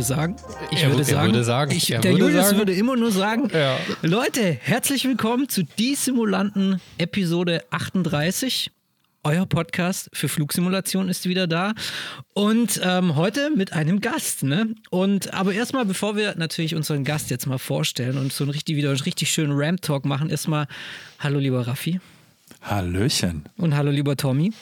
würde 0.00 0.06
sagen, 0.14 0.36
ich 0.70 0.82
Er 0.82 0.88
würde 0.90 1.02
wür- 1.02 1.08
er 1.08 1.14
sagen, 1.14 1.26
würde 1.32 1.44
sagen, 1.44 1.72
ich, 1.72 1.90
er 1.90 2.00
der 2.00 2.12
würde 2.12 2.24
Julius 2.24 2.46
sagen. 2.46 2.58
würde 2.58 2.72
immer 2.74 2.96
nur 2.96 3.12
sagen, 3.12 3.50
Ja. 3.52 3.76
Leute, 4.00 4.56
herzlich 4.62 5.04
willkommen 5.04 5.48
zu 5.50 5.62
Die 5.78 5.94
Simulanten 5.94 6.80
Episode 6.96 7.62
38. 7.70 8.70
Euer 9.24 9.44
Podcast 9.44 10.08
für 10.14 10.30
Flugsimulation 10.30 11.10
ist 11.10 11.28
wieder 11.28 11.46
da 11.46 11.74
und 12.32 12.80
ähm, 12.82 13.16
heute 13.16 13.50
mit 13.54 13.74
einem 13.74 14.00
Gast, 14.00 14.42
ne? 14.42 14.74
Und 14.88 15.34
aber 15.34 15.52
erstmal, 15.52 15.84
bevor 15.84 16.16
wir 16.16 16.34
natürlich 16.38 16.74
unseren 16.74 17.04
Gast 17.04 17.28
jetzt 17.28 17.46
mal 17.46 17.58
vorstellen 17.58 18.16
und 18.16 18.32
so 18.32 18.44
ein 18.44 18.50
richtig 18.50 18.76
wieder 18.76 18.88
einen 18.88 19.00
richtig 19.00 19.30
schönen 19.30 19.52
Ramp 19.52 19.82
Talk 19.82 20.06
machen, 20.06 20.30
erstmal 20.30 20.66
Hallo 21.18 21.38
lieber 21.38 21.66
Raffi 21.66 22.00
Hallöchen. 22.62 23.44
und 23.58 23.76
hallo 23.76 23.90
lieber 23.90 24.16
Tommy. 24.16 24.52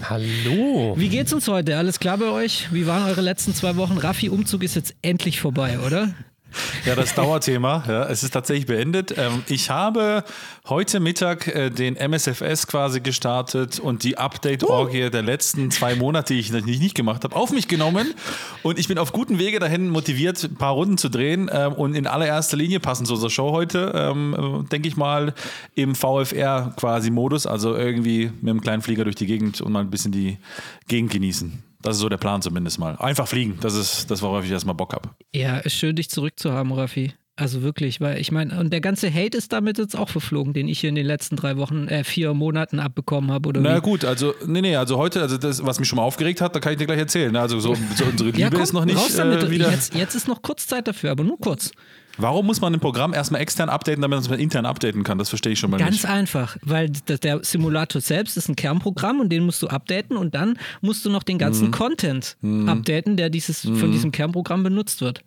Hallo. 0.00 0.94
Wie 0.96 1.08
geht's 1.08 1.32
uns 1.32 1.46
heute? 1.48 1.76
Alles 1.76 2.00
klar 2.00 2.18
bei 2.18 2.30
euch? 2.30 2.72
Wie 2.72 2.86
waren 2.86 3.04
eure 3.04 3.20
letzten 3.20 3.54
zwei 3.54 3.76
Wochen? 3.76 3.98
Raffi, 3.98 4.30
Umzug 4.30 4.62
ist 4.62 4.74
jetzt 4.74 4.94
endlich 5.02 5.40
vorbei, 5.40 5.78
oder? 5.80 6.14
Ja, 6.84 6.94
das 6.94 7.14
Dauerthema. 7.14 7.84
Ja, 7.86 8.04
es 8.08 8.22
ist 8.22 8.32
tatsächlich 8.32 8.66
beendet. 8.66 9.14
Ähm, 9.16 9.44
ich 9.46 9.70
habe 9.70 10.24
heute 10.68 11.00
Mittag 11.00 11.46
äh, 11.46 11.70
den 11.70 11.96
MSFS 11.96 12.66
quasi 12.66 13.00
gestartet 13.00 13.78
und 13.78 14.02
die 14.04 14.18
Update-Orgie 14.18 15.10
der 15.10 15.22
letzten 15.22 15.70
zwei 15.70 15.94
Monate, 15.94 16.34
die 16.34 16.40
ich 16.40 16.50
natürlich 16.50 16.80
nicht 16.80 16.94
gemacht 16.94 17.24
habe, 17.24 17.36
auf 17.36 17.52
mich 17.52 17.68
genommen. 17.68 18.14
Und 18.62 18.78
ich 18.78 18.88
bin 18.88 18.98
auf 18.98 19.12
gutem 19.12 19.38
Wege 19.38 19.58
dahin 19.60 19.90
motiviert, 19.90 20.42
ein 20.42 20.56
paar 20.56 20.72
Runden 20.72 20.98
zu 20.98 21.08
drehen. 21.08 21.50
Ähm, 21.52 21.72
und 21.74 21.94
in 21.94 22.06
allererster 22.06 22.56
Linie 22.56 22.80
passend 22.80 23.06
zu 23.06 23.14
unserer 23.14 23.30
Show 23.30 23.52
heute, 23.52 23.92
ähm, 23.94 24.64
äh, 24.64 24.68
denke 24.68 24.88
ich 24.88 24.96
mal, 24.96 25.34
im 25.74 25.94
VFR 25.94 26.74
quasi 26.76 27.10
Modus. 27.10 27.46
Also 27.46 27.76
irgendwie 27.76 28.30
mit 28.40 28.50
einem 28.50 28.60
kleinen 28.60 28.82
Flieger 28.82 29.04
durch 29.04 29.16
die 29.16 29.26
Gegend 29.26 29.60
und 29.60 29.72
mal 29.72 29.80
ein 29.80 29.90
bisschen 29.90 30.12
die 30.12 30.38
Gegend 30.88 31.12
genießen. 31.12 31.71
Das 31.82 31.96
ist 31.96 32.00
so 32.00 32.08
der 32.08 32.16
Plan 32.16 32.40
zumindest 32.42 32.78
mal. 32.78 32.96
Einfach 32.96 33.26
fliegen, 33.28 33.58
das 33.60 33.74
ist 33.74 34.10
das, 34.10 34.22
worauf 34.22 34.44
ich 34.44 34.50
erstmal 34.50 34.74
Bock 34.74 34.92
habe. 34.94 35.10
Ja, 35.34 35.58
ist 35.58 35.74
schön, 35.74 35.96
dich 35.96 36.08
zurückzuhaben, 36.10 36.72
Raffi. 36.72 37.12
Also 37.34 37.62
wirklich, 37.62 38.00
weil 38.00 38.18
ich 38.20 38.30
meine, 38.30 38.60
und 38.60 38.72
der 38.72 38.82
ganze 38.82 39.12
Hate 39.12 39.38
ist 39.38 39.52
damit 39.54 39.78
jetzt 39.78 39.96
auch 39.98 40.10
verflogen, 40.10 40.52
den 40.52 40.68
ich 40.68 40.80
hier 40.80 40.90
in 40.90 40.94
den 40.94 41.06
letzten 41.06 41.34
drei 41.34 41.56
Wochen, 41.56 41.88
äh, 41.88 42.04
vier 42.04 42.34
Monaten 42.34 42.78
abbekommen 42.78 43.32
habe, 43.32 43.48
oder 43.48 43.60
Na 43.62 43.76
wie? 43.78 43.80
gut, 43.80 44.04
also, 44.04 44.34
nee, 44.46 44.60
nee, 44.60 44.76
also 44.76 44.98
heute, 44.98 45.22
also 45.22 45.38
das, 45.38 45.64
was 45.64 45.78
mich 45.80 45.88
schon 45.88 45.96
mal 45.96 46.02
aufgeregt 46.02 46.42
hat, 46.42 46.54
da 46.54 46.60
kann 46.60 46.72
ich 46.72 46.78
dir 46.78 46.84
gleich 46.86 46.98
erzählen. 46.98 47.34
Also 47.34 47.58
so, 47.58 47.74
so 47.96 48.04
unsere 48.04 48.28
Liebe 48.30 48.38
Ja, 48.38 48.50
komm, 48.50 48.60
ist 48.60 48.74
noch 48.74 48.84
nicht 48.84 48.98
raus 48.98 49.16
damit. 49.16 49.42
äh, 49.42 49.50
wieder. 49.50 49.70
Jetzt, 49.70 49.94
jetzt 49.94 50.14
ist 50.14 50.28
noch 50.28 50.42
kurz 50.42 50.66
Zeit 50.66 50.86
dafür, 50.86 51.10
aber 51.10 51.24
nur 51.24 51.38
kurz. 51.40 51.72
Warum 52.18 52.46
muss 52.46 52.60
man 52.60 52.74
ein 52.74 52.80
Programm 52.80 53.14
erstmal 53.14 53.40
extern 53.40 53.68
updaten, 53.68 54.02
damit 54.02 54.20
man 54.22 54.32
es 54.34 54.40
intern 54.40 54.66
updaten 54.66 55.02
kann? 55.02 55.18
Das 55.18 55.28
verstehe 55.30 55.52
ich 55.52 55.58
schon 55.58 55.70
mal 55.70 55.78
Ganz 55.78 55.92
nicht. 55.92 56.06
einfach, 56.06 56.56
weil 56.62 56.90
der 56.90 57.42
Simulator 57.44 58.00
selbst 58.00 58.36
ist 58.36 58.48
ein 58.48 58.56
Kernprogramm 58.56 59.20
und 59.20 59.30
den 59.30 59.44
musst 59.44 59.62
du 59.62 59.68
updaten 59.68 60.16
und 60.16 60.34
dann 60.34 60.58
musst 60.80 61.04
du 61.04 61.10
noch 61.10 61.22
den 61.22 61.38
ganzen 61.38 61.68
Mhm. 61.68 61.70
Content 61.72 62.36
updaten, 62.66 63.16
der 63.16 63.30
dieses, 63.30 63.60
von 63.62 63.90
diesem 63.92 64.12
Kernprogramm 64.12 64.62
benutzt 64.62 65.00
wird. 65.00 65.22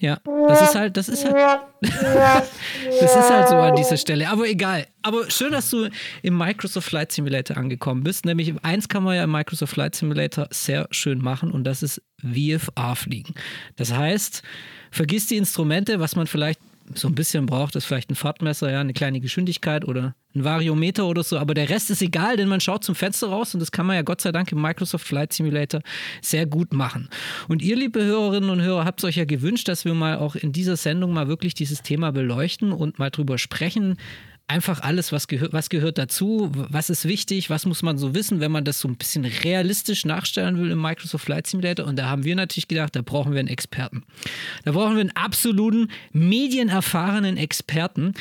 Ja, 0.00 0.18
das 0.48 0.62
ist 0.62 0.74
halt, 0.74 0.96
das 0.96 1.10
ist 1.10 1.26
halt, 1.26 1.60
das 1.82 3.02
ist 3.02 3.30
halt 3.30 3.48
so 3.48 3.56
an 3.56 3.76
dieser 3.76 3.98
Stelle. 3.98 4.30
Aber 4.30 4.48
egal. 4.48 4.86
Aber 5.02 5.30
schön, 5.30 5.52
dass 5.52 5.68
du 5.68 5.90
im 6.22 6.38
Microsoft 6.38 6.88
Flight 6.88 7.12
Simulator 7.12 7.58
angekommen 7.58 8.02
bist. 8.02 8.24
Nämlich 8.24 8.54
eins 8.62 8.88
kann 8.88 9.02
man 9.02 9.16
ja 9.16 9.24
im 9.24 9.30
Microsoft 9.30 9.74
Flight 9.74 9.94
Simulator 9.94 10.48
sehr 10.50 10.88
schön 10.90 11.22
machen 11.22 11.50
und 11.50 11.64
das 11.64 11.82
ist 11.82 12.02
VFA 12.18 12.94
fliegen. 12.94 13.34
Das 13.76 13.92
heißt, 13.92 14.42
vergiss 14.90 15.26
die 15.26 15.36
Instrumente, 15.36 16.00
was 16.00 16.16
man 16.16 16.26
vielleicht 16.26 16.60
so 16.94 17.08
ein 17.08 17.14
bisschen 17.14 17.46
braucht, 17.46 17.76
ist 17.76 17.84
vielleicht 17.84 18.10
ein 18.10 18.14
Fahrtmesser, 18.14 18.70
ja, 18.70 18.80
eine 18.80 18.92
kleine 18.92 19.20
Geschwindigkeit 19.20 19.86
oder 19.86 20.14
ein 20.34 20.44
Variometer 20.44 21.06
oder 21.06 21.22
so, 21.22 21.38
aber 21.38 21.54
der 21.54 21.68
Rest 21.68 21.90
ist 21.90 22.02
egal, 22.02 22.36
denn 22.36 22.48
man 22.48 22.60
schaut 22.60 22.84
zum 22.84 22.94
Fenster 22.94 23.28
raus 23.28 23.54
und 23.54 23.60
das 23.60 23.72
kann 23.72 23.86
man 23.86 23.96
ja 23.96 24.02
Gott 24.02 24.20
sei 24.20 24.30
Dank 24.32 24.52
im 24.52 24.60
Microsoft 24.60 25.06
Flight 25.06 25.32
Simulator 25.32 25.80
sehr 26.22 26.46
gut 26.46 26.72
machen. 26.72 27.08
Und 27.48 27.62
ihr, 27.62 27.76
liebe 27.76 28.02
Hörerinnen 28.02 28.50
und 28.50 28.62
Hörer, 28.62 28.84
habt 28.84 29.02
euch 29.04 29.16
ja 29.16 29.24
gewünscht, 29.24 29.68
dass 29.68 29.84
wir 29.84 29.94
mal 29.94 30.18
auch 30.18 30.36
in 30.36 30.52
dieser 30.52 30.76
Sendung 30.76 31.12
mal 31.12 31.28
wirklich 31.28 31.54
dieses 31.54 31.82
Thema 31.82 32.12
beleuchten 32.12 32.72
und 32.72 32.98
mal 32.98 33.10
drüber 33.10 33.38
sprechen. 33.38 33.96
Einfach 34.50 34.80
alles, 34.80 35.12
was, 35.12 35.28
gehört, 35.28 35.52
was 35.52 35.68
gehört 35.68 35.96
dazu, 35.96 36.50
was 36.52 36.90
ist 36.90 37.04
wichtig, 37.04 37.50
was 37.50 37.66
muss 37.66 37.84
man 37.84 37.98
so 37.98 38.16
wissen, 38.16 38.40
wenn 38.40 38.50
man 38.50 38.64
das 38.64 38.80
so 38.80 38.88
ein 38.88 38.96
bisschen 38.96 39.24
realistisch 39.24 40.04
nachstellen 40.04 40.58
will 40.58 40.72
im 40.72 40.82
Microsoft 40.82 41.24
Flight 41.24 41.46
Simulator. 41.46 41.86
Und 41.86 41.94
da 41.94 42.08
haben 42.08 42.24
wir 42.24 42.34
natürlich 42.34 42.66
gedacht, 42.66 42.96
da 42.96 43.02
brauchen 43.02 43.30
wir 43.30 43.38
einen 43.38 43.46
Experten. 43.46 44.02
Da 44.64 44.72
brauchen 44.72 44.96
wir 44.96 45.02
einen 45.02 45.14
absoluten, 45.14 45.88
medienerfahrenen 46.10 47.36
Experten, 47.36 48.14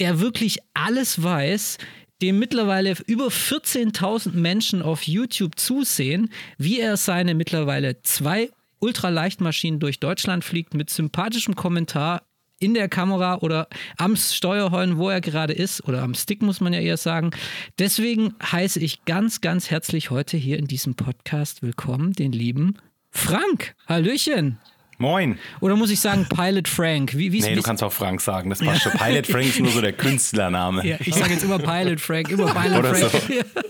der 0.00 0.20
wirklich 0.20 0.56
alles 0.72 1.22
weiß, 1.22 1.76
dem 2.22 2.38
mittlerweile 2.38 2.94
über 3.06 3.26
14.000 3.26 4.32
Menschen 4.32 4.80
auf 4.80 5.02
YouTube 5.02 5.58
zusehen, 5.58 6.30
wie 6.56 6.80
er 6.80 6.96
seine 6.96 7.34
mittlerweile 7.34 8.00
zwei 8.00 8.48
Ultraleichtmaschinen 8.78 9.80
durch 9.80 10.00
Deutschland 10.00 10.44
fliegt 10.44 10.72
mit 10.72 10.88
sympathischem 10.88 11.56
Kommentar 11.56 12.22
in 12.60 12.74
der 12.74 12.88
Kamera 12.88 13.38
oder 13.38 13.68
am 13.96 14.16
Steuerhorn, 14.16 14.96
wo 14.96 15.10
er 15.10 15.20
gerade 15.20 15.52
ist, 15.52 15.86
oder 15.86 16.02
am 16.02 16.14
Stick 16.14 16.42
muss 16.42 16.60
man 16.60 16.72
ja 16.72 16.80
eher 16.80 16.96
sagen. 16.96 17.30
Deswegen 17.78 18.34
heiße 18.42 18.80
ich 18.80 19.04
ganz, 19.04 19.40
ganz 19.40 19.70
herzlich 19.70 20.10
heute 20.10 20.36
hier 20.36 20.58
in 20.58 20.66
diesem 20.66 20.94
Podcast 20.94 21.62
willkommen 21.62 22.12
den 22.12 22.32
lieben 22.32 22.78
Frank. 23.10 23.74
Hallöchen. 23.86 24.58
Moin. 24.98 25.38
Oder 25.60 25.74
muss 25.76 25.90
ich 25.90 25.98
sagen 26.00 26.26
Pilot 26.28 26.68
Frank? 26.68 27.14
Wie, 27.16 27.32
wie, 27.32 27.40
Nee, 27.40 27.50
wie, 27.50 27.54
du 27.56 27.62
kannst 27.62 27.82
auch 27.82 27.92
Frank 27.92 28.20
sagen, 28.20 28.50
das 28.50 28.58
passt 28.64 28.82
schon. 28.82 28.92
Pilot 28.92 29.26
Frank 29.26 29.46
ist 29.46 29.60
nur 29.60 29.72
so 29.72 29.80
der 29.80 29.92
Künstlername. 29.92 30.86
ja, 30.86 30.96
ich 31.00 31.14
sage 31.14 31.32
jetzt 31.32 31.42
immer 31.42 31.58
Pilot 31.58 32.00
Frank, 32.00 32.30
immer 32.30 32.46
Pilot 32.54 32.78
Oder 32.78 32.94
Frank. 32.94 33.22
so. 33.28 33.60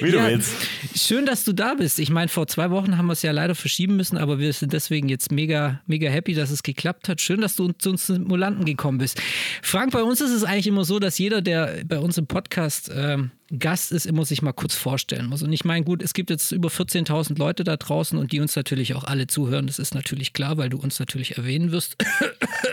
Wie 0.00 0.10
du 0.10 0.18
Ja, 0.18 0.28
willst. 0.28 0.52
Schön, 0.94 1.26
dass 1.26 1.44
du 1.44 1.52
da 1.52 1.74
bist. 1.74 1.98
Ich 1.98 2.10
meine, 2.10 2.28
vor 2.28 2.46
zwei 2.46 2.70
Wochen 2.70 2.96
haben 2.98 3.06
wir 3.06 3.12
es 3.12 3.22
ja 3.22 3.32
leider 3.32 3.54
verschieben 3.54 3.96
müssen, 3.96 4.18
aber 4.18 4.38
wir 4.38 4.52
sind 4.52 4.72
deswegen 4.72 5.08
jetzt 5.08 5.32
mega, 5.32 5.80
mega 5.86 6.10
happy, 6.10 6.34
dass 6.34 6.50
es 6.50 6.62
geklappt 6.62 7.08
hat. 7.08 7.20
Schön, 7.20 7.40
dass 7.40 7.56
du 7.56 7.72
zu 7.72 7.90
uns 7.90 8.06
Simulanten 8.06 8.64
gekommen 8.64 8.98
bist. 8.98 9.20
Frank, 9.62 9.92
bei 9.92 10.02
uns 10.02 10.20
ist 10.20 10.30
es 10.30 10.44
eigentlich 10.44 10.66
immer 10.66 10.84
so, 10.84 10.98
dass 10.98 11.18
jeder, 11.18 11.42
der 11.42 11.82
bei 11.86 11.98
uns 11.98 12.18
im 12.18 12.26
Podcast 12.26 12.90
ähm, 12.94 13.30
Gast 13.58 13.92
ist, 13.92 14.06
immer 14.06 14.24
sich 14.24 14.40
mal 14.40 14.52
kurz 14.52 14.74
vorstellen 14.74 15.26
muss. 15.26 15.42
Und 15.42 15.52
ich 15.52 15.64
meine, 15.64 15.84
gut, 15.84 16.02
es 16.02 16.14
gibt 16.14 16.30
jetzt 16.30 16.52
über 16.52 16.70
14.000 16.70 17.38
Leute 17.38 17.64
da 17.64 17.76
draußen 17.76 18.18
und 18.18 18.32
die 18.32 18.40
uns 18.40 18.56
natürlich 18.56 18.94
auch 18.94 19.04
alle 19.04 19.26
zuhören. 19.26 19.66
Das 19.66 19.78
ist 19.78 19.94
natürlich 19.94 20.32
klar, 20.32 20.56
weil 20.56 20.70
du 20.70 20.78
uns 20.78 20.98
natürlich 20.98 21.36
erwähnen 21.36 21.70
wirst. 21.70 21.96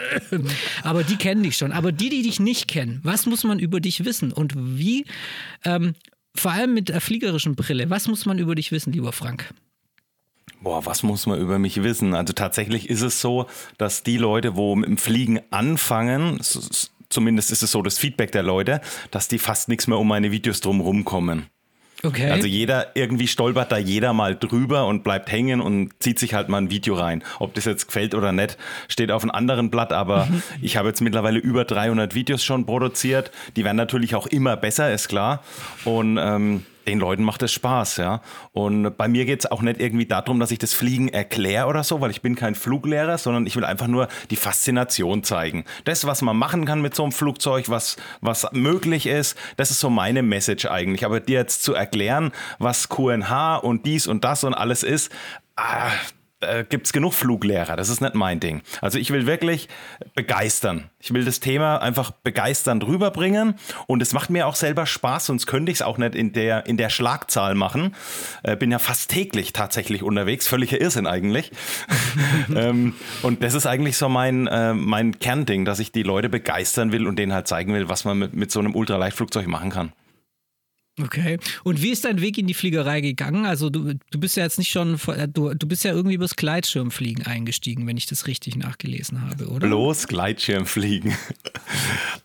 Aber 0.83 1.03
die 1.03 1.17
kennen 1.17 1.43
dich 1.43 1.57
schon. 1.57 1.71
Aber 1.73 1.91
die, 1.91 2.09
die 2.09 2.21
dich 2.21 2.39
nicht 2.39 2.67
kennen, 2.67 2.99
was 3.03 3.25
muss 3.25 3.43
man 3.43 3.59
über 3.59 3.81
dich 3.81 4.05
wissen? 4.05 4.31
Und 4.31 4.53
wie, 4.55 5.05
ähm, 5.65 5.95
vor 6.35 6.51
allem 6.51 6.73
mit 6.73 6.89
der 6.89 7.01
fliegerischen 7.01 7.55
Brille, 7.55 7.89
was 7.89 8.07
muss 8.07 8.25
man 8.25 8.39
über 8.39 8.55
dich 8.55 8.71
wissen, 8.71 8.93
lieber 8.93 9.11
Frank? 9.11 9.53
Boah, 10.61 10.85
was 10.85 11.03
muss 11.03 11.25
man 11.25 11.39
über 11.39 11.57
mich 11.57 11.83
wissen? 11.83 12.13
Also 12.13 12.33
tatsächlich 12.33 12.89
ist 12.89 13.01
es 13.01 13.21
so, 13.21 13.47
dass 13.77 14.03
die 14.03 14.17
Leute, 14.17 14.55
wo 14.55 14.75
mit 14.75 14.89
dem 14.89 14.97
Fliegen 14.97 15.39
anfangen, 15.51 16.39
zumindest 17.09 17.51
ist 17.51 17.63
es 17.63 17.71
so 17.71 17.81
das 17.81 17.97
Feedback 17.97 18.31
der 18.31 18.43
Leute, 18.43 18.81
dass 19.11 19.27
die 19.27 19.39
fast 19.39 19.69
nichts 19.69 19.87
mehr 19.87 19.97
um 19.97 20.07
meine 20.07 20.31
Videos 20.31 20.59
drumherum 20.59 21.05
kommen. 21.05 21.47
Okay. 22.03 22.31
Also 22.31 22.47
jeder, 22.47 22.95
irgendwie 22.95 23.27
stolpert 23.27 23.71
da 23.71 23.77
jeder 23.77 24.13
mal 24.13 24.35
drüber 24.35 24.87
und 24.87 25.03
bleibt 25.03 25.31
hängen 25.31 25.59
und 25.59 25.91
zieht 25.99 26.17
sich 26.17 26.33
halt 26.33 26.47
mal 26.47 26.59
ein 26.59 26.71
Video 26.71 26.95
rein. 26.95 27.23
Ob 27.39 27.53
das 27.53 27.65
jetzt 27.65 27.87
gefällt 27.87 28.15
oder 28.15 28.31
nicht, 28.31 28.57
steht 28.87 29.11
auf 29.11 29.23
einem 29.23 29.31
anderen 29.31 29.69
Blatt, 29.69 29.91
aber 29.91 30.27
ich 30.61 30.77
habe 30.77 30.87
jetzt 30.87 31.01
mittlerweile 31.01 31.39
über 31.39 31.65
300 31.65 32.15
Videos 32.15 32.43
schon 32.43 32.65
produziert. 32.65 33.31
Die 33.55 33.65
werden 33.65 33.77
natürlich 33.77 34.15
auch 34.15 34.27
immer 34.27 34.55
besser, 34.55 34.93
ist 34.93 35.09
klar. 35.09 35.43
Und 35.83 36.17
ähm, 36.17 36.65
den 36.89 36.99
Leuten 36.99 37.23
macht 37.23 37.43
es 37.43 37.53
Spaß, 37.53 37.97
ja. 37.97 38.21
Und 38.51 38.97
bei 38.97 39.07
mir 39.07 39.25
geht 39.25 39.41
es 39.41 39.51
auch 39.51 39.61
nicht 39.61 39.79
irgendwie 39.79 40.07
darum, 40.07 40.39
dass 40.39 40.49
ich 40.49 40.57
das 40.57 40.73
Fliegen 40.73 41.07
erkläre 41.07 41.67
oder 41.67 41.83
so, 41.83 42.01
weil 42.01 42.09
ich 42.09 42.21
bin 42.21 42.35
kein 42.35 42.55
Fluglehrer, 42.55 43.17
sondern 43.17 43.45
ich 43.45 43.55
will 43.55 43.63
einfach 43.63 43.87
nur 43.87 44.07
die 44.31 44.35
Faszination 44.35 45.23
zeigen. 45.23 45.65
Das, 45.83 46.05
was 46.05 46.21
man 46.21 46.35
machen 46.35 46.65
kann 46.65 46.81
mit 46.81 46.95
so 46.95 47.03
einem 47.03 47.11
Flugzeug, 47.11 47.69
was, 47.69 47.97
was 48.21 48.47
möglich 48.53 49.05
ist, 49.05 49.37
das 49.57 49.69
ist 49.69 49.79
so 49.79 49.89
meine 49.89 50.23
Message 50.23 50.65
eigentlich. 50.65 51.05
Aber 51.05 51.19
dir 51.19 51.37
jetzt 51.37 51.61
zu 51.61 51.75
erklären, 51.75 52.31
was 52.57 52.89
QNH 52.89 53.57
und 53.57 53.85
dies 53.85 54.07
und 54.07 54.23
das 54.23 54.43
und 54.43 54.55
alles 54.55 54.81
ist, 54.81 55.11
ah, 55.55 55.91
da 56.39 56.63
gibt 56.63 56.85
es 56.85 56.93
genug 56.93 57.13
Fluglehrer, 57.13 57.75
das 57.75 57.89
ist 57.89 58.01
nicht 58.01 58.15
mein 58.15 58.39
Ding. 58.39 58.61
Also 58.81 58.97
ich 58.97 59.11
will 59.11 59.25
wirklich 59.25 59.67
begeistern. 60.15 60.89
Ich 60.99 61.13
will 61.13 61.25
das 61.25 61.39
Thema 61.39 61.77
einfach 61.77 62.11
begeisternd 62.11 62.85
rüberbringen 62.85 63.55
und 63.87 64.01
es 64.01 64.13
macht 64.13 64.29
mir 64.29 64.47
auch 64.47 64.55
selber 64.55 64.85
Spaß, 64.85 65.25
sonst 65.25 65.47
könnte 65.47 65.71
ich 65.71 65.79
es 65.79 65.81
auch 65.81 65.97
nicht 65.97 66.15
in 66.15 66.33
der, 66.33 66.65
in 66.65 66.77
der 66.77 66.89
Schlagzahl 66.89 67.55
machen. 67.55 67.95
Äh, 68.43 68.55
bin 68.55 68.71
ja 68.71 68.79
fast 68.79 69.09
täglich 69.09 69.53
tatsächlich 69.53 70.03
unterwegs, 70.03 70.47
völliger 70.47 70.79
Irrsinn 70.79 71.07
eigentlich. 71.07 71.51
ähm, 72.55 72.95
und 73.21 73.43
das 73.43 73.53
ist 73.53 73.65
eigentlich 73.65 73.97
so 73.97 74.07
mein, 74.09 74.47
äh, 74.47 74.73
mein 74.73 75.19
Kernding, 75.19 75.65
dass 75.65 75.79
ich 75.79 75.91
die 75.91 76.03
Leute 76.03 76.29
begeistern 76.29 76.91
will 76.91 77.07
und 77.07 77.19
denen 77.19 77.33
halt 77.33 77.47
zeigen 77.47 77.73
will, 77.73 77.89
was 77.89 78.05
man 78.05 78.17
mit, 78.17 78.33
mit 78.33 78.51
so 78.51 78.59
einem 78.59 78.75
Ultraleichtflugzeug 78.75 79.47
machen 79.47 79.71
kann. 79.71 79.91
Okay. 81.01 81.39
Und 81.63 81.81
wie 81.81 81.91
ist 81.91 82.05
dein 82.05 82.21
Weg 82.21 82.37
in 82.37 82.47
die 82.47 82.53
Fliegerei 82.53 83.01
gegangen? 83.01 83.45
Also 83.45 83.69
du, 83.69 83.93
du 83.93 84.19
bist 84.19 84.37
ja 84.37 84.43
jetzt 84.43 84.57
nicht 84.57 84.69
schon, 84.69 84.99
äh, 85.07 85.27
du, 85.27 85.53
du 85.53 85.67
bist 85.67 85.83
ja 85.83 85.93
irgendwie 85.93 86.15
übers 86.15 86.35
Gleitschirmfliegen 86.35 87.25
eingestiegen, 87.25 87.87
wenn 87.87 87.97
ich 87.97 88.05
das 88.05 88.27
richtig 88.27 88.55
nachgelesen 88.55 89.21
habe, 89.21 89.47
oder? 89.47 89.67
Bloß 89.67 90.07
Gleitschirmfliegen. 90.07 91.15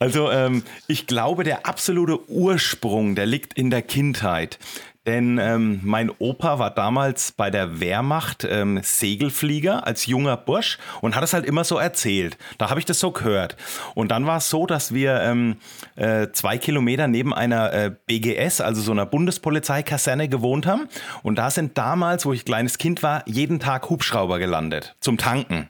Also 0.01 0.31
ähm, 0.31 0.65
ich 0.89 1.07
glaube, 1.07 1.45
der 1.45 1.67
absolute 1.67 2.29
Ursprung, 2.29 3.15
der 3.15 3.27
liegt 3.27 3.55
in 3.55 3.71
der 3.71 3.81
Kindheit. 3.81 4.59
Denn 5.07 5.39
ähm, 5.39 5.81
mein 5.83 6.11
Opa 6.19 6.59
war 6.59 6.71
damals 6.71 7.33
bei 7.33 7.51
der 7.51 7.81
Wehrmacht 7.81 8.47
ähm, 8.49 8.81
Segelflieger 8.83 9.87
als 9.87 10.07
junger 10.07 10.37
Bursch 10.37 10.79
und 11.03 11.15
hat 11.15 11.23
es 11.25 11.35
halt 11.35 11.45
immer 11.45 11.65
so 11.65 11.77
erzählt. 11.77 12.39
Da 12.59 12.71
habe 12.71 12.81
ich 12.81 12.87
das 12.87 13.01
so 13.01 13.11
gehört. 13.11 13.57
Und 13.95 14.11
dann 14.11 14.27
war 14.27 14.39
es 14.39 14.49
so, 14.49 14.67
dass 14.67 14.95
wir 14.95 15.21
ähm, 15.21 15.57
äh, 15.97 16.29
zwei 16.33 16.57
Kilometer 16.59 17.07
neben 17.07 17.35
einer 17.35 17.73
äh, 17.73 17.95
BGS, 18.07 18.61
also 18.61 18.81
so 18.81 18.93
einer 18.93 19.07
Bundespolizeikaserne, 19.07 20.29
gewohnt 20.29 20.67
haben. 20.67 20.89
Und 21.23 21.37
da 21.37 21.51
sind 21.51 21.77
damals, 21.77 22.25
wo 22.25 22.33
ich 22.33 22.45
kleines 22.45 22.79
Kind 22.79 23.03
war, 23.03 23.23
jeden 23.27 23.61
Tag 23.61 23.91
Hubschrauber 23.91 24.39
gelandet 24.39 24.97
zum 25.01 25.19
Tanken. 25.19 25.69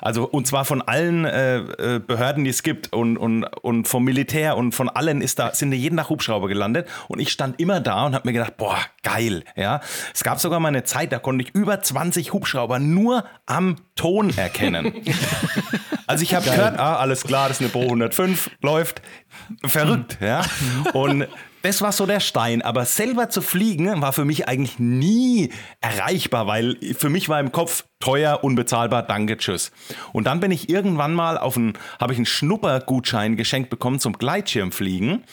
Also 0.00 0.24
und 0.24 0.46
zwar 0.46 0.64
von 0.64 0.82
allen 0.82 1.24
äh, 1.24 1.58
äh, 1.58 1.98
Behörden, 1.98 2.44
die 2.44 2.50
es 2.50 2.62
gibt 2.62 2.92
und, 2.92 3.16
und, 3.16 3.44
und 3.44 3.88
vom 3.88 4.04
Militär 4.04 4.56
und 4.56 4.74
von 4.74 4.88
allen 4.88 5.20
ist 5.20 5.38
da, 5.38 5.54
sind 5.54 5.70
da 5.70 5.76
jeden 5.76 5.96
Tag 5.96 6.08
Hubschrauber 6.08 6.48
gelandet 6.48 6.88
und 7.08 7.20
ich 7.20 7.30
stand 7.30 7.60
immer 7.60 7.80
da 7.80 8.06
und 8.06 8.14
habe 8.14 8.28
mir 8.28 8.32
gedacht, 8.32 8.56
boah, 8.56 8.78
geil. 9.02 9.44
Ja. 9.56 9.80
Es 10.14 10.24
gab 10.24 10.40
sogar 10.40 10.60
mal 10.60 10.68
eine 10.68 10.84
Zeit, 10.84 11.12
da 11.12 11.18
konnte 11.18 11.44
ich 11.44 11.54
über 11.54 11.80
20 11.80 12.32
Hubschrauber 12.32 12.78
nur 12.78 13.24
am 13.46 13.76
Ton 13.94 14.36
erkennen. 14.36 14.92
also 16.06 16.22
ich 16.22 16.34
habe 16.34 16.44
gehört, 16.44 16.78
ah, 16.78 16.96
alles 16.96 17.24
klar, 17.24 17.48
das 17.48 17.60
ist 17.60 17.62
eine 17.62 17.70
Bo 17.70 17.82
105, 17.82 18.50
läuft. 18.62 19.02
Verrückt, 19.64 20.18
ja. 20.20 20.42
Und 20.92 21.26
das 21.62 21.82
war 21.82 21.92
so 21.92 22.06
der 22.06 22.20
Stein. 22.20 22.62
Aber 22.62 22.84
selber 22.84 23.30
zu 23.30 23.42
fliegen 23.42 24.00
war 24.02 24.12
für 24.12 24.24
mich 24.24 24.48
eigentlich 24.48 24.78
nie 24.78 25.50
erreichbar, 25.80 26.46
weil 26.46 26.76
für 26.96 27.08
mich 27.08 27.28
war 27.28 27.40
im 27.40 27.52
Kopf 27.52 27.84
teuer, 28.00 28.40
unbezahlbar, 28.42 29.02
danke, 29.02 29.36
tschüss. 29.36 29.72
Und 30.12 30.26
dann 30.26 30.40
bin 30.40 30.50
ich 30.50 30.68
irgendwann 30.68 31.14
mal 31.14 31.38
auf 31.38 31.56
einen, 31.56 31.74
habe 32.00 32.12
ich 32.12 32.18
einen 32.18 32.26
Schnuppergutschein 32.26 33.36
geschenkt 33.36 33.70
bekommen 33.70 34.00
zum 34.00 34.14
Gleitschirmfliegen. 34.14 35.24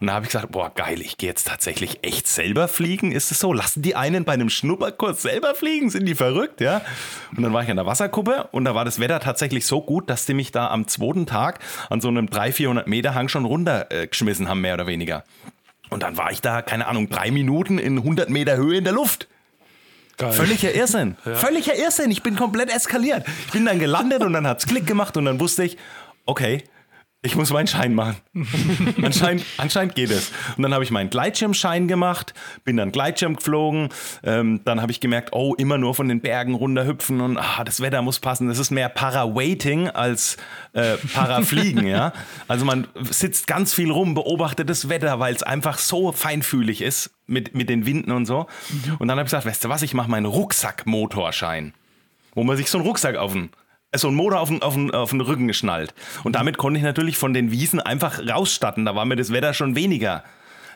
Und 0.00 0.08
da 0.08 0.14
habe 0.14 0.26
ich 0.26 0.32
gesagt, 0.32 0.52
boah, 0.52 0.70
geil, 0.74 1.00
ich 1.00 1.16
gehe 1.16 1.28
jetzt 1.28 1.46
tatsächlich 1.46 2.00
echt 2.02 2.26
selber 2.26 2.68
fliegen. 2.68 3.12
Ist 3.12 3.30
es 3.30 3.38
so? 3.38 3.52
Lassen 3.52 3.82
die 3.82 3.96
einen 3.96 4.24
bei 4.24 4.32
einem 4.32 4.50
Schnupperkurs 4.50 5.22
selber 5.22 5.54
fliegen? 5.54 5.88
Sind 5.88 6.06
die 6.06 6.14
verrückt, 6.14 6.60
ja? 6.60 6.82
Und 7.36 7.42
dann 7.42 7.52
war 7.52 7.62
ich 7.62 7.70
an 7.70 7.76
der 7.76 7.86
Wasserkuppe 7.86 8.48
und 8.52 8.64
da 8.64 8.74
war 8.74 8.84
das 8.84 8.98
Wetter 9.00 9.20
tatsächlich 9.20 9.66
so 9.66 9.80
gut, 9.80 10.10
dass 10.10 10.26
die 10.26 10.34
mich 10.34 10.52
da 10.52 10.68
am 10.68 10.88
zweiten 10.88 11.26
Tag 11.26 11.60
an 11.90 12.00
so 12.00 12.08
einem 12.08 12.28
300, 12.28 12.54
400 12.54 12.86
Meter 12.86 13.14
Hang 13.14 13.28
schon 13.28 13.44
runtergeschmissen 13.44 14.48
haben, 14.48 14.60
mehr 14.60 14.74
oder 14.74 14.86
weniger. 14.86 15.24
Und 15.94 16.02
dann 16.02 16.16
war 16.16 16.32
ich 16.32 16.40
da, 16.40 16.60
keine 16.60 16.88
Ahnung, 16.88 17.08
drei 17.08 17.30
Minuten 17.30 17.78
in 17.78 17.98
100 17.98 18.28
Meter 18.28 18.56
Höhe 18.56 18.78
in 18.78 18.82
der 18.82 18.92
Luft. 18.92 19.28
Geil. 20.16 20.32
Völliger 20.32 20.74
Irrsinn. 20.74 21.16
Ja. 21.24 21.36
Völliger 21.36 21.76
Irrsinn. 21.76 22.10
Ich 22.10 22.24
bin 22.24 22.34
komplett 22.34 22.68
eskaliert. 22.68 23.24
Ich 23.46 23.52
bin 23.52 23.64
dann 23.64 23.78
gelandet 23.78 24.24
und 24.24 24.32
dann 24.32 24.44
hat 24.44 24.58
es 24.58 24.66
Klick 24.66 24.88
gemacht 24.88 25.16
und 25.16 25.24
dann 25.24 25.38
wusste 25.38 25.62
ich, 25.62 25.78
okay, 26.26 26.64
ich 27.24 27.36
muss 27.36 27.50
meinen 27.50 27.66
Schein 27.66 27.94
machen. 27.94 28.16
anscheinend, 29.02 29.46
anscheinend 29.56 29.94
geht 29.94 30.10
es. 30.10 30.30
Und 30.56 30.62
dann 30.62 30.74
habe 30.74 30.84
ich 30.84 30.90
meinen 30.90 31.08
Gleitschirmschein 31.08 31.88
gemacht, 31.88 32.34
bin 32.64 32.76
dann 32.76 32.92
Gleitschirm 32.92 33.36
geflogen. 33.36 33.88
Ähm, 34.22 34.60
dann 34.64 34.82
habe 34.82 34.92
ich 34.92 35.00
gemerkt, 35.00 35.30
oh, 35.32 35.54
immer 35.54 35.78
nur 35.78 35.94
von 35.94 36.06
den 36.08 36.20
Bergen 36.20 36.54
runterhüpfen 36.54 37.22
und 37.22 37.38
ah, 37.38 37.64
das 37.64 37.80
Wetter 37.80 38.02
muss 38.02 38.20
passen. 38.20 38.48
Das 38.48 38.58
ist 38.58 38.70
mehr 38.70 38.90
Para-Waiting 38.90 39.88
als 39.88 40.36
äh, 40.74 40.96
Para-Fliegen, 41.14 41.86
ja. 41.86 42.12
Also 42.46 42.66
man 42.66 42.86
sitzt 43.10 43.46
ganz 43.46 43.72
viel 43.72 43.90
rum, 43.90 44.14
beobachtet 44.14 44.68
das 44.68 44.90
Wetter, 44.90 45.18
weil 45.18 45.34
es 45.34 45.42
einfach 45.42 45.78
so 45.78 46.12
feinfühlig 46.12 46.82
ist 46.82 47.10
mit, 47.26 47.54
mit 47.54 47.70
den 47.70 47.86
Winden 47.86 48.12
und 48.12 48.26
so. 48.26 48.46
Und 48.98 49.08
dann 49.08 49.18
habe 49.18 49.22
ich 49.22 49.30
gesagt, 49.30 49.46
weißt 49.46 49.64
du 49.64 49.68
was, 49.70 49.80
ich 49.80 49.94
mache 49.94 50.10
meinen 50.10 50.26
Rucksackmotorschein. 50.26 51.72
Wo 52.34 52.44
man 52.44 52.56
sich 52.56 52.68
so 52.68 52.78
einen 52.78 52.86
Rucksack 52.86 53.16
auf 53.16 53.32
den 53.32 53.50
so 53.94 54.08
ein 54.08 54.14
Motor 54.14 54.40
auf 54.40 54.48
den, 54.48 54.62
auf, 54.62 54.74
den, 54.74 54.90
auf 54.92 55.10
den 55.10 55.20
Rücken 55.20 55.48
geschnallt. 55.48 55.94
Und 56.22 56.36
damit 56.36 56.58
konnte 56.58 56.78
ich 56.78 56.84
natürlich 56.84 57.16
von 57.16 57.34
den 57.34 57.50
Wiesen 57.50 57.80
einfach 57.80 58.20
rausstatten. 58.26 58.84
Da 58.84 58.94
war 58.94 59.04
mir 59.04 59.16
das 59.16 59.32
Wetter 59.32 59.54
schon 59.54 59.74
weniger. 59.74 60.24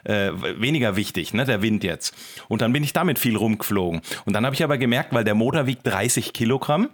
Äh, 0.04 0.30
weniger 0.60 0.94
wichtig, 0.94 1.34
ne, 1.34 1.44
der 1.44 1.60
Wind 1.60 1.82
jetzt. 1.82 2.14
Und 2.46 2.62
dann 2.62 2.72
bin 2.72 2.84
ich 2.84 2.92
damit 2.92 3.18
viel 3.18 3.36
rumgeflogen. 3.36 4.00
Und 4.24 4.32
dann 4.32 4.46
habe 4.46 4.54
ich 4.54 4.62
aber 4.62 4.78
gemerkt, 4.78 5.12
weil 5.12 5.24
der 5.24 5.34
Motor 5.34 5.66
wiegt 5.66 5.84
30 5.86 6.32
Kilogramm, 6.32 6.88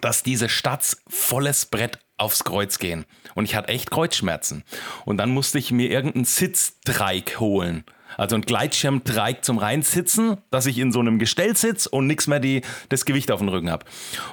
dass 0.00 0.22
diese 0.22 0.48
Stats 0.48 1.02
volles 1.08 1.66
Brett 1.66 1.98
aufs 2.16 2.44
Kreuz 2.44 2.78
gehen. 2.78 3.04
Und 3.34 3.46
ich 3.46 3.56
hatte 3.56 3.68
echt 3.68 3.90
Kreuzschmerzen. 3.90 4.62
Und 5.04 5.16
dann 5.16 5.30
musste 5.30 5.58
ich 5.58 5.72
mir 5.72 5.90
irgendeinen 5.90 6.24
Sitzdreieck 6.24 7.40
holen. 7.40 7.84
Also 8.16 8.36
ein 8.36 8.42
Gleitschirmdreieck 8.42 9.44
zum 9.44 9.58
Reinsitzen, 9.58 10.38
dass 10.50 10.66
ich 10.66 10.78
in 10.78 10.92
so 10.92 11.00
einem 11.00 11.18
Gestell 11.18 11.56
sitze 11.56 11.88
und 11.88 12.06
nichts 12.06 12.26
mehr 12.26 12.40
die, 12.40 12.62
das 12.88 13.04
Gewicht 13.04 13.30
auf 13.30 13.40
dem 13.40 13.48
Rücken 13.48 13.70
habe. 13.70 13.84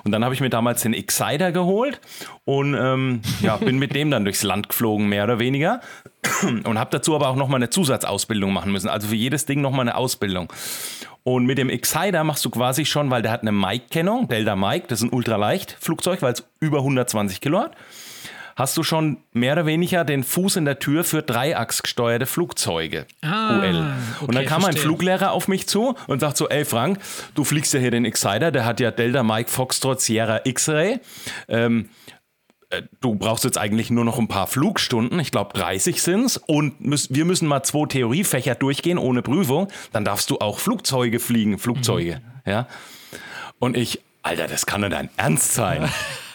Und 0.03 0.12
dann 0.12 0.24
habe 0.24 0.33
ich 0.33 0.41
mir 0.41 0.50
damals 0.50 0.81
den 0.81 0.94
Exciter 0.94 1.51
geholt 1.51 2.00
und 2.45 2.75
ähm, 2.75 3.21
ja, 3.41 3.57
bin 3.57 3.77
mit 3.77 3.95
dem 3.95 4.12
dann 4.12 4.24
durchs 4.24 4.44
Land 4.44 4.69
geflogen, 4.69 5.07
mehr 5.09 5.24
oder 5.24 5.39
weniger. 5.39 5.81
Und 6.41 6.77
habe 6.77 6.89
dazu 6.91 7.15
aber 7.15 7.29
auch 7.29 7.35
nochmal 7.35 7.57
eine 7.57 7.69
Zusatzausbildung 7.69 8.51
machen 8.51 8.71
müssen. 8.71 8.90
Also 8.90 9.07
für 9.07 9.16
jedes 9.16 9.45
Ding 9.45 9.61
nochmal 9.61 9.81
eine 9.81 9.95
Ausbildung. 9.95 10.51
Und 11.23 11.45
mit 11.45 11.57
dem 11.57 11.69
Exciter 11.69 12.23
machst 12.23 12.44
du 12.45 12.49
quasi 12.49 12.85
schon, 12.85 13.09
weil 13.09 13.21
der 13.21 13.31
hat 13.31 13.42
eine 13.42 13.51
Mike-Kennung, 13.51 14.28
Delta 14.28 14.56
Mike, 14.56 14.87
das 14.87 14.99
ist 14.99 15.06
ein 15.06 15.13
ultraleicht 15.13 15.78
Flugzeug, 15.80 16.21
weil 16.21 16.33
es 16.33 16.44
über 16.59 16.80
120 16.80 17.42
Kilo 17.42 17.59
hat 17.59 17.75
hast 18.57 18.76
du 18.76 18.83
schon 18.83 19.18
mehr 19.31 19.54
oder 19.54 19.66
weniger 19.68 20.04
den 20.04 20.23
Fuß 20.23 20.57
in 20.57 20.66
der 20.66 20.80
Tür 20.80 21.04
für 21.04 21.21
dreiachsgesteuerte 21.21 22.26
Flugzeuge. 22.26 23.06
Ah, 23.21 23.59
UL. 23.59 23.68
Okay, 23.69 24.26
und 24.26 24.35
dann 24.35 24.45
kam 24.45 24.64
verstehe. 24.64 24.81
ein 24.81 24.83
Fluglehrer 24.83 25.31
auf 25.31 25.47
mich 25.47 25.68
zu 25.68 25.95
und 26.07 26.19
sagt 26.19 26.37
so, 26.37 26.49
ey 26.49 26.66
Frank, 26.66 26.99
du 27.35 27.44
fliegst 27.44 27.73
ja 27.73 27.80
hier 27.80 27.92
den 27.92 28.04
Exciter, 28.04 28.52
der 28.52 28.66
hat 28.66 28.80
ja 28.80 28.90
Delta 28.90 29.21
Mike 29.21 29.49
Foxtrot 29.49 30.02
Sierra 30.02 30.42
X-Ray. 30.44 30.99
Ähm, 31.47 31.90
äh, 32.71 32.81
du 32.99 33.14
brauchst 33.14 33.44
jetzt 33.44 33.59
eigentlich 33.59 33.92
nur 33.92 34.04
noch 34.04 34.18
ein 34.18 34.28
paar 34.28 34.47
Flugstunden, 34.47 35.19
ich 35.19 35.31
glaube 35.31 35.54
30 35.54 36.02
sind 36.02 36.26
es, 36.26 36.37
und 36.37 36.81
müß, 36.81 37.14
wir 37.14 37.26
müssen 37.26 37.47
mal 37.47 37.61
zwei 37.61 37.85
Theoriefächer 37.85 38.56
durchgehen 38.56 38.97
ohne 38.97 39.21
Prüfung, 39.21 39.68
dann 39.94 40.04
darfst 40.04 40.31
du 40.31 40.40
auch 40.40 40.57
Flugzeuge 40.57 41.19
fliegen, 41.19 41.59
Flugzeuge, 41.59 42.21
mhm. 42.44 42.52
ja. 42.52 42.68
Und 43.59 43.78
ich, 43.78 44.02
Alter, 44.23 44.47
das 44.47 44.66
kann 44.66 44.81
doch 44.81 44.90
dein 44.90 45.09
Ernst 45.16 45.54
sein. 45.54 45.90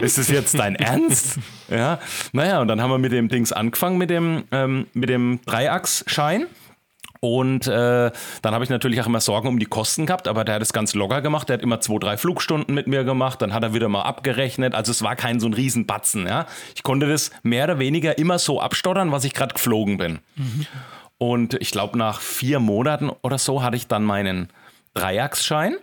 ist 0.00 0.18
es 0.18 0.28
jetzt 0.28 0.58
dein 0.58 0.74
Ernst? 0.76 1.38
Ja, 1.68 1.98
naja, 2.32 2.60
und 2.60 2.68
dann 2.68 2.80
haben 2.80 2.90
wir 2.90 2.98
mit 2.98 3.12
dem 3.12 3.28
Dings 3.28 3.52
angefangen, 3.52 3.98
mit 3.98 4.10
dem, 4.10 4.44
ähm, 4.52 4.86
mit 4.94 5.08
dem 5.08 5.40
Dreiachsschein. 5.46 6.46
Und 7.20 7.66
äh, 7.66 8.10
dann 8.42 8.54
habe 8.54 8.62
ich 8.62 8.70
natürlich 8.70 9.00
auch 9.00 9.06
immer 9.06 9.20
Sorgen 9.20 9.48
um 9.48 9.58
die 9.58 9.66
Kosten 9.66 10.06
gehabt, 10.06 10.28
aber 10.28 10.44
der 10.44 10.56
hat 10.56 10.62
es 10.62 10.72
ganz 10.72 10.94
locker 10.94 11.20
gemacht. 11.20 11.48
Der 11.48 11.54
hat 11.54 11.62
immer 11.62 11.80
zwei, 11.80 11.98
drei 11.98 12.16
Flugstunden 12.16 12.74
mit 12.74 12.86
mir 12.86 13.04
gemacht, 13.04 13.42
dann 13.42 13.52
hat 13.52 13.62
er 13.64 13.74
wieder 13.74 13.88
mal 13.88 14.02
abgerechnet. 14.02 14.74
Also 14.74 14.92
es 14.92 15.02
war 15.02 15.16
kein 15.16 15.40
so 15.40 15.46
ein 15.48 15.54
Riesenbatzen. 15.54 16.26
Ja? 16.26 16.46
Ich 16.76 16.82
konnte 16.82 17.08
das 17.08 17.30
mehr 17.42 17.64
oder 17.64 17.78
weniger 17.78 18.18
immer 18.18 18.38
so 18.38 18.60
abstottern, 18.60 19.10
was 19.10 19.24
ich 19.24 19.34
gerade 19.34 19.54
geflogen 19.54 19.98
bin. 19.98 20.20
Mhm. 20.36 20.66
Und 21.18 21.54
ich 21.54 21.72
glaube, 21.72 21.98
nach 21.98 22.20
vier 22.20 22.60
Monaten 22.60 23.10
oder 23.22 23.38
so 23.38 23.62
hatte 23.62 23.76
ich 23.76 23.88
dann 23.88 24.04
meinen 24.04 24.48
Dreiachsschein. 24.94 25.76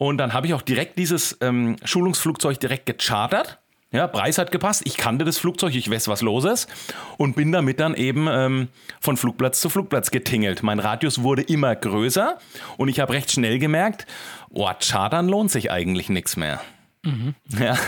Und 0.00 0.16
dann 0.16 0.32
habe 0.32 0.46
ich 0.46 0.54
auch 0.54 0.62
direkt 0.62 0.98
dieses 0.98 1.36
ähm, 1.42 1.76
Schulungsflugzeug 1.84 2.58
direkt 2.58 2.86
gechartert. 2.86 3.58
Ja, 3.92 4.06
Preis 4.06 4.38
hat 4.38 4.50
gepasst. 4.50 4.80
Ich 4.86 4.96
kannte 4.96 5.26
das 5.26 5.36
Flugzeug, 5.36 5.74
ich 5.74 5.90
weiß, 5.90 6.08
was 6.08 6.22
los 6.22 6.46
ist. 6.46 6.70
Und 7.18 7.36
bin 7.36 7.52
damit 7.52 7.80
dann 7.80 7.94
eben 7.94 8.26
ähm, 8.26 8.68
von 8.98 9.18
Flugplatz 9.18 9.60
zu 9.60 9.68
Flugplatz 9.68 10.10
getingelt. 10.10 10.62
Mein 10.62 10.78
Radius 10.78 11.22
wurde 11.22 11.42
immer 11.42 11.76
größer 11.76 12.38
und 12.78 12.88
ich 12.88 12.98
habe 12.98 13.12
recht 13.12 13.30
schnell 13.30 13.58
gemerkt, 13.58 14.06
oh, 14.48 14.70
Chartern 14.80 15.28
lohnt 15.28 15.50
sich 15.50 15.70
eigentlich 15.70 16.08
nichts 16.08 16.34
mehr. 16.34 16.60
Mhm. 17.02 17.34
Ja, 17.58 17.78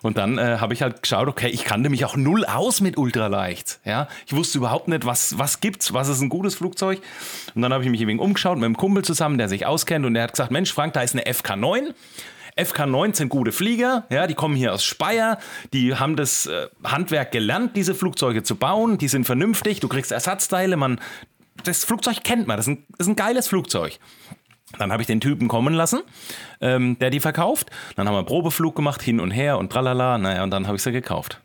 und 0.00 0.16
dann 0.16 0.38
äh, 0.38 0.56
habe 0.58 0.72
ich 0.72 0.80
halt 0.80 1.02
geschaut, 1.02 1.28
okay, 1.28 1.48
ich 1.48 1.64
kannte 1.64 1.90
mich 1.90 2.06
auch 2.06 2.16
null 2.16 2.46
aus 2.46 2.80
mit 2.80 2.96
Ultraleicht. 2.96 3.80
Ja, 3.84 4.08
ich 4.26 4.34
wusste 4.34 4.58
überhaupt 4.58 4.88
nicht, 4.88 5.04
was, 5.04 5.38
was 5.38 5.60
gibt's, 5.60 5.92
was 5.92 6.08
ist 6.08 6.22
ein 6.22 6.30
gutes 6.30 6.54
Flugzeug. 6.54 7.00
Und 7.54 7.62
dann 7.62 7.72
habe 7.72 7.84
ich 7.84 7.90
mich 7.90 8.00
wenig 8.00 8.20
umgeschaut 8.20 8.56
mit 8.56 8.64
einem 8.64 8.76
Kumpel 8.76 9.04
zusammen, 9.04 9.36
der 9.36 9.48
sich 9.50 9.66
auskennt 9.66 10.06
und 10.06 10.14
der 10.14 10.24
hat 10.24 10.32
gesagt, 10.32 10.50
Mensch, 10.50 10.72
Frank, 10.72 10.94
da 10.94 11.02
ist 11.02 11.14
eine 11.14 11.24
FK9. 11.24 11.92
FK9 12.56 13.14
sind 13.14 13.28
gute 13.28 13.52
Flieger, 13.52 14.04
ja, 14.10 14.26
die 14.26 14.34
kommen 14.34 14.56
hier 14.56 14.74
aus 14.74 14.84
Speyer, 14.84 15.38
die 15.72 15.94
haben 15.94 16.16
das 16.16 16.46
äh, 16.46 16.68
Handwerk 16.84 17.32
gelernt, 17.32 17.76
diese 17.76 17.94
Flugzeuge 17.94 18.42
zu 18.42 18.56
bauen, 18.56 18.98
die 18.98 19.08
sind 19.08 19.24
vernünftig, 19.24 19.80
du 19.80 19.88
kriegst 19.88 20.12
Ersatzteile, 20.12 20.76
man, 20.76 21.00
das 21.64 21.84
Flugzeug 21.84 22.22
kennt 22.24 22.46
man, 22.46 22.58
das 22.58 22.66
ist 22.66 22.72
ein, 22.72 22.84
das 22.98 23.06
ist 23.06 23.12
ein 23.12 23.16
geiles 23.16 23.48
Flugzeug. 23.48 23.98
Dann 24.78 24.92
habe 24.92 25.02
ich 25.02 25.06
den 25.06 25.20
Typen 25.20 25.48
kommen 25.48 25.74
lassen, 25.74 26.00
ähm, 26.60 26.98
der 26.98 27.10
die 27.10 27.20
verkauft. 27.20 27.70
Dann 27.96 28.06
haben 28.06 28.14
wir 28.14 28.18
einen 28.18 28.26
Probeflug 28.26 28.74
gemacht, 28.74 29.02
hin 29.02 29.20
und 29.20 29.30
her 29.30 29.58
und 29.58 29.70
tralala. 29.70 30.18
Naja, 30.18 30.42
und 30.42 30.50
dann 30.50 30.66
habe 30.66 30.76
ich 30.76 30.82
sie 30.82 30.92
gekauft. 30.92 31.40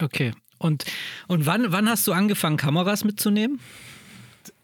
Okay. 0.00 0.32
Und, 0.58 0.84
und 1.26 1.46
wann, 1.46 1.72
wann 1.72 1.88
hast 1.88 2.06
du 2.06 2.12
angefangen, 2.12 2.56
Kameras 2.56 3.04
mitzunehmen? 3.04 3.60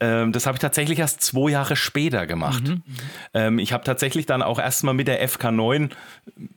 Ähm, 0.00 0.32
das 0.32 0.46
habe 0.46 0.56
ich 0.56 0.60
tatsächlich 0.60 0.98
erst 0.98 1.22
zwei 1.22 1.50
Jahre 1.50 1.76
später 1.76 2.26
gemacht. 2.26 2.66
Mhm. 2.66 2.82
Ähm, 3.34 3.58
ich 3.58 3.72
habe 3.72 3.84
tatsächlich 3.84 4.26
dann 4.26 4.42
auch 4.42 4.58
erstmal 4.58 4.94
mit 4.94 5.08
der 5.08 5.26
FK9 5.28 5.90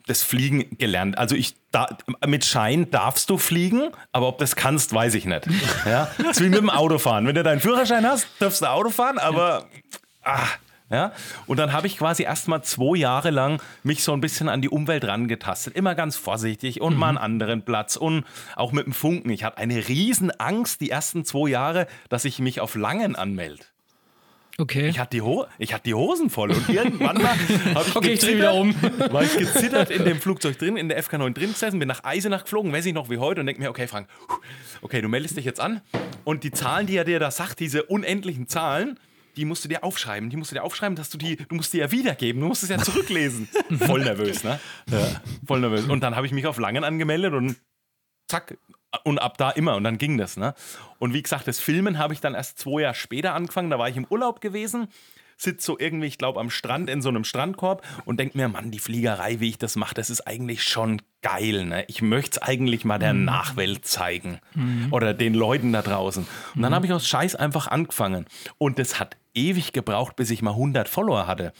das 0.07 0.23
Fliegen 0.23 0.77
gelernt. 0.77 1.17
Also 1.17 1.35
ich 1.35 1.55
da, 1.71 1.87
mit 2.25 2.45
Schein 2.45 2.91
darfst 2.91 3.29
du 3.29 3.37
fliegen, 3.37 3.89
aber 4.11 4.27
ob 4.27 4.37
das 4.37 4.55
kannst, 4.55 4.93
weiß 4.93 5.15
ich 5.15 5.25
nicht. 5.25 5.47
Ja? 5.85 6.11
Das 6.17 6.37
ist 6.37 6.43
wie 6.43 6.49
mit 6.49 6.59
dem 6.59 6.69
Autofahren. 6.69 7.25
Wenn 7.25 7.35
du 7.35 7.43
deinen 7.43 7.59
Führerschein 7.59 8.05
hast, 8.05 8.27
darfst 8.39 8.61
du 8.61 8.67
Auto 8.67 8.89
fahren, 8.89 9.17
aber 9.17 9.67
ah, 10.23 10.45
ja? 10.91 11.11
Und 11.47 11.57
dann 11.57 11.73
habe 11.73 11.87
ich 11.87 11.97
quasi 11.97 12.23
erstmal 12.23 12.63
zwei 12.63 12.97
Jahre 12.97 13.29
lang 13.29 13.61
mich 13.83 14.03
so 14.03 14.13
ein 14.13 14.21
bisschen 14.21 14.49
an 14.49 14.61
die 14.61 14.69
Umwelt 14.69 15.05
rangetastet. 15.05 15.75
Immer 15.75 15.95
ganz 15.95 16.17
vorsichtig 16.17 16.81
und 16.81 16.93
mhm. 16.93 16.99
mal 16.99 17.09
einen 17.09 17.17
anderen 17.17 17.63
Platz 17.63 17.95
und 17.95 18.25
auch 18.55 18.71
mit 18.71 18.85
dem 18.85 18.93
Funken. 18.93 19.29
Ich 19.31 19.43
hatte 19.43 19.57
eine 19.57 19.87
riesen 19.87 20.31
Angst 20.39 20.81
die 20.81 20.89
ersten 20.89 21.25
zwei 21.25 21.49
Jahre, 21.49 21.87
dass 22.09 22.25
ich 22.25 22.39
mich 22.39 22.59
auf 22.59 22.75
Langen 22.75 23.15
anmelde. 23.15 23.63
Okay. 24.57 24.89
Ich 24.89 24.99
hatte 24.99 25.17
die, 25.17 25.21
Ho 25.21 25.45
ich 25.57 25.73
hatte 25.73 25.85
die 25.85 25.93
Hosen 25.93 26.29
voll 26.29 26.51
und 26.51 26.69
irgendwann 26.69 27.17
mal 27.17 27.29
habe 27.73 27.85
ich, 27.87 27.95
Okay, 27.95 28.13
ich 28.13 28.19
dreh 28.19 28.35
wieder 28.35 28.53
um. 28.53 28.75
war 29.09 29.23
ich 29.23 29.35
gezittert 29.35 29.89
in 29.89 30.05
dem 30.05 30.19
Flugzeug 30.19 30.59
drin, 30.59 30.77
in 30.77 30.89
der 30.89 31.01
FK9 31.01 31.33
drin 31.33 31.53
gesessen, 31.53 31.79
bin 31.79 31.87
nach 31.87 32.03
Eisenach 32.03 32.43
geflogen, 32.43 32.71
weiß 32.71 32.85
ich 32.85 32.93
noch 32.93 33.09
wie 33.09 33.17
heute 33.17 33.39
und 33.39 33.47
denke 33.47 33.61
mir, 33.61 33.69
okay 33.69 33.87
Frank, 33.87 34.07
okay, 34.81 35.01
du 35.01 35.07
meldest 35.07 35.37
dich 35.37 35.45
jetzt 35.45 35.59
an 35.59 35.81
und 36.25 36.43
die 36.43 36.51
Zahlen, 36.51 36.85
die 36.85 36.95
er 36.95 37.05
dir 37.05 37.19
da 37.19 37.31
sagt, 37.31 37.59
diese 37.59 37.83
unendlichen 37.83 38.47
Zahlen, 38.47 38.99
die 39.35 39.45
musst 39.45 39.63
du 39.63 39.69
dir 39.69 39.83
aufschreiben, 39.83 40.29
die 40.29 40.37
musst 40.37 40.51
du 40.51 40.55
dir 40.55 40.63
aufschreiben, 40.63 40.95
dass 40.95 41.09
du 41.09 41.17
die, 41.17 41.35
du 41.35 41.55
musst 41.55 41.73
die 41.73 41.77
ja 41.77 41.91
wiedergeben, 41.91 42.41
du 42.41 42.47
musst 42.47 42.63
es 42.63 42.69
ja 42.69 42.77
zurücklesen. 42.77 43.47
Voll 43.69 44.03
nervös, 44.03 44.43
ne? 44.43 44.59
Ja, 44.89 45.21
voll 45.45 45.59
nervös. 45.59 45.85
Und 45.85 46.01
dann 46.01 46.15
habe 46.15 46.25
ich 46.25 46.31
mich 46.31 46.47
auf 46.47 46.57
Langen 46.57 46.83
angemeldet 46.83 47.33
und 47.33 47.55
zack, 48.27 48.57
und 49.03 49.19
ab 49.19 49.37
da 49.37 49.51
immer 49.51 49.75
und 49.75 49.83
dann 49.83 49.97
ging 49.97 50.17
das. 50.17 50.37
Ne? 50.37 50.53
Und 50.99 51.13
wie 51.13 51.21
gesagt, 51.21 51.47
das 51.47 51.59
Filmen 51.59 51.97
habe 51.97 52.13
ich 52.13 52.19
dann 52.19 52.33
erst 52.33 52.59
zwei 52.59 52.81
Jahre 52.81 52.95
später 52.95 53.33
angefangen. 53.33 53.69
Da 53.69 53.79
war 53.79 53.89
ich 53.89 53.97
im 53.97 54.05
Urlaub 54.09 54.41
gewesen, 54.41 54.87
sitze 55.41 55.65
so 55.65 55.79
irgendwie, 55.79 56.07
ich 56.07 56.17
glaube, 56.17 56.39
am 56.39 56.49
Strand 56.49 56.89
in 56.89 57.01
so 57.01 57.09
einem 57.09 57.23
Strandkorb 57.23 57.85
und 58.05 58.19
denke 58.19 58.37
mir, 58.37 58.47
Mann, 58.47 58.71
die 58.71 58.79
Fliegerei, 58.79 59.39
wie 59.39 59.49
ich 59.49 59.57
das 59.57 59.75
mache, 59.75 59.95
das 59.95 60.09
ist 60.09 60.21
eigentlich 60.27 60.63
schon 60.63 61.01
geil. 61.21 61.65
Ne? 61.65 61.85
Ich 61.87 62.01
möchte 62.01 62.39
es 62.39 62.41
eigentlich 62.41 62.85
mal 62.85 62.99
der 62.99 63.13
Nachwelt 63.13 63.85
zeigen 63.85 64.39
oder 64.91 65.13
den 65.13 65.33
Leuten 65.33 65.73
da 65.73 65.81
draußen. 65.81 66.25
Und 66.55 66.61
dann 66.61 66.73
habe 66.73 66.85
ich 66.85 66.93
aus 66.93 67.07
Scheiß 67.07 67.35
einfach 67.35 67.67
angefangen. 67.67 68.25
Und 68.57 68.79
das 68.79 68.99
hat 68.99 69.17
ewig 69.33 69.73
gebraucht, 69.73 70.15
bis 70.15 70.29
ich 70.29 70.41
mal 70.41 70.51
100 70.51 70.89
Follower 70.89 71.27
hatte, 71.27 71.53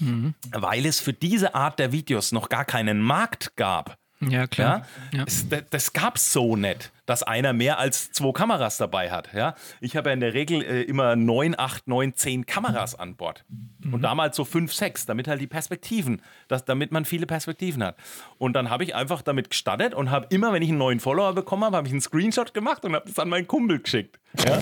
weil 0.52 0.86
es 0.86 1.00
für 1.00 1.14
diese 1.14 1.56
Art 1.56 1.80
der 1.80 1.92
Videos 1.92 2.32
noch 2.32 2.50
gar 2.50 2.66
keinen 2.66 3.02
Markt 3.02 3.56
gab. 3.56 3.98
Ja, 4.20 4.46
klar. 4.46 4.86
Ja? 5.12 5.20
Ja. 5.20 5.26
Das 5.26 5.46
das 5.70 5.94
gab 5.94 6.18
es 6.18 6.32
so 6.32 6.56
nicht, 6.56 6.92
dass 7.06 7.24
einer 7.24 7.54
mehr 7.54 7.80
als 7.80 8.12
zwei 8.12 8.32
Kameras 8.32 8.78
dabei 8.78 9.12
hat. 9.12 9.34
Ja? 9.34 9.56
Ich 9.80 9.96
habe 9.96 10.10
ja 10.10 10.14
in 10.14 10.20
der 10.20 10.34
Regel 10.34 10.64
äh, 10.64 10.82
immer 10.84 11.16
neun, 11.16 11.56
acht, 11.58 11.88
neun, 11.88 12.14
zehn 12.16 12.46
Kameras 12.46 12.96
an 12.96 13.16
Bord. 13.16 13.44
Und 13.92 14.02
damals 14.04 14.36
so 14.36 14.46
fünf, 14.46 14.74
sechs, 14.74 15.06
damit 15.06 15.28
halt 15.28 15.42
die 15.42 15.48
Perspektiven, 15.48 16.22
dass, 16.48 16.66
damit 16.66 16.92
man 16.92 17.06
viele 17.06 17.26
Perspektiven 17.26 17.84
hat. 17.84 17.98
Und 18.38 18.54
dann 18.54 18.70
habe 18.70 18.84
ich 18.84 18.94
einfach 18.96 19.22
damit 19.22 19.50
gestartet 19.50 19.94
und 19.94 20.12
habe 20.12 20.28
immer, 20.30 20.54
wenn 20.54 20.62
ich 20.62 20.70
einen 20.70 20.78
neuen 20.78 21.00
Follower 21.00 21.34
bekommen 21.34 21.64
habe, 21.64 21.78
habe 21.78 21.88
ich 21.88 21.94
einen 21.94 22.02
Screenshot 22.02 22.54
gemacht 22.54 22.86
und 22.86 22.96
habe 22.96 23.08
das 23.08 23.18
an 23.18 23.30
meinen 23.30 23.48
Kumpel 23.48 23.80
geschickt. 23.80 24.20
Ja? 24.46 24.60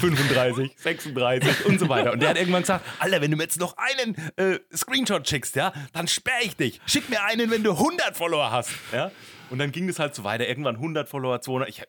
35, 0.00 0.72
36 0.76 1.64
und 1.66 1.80
so 1.80 1.88
weiter. 1.88 2.12
Und 2.12 2.20
der 2.20 2.30
hat 2.30 2.38
irgendwann 2.38 2.62
gesagt, 2.62 2.84
Alter, 2.98 3.20
wenn 3.22 3.30
du 3.30 3.36
mir 3.36 3.44
jetzt 3.44 3.58
noch 3.58 3.74
einen 3.76 4.14
äh, 4.36 4.60
Screenshot 4.74 5.26
schickst, 5.26 5.56
ja, 5.56 5.72
dann 5.92 6.06
sperre 6.06 6.42
ich 6.42 6.56
dich. 6.56 6.80
Schick 6.86 7.08
mir 7.08 7.24
einen, 7.24 7.50
wenn 7.50 7.62
du 7.62 7.72
100 7.72 8.16
Follower 8.16 8.50
hast. 8.50 8.70
Ja? 8.92 9.10
Und 9.50 9.58
dann 9.58 9.72
ging 9.72 9.86
das 9.86 9.98
halt 9.98 10.14
so 10.14 10.24
weiter. 10.24 10.48
Irgendwann 10.48 10.76
100 10.76 11.08
Follower, 11.08 11.40
200, 11.40 11.68
ich, 11.68 11.82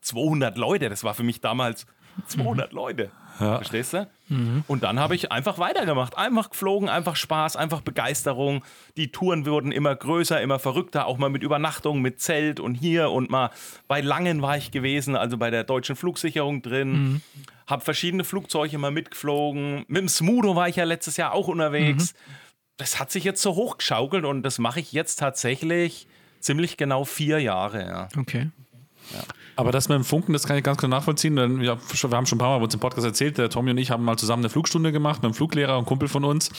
200 0.00 0.56
Leute, 0.56 0.88
das 0.88 1.04
war 1.04 1.14
für 1.14 1.22
mich 1.22 1.40
damals 1.40 1.86
200 2.28 2.72
Leute. 2.72 3.10
Verstehst 3.36 3.92
du? 3.92 4.08
Und 4.66 4.82
dann 4.82 4.98
habe 4.98 5.14
ich 5.14 5.30
einfach 5.30 5.58
weitergemacht. 5.58 6.16
Einfach 6.16 6.48
geflogen, 6.48 6.88
einfach 6.88 7.16
Spaß, 7.16 7.56
einfach 7.56 7.82
Begeisterung. 7.82 8.64
Die 8.96 9.12
Touren 9.12 9.44
wurden 9.44 9.70
immer 9.72 9.94
größer, 9.94 10.40
immer 10.40 10.58
verrückter, 10.58 11.06
auch 11.06 11.18
mal 11.18 11.28
mit 11.28 11.42
Übernachtung, 11.42 12.00
mit 12.00 12.20
Zelt 12.20 12.58
und 12.58 12.74
hier 12.74 13.10
und 13.10 13.28
mal 13.28 13.50
bei 13.88 14.00
Langen 14.00 14.40
war 14.40 14.56
ich 14.56 14.70
gewesen, 14.70 15.16
also 15.16 15.36
bei 15.36 15.50
der 15.50 15.64
deutschen 15.64 15.96
Flugsicherung 15.96 16.62
drin. 16.62 17.20
Habe 17.66 17.84
verschiedene 17.84 18.24
Flugzeuge 18.24 18.78
mal 18.78 18.90
mitgeflogen. 18.90 19.84
Mit 19.86 20.00
dem 20.00 20.08
Smudo 20.08 20.56
war 20.56 20.68
ich 20.68 20.76
ja 20.76 20.84
letztes 20.84 21.18
Jahr 21.18 21.34
auch 21.34 21.48
unterwegs. 21.48 22.14
Das 22.78 22.98
hat 22.98 23.10
sich 23.10 23.24
jetzt 23.24 23.42
so 23.42 23.54
hochgeschaukelt 23.54 24.24
und 24.24 24.42
das 24.42 24.58
mache 24.58 24.80
ich 24.80 24.92
jetzt 24.92 25.16
tatsächlich 25.16 26.08
ziemlich 26.40 26.76
genau 26.76 27.04
vier 27.04 27.40
Jahre. 27.40 27.86
Ja. 27.86 28.08
Okay. 28.18 28.50
Aber 29.56 29.72
das 29.72 29.88
mit 29.88 29.96
dem 29.96 30.04
Funken, 30.04 30.32
das 30.32 30.46
kann 30.46 30.56
ich 30.56 30.62
ganz 30.62 30.78
genau 30.78 30.96
nachvollziehen. 30.96 31.36
Denn 31.36 31.60
wir, 31.60 31.70
haben 31.70 32.26
schon 32.26 32.36
ein 32.36 32.38
paar 32.38 32.50
Mal 32.50 32.58
bei 32.58 32.64
uns 32.64 32.74
im 32.74 32.80
Podcast 32.80 33.06
erzählt, 33.06 33.38
der 33.38 33.48
Tommy 33.48 33.70
und 33.70 33.78
ich 33.78 33.90
haben 33.90 34.04
mal 34.04 34.16
zusammen 34.16 34.42
eine 34.42 34.50
Flugstunde 34.50 34.92
gemacht 34.92 35.22
mit 35.22 35.24
einem 35.24 35.34
Fluglehrer 35.34 35.78
und 35.78 35.86
Kumpel 35.86 36.08
von 36.08 36.24
uns. 36.24 36.50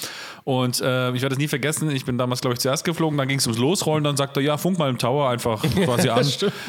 Und 0.44 0.82
äh, 0.82 1.12
ich 1.12 1.22
werde 1.22 1.34
es 1.34 1.40
nie 1.40 1.48
vergessen, 1.48 1.92
ich 1.92 2.06
bin 2.06 2.18
damals, 2.18 2.42
glaube 2.42 2.56
ich, 2.56 2.60
zuerst 2.60 2.84
geflogen, 2.84 3.18
dann 3.18 3.28
ging 3.28 3.38
es 3.38 3.46
ums 3.46 3.60
Losrollen, 3.60 4.04
dann 4.04 4.18
sagt 4.18 4.36
er, 4.38 4.44
ja, 4.44 4.58
funk 4.58 4.80
mal 4.80 4.90
im 4.90 4.98
Tower 4.98 5.30
einfach 5.30 5.62
quasi 5.84 6.10
an. 6.10 6.26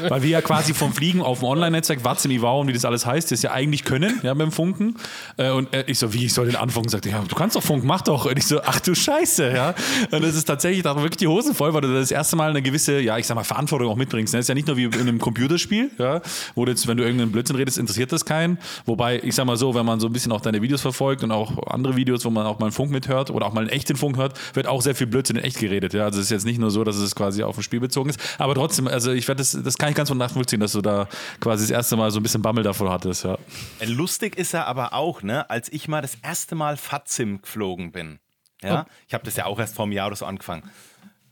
Weil 0.09 0.23
wir 0.23 0.31
ja 0.31 0.41
quasi 0.43 0.75
vom 0.75 0.93
Fliegen 0.93 1.23
auf 1.23 1.39
dem 1.39 1.49
Online-Netzwerk, 1.49 2.05
WhatsApp, 2.05 2.31
Ivao 2.31 2.61
und 2.61 2.69
wie 2.69 2.73
das 2.73 2.85
alles 2.85 3.07
heißt, 3.07 3.33
das 3.33 3.43
ja 3.43 3.53
eigentlich 3.53 3.85
können, 3.85 4.21
ja, 4.23 4.35
mit 4.35 4.47
dem 4.47 4.53
Funken. 4.53 4.97
Äh, 5.39 5.51
und 5.51 5.73
äh, 5.73 5.85
ich 5.87 5.99
so, 5.99 6.13
wie, 6.13 6.27
ich 6.27 6.35
soll 6.35 6.47
den 6.47 6.57
anfunken? 6.57 6.91
Sagt 6.91 7.07
er, 7.07 7.13
ja, 7.13 7.25
du 7.27 7.35
kannst 7.35 7.57
doch 7.57 7.63
funken, 7.63 7.87
mach 7.87 8.03
doch. 8.03 8.27
Und 8.27 8.37
ich 8.37 8.47
so, 8.47 8.61
ach 8.63 8.81
du 8.81 8.95
Scheiße, 8.95 9.53
ja. 9.53 9.75
Und 10.11 10.23
das 10.23 10.35
ist 10.35 10.45
tatsächlich, 10.45 10.83
da 10.83 10.95
wirklich 10.97 11.17
die 11.17 11.29
Hosen 11.29 11.55
voll, 11.55 11.73
weil 11.73 11.81
du 11.81 11.95
das 11.95 12.11
erste 12.11 12.37
Mal 12.37 12.51
eine 12.51 12.63
gewisse, 12.63 13.01
ja, 13.01 13.17
ich 13.17 13.27
sag 13.27 13.35
mal, 13.35 13.45
Verantwortung 13.45 13.89
auch 13.89 13.97
mitbringst. 13.97 14.35
Ne? 14.35 14.39
Das 14.39 14.45
ist 14.45 14.49
ja 14.49 14.55
nicht 14.55 14.67
nur 14.67 14.77
wie 14.77 14.85
in 14.85 15.01
einem 15.01 15.19
Computerspiel, 15.19 15.91
ja, 15.99 16.18
wo 16.55 16.65
du 16.65 16.71
jetzt, 16.71 16.87
wenn 16.87 16.97
du 16.97 17.05
irgendeinen 17.05 17.33
Blödsinn 17.33 17.57
redest, 17.57 17.79
interessiert 17.79 18.13
das 18.13 18.25
keinen. 18.25 18.59
Wobei, 18.85 19.21
ich 19.23 19.35
sag 19.35 19.47
mal 19.47 19.57
so, 19.57 19.75
wenn 19.75 19.87
man 19.87 20.01
so 20.01 20.07
ein 20.07 20.13
bisschen 20.13 20.33
auch 20.33 20.41
deine 20.41 20.63
Videos 20.63 20.83
verfolgt 20.83 21.23
und 21.23 21.33
auch 21.33 21.67
andere 21.67 21.97
Videos, 21.97 22.25
wo 22.25 22.31
man 22.31 22.47
auch 22.47 22.59
mal 22.59 22.67
einen 22.67 22.73
Funk 22.73 22.91
mithört 22.91 23.31
oder 23.31 23.47
auch 23.47 23.53
mal 23.53 23.63
einen 23.63 23.71
echten 23.71 23.97
Funk 23.97 24.17
hört, 24.17 24.39
wird 24.55 24.67
auch 24.67 24.83
sehr 24.83 24.95
viel 24.95 25.07
Blödsinn 25.07 25.37
in 25.37 25.45
echt 25.45 25.59
geredet. 25.59 25.95
Ja? 25.95 26.05
Also 26.05 26.19
es 26.19 26.27
ist 26.27 26.31
jetzt 26.31 26.47
nicht 26.47 26.59
nur 26.59 26.71
so, 26.71 26.85
dass 26.85 26.97
es 26.97 27.15
quasi 27.15 27.43
auf 27.43 27.57
ein 27.57 27.63
Spiel 27.63 27.81
bezogen 27.81 28.11
ist. 28.11 28.21
Aber 28.39 28.55
trotzdem, 28.55 28.89
also 28.89 29.13
ich 29.13 29.27
werde 29.29 29.39
das, 29.39 29.59
das 29.63 29.79
kann 29.79 29.91
ich 29.91 29.95
ganz 29.95 30.09
von 30.09 30.19
nachvollziehen, 30.19 30.61
dass 30.61 30.73
du 30.73 30.81
da 30.81 31.09
quasi 31.41 31.65
das 31.65 31.71
erste 31.71 31.97
Mal 31.97 32.11
so 32.11 32.21
ein 32.21 32.23
bisschen 32.23 32.43
Bammel 32.43 32.65
davor 32.65 32.91
hattest, 32.91 33.25
ja. 33.25 33.39
Lustig 33.85 34.37
ist 34.37 34.55
er 34.55 34.67
aber 34.67 34.93
auch, 34.93 35.23
ne, 35.23 35.49
als 35.51 35.73
ich 35.73 35.89
mal 35.89 36.03
das 36.03 36.17
erste 36.23 36.55
Mal 36.55 36.77
Fatzim 36.77 37.41
geflogen 37.43 37.93
bin. 37.93 38.19
Ja, 38.63 38.87
ich 39.07 39.15
habe 39.15 39.25
das 39.25 39.37
ja 39.37 39.47
auch 39.47 39.59
erst 39.59 39.77
vor 39.77 39.85
einem 39.85 39.93
Jahr 39.93 40.09
oder 40.09 40.17
so 40.17 40.27
angefangen. 40.27 40.69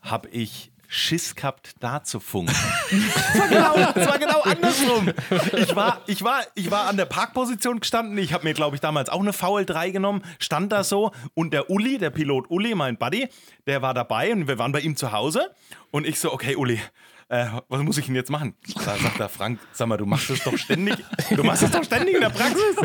Habe 0.01 0.29
ich 0.29 0.71
Schiss 0.89 1.35
gehabt, 1.35 1.75
da 1.81 2.03
zu 2.03 2.21
funken. 2.21 2.55
Es 2.91 3.39
war 3.39 3.49
genau, 3.49 3.93
es 3.95 4.07
war 4.07 4.19
genau 4.19 4.41
andersrum. 4.43 5.11
Ich 5.57 5.75
war, 5.75 6.01
ich, 6.07 6.23
war, 6.23 6.43
ich 6.55 6.71
war 6.71 6.87
an 6.87 6.97
der 6.97 7.05
Parkposition 7.05 7.81
gestanden. 7.81 8.17
Ich 8.19 8.33
habe 8.33 8.45
mir, 8.45 8.55
glaube 8.55 8.77
ich, 8.77 8.81
damals 8.81 9.09
auch 9.09 9.21
eine 9.21 9.33
VL3 9.33 9.91
genommen, 9.91 10.23
stand 10.39 10.73
da 10.73 10.85
so. 10.85 11.13
Und 11.35 11.53
der 11.53 11.71
Uli, 11.71 11.99
der 11.99 12.11
Pilot 12.11 12.51
Uli, 12.51 12.75
mein 12.75 12.97
Buddy, 12.97 13.29
der 13.67 13.83
war 13.83 13.95
dabei 13.95 14.33
und 14.33 14.49
wir 14.49 14.59
waren 14.59 14.73
bei 14.73 14.81
ihm 14.81 14.97
zu 14.97 15.13
Hause. 15.13 15.51
Und 15.91 16.07
ich 16.07 16.21
so, 16.21 16.33
okay, 16.33 16.57
Uli, 16.57 16.81
äh, 17.29 17.47
was 17.69 17.83
muss 17.83 17.99
ich 17.99 18.07
denn 18.07 18.15
jetzt 18.15 18.31
machen? 18.31 18.55
Da 18.85 18.97
sagt 18.97 19.19
der 19.19 19.29
Frank, 19.29 19.59
sag 19.73 19.89
mal, 19.89 19.97
du 19.97 20.07
machst 20.07 20.31
das 20.31 20.45
doch 20.45 20.57
ständig. 20.57 20.97
Du 21.35 21.43
machst 21.43 21.63
das 21.63 21.73
doch 21.73 21.83
ständig 21.83 22.15
in 22.15 22.21
der 22.21 22.31
Praxis. 22.31 22.77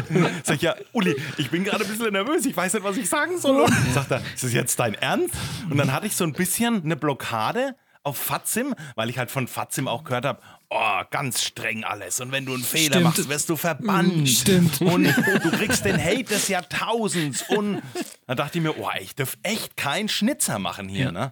Sag 0.44 0.56
ich, 0.56 0.62
ja, 0.64 0.76
Uli, 0.94 1.16
ich 1.38 1.52
bin 1.52 1.64
gerade 1.64 1.84
ein 1.84 1.90
bisschen 1.90 2.12
nervös, 2.12 2.46
ich 2.46 2.58
weiß 2.58 2.74
nicht, 2.74 2.84
was 2.84 2.98
ich 2.98 3.08
sagen 3.08 3.38
soll. 3.38 3.62
Und 3.62 3.74
sagt 3.94 4.10
er, 4.10 4.22
ist 4.34 4.44
das 4.44 4.54
jetzt 4.54 4.80
dein 4.80 4.96
Ernst? 4.96 5.36
Und 5.70 5.78
dann 5.78 5.94
hatte 5.94 6.08
ich 6.08 6.16
so 6.16 6.24
ein 6.24 6.34
bisschen 6.34 6.84
eine 6.84 6.96
Blockade 6.96 7.76
auf 8.04 8.18
Fazim, 8.18 8.74
weil 8.96 9.10
ich 9.10 9.18
halt 9.18 9.32
von 9.32 9.48
Fazim 9.48 9.88
auch 9.88 10.04
gehört 10.04 10.26
habe, 10.26 10.42
oh, 10.70 11.02
ganz 11.12 11.44
streng 11.44 11.84
alles. 11.84 12.20
Und 12.20 12.32
wenn 12.32 12.46
du 12.46 12.54
einen 12.54 12.64
Fehler 12.64 12.96
Stimmt. 12.96 13.04
machst, 13.04 13.30
wirst 13.30 13.50
du 13.50 13.56
verbannt. 13.58 14.28
Stimmt. 14.30 14.82
Und 14.82 15.06
du 15.06 15.52
kriegst 15.52 15.86
den 15.86 16.04
Hate 16.04 16.24
des 16.24 16.48
Jahrtausends. 16.48 17.44
Und 17.50 17.82
da 18.28 18.36
dachte 18.36 18.58
ich 18.58 18.64
mir, 18.64 18.78
oh, 18.78 18.90
ich 19.00 19.16
darf 19.16 19.38
echt 19.44 19.78
keinen 19.78 20.10
Schnitzer 20.10 20.60
machen 20.60 20.88
hier. 20.90 21.12
Ne? 21.12 21.32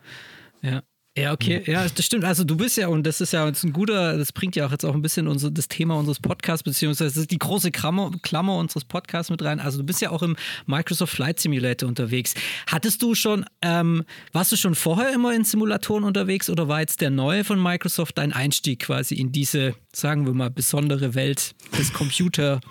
Ja. 0.62 0.82
Ja, 1.20 1.34
okay, 1.34 1.62
ja, 1.66 1.86
das 1.88 2.06
stimmt. 2.06 2.24
Also 2.24 2.44
du 2.44 2.56
bist 2.56 2.78
ja, 2.78 2.88
und 2.88 3.06
das 3.06 3.20
ist 3.20 3.34
ja 3.34 3.46
jetzt 3.46 3.64
ein 3.64 3.74
guter, 3.74 4.18
das 4.18 4.32
bringt 4.32 4.56
ja 4.56 4.66
auch 4.66 4.72
jetzt 4.72 4.86
auch 4.86 4.94
ein 4.94 5.02
bisschen 5.02 5.28
unser, 5.28 5.52
das 5.52 5.68
Thema 5.68 5.96
unseres 5.96 6.20
Podcasts, 6.20 6.64
beziehungsweise 6.64 7.28
die 7.28 7.38
große 7.38 7.72
Klammer, 7.72 8.12
Klammer 8.22 8.56
unseres 8.56 8.86
Podcasts 8.86 9.30
mit 9.30 9.44
rein. 9.44 9.60
Also 9.60 9.80
du 9.80 9.84
bist 9.84 10.02
ja 10.02 10.12
auch 10.12 10.22
im 10.22 10.38
Microsoft 10.66 11.14
Flight 11.14 11.40
Simulator 11.40 11.90
unterwegs. 11.90 12.36
Hattest 12.68 13.02
du 13.02 13.16
schon, 13.16 13.46
ähm, 13.62 14.06
warst 14.32 14.52
du 14.52 14.56
schon 14.56 14.76
vorher 14.76 15.14
immer 15.14 15.34
in 15.34 15.44
Simulatoren 15.44 16.06
unterwegs 16.06 16.50
oder 16.50 16.68
war 16.68 16.80
jetzt 16.80 17.02
der 17.02 17.10
neue 17.10 17.44
von 17.44 17.62
Microsoft 17.62 18.18
dein 18.18 18.32
Einstieg 18.32 18.80
quasi 18.80 19.16
in 19.16 19.32
diese, 19.32 19.76
sagen 19.92 20.26
wir 20.26 20.34
mal, 20.34 20.50
besondere 20.50 21.16
Welt 21.16 21.54
des 21.78 21.92
Computer? 21.92 22.62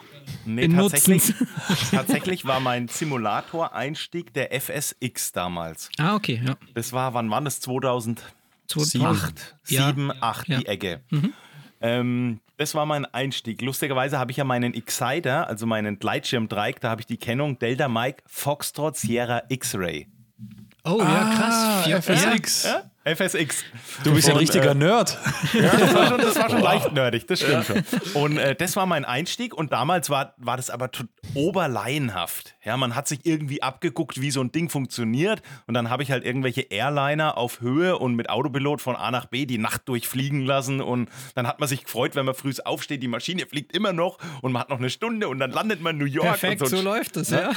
Nee, 0.45 0.65
In 0.65 0.77
tatsächlich, 0.77 1.35
tatsächlich 1.91 2.45
war 2.45 2.61
mein 2.61 2.89
Simulator-Einstieg 2.89 4.33
der 4.35 4.59
FSX 4.59 5.33
damals. 5.33 5.91
Ah, 5.99 6.15
okay, 6.15 6.41
ja. 6.45 6.57
Das 6.75 6.93
war, 6.93 7.15
wann 7.15 7.31
war 7.31 7.41
das? 7.41 7.61
2008, 8.69 9.57
2008. 9.65 9.71
Ja. 9.71 9.87
7, 9.89 10.13
8, 10.21 10.49
Ja. 10.49 10.59
die 10.59 10.67
Ecke. 10.67 11.01
Ähm, 11.81 12.41
das 12.57 12.75
war 12.75 12.87
mein 12.87 13.05
Einstieg. 13.07 13.63
Lustigerweise 13.63 14.19
habe 14.19 14.31
ich 14.31 14.37
ja 14.37 14.45
meinen 14.45 14.75
Exciter, 14.75 15.47
also 15.49 15.65
meinen 15.67 15.99
Gleitschirmdreieck, 15.99 16.81
da 16.81 16.91
habe 16.91 17.01
ich 17.01 17.07
die 17.07 17.17
Kennung 17.17 17.59
Delta 17.59 17.89
Mike 17.89 18.23
Foxtrot 18.27 18.97
Sierra 18.97 19.43
X-Ray. 19.49 20.09
Oh, 20.85 20.99
ja, 21.01 21.35
krass. 21.35 21.85
Vier, 21.85 22.03
FSX. 22.03 22.65
Ja? 22.65 22.83
FSX. 23.15 23.65
Du 24.05 24.15
bist 24.15 24.27
ja 24.27 24.35
ein 24.35 24.37
Und, 24.37 24.43
richtiger 24.43 24.71
äh, 24.71 24.75
Nerd. 24.75 25.19
Ja, 25.53 25.77
das 25.77 25.95
war 25.95 26.07
schon, 26.09 26.21
das 26.21 26.37
war 26.37 26.51
schon 26.51 26.61
leicht 26.61 26.93
nerdig, 26.93 27.27
das 27.27 27.41
stimmt 27.41 27.65
schon. 27.67 27.85
Und 28.15 28.37
äh, 28.39 28.55
das 28.55 28.77
war 28.77 28.87
mein 28.87 29.05
Einstieg 29.05 29.55
und 29.55 29.73
damals 29.73 30.11
war, 30.11 30.35
war 30.37 30.57
das 30.57 30.71
aber 30.71 30.91
oberlaienhaft. 31.35 32.55
Ja, 32.65 32.77
man 32.77 32.95
hat 32.95 33.09
sich 33.09 33.21
irgendwie 33.25 33.63
abgeguckt, 33.63 34.21
wie 34.21 34.31
so 34.31 34.41
ein 34.41 34.53
Ding 34.53 34.69
funktioniert 34.69 35.43
und 35.67 35.75
dann 35.75 35.91
habe 35.91 36.03
ich 36.03 36.11
halt 36.11 36.25
irgendwelche 36.25 36.63
Airliner 36.63 37.37
auf 37.37 37.61
Höhe 37.61 37.99
und 37.99 38.15
mit 38.15 38.31
Autopilot 38.31 38.81
von 38.81 38.97
A 38.97 39.11
nach 39.11 39.27
B 39.27 39.47
die 39.47 39.59
Nacht 39.59 39.89
durchfliegen 39.89 40.45
lassen 40.45 40.81
und 40.81 41.09
dann 41.35 41.47
hat 41.47 41.61
man 41.61 41.69
sich 41.69 41.85
gefreut, 41.85 42.15
wenn 42.17 42.27
man 42.27 42.35
früh 42.35 42.53
aufsteht, 42.65 43.03
die 43.03 43.09
Maschine 43.09 43.47
fliegt 43.47 43.75
immer 43.77 43.93
noch 43.93 44.19
und 44.43 44.53
man 44.53 44.63
hat 44.63 44.71
noch 44.71 44.79
eine 44.79 44.91
Stunde 44.91 45.29
und 45.29 45.39
dann 45.39 45.51
landet 45.51 45.81
man 45.81 45.97
in 45.97 45.99
New 45.99 46.11
York. 46.11 46.27
Perfekt, 46.27 46.63
und 46.63 46.69
so 46.69 46.81
läuft 46.81 47.17
es, 47.17 47.31
ja. 47.31 47.53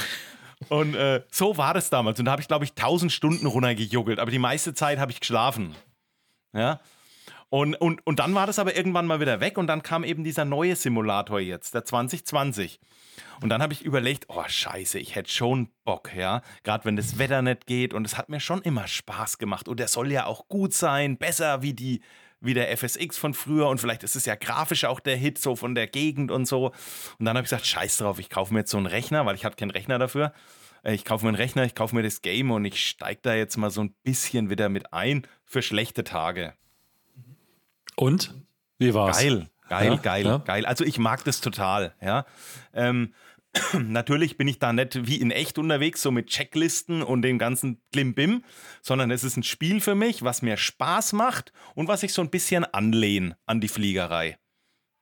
Und 0.68 0.94
äh, 0.94 1.22
so 1.30 1.56
war 1.56 1.74
das 1.74 1.90
damals. 1.90 2.18
Und 2.18 2.26
da 2.26 2.32
habe 2.32 2.42
ich, 2.42 2.48
glaube 2.48 2.64
ich, 2.64 2.70
1000 2.70 3.10
Stunden 3.12 3.46
runtergejuggelt. 3.46 4.18
Aber 4.18 4.30
die 4.30 4.38
meiste 4.38 4.74
Zeit 4.74 4.98
habe 4.98 5.12
ich 5.12 5.20
geschlafen. 5.20 5.74
Ja. 6.52 6.80
Und, 7.48 7.74
und, 7.74 8.06
und 8.06 8.18
dann 8.18 8.34
war 8.34 8.46
das 8.46 8.58
aber 8.58 8.76
irgendwann 8.76 9.06
mal 9.06 9.20
wieder 9.20 9.40
weg 9.40 9.58
und 9.58 9.66
dann 9.66 9.82
kam 9.82 10.04
eben 10.04 10.24
dieser 10.24 10.46
neue 10.46 10.74
Simulator 10.74 11.38
jetzt, 11.38 11.74
der 11.74 11.84
2020. 11.84 12.80
Und 13.42 13.50
dann 13.50 13.60
habe 13.60 13.74
ich 13.74 13.82
überlegt, 13.82 14.24
oh 14.28 14.42
scheiße, 14.46 14.98
ich 14.98 15.16
hätte 15.16 15.30
schon 15.30 15.68
Bock, 15.84 16.14
ja. 16.16 16.40
Gerade 16.62 16.86
wenn 16.86 16.96
das 16.96 17.18
Wetter 17.18 17.42
nicht 17.42 17.66
geht 17.66 17.92
und 17.92 18.06
es 18.06 18.16
hat 18.16 18.30
mir 18.30 18.40
schon 18.40 18.62
immer 18.62 18.88
Spaß 18.88 19.36
gemacht. 19.36 19.68
Und 19.68 19.80
der 19.80 19.88
soll 19.88 20.10
ja 20.10 20.24
auch 20.24 20.48
gut 20.48 20.72
sein, 20.72 21.18
besser 21.18 21.60
wie 21.60 21.74
die, 21.74 22.00
wie 22.42 22.54
der 22.54 22.76
FSX 22.76 23.16
von 23.18 23.34
früher 23.34 23.68
und 23.68 23.80
vielleicht 23.80 24.02
ist 24.02 24.16
es 24.16 24.26
ja 24.26 24.34
grafisch 24.34 24.84
auch 24.84 25.00
der 25.00 25.16
Hit 25.16 25.38
so 25.38 25.56
von 25.56 25.74
der 25.74 25.86
Gegend 25.86 26.30
und 26.30 26.46
so. 26.46 26.66
Und 27.18 27.24
dann 27.24 27.36
habe 27.36 27.44
ich 27.44 27.50
gesagt, 27.50 27.66
scheiß 27.66 27.98
drauf, 27.98 28.18
ich 28.18 28.28
kaufe 28.30 28.52
mir 28.52 28.60
jetzt 28.60 28.70
so 28.70 28.76
einen 28.76 28.86
Rechner, 28.86 29.24
weil 29.26 29.34
ich 29.34 29.44
hatte 29.44 29.56
keinen 29.56 29.70
Rechner 29.70 29.98
dafür. 29.98 30.32
Äh, 30.82 30.94
ich 30.94 31.04
kaufe 31.04 31.24
mir 31.24 31.28
einen 31.30 31.36
Rechner, 31.36 31.64
ich 31.64 31.74
kaufe 31.74 31.94
mir 31.94 32.02
das 32.02 32.20
Game 32.22 32.50
und 32.50 32.64
ich 32.64 32.84
steige 32.86 33.20
da 33.22 33.34
jetzt 33.34 33.56
mal 33.56 33.70
so 33.70 33.80
ein 33.82 33.94
bisschen 34.02 34.50
wieder 34.50 34.68
mit 34.68 34.92
ein 34.92 35.26
für 35.44 35.62
schlechte 35.62 36.04
Tage. 36.04 36.54
Und? 37.96 38.34
Wie 38.78 38.94
war's? 38.94 39.18
Geil, 39.18 39.48
geil, 39.68 39.86
Ja? 39.92 39.96
geil, 39.96 40.24
Ja? 40.26 40.38
geil. 40.38 40.66
Also 40.66 40.84
ich 40.84 40.98
mag 40.98 41.24
das 41.24 41.40
total, 41.40 41.94
ja. 42.00 42.24
Ähm, 42.72 43.14
natürlich 43.78 44.36
bin 44.36 44.48
ich 44.48 44.58
da 44.58 44.72
nicht 44.72 45.06
wie 45.06 45.20
in 45.20 45.30
echt 45.30 45.58
unterwegs, 45.58 46.02
so 46.02 46.10
mit 46.10 46.28
Checklisten 46.28 47.02
und 47.02 47.22
dem 47.22 47.38
ganzen 47.38 47.82
Klimbim, 47.92 48.44
sondern 48.80 49.10
es 49.10 49.24
ist 49.24 49.36
ein 49.36 49.42
Spiel 49.42 49.80
für 49.80 49.94
mich, 49.94 50.22
was 50.22 50.42
mir 50.42 50.56
Spaß 50.56 51.12
macht 51.12 51.52
und 51.74 51.88
was 51.88 52.02
ich 52.02 52.12
so 52.12 52.22
ein 52.22 52.30
bisschen 52.30 52.64
anlehne 52.64 53.36
an 53.46 53.60
die 53.60 53.68
Fliegerei. 53.68 54.38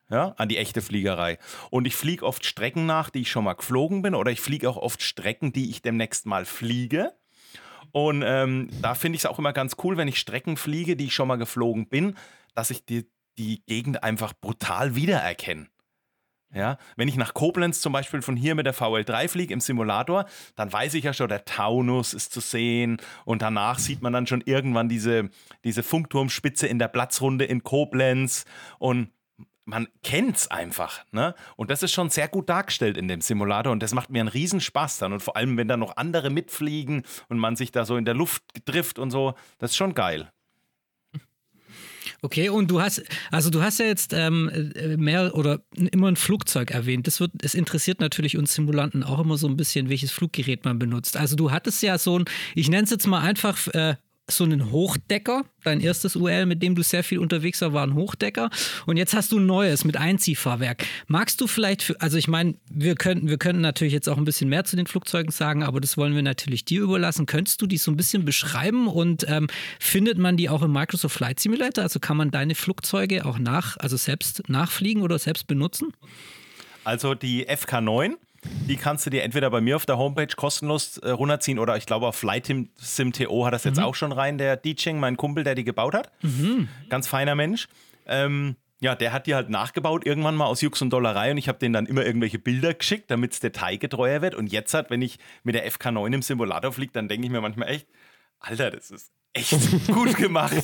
Ja, 0.08 0.34
an 0.38 0.48
die 0.48 0.56
echte 0.56 0.82
Fliegerei. 0.82 1.38
Und 1.70 1.86
ich 1.86 1.94
fliege 1.94 2.26
oft 2.26 2.44
Strecken 2.44 2.84
nach, 2.84 3.10
die 3.10 3.20
ich 3.20 3.30
schon 3.30 3.44
mal 3.44 3.52
geflogen 3.52 4.02
bin, 4.02 4.16
oder 4.16 4.32
ich 4.32 4.40
fliege 4.40 4.68
auch 4.68 4.76
oft 4.76 5.02
Strecken, 5.02 5.52
die 5.52 5.70
ich 5.70 5.82
demnächst 5.82 6.26
mal 6.26 6.44
fliege. 6.44 7.12
Und 7.92 8.24
ähm, 8.26 8.70
da 8.82 8.96
finde 8.96 9.16
ich 9.16 9.22
es 9.22 9.26
auch 9.26 9.38
immer 9.38 9.52
ganz 9.52 9.76
cool, 9.84 9.96
wenn 9.96 10.08
ich 10.08 10.18
Strecken 10.18 10.56
fliege, 10.56 10.96
die 10.96 11.06
ich 11.06 11.14
schon 11.14 11.28
mal 11.28 11.36
geflogen 11.36 11.88
bin, 11.88 12.16
dass 12.56 12.72
ich 12.72 12.84
die, 12.84 13.08
die 13.38 13.62
Gegend 13.66 14.02
einfach 14.02 14.32
brutal 14.32 14.96
wiedererkenne. 14.96 15.68
Ja, 16.52 16.78
wenn 16.96 17.06
ich 17.06 17.16
nach 17.16 17.32
Koblenz 17.32 17.80
zum 17.80 17.92
Beispiel 17.92 18.22
von 18.22 18.34
hier 18.34 18.56
mit 18.56 18.66
der 18.66 18.74
VL3 18.74 19.28
fliege 19.28 19.54
im 19.54 19.60
Simulator, 19.60 20.24
dann 20.56 20.72
weiß 20.72 20.94
ich 20.94 21.04
ja 21.04 21.12
schon, 21.12 21.28
der 21.28 21.44
Taunus 21.44 22.12
ist 22.12 22.32
zu 22.32 22.40
sehen 22.40 22.96
und 23.24 23.40
danach 23.40 23.78
sieht 23.78 24.02
man 24.02 24.12
dann 24.12 24.26
schon 24.26 24.40
irgendwann 24.40 24.88
diese, 24.88 25.30
diese 25.62 25.84
Funkturmspitze 25.84 26.66
in 26.66 26.80
der 26.80 26.88
Platzrunde 26.88 27.44
in 27.44 27.62
Koblenz 27.62 28.46
und 28.80 29.12
man 29.64 29.86
kennt's 30.02 30.48
einfach, 30.48 31.04
ne? 31.12 31.36
Und 31.54 31.70
das 31.70 31.84
ist 31.84 31.92
schon 31.92 32.10
sehr 32.10 32.26
gut 32.26 32.48
dargestellt 32.48 32.96
in 32.96 33.06
dem 33.06 33.20
Simulator 33.20 33.72
und 33.72 33.80
das 33.80 33.94
macht 33.94 34.10
mir 34.10 34.18
einen 34.18 34.28
Riesenspaß 34.28 34.98
dann 34.98 35.12
und 35.12 35.20
vor 35.20 35.36
allem, 35.36 35.56
wenn 35.56 35.68
da 35.68 35.76
noch 35.76 35.96
andere 35.96 36.30
mitfliegen 36.30 37.04
und 37.28 37.38
man 37.38 37.54
sich 37.54 37.70
da 37.70 37.84
so 37.84 37.96
in 37.96 38.04
der 38.04 38.14
Luft 38.14 38.42
trifft 38.64 38.98
und 38.98 39.12
so, 39.12 39.34
das 39.58 39.70
ist 39.70 39.76
schon 39.76 39.94
geil. 39.94 40.32
Okay, 42.22 42.50
und 42.50 42.70
du 42.70 42.80
hast, 42.80 43.02
also 43.30 43.50
du 43.50 43.62
hast 43.62 43.78
ja 43.78 43.86
jetzt 43.86 44.12
ähm, 44.12 44.50
äh, 44.74 44.96
mehr 44.96 45.34
oder 45.34 45.60
immer 45.74 46.08
ein 46.08 46.16
Flugzeug 46.16 46.70
erwähnt. 46.70 47.06
Das 47.06 47.20
wird, 47.20 47.32
es 47.42 47.54
interessiert 47.54 48.00
natürlich 48.00 48.36
uns 48.36 48.54
Simulanten 48.54 49.02
auch 49.02 49.20
immer 49.20 49.38
so 49.38 49.48
ein 49.48 49.56
bisschen, 49.56 49.88
welches 49.88 50.10
Fluggerät 50.10 50.64
man 50.64 50.78
benutzt. 50.78 51.16
Also 51.16 51.36
du 51.36 51.50
hattest 51.50 51.82
ja 51.82 51.96
so 51.98 52.18
ein, 52.18 52.24
ich 52.54 52.68
nenne 52.68 52.84
es 52.84 52.90
jetzt 52.90 53.06
mal 53.06 53.20
einfach 53.20 53.66
äh, 53.68 53.96
so 54.30 54.44
einen 54.44 54.70
Hochdecker. 54.70 55.44
Dein 55.62 55.80
erstes 55.80 56.16
UL, 56.16 56.46
mit 56.46 56.62
dem 56.62 56.74
du 56.74 56.82
sehr 56.82 57.04
viel 57.04 57.18
unterwegs 57.18 57.60
war, 57.60 57.72
war 57.72 57.86
ein 57.86 57.94
Hochdecker. 57.94 58.50
Und 58.86 58.96
jetzt 58.96 59.14
hast 59.14 59.32
du 59.32 59.38
ein 59.38 59.46
neues 59.46 59.84
mit 59.84 59.96
Einziehfahrwerk. 59.96 60.86
Magst 61.06 61.40
du 61.40 61.46
vielleicht, 61.46 61.82
für, 61.82 62.00
also 62.00 62.16
ich 62.16 62.28
meine, 62.28 62.54
wir 62.70 62.94
könnten, 62.94 63.28
wir 63.28 63.38
könnten 63.38 63.60
natürlich 63.60 63.92
jetzt 63.92 64.08
auch 64.08 64.16
ein 64.16 64.24
bisschen 64.24 64.48
mehr 64.48 64.64
zu 64.64 64.76
den 64.76 64.86
Flugzeugen 64.86 65.32
sagen, 65.32 65.62
aber 65.62 65.80
das 65.80 65.96
wollen 65.96 66.14
wir 66.14 66.22
natürlich 66.22 66.64
dir 66.64 66.82
überlassen. 66.82 67.26
Könntest 67.26 67.60
du 67.62 67.66
die 67.66 67.78
so 67.78 67.90
ein 67.90 67.96
bisschen 67.96 68.24
beschreiben 68.24 68.88
und 68.88 69.26
ähm, 69.28 69.48
findet 69.78 70.18
man 70.18 70.36
die 70.36 70.48
auch 70.48 70.62
im 70.62 70.72
Microsoft 70.72 71.16
Flight 71.16 71.40
Simulator? 71.40 71.84
Also 71.84 72.00
kann 72.00 72.16
man 72.16 72.30
deine 72.30 72.54
Flugzeuge 72.54 73.26
auch 73.26 73.38
nach, 73.38 73.76
also 73.76 73.96
selbst 73.96 74.48
nachfliegen 74.48 75.02
oder 75.02 75.18
selbst 75.18 75.46
benutzen? 75.46 75.92
Also 76.84 77.14
die 77.14 77.46
FK9, 77.46 78.14
die 78.44 78.76
kannst 78.76 79.04
du 79.06 79.10
dir 79.10 79.22
entweder 79.22 79.50
bei 79.50 79.60
mir 79.60 79.76
auf 79.76 79.84
der 79.86 79.98
Homepage 79.98 80.34
kostenlos 80.34 80.98
äh, 80.98 81.10
runterziehen 81.10 81.58
oder 81.58 81.76
ich 81.76 81.86
glaube 81.86 82.06
auf 82.06 82.16
Flight 82.16 82.46
Sim 82.78 83.12
TO 83.12 83.44
hat 83.46 83.52
das 83.52 83.64
jetzt 83.64 83.78
auch 83.80 83.94
schon 83.94 84.12
rein, 84.12 84.38
der 84.38 84.56
Dicheng, 84.56 84.98
mein 84.98 85.16
Kumpel, 85.16 85.44
der 85.44 85.54
die 85.54 85.64
gebaut 85.64 85.94
hat. 85.94 86.10
Ganz 86.88 87.06
feiner 87.06 87.34
Mensch. 87.34 87.68
Ähm, 88.06 88.56
ja, 88.82 88.94
der 88.94 89.12
hat 89.12 89.26
die 89.26 89.34
halt 89.34 89.50
nachgebaut 89.50 90.06
irgendwann 90.06 90.36
mal 90.36 90.46
aus 90.46 90.62
Jux 90.62 90.80
und 90.80 90.90
Dollerei 90.90 91.30
und 91.32 91.36
ich 91.38 91.48
habe 91.48 91.58
denen 91.58 91.74
dann 91.74 91.84
immer 91.84 92.04
irgendwelche 92.06 92.38
Bilder 92.38 92.72
geschickt, 92.72 93.10
damit 93.10 93.32
es 93.34 93.40
detailgetreuer 93.40 94.22
wird. 94.22 94.34
Und 94.34 94.50
jetzt 94.50 94.72
hat, 94.72 94.88
wenn 94.88 95.02
ich 95.02 95.18
mit 95.42 95.54
der 95.54 95.70
FK9 95.70 96.14
im 96.14 96.22
Simulator 96.22 96.72
fliege, 96.72 96.92
dann 96.92 97.06
denke 97.08 97.26
ich 97.26 97.30
mir 97.30 97.42
manchmal 97.42 97.68
echt, 97.68 97.86
Alter, 98.38 98.70
das 98.70 98.90
ist 98.90 99.12
echt 99.34 99.52
gut 99.88 100.16
gemacht. 100.16 100.54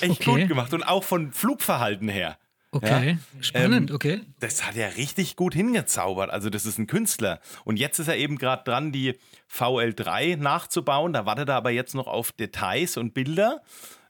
Echt 0.00 0.02
Okay. 0.02 0.40
gut 0.40 0.48
gemacht. 0.48 0.74
Und 0.74 0.82
auch 0.82 1.04
von 1.04 1.30
Flugverhalten 1.30 2.08
her. 2.08 2.36
Okay, 2.74 3.10
Ja. 3.34 3.42
spannend, 3.42 3.90
Ähm, 3.90 3.96
okay. 3.96 4.20
Das 4.40 4.66
hat 4.66 4.76
er 4.76 4.96
richtig 4.96 5.36
gut 5.36 5.54
hingezaubert. 5.54 6.30
Also, 6.30 6.50
das 6.50 6.66
ist 6.66 6.78
ein 6.78 6.86
Künstler. 6.86 7.40
Und 7.64 7.78
jetzt 7.78 7.98
ist 7.98 8.08
er 8.08 8.16
eben 8.16 8.36
gerade 8.36 8.64
dran, 8.64 8.90
die 8.92 9.18
VL3 9.50 10.36
nachzubauen. 10.36 11.12
Da 11.12 11.24
wartet 11.26 11.48
er 11.48 11.54
aber 11.56 11.70
jetzt 11.70 11.94
noch 11.94 12.06
auf 12.06 12.32
Details 12.32 12.96
und 12.96 13.14
Bilder. 13.14 13.62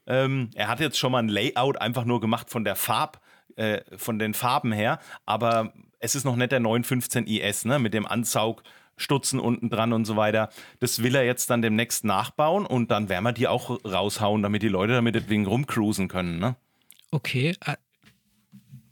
Ähm, 0.07 0.49
er 0.55 0.67
hat 0.67 0.79
jetzt 0.79 0.97
schon 0.97 1.11
mal 1.11 1.19
ein 1.23 1.29
Layout 1.29 1.79
einfach 1.79 2.05
nur 2.05 2.19
gemacht 2.21 2.49
von 2.49 2.63
der 2.63 2.75
Farb, 2.75 3.21
äh, 3.55 3.81
von 3.97 4.19
den 4.19 4.33
Farben 4.33 4.71
her. 4.71 4.99
Aber 5.25 5.73
es 5.99 6.15
ist 6.15 6.23
noch 6.25 6.35
nicht 6.35 6.51
der 6.51 6.59
915 6.59 7.25
IS, 7.27 7.65
ne, 7.65 7.79
mit 7.79 7.93
dem 7.93 8.05
Ansaugstutzen 8.05 9.39
unten 9.39 9.69
dran 9.69 9.93
und 9.93 10.05
so 10.05 10.15
weiter. 10.15 10.49
Das 10.79 11.01
will 11.03 11.15
er 11.15 11.23
jetzt 11.25 11.49
dann 11.49 11.61
demnächst 11.61 12.03
nachbauen 12.03 12.65
und 12.65 12.91
dann 12.91 13.09
werden 13.09 13.23
wir 13.23 13.31
die 13.31 13.47
auch 13.47 13.79
raushauen, 13.83 14.43
damit 14.43 14.61
die 14.61 14.67
Leute 14.67 14.93
damit 14.93 15.29
wenig 15.29 15.47
rumcruisen 15.47 16.07
können, 16.07 16.37
ne? 16.39 16.55
Okay, 17.11 17.55
äh, 17.65 17.75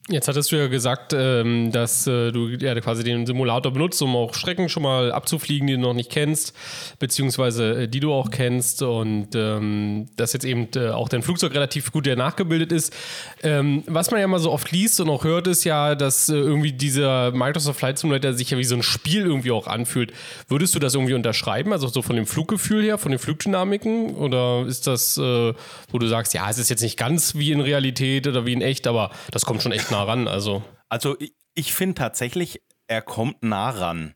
Jetzt 0.10 0.28
hattest 0.28 0.52
du 0.52 0.58
ja 0.58 0.68
gesagt, 0.68 1.14
ähm, 1.16 1.72
dass 1.72 2.06
äh, 2.08 2.34
du 2.34 2.50
ja 2.50 2.78
quasi 2.82 3.06
den 3.06 3.26
Simulator 3.26 3.72
benutzt, 3.72 4.02
um 4.02 4.18
auch 4.18 4.34
Strecken 4.34 4.68
schon 4.68 4.84
mal 4.84 5.14
abzufliegen, 5.14 5.66
die 5.66 5.76
du 5.76 5.80
noch 5.80 5.94
nicht 5.94 6.12
kennst, 6.12 6.54
beziehungsweise 7.00 7.84
äh, 7.84 7.88
die 7.88 8.02
du 8.02 8.12
auch 8.12 8.30
kennst 8.30 8.82
und 8.82 9.30
ähm, 9.34 10.10
dass 10.18 10.34
jetzt 10.34 10.44
eben 10.44 10.68
äh, 10.76 10.90
auch 10.90 11.08
dein 11.08 11.22
Flugzeug 11.22 11.54
relativ 11.54 11.94
gut 11.94 12.06
nachgebildet 12.06 12.74
ist. 12.74 12.94
Ähm, 13.44 13.84
was 13.88 14.12
man 14.12 14.20
ja 14.20 14.28
mal 14.28 14.40
so 14.40 14.52
oft 14.52 14.74
liest 14.74 15.00
und 15.00 15.10
auch 15.10 15.24
hört, 15.24 15.48
ist 15.48 15.64
ja, 15.64 15.96
dass 15.96 16.28
irgendwie 16.28 16.74
dieser 16.74 17.32
Microsoft 17.32 17.80
Flight 17.80 17.98
Simulator 17.98 18.34
sich 18.34 18.50
ja 18.50 18.58
wie 18.58 18.66
so 18.66 18.76
ein 18.76 18.84
Spiel 18.84 19.22
irgendwie 19.26 19.52
auch 19.52 19.68
anfühlt. 19.68 20.12
Würdest 20.50 20.76
du 20.76 20.80
das 20.80 20.96
irgendwie 20.96 21.14
unterschreiben, 21.14 21.72
also 21.72 21.88
so 21.88 22.02
von 22.02 22.18
dem 22.18 22.26
Fluggefühl 22.26 22.84
her, 22.84 22.98
von 22.98 23.12
den 23.12 23.20
Flugdynamiken? 23.20 24.16
Oder 24.16 24.66
ist 24.68 24.86
das, 24.86 25.18
wo 25.18 25.98
du 25.98 26.08
sagst, 26.08 26.34
ja, 26.34 26.50
es 26.50 26.58
ist 26.58 26.70
jetzt 26.70 26.82
nicht 26.82 26.98
ganz 26.98 27.36
wie 27.36 27.54
in 27.54 27.62
Realität 27.62 28.28
oder 28.28 28.46
wie 28.46 28.52
in 28.52 28.62
echt, 28.62 28.86
aber 28.86 29.12
das 29.32 29.46
kommt 29.46 29.64
schon 29.64 29.72
echt 29.72 29.93
nah 29.94 30.04
ran, 30.04 30.28
also. 30.28 30.64
Also 30.90 31.16
ich, 31.20 31.34
ich 31.56 31.74
finde 31.74 31.96
tatsächlich, 31.96 32.62
er 32.88 33.02
kommt 33.02 33.44
nah 33.44 33.70
ran. 33.70 34.16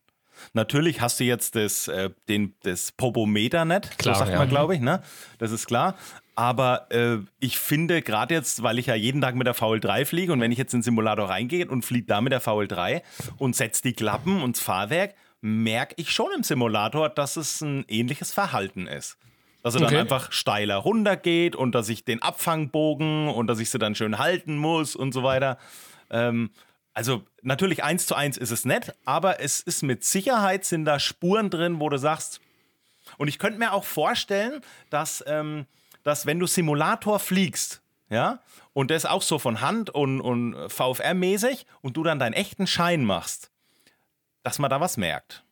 Natürlich 0.53 1.01
hast 1.01 1.19
du 1.19 1.23
jetzt 1.23 1.55
das, 1.55 1.87
äh, 1.87 2.11
den, 2.29 2.55
das 2.63 2.91
Popometer 2.91 3.65
nicht, 3.65 3.97
Klar, 3.97 4.15
so 4.15 4.19
sagt 4.19 4.31
ja. 4.31 4.37
man, 4.37 4.49
glaube 4.49 4.75
ich, 4.75 4.81
ne? 4.81 5.01
Das 5.39 5.51
ist 5.51 5.65
klar. 5.65 5.95
Aber 6.35 6.91
äh, 6.91 7.17
ich 7.39 7.57
finde 7.57 8.03
gerade 8.03 8.35
jetzt, 8.35 8.61
weil 8.61 8.77
ich 8.77 8.85
ja 8.85 8.93
jeden 8.93 9.21
Tag 9.21 9.33
mit 9.33 9.47
der 9.47 9.55
VL3 9.55 10.05
fliege 10.05 10.31
und 10.31 10.39
wenn 10.39 10.51
ich 10.51 10.59
jetzt 10.59 10.73
in 10.73 10.79
den 10.79 10.83
Simulator 10.83 11.29
reingehe 11.29 11.67
und 11.67 11.83
fliege 11.83 12.05
da 12.05 12.21
mit 12.21 12.31
der 12.31 12.41
VL3 12.41 13.01
und 13.37 13.55
setze 13.55 13.81
die 13.81 13.93
Klappen 13.93 14.43
und 14.43 14.55
das 14.55 14.63
Fahrwerk, 14.63 15.15
merke 15.41 15.95
ich 15.97 16.11
schon 16.11 16.29
im 16.35 16.43
Simulator, 16.43 17.09
dass 17.09 17.37
es 17.37 17.61
ein 17.61 17.85
ähnliches 17.87 18.31
Verhalten 18.33 18.85
ist. 18.85 19.17
Dass 19.63 19.75
er 19.75 19.81
dann 19.81 19.89
Okay. 19.89 19.99
einfach 19.99 20.31
steiler 20.31 20.77
runtergeht 20.77 21.55
und 21.55 21.73
dass 21.73 21.89
ich 21.89 22.05
den 22.05 22.21
Abfangbogen 22.21 23.27
und 23.29 23.47
dass 23.47 23.59
ich 23.59 23.69
sie 23.69 23.79
dann 23.79 23.95
schön 23.95 24.17
halten 24.17 24.57
muss 24.57 24.95
und 24.95 25.11
so 25.11 25.23
weiter. 25.23 25.57
Ähm, 26.09 26.51
also 26.93 27.23
natürlich 27.41 27.83
eins 27.83 28.05
zu 28.07 28.15
eins 28.15 28.37
ist 28.37 28.51
es 28.51 28.65
nett, 28.65 28.95
aber 29.05 29.39
es 29.39 29.59
ist 29.59 29.83
mit 29.83 30.03
Sicherheit 30.03 30.65
sind 30.65 30.85
da 30.85 30.99
Spuren 30.99 31.49
drin, 31.49 31.79
wo 31.79 31.89
du 31.89 31.97
sagst, 31.97 32.39
und 33.17 33.27
ich 33.27 33.39
könnte 33.39 33.59
mir 33.59 33.73
auch 33.73 33.83
vorstellen, 33.83 34.61
dass, 34.89 35.23
ähm, 35.27 35.65
dass 36.03 36.25
wenn 36.25 36.39
du 36.39 36.47
Simulator 36.47 37.19
fliegst, 37.19 37.81
ja, 38.09 38.39
und 38.73 38.89
das 38.91 39.05
auch 39.05 39.21
so 39.21 39.37
von 39.37 39.59
Hand 39.61 39.89
und, 39.89 40.21
und 40.21 40.55
VFR-mäßig 40.55 41.65
und 41.81 41.97
du 41.97 42.03
dann 42.03 42.19
deinen 42.19 42.33
echten 42.33 42.67
Schein 42.67 43.03
machst, 43.05 43.51
dass 44.43 44.59
man 44.59 44.69
da 44.69 44.79
was 44.79 44.97
merkt. 44.97 45.43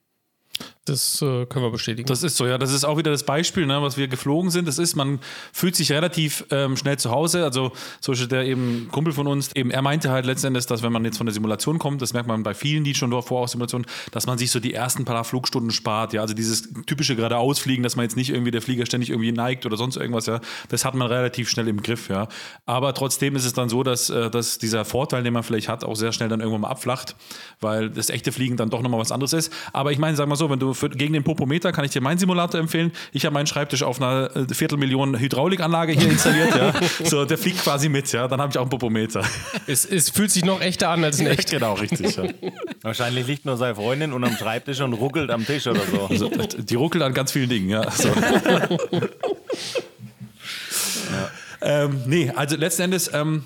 Das 0.85 1.19
äh, 1.23 1.47
können 1.47 1.65
wir 1.65 1.71
bestätigen. 1.71 2.05
Das 2.07 2.21
ist 2.21 2.37
so, 2.37 2.45
ja. 2.45 2.59
Das 2.59 2.71
ist 2.71 2.83
auch 2.85 2.97
wieder 2.97 3.09
das 3.09 3.23
Beispiel, 3.23 3.65
ne, 3.65 3.81
was 3.81 3.97
wir 3.97 4.07
geflogen 4.07 4.51
sind. 4.51 4.67
Das 4.67 4.77
ist, 4.77 4.95
man 4.95 5.19
fühlt 5.51 5.75
sich 5.75 5.91
relativ 5.91 6.45
ähm, 6.51 6.77
schnell 6.77 6.97
zu 6.97 7.09
Hause. 7.09 7.43
Also, 7.43 7.71
so 7.99 8.11
ist 8.11 8.31
der 8.31 8.45
eben 8.45 8.87
Kumpel 8.91 9.11
von 9.11 9.25
uns, 9.25 9.49
eben, 9.55 9.71
er 9.71 9.81
meinte 9.81 10.11
halt 10.11 10.27
letzten 10.27 10.47
Endes, 10.47 10.67
dass 10.67 10.83
wenn 10.83 10.93
man 10.93 11.03
jetzt 11.03 11.17
von 11.17 11.25
der 11.25 11.33
Simulation 11.33 11.79
kommt, 11.79 12.03
das 12.03 12.13
merkt 12.13 12.27
man 12.27 12.43
bei 12.43 12.53
vielen, 12.53 12.83
die 12.83 12.93
schon 12.93 13.09
davor 13.09 13.41
aus 13.41 13.53
Simulation, 13.53 13.87
dass 14.11 14.27
man 14.27 14.37
sich 14.37 14.51
so 14.51 14.59
die 14.59 14.75
ersten 14.75 15.05
paar 15.05 15.23
Flugstunden 15.23 15.71
spart. 15.71 16.13
Ja, 16.13 16.21
also 16.21 16.35
dieses 16.35 16.69
typische 16.85 17.15
geradeausfliegen, 17.15 17.81
dass 17.81 17.95
man 17.95 18.03
jetzt 18.03 18.15
nicht 18.15 18.29
irgendwie 18.29 18.51
der 18.51 18.61
Flieger 18.61 18.85
ständig 18.85 19.09
irgendwie 19.09 19.31
neigt 19.31 19.65
oder 19.65 19.77
sonst 19.77 19.97
irgendwas, 19.97 20.27
ja. 20.27 20.39
Das 20.69 20.85
hat 20.85 20.93
man 20.93 21.07
relativ 21.07 21.49
schnell 21.49 21.67
im 21.67 21.81
Griff, 21.81 22.09
ja. 22.09 22.27
Aber 22.67 22.93
trotzdem 22.93 23.35
ist 23.35 23.45
es 23.45 23.53
dann 23.53 23.69
so, 23.69 23.81
dass, 23.81 24.11
äh, 24.11 24.29
dass 24.29 24.59
dieser 24.59 24.85
Vorteil, 24.85 25.23
den 25.23 25.33
man 25.33 25.41
vielleicht 25.41 25.67
hat, 25.67 25.83
auch 25.83 25.95
sehr 25.95 26.11
schnell 26.11 26.29
dann 26.29 26.41
irgendwann 26.41 26.61
mal 26.61 26.69
abflacht, 26.69 27.15
weil 27.59 27.89
das 27.89 28.11
echte 28.11 28.31
Fliegen 28.31 28.55
dann 28.55 28.69
doch 28.69 28.83
nochmal 28.83 28.99
was 28.99 29.11
anderes 29.11 29.33
ist. 29.33 29.51
Aber 29.73 29.91
ich 29.91 29.97
meine, 29.97 30.15
sag 30.15 30.27
mal 30.29 30.35
so, 30.35 30.47
wenn 30.51 30.59
du 30.59 30.74
für, 30.75 30.89
gegen 30.89 31.13
den 31.13 31.23
Popometer 31.23 31.71
kann 31.71 31.85
ich 31.85 31.91
dir 31.91 32.01
meinen 32.01 32.17
Simulator 32.17 32.59
empfehlen. 32.59 32.91
Ich 33.11 33.25
habe 33.25 33.33
meinen 33.33 33.47
Schreibtisch 33.47 33.83
auf 33.83 34.01
einer 34.01 34.35
äh, 34.35 34.53
Viertelmillion 34.53 35.17
Hydraulikanlage 35.17 35.93
hier 35.93 36.09
installiert. 36.09 36.55
ja. 36.55 36.73
So, 37.05 37.25
der 37.25 37.37
fliegt 37.37 37.63
quasi 37.63 37.89
mit, 37.89 38.11
ja. 38.11 38.27
Dann 38.27 38.39
habe 38.41 38.51
ich 38.51 38.57
auch 38.57 38.63
einen 38.63 38.69
Popometer. 38.69 39.23
Es, 39.67 39.85
es 39.85 40.09
fühlt 40.09 40.31
sich 40.31 40.45
noch 40.45 40.61
echter 40.61 40.89
an 40.89 41.03
als 41.03 41.19
in 41.19 41.27
echt. 41.27 41.49
genau, 41.49 41.73
richtig. 41.73 42.15
Ja. 42.15 42.23
Wahrscheinlich 42.81 43.27
liegt 43.27 43.45
nur 43.45 43.57
seine 43.57 43.75
Freundin 43.75 44.13
unterm 44.13 44.35
Schreibtisch 44.35 44.81
und 44.81 44.93
ruckelt 44.93 45.31
am 45.31 45.45
Tisch 45.45 45.67
oder 45.67 45.81
so. 45.81 46.07
Also, 46.07 46.29
die 46.29 46.75
ruckelt 46.75 47.03
an 47.03 47.13
ganz 47.13 47.31
vielen 47.31 47.49
Dingen, 47.49 47.69
ja. 47.69 47.89
So. 47.91 48.09
Ähm, 51.61 52.03
nee, 52.05 52.31
also 52.35 52.55
letzten 52.55 52.83
Endes, 52.83 53.09
ähm, 53.13 53.43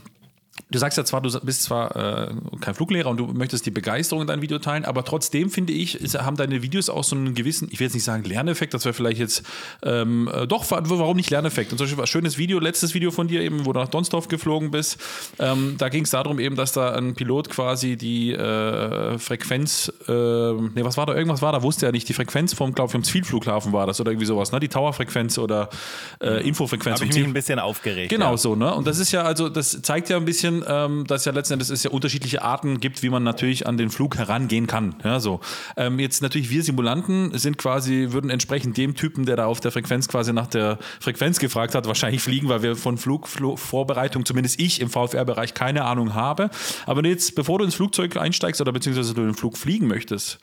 du 0.69 0.77
sagst 0.77 0.97
ja 0.97 1.05
zwar, 1.05 1.21
du 1.21 1.39
bist 1.41 1.63
zwar 1.63 1.95
äh, 1.95 2.33
kein 2.59 2.75
Fluglehrer 2.75 3.09
und 3.09 3.17
du 3.17 3.25
möchtest 3.27 3.65
die 3.65 3.71
Begeisterung 3.71 4.21
in 4.21 4.27
deinem 4.27 4.41
Video 4.41 4.59
teilen, 4.59 4.85
aber 4.85 5.03
trotzdem 5.03 5.49
finde 5.49 5.73
ich, 5.73 5.99
ist, 5.99 6.19
haben 6.19 6.37
deine 6.37 6.61
Videos 6.61 6.89
auch 6.89 7.03
so 7.03 7.15
einen 7.15 7.33
gewissen, 7.33 7.69
ich 7.71 7.79
will 7.79 7.85
jetzt 7.85 7.95
nicht 7.95 8.03
sagen 8.03 8.23
Lerneffekt, 8.23 8.73
das 8.73 8.85
wäre 8.85 8.93
vielleicht 8.93 9.19
jetzt, 9.19 9.43
ähm, 9.83 10.29
äh, 10.31 10.45
doch, 10.45 10.65
warum 10.69 11.17
nicht 11.17 11.31
Lerneffekt? 11.31 11.71
Und 11.71 11.79
zum 11.79 11.85
Beispiel 11.85 11.97
war 11.97 12.03
ein 12.03 12.07
schönes 12.07 12.37
Video, 12.37 12.59
letztes 12.59 12.93
Video 12.93 13.09
von 13.09 13.27
dir 13.27 13.41
eben, 13.41 13.65
wo 13.65 13.73
du 13.73 13.79
nach 13.79 13.87
Donsdorf 13.87 14.27
geflogen 14.27 14.69
bist, 14.69 14.97
ähm, 15.39 15.75
da 15.77 15.89
ging 15.89 16.03
es 16.03 16.11
darum 16.11 16.39
eben, 16.39 16.55
dass 16.55 16.71
da 16.71 16.93
ein 16.95 17.15
Pilot 17.15 17.49
quasi 17.49 17.97
die 17.97 18.33
äh, 18.33 19.17
Frequenz, 19.17 19.91
äh, 20.07 20.11
nee, 20.11 20.83
was 20.83 20.97
war 20.97 21.07
da, 21.07 21.15
irgendwas 21.15 21.41
war 21.41 21.51
da, 21.51 21.63
wusste 21.63 21.87
er 21.87 21.91
nicht, 21.91 22.07
die 22.07 22.13
Frequenz 22.13 22.53
vom, 22.53 22.75
glaube 22.75 22.89
ich, 22.89 22.91
vom 22.91 23.03
Zielflughafen 23.03 23.73
war 23.73 23.87
das 23.87 23.99
oder 23.99 24.11
irgendwie 24.11 24.27
sowas, 24.27 24.51
ne? 24.51 24.59
die 24.59 24.69
Towerfrequenz 24.69 25.39
oder 25.39 25.69
äh, 26.21 26.47
Infofrequenz. 26.47 26.99
Habe 26.99 27.09
ich 27.09 27.15
mich 27.15 27.25
ein 27.25 27.33
bisschen 27.33 27.57
aufgeregt. 27.57 28.09
Genau 28.09 28.31
ja. 28.31 28.37
so, 28.37 28.55
ne? 28.55 28.73
Und 28.73 28.85
das 28.85 28.99
ist 28.99 29.11
ja, 29.11 29.23
also, 29.23 29.49
das 29.49 29.81
zeigt 29.81 30.09
ja 30.09 30.17
ein 30.17 30.25
bisschen, 30.25 30.58
ähm, 30.67 31.05
dass 31.07 31.25
ja 31.25 31.31
letzten 31.31 31.53
Endes 31.53 31.69
es 31.69 31.83
ja 31.83 31.91
unterschiedliche 31.91 32.41
Arten 32.41 32.79
gibt, 32.79 33.03
wie 33.03 33.09
man 33.09 33.23
natürlich 33.23 33.67
an 33.67 33.77
den 33.77 33.89
Flug 33.89 34.17
herangehen 34.17 34.67
kann. 34.67 34.95
Ja, 35.03 35.19
so. 35.19 35.39
Ähm, 35.77 35.99
jetzt 35.99 36.21
natürlich 36.21 36.49
wir 36.49 36.63
Simulanten 36.63 37.37
sind 37.37 37.57
quasi, 37.57 38.07
würden 38.11 38.29
entsprechend 38.29 38.77
dem 38.77 38.95
Typen, 38.95 39.25
der 39.25 39.35
da 39.35 39.45
auf 39.45 39.59
der 39.59 39.71
Frequenz 39.71 40.07
quasi 40.07 40.33
nach 40.33 40.47
der 40.47 40.79
Frequenz 40.99 41.39
gefragt 41.39 41.75
hat, 41.75 41.87
wahrscheinlich 41.87 42.21
fliegen, 42.21 42.49
weil 42.49 42.61
wir 42.61 42.75
von 42.75 42.97
Flugvorbereitung, 42.97 44.25
zumindest 44.25 44.59
ich 44.59 44.81
im 44.81 44.89
VFR-Bereich, 44.89 45.53
keine 45.53 45.85
Ahnung 45.85 46.13
habe. 46.13 46.49
Aber 46.85 47.05
jetzt, 47.05 47.35
bevor 47.35 47.59
du 47.59 47.65
ins 47.65 47.75
Flugzeug 47.75 48.17
einsteigst 48.17 48.61
oder 48.61 48.71
beziehungsweise 48.71 49.13
du 49.13 49.21
den 49.21 49.35
Flug 49.35 49.57
fliegen 49.57 49.87
möchtest, 49.87 50.39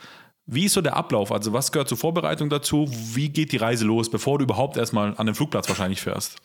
wie 0.47 0.67
ist 0.67 0.75
so 0.75 0.81
der 0.81 0.97
Ablauf? 0.97 1.33
Also 1.33 1.53
was 1.53 1.73
gehört 1.73 1.89
zur 1.89 1.99
Vorbereitung 1.99 2.49
dazu? 2.49 2.89
Wie 3.15 3.29
geht 3.29 3.51
die 3.51 3.57
Reise 3.57 3.85
los, 3.85 4.09
bevor 4.11 4.39
du 4.39 4.45
überhaupt 4.45 4.77
erstmal 4.77 5.15
an 5.17 5.27
den 5.27 5.35
Flugplatz 5.35 5.69
wahrscheinlich 5.69 6.01
fährst? 6.01 6.37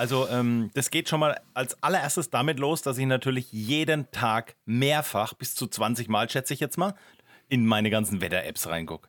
Also 0.00 0.26
ähm, 0.30 0.70
das 0.72 0.90
geht 0.90 1.10
schon 1.10 1.20
mal 1.20 1.38
als 1.52 1.82
allererstes 1.82 2.30
damit 2.30 2.58
los, 2.58 2.80
dass 2.80 2.96
ich 2.96 3.04
natürlich 3.04 3.52
jeden 3.52 4.10
Tag 4.12 4.56
mehrfach, 4.64 5.34
bis 5.34 5.54
zu 5.54 5.66
20 5.66 6.08
Mal 6.08 6.30
schätze 6.30 6.54
ich 6.54 6.60
jetzt 6.60 6.78
mal, 6.78 6.94
in 7.50 7.66
meine 7.66 7.90
ganzen 7.90 8.22
Wetter-Apps 8.22 8.66
reingucke. 8.68 9.08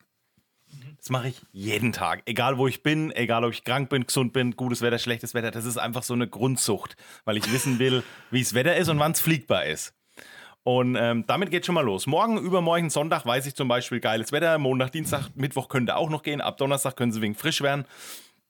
Das 0.98 1.10
mache 1.10 1.30
ich 1.30 1.42
jeden 1.54 1.94
Tag. 1.94 2.24
Egal 2.26 2.58
wo 2.58 2.68
ich 2.68 2.84
bin, 2.84 3.16
egal 3.16 3.46
ob 3.46 3.54
ich 3.54 3.64
krank 3.64 3.90
bin, 3.90 4.06
gesund 4.06 4.34
bin, 4.34 4.58
gutes 4.58 4.82
Wetter, 4.82 5.00
schlechtes 5.00 5.34
Wetter. 5.34 5.50
Das 5.52 5.64
ist 5.64 5.78
einfach 5.78 6.04
so 6.04 6.14
eine 6.14 6.28
Grundsucht, 6.28 6.98
weil 7.24 7.38
ich 7.38 7.54
wissen 7.54 7.80
will, 7.80 8.04
wie 8.30 8.42
es 8.42 8.54
Wetter 8.54 8.76
ist 8.76 8.90
und 8.90 9.00
wann 9.00 9.14
es 9.14 9.22
fliegbar 9.22 9.68
ist. 9.68 9.94
Und 10.64 10.98
ähm, 11.00 11.24
damit 11.26 11.52
geht 11.52 11.66
schon 11.66 11.76
mal 11.76 11.86
los. 11.86 12.06
Morgen, 12.06 12.38
übermorgen, 12.38 12.90
Sonntag 12.90 13.26
weiß 13.26 13.46
ich 13.46 13.56
zum 13.56 13.70
Beispiel 13.70 14.02
geiles 14.02 14.34
Wetter. 14.34 14.58
Montag, 14.58 14.92
Dienstag, 14.92 15.30
Mittwoch 15.36 15.70
könnte 15.70 15.96
auch 15.96 16.10
noch 16.10 16.22
gehen. 16.22 16.42
Ab 16.42 16.58
Donnerstag 16.58 16.98
können 16.98 17.14
sie 17.14 17.22
wegen 17.22 17.36
frisch 17.36 17.62
werden. 17.62 17.86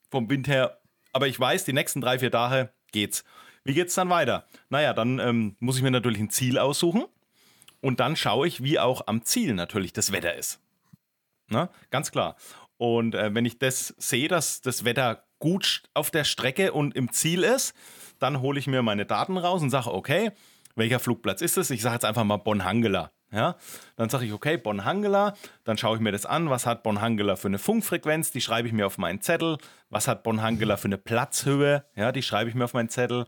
Vom 0.10 0.28
Wind 0.28 0.48
her 0.48 0.81
aber 1.14 1.28
ich 1.28 1.40
weiß, 1.40 1.66
die 1.66 1.74
nächsten 1.74 2.02
drei, 2.02 2.20
vier 2.20 2.32
Tage 2.32 2.72
geht's. 2.92 3.24
Wie 3.64 3.74
geht's 3.74 3.96
dann 3.96 4.10
weiter? 4.10 4.46
Naja, 4.70 4.94
dann 4.94 5.20
ähm, 5.20 5.56
muss 5.60 5.78
ich 5.78 5.84
mir 5.84 5.92
natürlich 5.92 6.20
ein 6.20 6.30
Ziel 6.30 6.58
aussuchen 6.58 7.06
und 7.82 8.00
dann 8.00 8.16
schaue 8.16 8.48
ich, 8.48 8.64
wie 8.64 8.80
auch 8.80 9.08
am 9.08 9.24
Ziel 9.24 9.54
natürlich 9.54 9.94
das 9.94 10.12
Wetter 10.12 10.36
ist. 10.36 10.60
Na, 11.48 11.70
ganz 11.90 12.12
klar. 12.12 12.38
Und 12.78 13.14
äh, 13.14 13.34
wenn 13.36 13.46
ich 13.46 13.60
das 13.60 13.94
sehe, 13.98 14.28
dass 14.28 14.62
das 14.62 14.86
Wetter 14.86 15.24
gut 15.40 15.84
auf 15.94 16.10
der 16.10 16.24
Strecke 16.24 16.72
und 16.72 16.96
im 16.96 17.12
Ziel 17.12 17.44
ist, 17.44 17.76
dann 18.20 18.42
hole 18.42 18.60
ich 18.60 18.68
mir 18.68 18.82
meine 18.82 19.06
Daten 19.06 19.38
raus 19.38 19.62
und 19.62 19.70
sage, 19.70 19.94
okay, 19.94 20.32
welcher 20.76 21.00
Flugplatz 21.00 21.42
ist 21.42 21.58
es? 21.58 21.70
Ich 21.70 21.82
sage 21.82 21.96
jetzt 21.96 22.06
einfach 22.06 22.24
mal 22.24 22.38
Bonn-Hangela. 22.38 23.12
Ja, 23.34 23.56
dann 23.96 24.10
sage 24.10 24.26
ich, 24.26 24.34
okay, 24.34 24.58
Bonn-Hangela, 24.58 25.36
dann 25.64 25.78
schaue 25.78 25.96
ich 25.96 26.02
mir 26.02 26.12
das 26.12 26.26
an, 26.26 26.50
was 26.50 26.66
hat 26.66 26.84
Bonn-Hangela 26.84 27.38
für 27.38 27.48
eine 27.48 27.60
Funkfrequenz, 27.60 28.32
die 28.32 28.42
schreibe 28.42 28.68
ich 28.68 28.74
mir 28.74 28.86
auf 28.86 28.98
meinen 28.98 29.22
Zettel, 29.22 29.58
was 29.90 30.10
hat 30.10 30.24
Bonn-Hangela 30.24 30.76
für 30.76 30.90
eine 30.90 30.98
Platzhöhe, 30.98 31.86
ja, 31.96 32.12
die 32.12 32.24
schreibe 32.24 32.50
ich 32.50 32.56
mir 32.56 32.66
auf 32.66 32.74
meinen 32.74 32.90
Zettel, 32.90 33.26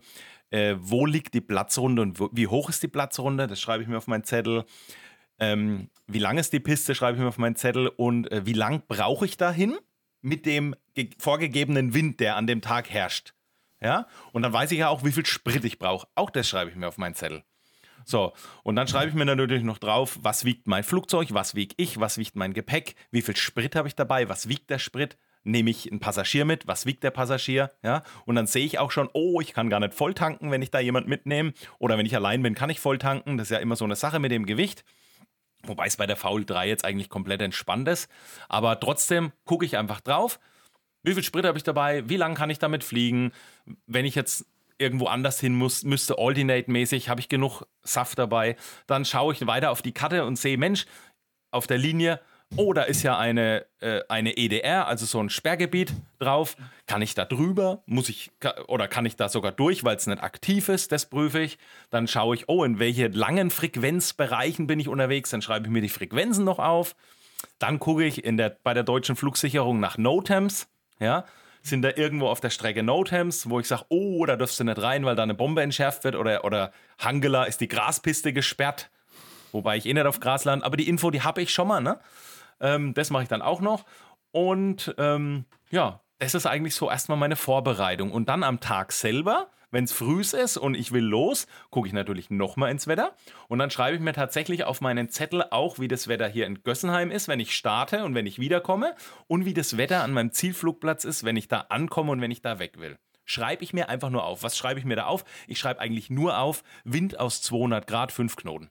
äh, 0.50 0.74
wo 0.78 1.06
liegt 1.06 1.32
die 1.32 1.40
Platzrunde 1.40 2.02
und 2.02 2.20
wo, 2.20 2.28
wie 2.32 2.48
hoch 2.48 2.68
ist 2.68 2.82
die 2.82 2.88
Platzrunde, 2.88 3.46
das 3.46 3.60
schreibe 3.60 3.82
ich 3.82 3.88
mir 3.88 3.96
auf 3.96 4.06
meinen 4.06 4.24
Zettel, 4.24 4.66
ähm, 5.38 5.90
wie 6.06 6.18
lang 6.18 6.38
ist 6.38 6.52
die 6.52 6.60
Piste, 6.60 6.94
schreibe 6.94 7.16
ich 7.16 7.22
mir 7.22 7.28
auf 7.28 7.38
meinen 7.38 7.56
Zettel. 7.56 7.88
Und 7.88 8.30
äh, 8.30 8.46
wie 8.46 8.52
lang 8.52 8.82
brauche 8.86 9.24
ich 9.24 9.36
dahin 9.36 9.76
mit 10.20 10.46
dem 10.46 10.74
vorgegebenen 11.18 11.94
Wind, 11.94 12.20
der 12.20 12.36
an 12.36 12.46
dem 12.46 12.60
Tag 12.60 12.90
herrscht. 12.90 13.34
Ja, 13.80 14.06
und 14.32 14.42
dann 14.42 14.52
weiß 14.52 14.72
ich 14.72 14.78
ja 14.78 14.88
auch, 14.88 15.04
wie 15.04 15.12
viel 15.12 15.26
Sprit 15.26 15.64
ich 15.64 15.78
brauche. 15.78 16.06
Auch 16.14 16.30
das 16.30 16.48
schreibe 16.48 16.70
ich 16.70 16.76
mir 16.76 16.88
auf 16.88 16.96
meinen 16.96 17.14
Zettel. 17.14 17.42
So, 18.04 18.32
und 18.62 18.76
dann 18.76 18.86
schreibe 18.86 19.08
ich 19.08 19.14
mir 19.14 19.24
natürlich 19.24 19.62
noch 19.62 19.78
drauf, 19.78 20.18
was 20.20 20.44
wiegt 20.44 20.66
mein 20.66 20.84
Flugzeug, 20.84 21.28
was 21.32 21.54
wiege 21.54 21.74
ich, 21.78 22.00
was 22.00 22.18
wiegt 22.18 22.36
mein 22.36 22.52
Gepäck, 22.52 22.96
wie 23.10 23.22
viel 23.22 23.36
Sprit 23.36 23.74
habe 23.76 23.88
ich 23.88 23.94
dabei, 23.94 24.28
was 24.28 24.48
wiegt 24.48 24.70
der 24.70 24.78
Sprit, 24.78 25.16
nehme 25.42 25.70
ich 25.70 25.90
einen 25.90 26.00
Passagier 26.00 26.44
mit, 26.44 26.66
was 26.66 26.86
wiegt 26.86 27.02
der 27.02 27.10
Passagier, 27.10 27.72
ja, 27.82 28.02
und 28.26 28.34
dann 28.34 28.46
sehe 28.46 28.64
ich 28.64 28.78
auch 28.78 28.90
schon, 28.90 29.08
oh, 29.12 29.40
ich 29.40 29.52
kann 29.52 29.70
gar 29.70 29.80
nicht 29.80 29.94
voll 29.94 30.14
tanken, 30.14 30.50
wenn 30.50 30.62
ich 30.62 30.70
da 30.70 30.80
jemand 30.80 31.08
mitnehme, 31.08 31.54
oder 31.78 31.96
wenn 31.96 32.06
ich 32.06 32.14
allein 32.14 32.42
bin, 32.42 32.54
kann 32.54 32.70
ich 32.70 32.80
voll 32.80 32.98
tanken, 32.98 33.38
das 33.38 33.46
ist 33.46 33.52
ja 33.52 33.58
immer 33.58 33.76
so 33.76 33.84
eine 33.84 33.96
Sache 33.96 34.18
mit 34.18 34.30
dem 34.30 34.46
Gewicht. 34.46 34.84
Wobei 35.66 35.86
es 35.86 35.96
bei 35.96 36.06
der 36.06 36.16
Foul 36.16 36.44
3 36.44 36.68
jetzt 36.68 36.84
eigentlich 36.84 37.08
komplett 37.08 37.40
entspannt 37.40 37.88
ist. 37.88 38.10
Aber 38.50 38.78
trotzdem 38.78 39.32
gucke 39.46 39.64
ich 39.64 39.78
einfach 39.78 40.02
drauf. 40.02 40.38
Wie 41.02 41.14
viel 41.14 41.22
Sprit 41.22 41.44
habe 41.44 41.56
ich 41.56 41.64
dabei? 41.64 42.06
Wie 42.08 42.16
lange 42.16 42.34
kann 42.34 42.50
ich 42.50 42.58
damit 42.58 42.84
fliegen? 42.84 43.32
Wenn 43.86 44.04
ich 44.04 44.14
jetzt 44.14 44.46
irgendwo 44.78 45.06
anders 45.06 45.40
hin 45.40 45.54
muss, 45.54 45.84
müsste 45.84 46.18
Alternate-mäßig, 46.18 47.08
habe 47.08 47.20
ich 47.20 47.28
genug 47.28 47.62
Saft 47.82 48.18
dabei. 48.18 48.56
Dann 48.86 49.04
schaue 49.04 49.32
ich 49.32 49.46
weiter 49.46 49.70
auf 49.70 49.82
die 49.82 49.92
Karte 49.92 50.24
und 50.24 50.36
sehe, 50.36 50.58
Mensch, 50.58 50.86
auf 51.50 51.66
der 51.66 51.78
Linie, 51.78 52.20
oh, 52.56 52.72
da 52.72 52.82
ist 52.82 53.02
ja 53.02 53.18
eine, 53.18 53.66
äh, 53.80 54.00
eine 54.08 54.36
EDR, 54.36 54.86
also 54.86 55.06
so 55.06 55.20
ein 55.20 55.30
Sperrgebiet 55.30 55.92
drauf. 56.18 56.56
Kann 56.86 57.02
ich 57.02 57.14
da 57.14 57.24
drüber? 57.24 57.82
Muss 57.86 58.08
ich, 58.08 58.30
oder 58.68 58.88
kann 58.88 59.06
ich 59.06 59.16
da 59.16 59.28
sogar 59.28 59.52
durch, 59.52 59.84
weil 59.84 59.96
es 59.96 60.06
nicht 60.06 60.22
aktiv 60.22 60.68
ist? 60.68 60.92
Das 60.92 61.06
prüfe 61.06 61.40
ich. 61.40 61.58
Dann 61.90 62.08
schaue 62.08 62.34
ich, 62.34 62.48
oh, 62.48 62.64
in 62.64 62.78
welche 62.78 63.08
langen 63.08 63.50
Frequenzbereichen 63.50 64.66
bin 64.66 64.80
ich 64.80 64.88
unterwegs? 64.88 65.30
Dann 65.30 65.42
schreibe 65.42 65.66
ich 65.66 65.72
mir 65.72 65.82
die 65.82 65.88
Frequenzen 65.88 66.44
noch 66.44 66.58
auf. 66.58 66.94
Dann 67.58 67.78
gucke 67.78 68.04
ich 68.04 68.24
in 68.24 68.36
der, 68.36 68.56
bei 68.62 68.74
der 68.74 68.84
deutschen 68.84 69.16
Flugsicherung 69.16 69.80
nach 69.80 69.98
NOTAMs. 69.98 70.68
Ja, 71.00 71.24
sind 71.64 71.82
da 71.82 71.90
irgendwo 71.96 72.28
auf 72.28 72.40
der 72.40 72.50
Strecke 72.50 72.82
NOTAMs, 72.82 73.48
wo 73.48 73.58
ich 73.58 73.66
sage, 73.66 73.86
oh, 73.88 74.24
da 74.26 74.36
darfst 74.36 74.60
du 74.60 74.64
nicht 74.64 74.80
rein, 74.80 75.04
weil 75.04 75.16
da 75.16 75.22
eine 75.22 75.34
Bombe 75.34 75.62
entschärft 75.62 76.04
wird 76.04 76.14
oder, 76.14 76.44
oder 76.44 76.72
Hangela 76.98 77.44
ist 77.44 77.60
die 77.60 77.68
Graspiste 77.68 78.34
gesperrt, 78.34 78.90
wobei 79.50 79.78
ich 79.78 79.86
eh 79.86 79.94
nicht 79.94 80.06
auf 80.06 80.20
Gras 80.20 80.44
lande, 80.44 80.66
aber 80.66 80.76
die 80.76 80.88
Info, 80.88 81.10
die 81.10 81.22
habe 81.22 81.40
ich 81.40 81.52
schon 81.52 81.68
mal, 81.68 81.80
ne? 81.80 81.98
Ähm, 82.60 82.92
das 82.92 83.10
mache 83.10 83.22
ich 83.22 83.28
dann 83.28 83.42
auch 83.42 83.62
noch. 83.62 83.84
Und 84.30 84.94
ähm, 84.98 85.46
ja, 85.70 86.00
das 86.18 86.34
ist 86.34 86.46
eigentlich 86.46 86.74
so 86.74 86.90
erstmal 86.90 87.18
meine 87.18 87.36
Vorbereitung. 87.36 88.12
Und 88.12 88.28
dann 88.28 88.42
am 88.42 88.60
Tag 88.60 88.92
selber 88.92 89.48
wenn 89.74 89.84
es 89.84 89.92
früh 89.92 90.20
ist 90.20 90.56
und 90.56 90.74
ich 90.74 90.92
will 90.92 91.04
los, 91.04 91.46
gucke 91.70 91.88
ich 91.88 91.92
natürlich 91.92 92.30
nochmal 92.30 92.70
ins 92.70 92.86
Wetter 92.86 93.14
und 93.48 93.58
dann 93.58 93.70
schreibe 93.70 93.96
ich 93.96 94.02
mir 94.02 94.12
tatsächlich 94.12 94.64
auf 94.64 94.80
meinen 94.80 95.08
Zettel 95.10 95.44
auch, 95.50 95.78
wie 95.78 95.88
das 95.88 96.08
Wetter 96.08 96.28
hier 96.28 96.46
in 96.46 96.62
Gössenheim 96.62 97.10
ist, 97.10 97.28
wenn 97.28 97.40
ich 97.40 97.54
starte 97.54 98.04
und 98.04 98.14
wenn 98.14 98.26
ich 98.26 98.38
wiederkomme 98.38 98.94
und 99.26 99.44
wie 99.44 99.52
das 99.52 99.76
Wetter 99.76 100.02
an 100.02 100.12
meinem 100.12 100.32
Zielflugplatz 100.32 101.04
ist, 101.04 101.24
wenn 101.24 101.36
ich 101.36 101.48
da 101.48 101.66
ankomme 101.68 102.12
und 102.12 102.20
wenn 102.20 102.30
ich 102.30 102.40
da 102.40 102.58
weg 102.58 102.78
will. 102.78 102.96
Schreibe 103.24 103.64
ich 103.64 103.72
mir 103.72 103.88
einfach 103.88 104.10
nur 104.10 104.24
auf. 104.24 104.42
Was 104.42 104.56
schreibe 104.56 104.78
ich 104.78 104.86
mir 104.86 104.96
da 104.96 105.06
auf? 105.06 105.24
Ich 105.48 105.58
schreibe 105.58 105.80
eigentlich 105.80 106.08
nur 106.08 106.38
auf 106.38 106.62
Wind 106.84 107.18
aus 107.18 107.42
200 107.42 107.86
Grad, 107.86 108.12
5 108.12 108.36
Knoten. 108.36 108.70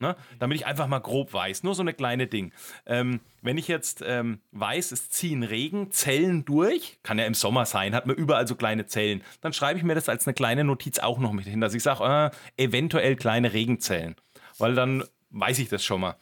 Ne? 0.00 0.16
Damit 0.38 0.58
ich 0.58 0.66
einfach 0.66 0.86
mal 0.86 0.98
grob 0.98 1.32
weiß. 1.32 1.62
Nur 1.62 1.74
so 1.74 1.82
eine 1.82 1.94
kleine 1.94 2.26
Ding. 2.26 2.52
Ähm, 2.84 3.20
wenn 3.42 3.58
ich 3.58 3.68
jetzt 3.68 4.02
ähm, 4.06 4.40
weiß, 4.52 4.92
es 4.92 5.08
ziehen 5.08 5.42
Regenzellen 5.42 6.44
durch, 6.44 6.98
kann 7.02 7.18
ja 7.18 7.26
im 7.26 7.34
Sommer 7.34 7.64
sein, 7.64 7.94
hat 7.94 8.06
man 8.06 8.16
überall 8.16 8.46
so 8.48 8.56
kleine 8.56 8.86
Zellen, 8.86 9.22
dann 9.40 9.52
schreibe 9.52 9.78
ich 9.78 9.84
mir 9.84 9.94
das 9.94 10.08
als 10.08 10.26
eine 10.26 10.34
kleine 10.34 10.64
Notiz 10.64 10.98
auch 10.98 11.18
noch 11.18 11.32
mit 11.32 11.46
hin, 11.46 11.60
dass 11.60 11.74
ich 11.74 11.82
sage, 11.82 12.32
äh, 12.56 12.62
eventuell 12.62 13.16
kleine 13.16 13.52
Regenzellen. 13.52 14.16
Weil 14.58 14.74
dann 14.74 15.04
weiß 15.30 15.58
ich 15.60 15.68
das 15.68 15.84
schon 15.84 16.00
mal. 16.00 16.16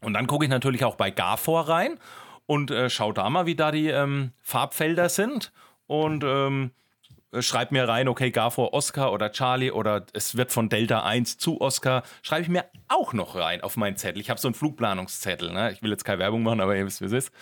Und 0.00 0.12
dann 0.12 0.26
gucke 0.26 0.44
ich 0.44 0.50
natürlich 0.50 0.84
auch 0.84 0.96
bei 0.96 1.10
Garfor 1.10 1.68
rein 1.68 1.98
und 2.46 2.70
äh, 2.70 2.90
schaue 2.90 3.14
da 3.14 3.28
mal, 3.30 3.46
wie 3.46 3.56
da 3.56 3.70
die 3.70 3.88
ähm, 3.88 4.32
Farbfelder 4.40 5.08
sind. 5.08 5.52
Und 5.86 6.24
äh, 7.32 7.42
schreib 7.42 7.72
mir 7.72 7.88
rein, 7.88 8.08
okay, 8.08 8.30
Garfor 8.30 8.72
Oscar 8.72 9.12
oder 9.12 9.32
Charlie 9.32 9.70
oder 9.70 10.06
es 10.12 10.36
wird 10.36 10.52
von 10.52 10.68
Delta 10.68 11.02
1 11.02 11.38
zu 11.38 11.60
Oscar, 11.60 12.02
schreibe 12.22 12.42
ich 12.42 12.48
mir 12.48 12.64
auch 12.88 13.12
noch 13.12 13.34
rein 13.34 13.62
auf 13.62 13.76
meinen 13.76 13.96
Zettel. 13.96 14.20
Ich 14.20 14.30
habe 14.30 14.40
so 14.40 14.48
einen 14.48 14.54
Flugplanungszettel, 14.54 15.52
ne? 15.52 15.72
ich 15.72 15.82
will 15.82 15.90
jetzt 15.90 16.04
keine 16.04 16.18
Werbung 16.20 16.42
machen, 16.42 16.60
aber 16.60 16.76
ihr 16.76 16.86
wisst, 16.86 17.00
wie 17.00 17.06
es 17.06 17.12
ist. 17.12 17.32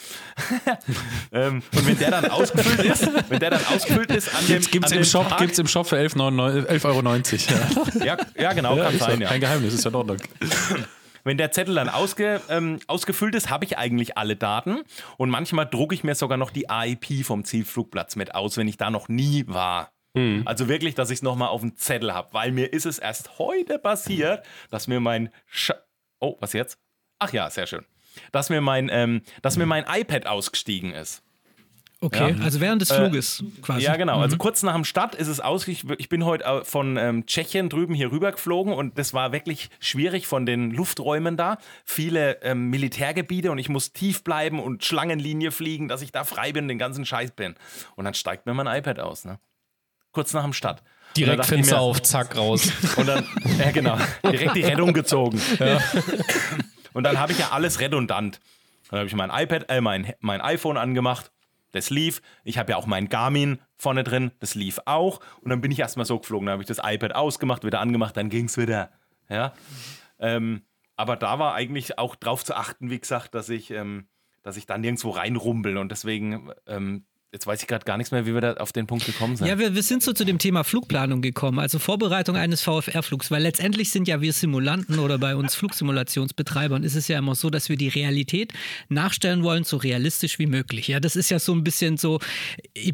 ähm, 1.32 1.62
und 1.74 1.86
wenn 1.86 1.98
der 1.98 2.10
dann 2.10 2.30
ausgefüllt 2.30 2.80
ist, 2.80 3.30
wenn 3.30 3.40
der 3.40 3.50
dann 3.50 3.64
ausgefüllt 3.66 4.10
ist 4.10 4.34
an 4.34 4.46
dem 4.46 4.62
Gibt's, 4.62 4.92
an 4.92 4.98
im, 4.98 5.04
Shop, 5.04 5.28
Tag, 5.28 5.38
gibt's 5.38 5.58
im 5.58 5.66
Shop 5.66 5.86
für 5.86 5.96
11,90 5.96 6.66
11,90 6.66 6.84
Euro. 6.84 8.04
Ja. 8.04 8.16
ja, 8.36 8.52
genau, 8.52 8.76
Ja, 8.76 8.84
kann 8.84 8.98
sein, 8.98 9.20
ja. 9.20 9.28
Kein 9.28 9.40
Geheimnis, 9.40 9.74
ist 9.74 9.84
ja 9.84 9.90
in 9.90 9.96
Ordnung. 9.96 10.18
wenn 11.24 11.38
der 11.38 11.50
Zettel 11.50 11.74
dann 11.74 11.88
ausge, 11.88 12.40
ähm, 12.48 12.78
ausgefüllt 12.86 13.34
ist, 13.34 13.50
habe 13.50 13.64
ich 13.64 13.78
eigentlich 13.78 14.16
alle 14.16 14.36
Daten 14.36 14.82
und 15.16 15.30
manchmal 15.30 15.66
drucke 15.66 15.94
ich 15.94 16.04
mir 16.04 16.14
sogar 16.14 16.38
noch 16.38 16.50
die 16.50 16.70
AIP 16.70 17.24
vom 17.24 17.44
Zielflugplatz 17.44 18.16
mit 18.16 18.34
aus, 18.34 18.56
wenn 18.56 18.68
ich 18.68 18.76
da 18.76 18.90
noch 18.90 19.08
nie 19.08 19.44
war. 19.48 19.90
Hm. 20.16 20.42
Also 20.44 20.68
wirklich, 20.68 20.94
dass 20.94 21.10
ich 21.10 21.18
es 21.18 21.22
nochmal 21.22 21.48
auf 21.48 21.62
dem 21.62 21.76
Zettel 21.76 22.14
habe, 22.14 22.28
weil 22.32 22.52
mir 22.52 22.72
ist 22.72 22.86
es 22.86 22.98
erst 22.98 23.38
heute 23.38 23.78
passiert, 23.78 24.46
dass 24.70 24.86
mir 24.86 25.00
mein 25.00 25.30
Sch 25.46 25.72
Oh, 26.20 26.36
was 26.40 26.52
jetzt? 26.52 26.78
Ach 27.18 27.32
ja, 27.32 27.50
sehr 27.50 27.66
schön. 27.66 27.84
Dass 28.32 28.48
mir 28.48 28.60
mein, 28.60 28.88
ähm, 28.90 29.22
dass 29.42 29.56
mir 29.56 29.66
mein 29.66 29.84
iPad 29.88 30.26
ausgestiegen 30.26 30.92
ist. 30.92 31.23
Okay, 32.04 32.36
also 32.42 32.60
während 32.60 32.82
des 32.82 32.92
Fluges 32.92 33.42
quasi. 33.62 33.80
Äh, 33.80 33.84
Ja, 33.84 33.96
genau. 33.96 34.16
Mhm. 34.16 34.22
Also 34.22 34.36
kurz 34.36 34.62
nach 34.62 34.74
dem 34.74 34.84
Start 34.84 35.14
ist 35.14 35.28
es 35.28 35.40
aus. 35.40 35.66
Ich, 35.68 35.84
ich 35.98 36.08
bin 36.08 36.24
heute 36.24 36.44
äh, 36.44 36.64
von 36.64 36.96
ähm, 36.96 37.26
Tschechien 37.26 37.68
drüben 37.68 37.94
hier 37.94 38.12
rüber 38.12 38.30
geflogen 38.32 38.72
und 38.72 38.98
das 38.98 39.14
war 39.14 39.32
wirklich 39.32 39.70
schwierig 39.80 40.26
von 40.26 40.44
den 40.46 40.70
Lufträumen 40.70 41.36
da. 41.36 41.58
Viele 41.84 42.42
ähm, 42.42 42.68
Militärgebiete 42.70 43.50
und 43.50 43.58
ich 43.58 43.68
muss 43.68 43.92
tief 43.92 44.22
bleiben 44.22 44.60
und 44.60 44.84
Schlangenlinie 44.84 45.50
fliegen, 45.50 45.88
dass 45.88 46.02
ich 46.02 46.12
da 46.12 46.24
frei 46.24 46.52
bin, 46.52 46.68
den 46.68 46.78
ganzen 46.78 47.06
Scheiß 47.06 47.30
bin. 47.32 47.54
Und 47.96 48.04
dann 48.04 48.14
steigt 48.14 48.46
mir 48.46 48.54
mein 48.54 48.66
iPad 48.66 49.00
aus, 49.00 49.24
ne? 49.24 49.38
Kurz 50.12 50.32
nach 50.32 50.44
dem 50.44 50.52
Start. 50.52 50.82
Direkt 51.16 51.46
Fenster 51.46 51.80
auf, 51.80 52.02
zack, 52.02 52.36
raus. 52.36 52.70
Und 52.96 53.06
dann, 53.06 53.24
ja 53.58 53.70
genau, 53.70 53.96
direkt 54.24 54.56
die 54.56 54.62
Rettung 54.62 54.92
gezogen. 54.92 55.40
Und 56.92 57.04
dann 57.04 57.18
habe 57.18 57.32
ich 57.32 57.38
ja 57.38 57.50
alles 57.50 57.80
redundant. 57.80 58.40
Dann 58.90 58.98
habe 59.00 59.08
ich 59.08 59.14
mein 59.14 59.30
iPad, 59.30 59.66
äh, 59.70 59.80
mein, 59.80 60.12
mein 60.20 60.40
iPhone 60.40 60.76
angemacht, 60.76 61.30
das 61.74 61.90
lief. 61.90 62.22
Ich 62.44 62.56
habe 62.56 62.72
ja 62.72 62.78
auch 62.78 62.86
mein 62.86 63.08
Garmin 63.08 63.58
vorne 63.76 64.04
drin, 64.04 64.30
das 64.38 64.54
lief 64.54 64.80
auch. 64.86 65.20
Und 65.40 65.50
dann 65.50 65.60
bin 65.60 65.70
ich 65.70 65.80
erstmal 65.80 66.06
so 66.06 66.18
geflogen. 66.18 66.46
Dann 66.46 66.54
habe 66.54 66.62
ich 66.62 66.68
das 66.68 66.80
iPad 66.82 67.14
ausgemacht, 67.14 67.64
wieder 67.64 67.80
angemacht, 67.80 68.16
dann 68.16 68.30
ging 68.30 68.46
es 68.46 68.56
wieder. 68.56 68.90
Ja. 69.28 69.52
Ähm, 70.18 70.62
aber 70.96 71.16
da 71.16 71.38
war 71.38 71.54
eigentlich 71.54 71.98
auch 71.98 72.14
drauf 72.14 72.44
zu 72.44 72.54
achten, 72.54 72.90
wie 72.90 73.00
gesagt, 73.00 73.34
dass 73.34 73.48
ich, 73.48 73.72
ähm, 73.72 74.06
dass 74.42 74.56
ich 74.56 74.66
da 74.66 74.78
nirgendwo 74.78 75.10
reinrumpel. 75.10 75.76
Und 75.76 75.90
deswegen, 75.90 76.50
ähm, 76.66 77.04
jetzt 77.34 77.48
weiß 77.48 77.60
ich 77.60 77.66
gerade 77.66 77.84
gar 77.84 77.96
nichts 77.96 78.12
mehr, 78.12 78.26
wie 78.26 78.32
wir 78.32 78.40
da 78.40 78.54
auf 78.54 78.72
den 78.72 78.86
Punkt 78.86 79.04
gekommen 79.04 79.34
sind. 79.36 79.48
Ja, 79.48 79.58
wir, 79.58 79.74
wir 79.74 79.82
sind 79.82 80.04
so 80.04 80.12
zu 80.12 80.24
dem 80.24 80.38
Thema 80.38 80.62
Flugplanung 80.62 81.20
gekommen, 81.20 81.58
also 81.58 81.80
Vorbereitung 81.80 82.36
eines 82.36 82.62
VFR-Flugs, 82.62 83.32
weil 83.32 83.42
letztendlich 83.42 83.90
sind 83.90 84.06
ja 84.06 84.20
wir 84.20 84.32
Simulanten 84.32 85.00
oder 85.00 85.18
bei 85.18 85.34
uns 85.34 85.56
Flugsimulationsbetreibern 85.56 86.84
ist 86.84 86.94
es 86.94 87.08
ja 87.08 87.18
immer 87.18 87.34
so, 87.34 87.50
dass 87.50 87.68
wir 87.68 87.76
die 87.76 87.88
Realität 87.88 88.52
nachstellen 88.88 89.42
wollen, 89.42 89.64
so 89.64 89.76
realistisch 89.76 90.38
wie 90.38 90.46
möglich. 90.46 90.86
Ja, 90.86 91.00
das 91.00 91.16
ist 91.16 91.28
ja 91.28 91.40
so 91.40 91.52
ein 91.52 91.64
bisschen 91.64 91.96
so, 91.96 92.20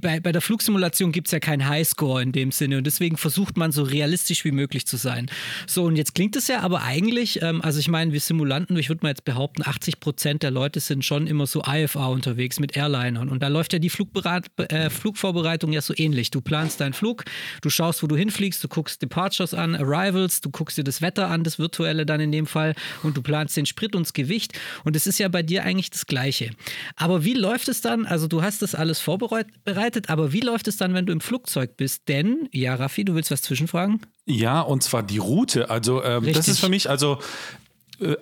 bei, 0.00 0.20
bei 0.20 0.32
der 0.32 0.40
Flugsimulation 0.40 1.12
gibt 1.12 1.28
es 1.28 1.32
ja 1.32 1.38
keinen 1.38 1.68
Highscore 1.68 2.22
in 2.22 2.32
dem 2.32 2.50
Sinne 2.50 2.78
und 2.78 2.86
deswegen 2.86 3.18
versucht 3.18 3.58
man 3.58 3.72
so 3.72 3.82
realistisch 3.82 4.46
wie 4.46 4.52
möglich 4.52 4.86
zu 4.86 4.96
sein. 4.96 5.30
So, 5.66 5.84
und 5.84 5.96
jetzt 5.96 6.14
klingt 6.14 6.34
es 6.34 6.48
ja 6.48 6.60
aber 6.60 6.82
eigentlich, 6.82 7.42
ähm, 7.42 7.60
also 7.60 7.78
ich 7.78 7.88
meine, 7.88 8.14
wir 8.14 8.20
Simulanten, 8.20 8.78
ich 8.78 8.88
würde 8.88 9.00
mal 9.02 9.10
jetzt 9.10 9.26
behaupten, 9.26 9.62
80 9.66 10.00
Prozent 10.00 10.42
der 10.42 10.50
Leute 10.50 10.80
sind 10.80 11.04
schon 11.04 11.26
immer 11.26 11.46
so 11.46 11.62
IFA 11.62 12.06
unterwegs 12.06 12.58
mit 12.58 12.74
Airlinern 12.74 13.28
und 13.28 13.42
da 13.42 13.48
läuft 13.48 13.74
ja 13.74 13.78
die 13.78 13.90
Flugberat 14.30 14.72
äh, 14.72 14.90
Flugvorbereitung 14.90 15.72
ja 15.72 15.80
so 15.80 15.94
ähnlich. 15.96 16.30
Du 16.30 16.40
planst 16.40 16.80
deinen 16.80 16.92
Flug, 16.92 17.24
du 17.62 17.70
schaust, 17.70 18.02
wo 18.02 18.06
du 18.06 18.16
hinfliegst, 18.16 18.62
du 18.62 18.68
guckst 18.68 19.02
Departures 19.02 19.54
an, 19.54 19.74
Arrivals, 19.74 20.40
du 20.40 20.50
guckst 20.50 20.78
dir 20.78 20.84
das 20.84 21.02
Wetter 21.02 21.28
an, 21.28 21.44
das 21.44 21.58
virtuelle 21.58 22.06
dann 22.06 22.20
in 22.20 22.32
dem 22.32 22.46
Fall 22.46 22.74
und 23.02 23.16
du 23.16 23.22
planst 23.22 23.56
den 23.56 23.66
Sprit 23.66 23.96
und 23.96 24.06
das 24.06 24.12
Gewicht 24.12 24.58
und 24.84 24.96
es 24.96 25.06
ist 25.06 25.18
ja 25.18 25.28
bei 25.28 25.42
dir 25.42 25.64
eigentlich 25.64 25.90
das 25.90 26.06
Gleiche. 26.06 26.50
Aber 26.96 27.24
wie 27.24 27.34
läuft 27.34 27.68
es 27.68 27.80
dann? 27.80 28.06
Also 28.06 28.28
du 28.28 28.42
hast 28.42 28.62
das 28.62 28.74
alles 28.74 29.00
vorbereitet, 29.00 30.10
aber 30.10 30.32
wie 30.32 30.40
läuft 30.40 30.68
es 30.68 30.76
dann, 30.76 30.94
wenn 30.94 31.06
du 31.06 31.12
im 31.12 31.20
Flugzeug 31.20 31.76
bist? 31.76 32.08
Denn, 32.08 32.48
ja, 32.52 32.74
Raffi, 32.74 33.04
du 33.04 33.14
willst 33.14 33.30
was 33.30 33.42
zwischenfragen? 33.42 34.00
Ja, 34.26 34.60
und 34.60 34.82
zwar 34.82 35.02
die 35.02 35.18
Route. 35.18 35.70
Also 35.70 36.04
ähm, 36.04 36.32
das 36.32 36.48
ist 36.48 36.60
für 36.60 36.68
mich, 36.68 36.88
also 36.88 37.18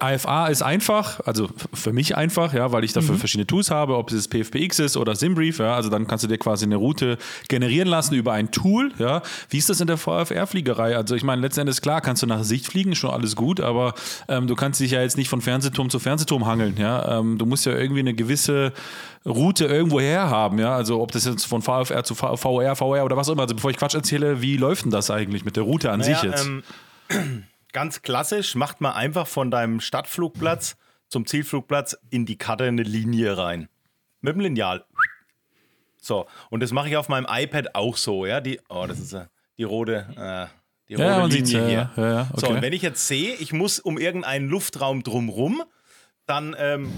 AFA 0.00 0.48
ist 0.48 0.62
einfach, 0.62 1.20
also 1.24 1.48
für 1.72 1.92
mich 1.92 2.16
einfach, 2.16 2.52
ja, 2.52 2.72
weil 2.72 2.84
ich 2.84 2.92
dafür 2.92 3.14
Mhm. 3.14 3.18
verschiedene 3.18 3.46
Tools 3.46 3.70
habe, 3.70 3.96
ob 3.96 4.10
es 4.10 4.26
PFPX 4.28 4.78
ist 4.80 4.96
oder 4.96 5.14
Simbrief, 5.14 5.58
ja, 5.58 5.74
also 5.74 5.88
dann 5.88 6.06
kannst 6.06 6.24
du 6.24 6.28
dir 6.28 6.38
quasi 6.38 6.64
eine 6.64 6.76
Route 6.76 7.16
generieren 7.48 7.88
lassen 7.88 8.14
über 8.14 8.32
ein 8.32 8.50
Tool, 8.50 8.92
ja. 8.98 9.22
Wie 9.50 9.58
ist 9.58 9.68
das 9.70 9.80
in 9.80 9.86
der 9.86 9.96
VFR-Fliegerei? 9.96 10.96
Also 10.96 11.14
ich 11.14 11.22
meine, 11.22 11.40
letzten 11.42 11.60
Endes 11.60 11.80
klar, 11.80 12.00
kannst 12.00 12.22
du 12.22 12.26
nach 12.26 12.42
Sicht 12.44 12.66
fliegen, 12.66 12.94
schon 12.94 13.10
alles 13.10 13.36
gut, 13.36 13.60
aber 13.60 13.94
ähm, 14.28 14.46
du 14.48 14.54
kannst 14.56 14.80
dich 14.80 14.90
ja 14.90 15.02
jetzt 15.02 15.16
nicht 15.16 15.28
von 15.28 15.40
Fernsehturm 15.40 15.90
zu 15.90 15.98
Fernsehturm 15.98 16.46
hangeln, 16.46 16.76
ja. 16.78 17.18
Ähm, 17.20 17.38
du 17.38 17.46
musst 17.46 17.64
ja 17.66 17.72
irgendwie 17.76 18.00
eine 18.00 18.14
gewisse 18.14 18.72
Route 19.26 19.66
irgendwo 19.66 20.00
her 20.00 20.30
haben, 20.30 20.58
ja. 20.58 20.74
Also 20.74 21.00
ob 21.00 21.12
das 21.12 21.24
jetzt 21.24 21.44
von 21.44 21.62
VFR 21.62 22.02
zu 22.04 22.14
VR, 22.14 22.74
VR 22.76 23.04
oder 23.04 23.16
was 23.16 23.28
auch 23.28 23.32
immer. 23.34 23.42
Also 23.42 23.54
bevor 23.54 23.70
ich 23.70 23.76
Quatsch 23.76 23.94
erzähle, 23.94 24.42
wie 24.42 24.56
läuft 24.56 24.84
denn 24.84 24.90
das 24.90 25.10
eigentlich 25.10 25.44
mit 25.44 25.56
der 25.56 25.62
Route 25.64 25.90
an 25.92 26.02
sich 26.02 26.16
Naja, 26.22 26.30
jetzt? 26.30 26.46
Ähm, 26.46 27.44
ganz 27.72 28.02
klassisch 28.02 28.54
macht 28.54 28.81
man 28.81 28.92
einfach 28.92 29.26
von 29.26 29.50
deinem 29.50 29.81
Stadtflugplatz 29.81 30.76
zum 31.09 31.26
Zielflugplatz 31.26 31.96
in 32.11 32.26
die 32.26 32.37
Karte 32.37 32.64
eine 32.64 32.83
Linie 32.83 33.37
rein. 33.38 33.68
Mit 34.20 34.35
dem 34.35 34.40
Lineal. 34.40 34.85
So, 36.00 36.26
und 36.50 36.61
das 36.61 36.72
mache 36.72 36.88
ich 36.88 36.96
auf 36.96 37.09
meinem 37.09 37.26
iPad 37.28 37.74
auch 37.74 37.96
so, 37.96 38.26
ja. 38.26 38.40
Die, 38.40 38.61
oh, 38.68 38.87
das 38.87 38.98
ist 38.98 39.16
die 39.57 39.64
rote, 39.64 40.07
äh, 40.16 40.46
die 40.88 40.94
rote 40.94 41.07
Ja, 41.09 41.18
man 41.18 41.31
Linie 41.31 41.61
ja, 41.61 41.66
hier. 41.66 41.90
ja, 41.96 42.12
ja, 42.12 42.31
So, 42.37 42.46
okay. 42.46 42.57
und 42.57 42.62
wenn 42.62 42.72
ich 42.72 42.83
jetzt 42.83 43.07
sehe, 43.07 43.35
ich 43.35 43.52
muss 43.52 43.81
um 43.81 43.98
irgendeinen 43.98 44.48
Luftraum 44.48 45.02
drumrum, 45.02 45.62
dann 46.26 46.54
ähm, 46.59 46.92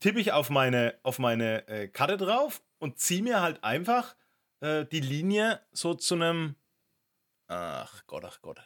tippe 0.00 0.20
ich 0.20 0.32
auf 0.32 0.48
meine, 0.48 0.94
auf 1.02 1.18
meine 1.18 1.66
äh, 1.68 1.88
Karte 1.88 2.16
drauf 2.16 2.62
und 2.78 2.98
ziehe 2.98 3.22
mir 3.22 3.40
halt 3.40 3.64
einfach 3.64 4.14
äh, 4.60 4.84
die 4.86 5.00
Linie 5.00 5.60
so 5.72 5.94
zu 5.94 6.14
einem. 6.14 6.54
Ach 7.48 8.02
Gott, 8.06 8.24
ach 8.24 8.40
Gott. 8.42 8.60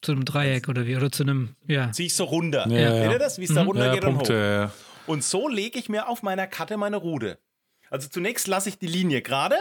Zu 0.00 0.12
einem 0.12 0.24
Dreieck 0.24 0.68
oder 0.68 0.86
wie? 0.86 0.96
Oder 0.96 1.10
zu 1.10 1.24
einem, 1.24 1.56
ja. 1.66 1.90
ziehe 1.92 2.06
ich 2.06 2.14
so 2.14 2.24
runter. 2.24 2.66
Ja, 2.68 2.78
ja. 2.78 3.02
Seht 3.02 3.12
ihr 3.12 3.18
das? 3.18 3.38
Wie 3.38 3.44
es 3.44 3.54
da 3.54 3.62
runter 3.62 3.86
ja, 3.86 3.94
geht 3.94 4.04
und 4.04 4.14
Punkte, 4.14 4.32
hoch. 4.32 4.38
ja, 4.38 4.60
ja. 4.62 4.72
Und 5.06 5.24
so 5.24 5.48
lege 5.48 5.78
ich 5.78 5.88
mir 5.88 6.08
auf 6.08 6.22
meiner 6.22 6.46
Karte 6.46 6.76
meine 6.76 6.98
Route. 6.98 7.38
Also 7.90 8.08
zunächst 8.08 8.46
lasse 8.46 8.68
ich 8.68 8.78
die 8.78 8.86
Linie 8.86 9.22
gerade. 9.22 9.56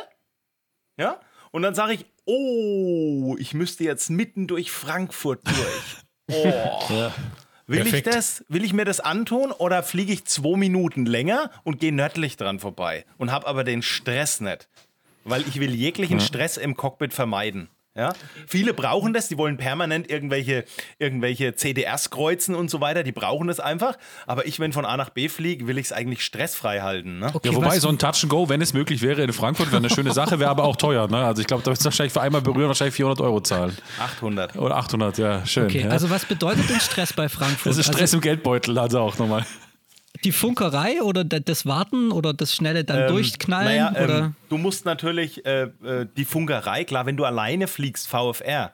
Ja? 0.97 1.19
Und 1.51 1.61
dann 1.61 1.73
sage 1.73 1.93
ich, 1.93 2.05
oh, 2.25 3.35
ich 3.39 3.53
müsste 3.53 3.83
jetzt 3.83 4.09
mitten 4.09 4.47
durch 4.47 4.71
Frankfurt 4.71 5.41
durch. 5.45 5.55
Oh. 6.29 7.09
Will 7.67 7.79
ich, 7.79 7.83
Perfekt. 7.83 8.07
das, 8.07 8.43
will 8.49 8.65
ich 8.65 8.73
mir 8.73 8.83
das 8.83 8.99
antun 8.99 9.53
oder 9.53 9.81
fliege 9.81 10.11
ich 10.11 10.25
zwei 10.25 10.57
Minuten 10.57 11.05
länger 11.05 11.51
und 11.63 11.79
gehe 11.79 11.93
nördlich 11.93 12.35
dran 12.35 12.59
vorbei 12.59 13.05
und 13.17 13.31
habe 13.31 13.47
aber 13.47 13.63
den 13.63 13.81
Stress 13.81 14.41
nicht? 14.41 14.67
Weil 15.23 15.47
ich 15.47 15.57
will 15.61 15.73
jeglichen 15.73 16.19
Stress 16.19 16.57
im 16.57 16.75
Cockpit 16.75 17.13
vermeiden. 17.13 17.69
Ja? 17.97 18.13
Viele 18.45 18.73
brauchen 18.73 19.13
das, 19.13 19.27
die 19.27 19.37
wollen 19.37 19.57
permanent 19.57 20.09
irgendwelche, 20.09 20.65
irgendwelche 20.99 21.55
CDRs 21.55 22.11
kreuzen 22.11 22.55
und 22.55 22.69
so 22.69 22.79
weiter, 22.79 23.03
die 23.03 23.11
brauchen 23.11 23.47
das 23.47 23.59
einfach. 23.59 23.97
Aber 24.27 24.45
ich, 24.45 24.59
wenn 24.59 24.71
von 24.71 24.85
A 24.85 24.95
nach 24.95 25.09
B 25.09 25.29
fliege, 25.29 25.67
will 25.67 25.77
ich 25.77 25.87
es 25.87 25.91
eigentlich 25.91 26.23
stressfrei 26.23 26.81
halten. 26.81 27.19
Ne? 27.19 27.31
Okay, 27.33 27.49
Ja, 27.49 27.55
wobei 27.55 27.79
so 27.79 27.89
ein 27.89 27.97
Touch 27.97 28.23
and 28.23 28.29
Go, 28.29 28.49
wenn 28.49 28.61
es 28.61 28.73
möglich 28.73 29.01
wäre, 29.01 29.23
in 29.23 29.33
Frankfurt 29.33 29.67
wäre 29.67 29.77
eine 29.77 29.89
schöne 29.89 30.13
Sache, 30.13 30.39
wäre 30.39 30.49
aber 30.49 30.63
auch 30.63 30.75
teuer. 30.75 31.07
Ne? 31.07 31.17
Also 31.17 31.41
ich 31.41 31.47
glaube, 31.47 31.63
da 31.63 31.71
wird 31.71 31.79
es 31.79 31.85
wahrscheinlich 31.85 32.13
für 32.13 32.21
einmal 32.21 32.41
berühren 32.41 32.67
wahrscheinlich 32.67 32.95
400 32.95 33.21
Euro 33.21 33.41
zahlen. 33.41 33.75
800. 33.99 34.55
Oder 34.57 34.77
800, 34.77 35.17
ja, 35.17 35.45
schön. 35.45 35.65
Okay, 35.65 35.81
ja. 35.81 35.89
also 35.89 36.09
was 36.09 36.25
bedeutet 36.25 36.69
denn 36.69 36.79
Stress 36.79 37.13
bei 37.13 37.27
Frankfurt? 37.27 37.71
das 37.71 37.77
ist 37.77 37.87
Stress 37.87 38.01
also 38.01 38.17
im 38.17 38.21
Geldbeutel, 38.21 38.77
also 38.77 38.99
auch 38.99 39.17
nochmal. 39.17 39.45
Die 40.23 40.31
Funkerei 40.31 41.01
oder 41.01 41.23
das 41.23 41.65
Warten 41.65 42.11
oder 42.11 42.33
das 42.33 42.53
schnelle 42.53 42.83
dann 42.83 43.01
Ähm, 43.01 43.07
durchknallen? 43.07 43.67
naja, 43.67 43.93
ähm, 43.95 44.03
oder? 44.03 44.33
du 44.49 44.57
musst 44.57 44.85
natürlich 44.85 45.45
äh, 45.45 45.63
äh, 45.83 46.07
die 46.17 46.25
Funkerei, 46.25 46.83
klar, 46.83 47.05
wenn 47.05 47.17
du 47.17 47.25
alleine 47.25 47.67
fliegst, 47.67 48.07
VFR, 48.07 48.73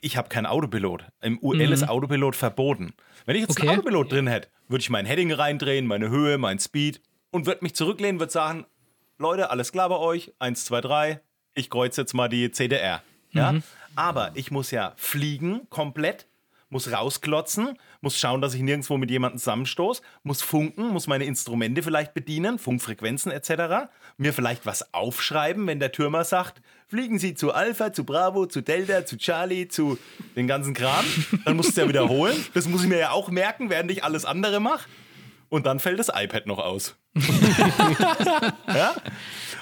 ich 0.00 0.16
habe 0.16 0.28
keinen 0.28 0.46
Autopilot. 0.46 1.04
Im 1.22 1.38
UL 1.42 1.60
ist 1.72 1.88
Autopilot 1.88 2.36
verboten. 2.36 2.92
Wenn 3.26 3.36
ich 3.36 3.42
jetzt 3.42 3.50
Mhm. 3.58 3.62
Okay. 3.62 3.68
einen 3.70 3.78
Autopilot 3.80 4.12
drin 4.12 4.26
hätte, 4.26 4.48
würde 4.68 4.82
ich 4.82 4.90
mein 4.90 5.06
Heading 5.06 5.32
reindrehen, 5.32 5.86
meine 5.86 6.10
Höhe, 6.10 6.36
mein 6.38 6.58
Speed 6.58 7.00
und 7.30 7.46
würde 7.46 7.60
mich 7.62 7.74
zurücklehnen, 7.74 8.20
würde 8.20 8.32
sagen, 8.32 8.66
Leute, 9.18 9.50
alles 9.50 9.72
klar 9.72 9.88
bei 9.88 9.96
euch, 9.96 10.32
eins, 10.38 10.64
zwei, 10.64 10.80
drei, 10.80 11.20
ich 11.54 11.70
kreuze 11.70 12.00
jetzt 12.02 12.12
mal 12.14 12.28
die 12.28 12.50
CDR. 12.50 13.02
Ja? 13.32 13.52
Mhm. 13.52 13.62
Aber 13.96 14.32
ich 14.34 14.50
muss 14.50 14.70
ja 14.72 14.92
fliegen 14.96 15.62
komplett, 15.70 16.26
muss 16.74 16.90
rausklotzen, 16.90 17.78
muss 18.00 18.18
schauen, 18.18 18.40
dass 18.40 18.52
ich 18.52 18.60
nirgendwo 18.60 18.96
mit 18.96 19.08
jemandem 19.08 19.38
zusammenstoße, 19.38 20.02
muss 20.24 20.42
funken, 20.42 20.88
muss 20.88 21.06
meine 21.06 21.24
Instrumente 21.24 21.84
vielleicht 21.84 22.14
bedienen, 22.14 22.58
Funkfrequenzen 22.58 23.30
etc. 23.30 23.88
Mir 24.16 24.32
vielleicht 24.32 24.66
was 24.66 24.92
aufschreiben, 24.92 25.68
wenn 25.68 25.78
der 25.78 25.92
Türmer 25.92 26.24
sagt, 26.24 26.60
fliegen 26.88 27.20
Sie 27.20 27.34
zu 27.34 27.52
Alpha, 27.52 27.92
zu 27.92 28.02
Bravo, 28.02 28.46
zu 28.46 28.60
Delta, 28.60 29.06
zu 29.06 29.16
Charlie, 29.16 29.68
zu 29.68 29.98
den 30.34 30.48
ganzen 30.48 30.74
Kram. 30.74 31.04
Dann 31.44 31.54
musst 31.54 31.76
du 31.76 31.82
ja 31.82 31.88
wiederholen. 31.88 32.36
Das 32.54 32.66
muss 32.68 32.82
ich 32.82 32.88
mir 32.88 32.98
ja 32.98 33.10
auch 33.12 33.30
merken, 33.30 33.70
während 33.70 33.92
ich 33.92 34.02
alles 34.02 34.24
andere 34.24 34.58
mache. 34.58 34.88
Und 35.50 35.66
dann 35.66 35.78
fällt 35.78 36.00
das 36.00 36.08
iPad 36.12 36.48
noch 36.48 36.58
aus. 36.58 36.96
ja? 38.66 38.94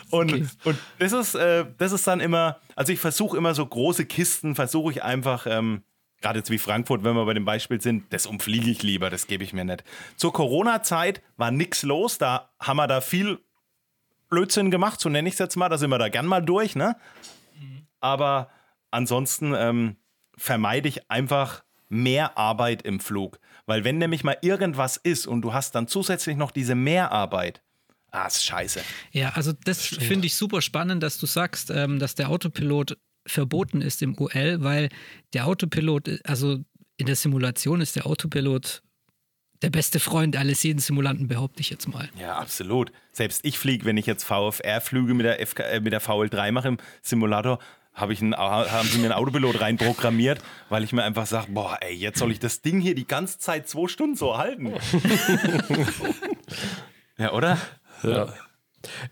Und, 0.08 0.32
und 0.64 0.78
das, 0.98 1.12
ist, 1.12 1.34
äh, 1.34 1.66
das 1.76 1.92
ist 1.92 2.06
dann 2.06 2.20
immer, 2.20 2.58
also 2.74 2.90
ich 2.90 3.00
versuche 3.00 3.36
immer 3.36 3.54
so 3.54 3.66
große 3.66 4.06
Kisten, 4.06 4.54
versuche 4.54 4.92
ich 4.92 5.02
einfach, 5.02 5.46
ähm, 5.46 5.82
gerade 6.22 6.38
jetzt 6.38 6.50
wie 6.50 6.58
Frankfurt, 6.58 7.04
wenn 7.04 7.14
wir 7.14 7.24
bei 7.26 7.34
dem 7.34 7.44
Beispiel 7.44 7.80
sind, 7.80 8.12
das 8.12 8.26
umfliege 8.26 8.70
ich 8.70 8.82
lieber, 8.82 9.10
das 9.10 9.26
gebe 9.26 9.44
ich 9.44 9.52
mir 9.52 9.64
nicht. 9.64 9.84
Zur 10.16 10.32
Corona-Zeit 10.32 11.22
war 11.36 11.50
nichts 11.50 11.82
los, 11.82 12.18
da 12.18 12.50
haben 12.58 12.76
wir 12.76 12.86
da 12.86 13.00
viel 13.00 13.38
Blödsinn 14.30 14.70
gemacht, 14.70 15.00
so 15.00 15.08
nenne 15.08 15.28
ich 15.28 15.34
es 15.34 15.38
jetzt 15.38 15.56
mal, 15.56 15.68
da 15.68 15.76
sind 15.76 15.90
wir 15.90 15.98
da 15.98 16.08
gern 16.08 16.26
mal 16.26 16.40
durch, 16.40 16.74
ne? 16.74 16.96
Aber 18.00 18.48
ansonsten 18.90 19.54
ähm, 19.54 19.96
vermeide 20.36 20.88
ich 20.88 21.10
einfach 21.10 21.62
mehr 21.88 22.38
Arbeit 22.38 22.82
im 22.82 22.98
Flug. 23.00 23.38
Weil 23.66 23.84
wenn 23.84 23.98
nämlich 23.98 24.24
mal 24.24 24.38
irgendwas 24.40 24.96
ist 24.96 25.26
und 25.26 25.42
du 25.42 25.52
hast 25.52 25.74
dann 25.74 25.86
zusätzlich 25.86 26.36
noch 26.36 26.50
diese 26.50 26.74
Mehrarbeit, 26.74 27.62
ah, 28.10 28.26
ist 28.26 28.44
scheiße. 28.44 28.80
Ja, 29.12 29.30
also 29.34 29.52
das 29.52 29.86
finde 29.86 30.26
ich 30.26 30.34
super 30.34 30.62
spannend, 30.62 31.02
dass 31.02 31.18
du 31.18 31.26
sagst, 31.26 31.70
ähm, 31.70 31.98
dass 31.98 32.14
der 32.14 32.30
Autopilot 32.30 32.96
verboten 33.26 33.80
ist 33.80 34.02
im 34.02 34.18
UL, 34.18 34.62
weil 34.62 34.88
der 35.32 35.46
Autopilot, 35.46 36.20
also 36.24 36.58
in 36.96 37.06
der 37.06 37.16
Simulation 37.16 37.80
ist 37.80 37.96
der 37.96 38.06
Autopilot 38.06 38.82
der 39.62 39.70
beste 39.70 40.00
Freund 40.00 40.36
alles 40.36 40.62
jeden 40.64 40.80
Simulanten, 40.80 41.28
behaupte 41.28 41.60
ich 41.60 41.70
jetzt 41.70 41.88
mal. 41.88 42.08
Ja, 42.18 42.36
absolut. 42.36 42.92
Selbst 43.12 43.44
ich 43.44 43.58
fliege, 43.58 43.84
wenn 43.84 43.96
ich 43.96 44.06
jetzt 44.06 44.24
VFR-Flüge 44.24 45.14
mit, 45.14 45.24
der 45.24 45.46
FK, 45.46 45.62
äh, 45.62 45.80
mit 45.80 45.92
der 45.92 46.02
VL3 46.02 46.50
mache 46.50 46.68
im 46.68 46.78
Simulator, 47.00 47.60
hab 47.94 48.10
ich 48.10 48.20
einen, 48.22 48.34
haben 48.34 48.88
sie 48.88 48.98
mir 48.98 49.04
einen 49.04 49.12
Autopilot 49.12 49.60
reinprogrammiert, 49.60 50.40
weil 50.70 50.82
ich 50.82 50.92
mir 50.92 51.04
einfach 51.04 51.26
sage, 51.26 51.52
boah, 51.52 51.76
ey, 51.80 51.94
jetzt 51.94 52.18
soll 52.18 52.32
ich 52.32 52.40
das 52.40 52.62
Ding 52.62 52.80
hier 52.80 52.94
die 52.94 53.06
ganze 53.06 53.38
Zeit 53.38 53.68
zwei 53.68 53.86
Stunden 53.86 54.16
so 54.16 54.38
halten. 54.38 54.68
ja, 57.18 57.32
oder? 57.32 57.58
Ja. 58.02 58.32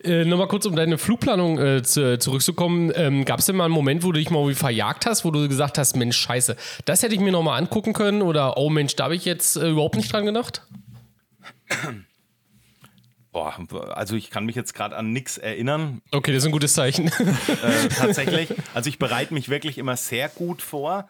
Äh, 0.02 0.24
Nochmal 0.24 0.48
kurz, 0.48 0.66
um 0.66 0.74
deine 0.76 0.98
Flugplanung 0.98 1.58
äh, 1.58 1.82
zu, 1.82 2.18
zurückzukommen. 2.18 2.92
Ähm, 2.94 3.24
Gab 3.24 3.38
es 3.40 3.46
denn 3.46 3.56
mal 3.56 3.64
einen 3.66 3.74
Moment, 3.74 4.02
wo 4.02 4.12
du 4.12 4.18
dich 4.18 4.30
mal 4.30 4.38
irgendwie 4.38 4.54
verjagt 4.56 5.06
hast, 5.06 5.24
wo 5.24 5.30
du 5.30 5.48
gesagt 5.48 5.78
hast, 5.78 5.96
Mensch, 5.96 6.16
scheiße, 6.16 6.56
das 6.84 7.02
hätte 7.02 7.14
ich 7.14 7.20
mir 7.20 7.32
nochmal 7.32 7.60
angucken 7.60 7.92
können 7.92 8.22
oder 8.22 8.56
oh 8.56 8.70
Mensch, 8.70 8.96
da 8.96 9.04
habe 9.04 9.16
ich 9.16 9.24
jetzt 9.24 9.56
äh, 9.56 9.70
überhaupt 9.70 9.96
nicht 9.96 10.12
dran 10.12 10.26
gedacht? 10.26 10.62
Boah, 13.32 13.54
also 13.94 14.16
ich 14.16 14.30
kann 14.30 14.44
mich 14.44 14.56
jetzt 14.56 14.74
gerade 14.74 14.96
an 14.96 15.12
nichts 15.12 15.38
erinnern. 15.38 16.02
Okay, 16.10 16.32
das 16.32 16.42
ist 16.42 16.46
ein 16.48 16.52
gutes 16.52 16.74
Zeichen. 16.74 17.06
Äh, 17.06 17.88
tatsächlich. 17.96 18.48
Also 18.74 18.88
ich 18.88 18.98
bereite 18.98 19.32
mich 19.34 19.48
wirklich 19.48 19.78
immer 19.78 19.96
sehr 19.96 20.28
gut 20.28 20.62
vor. 20.62 21.08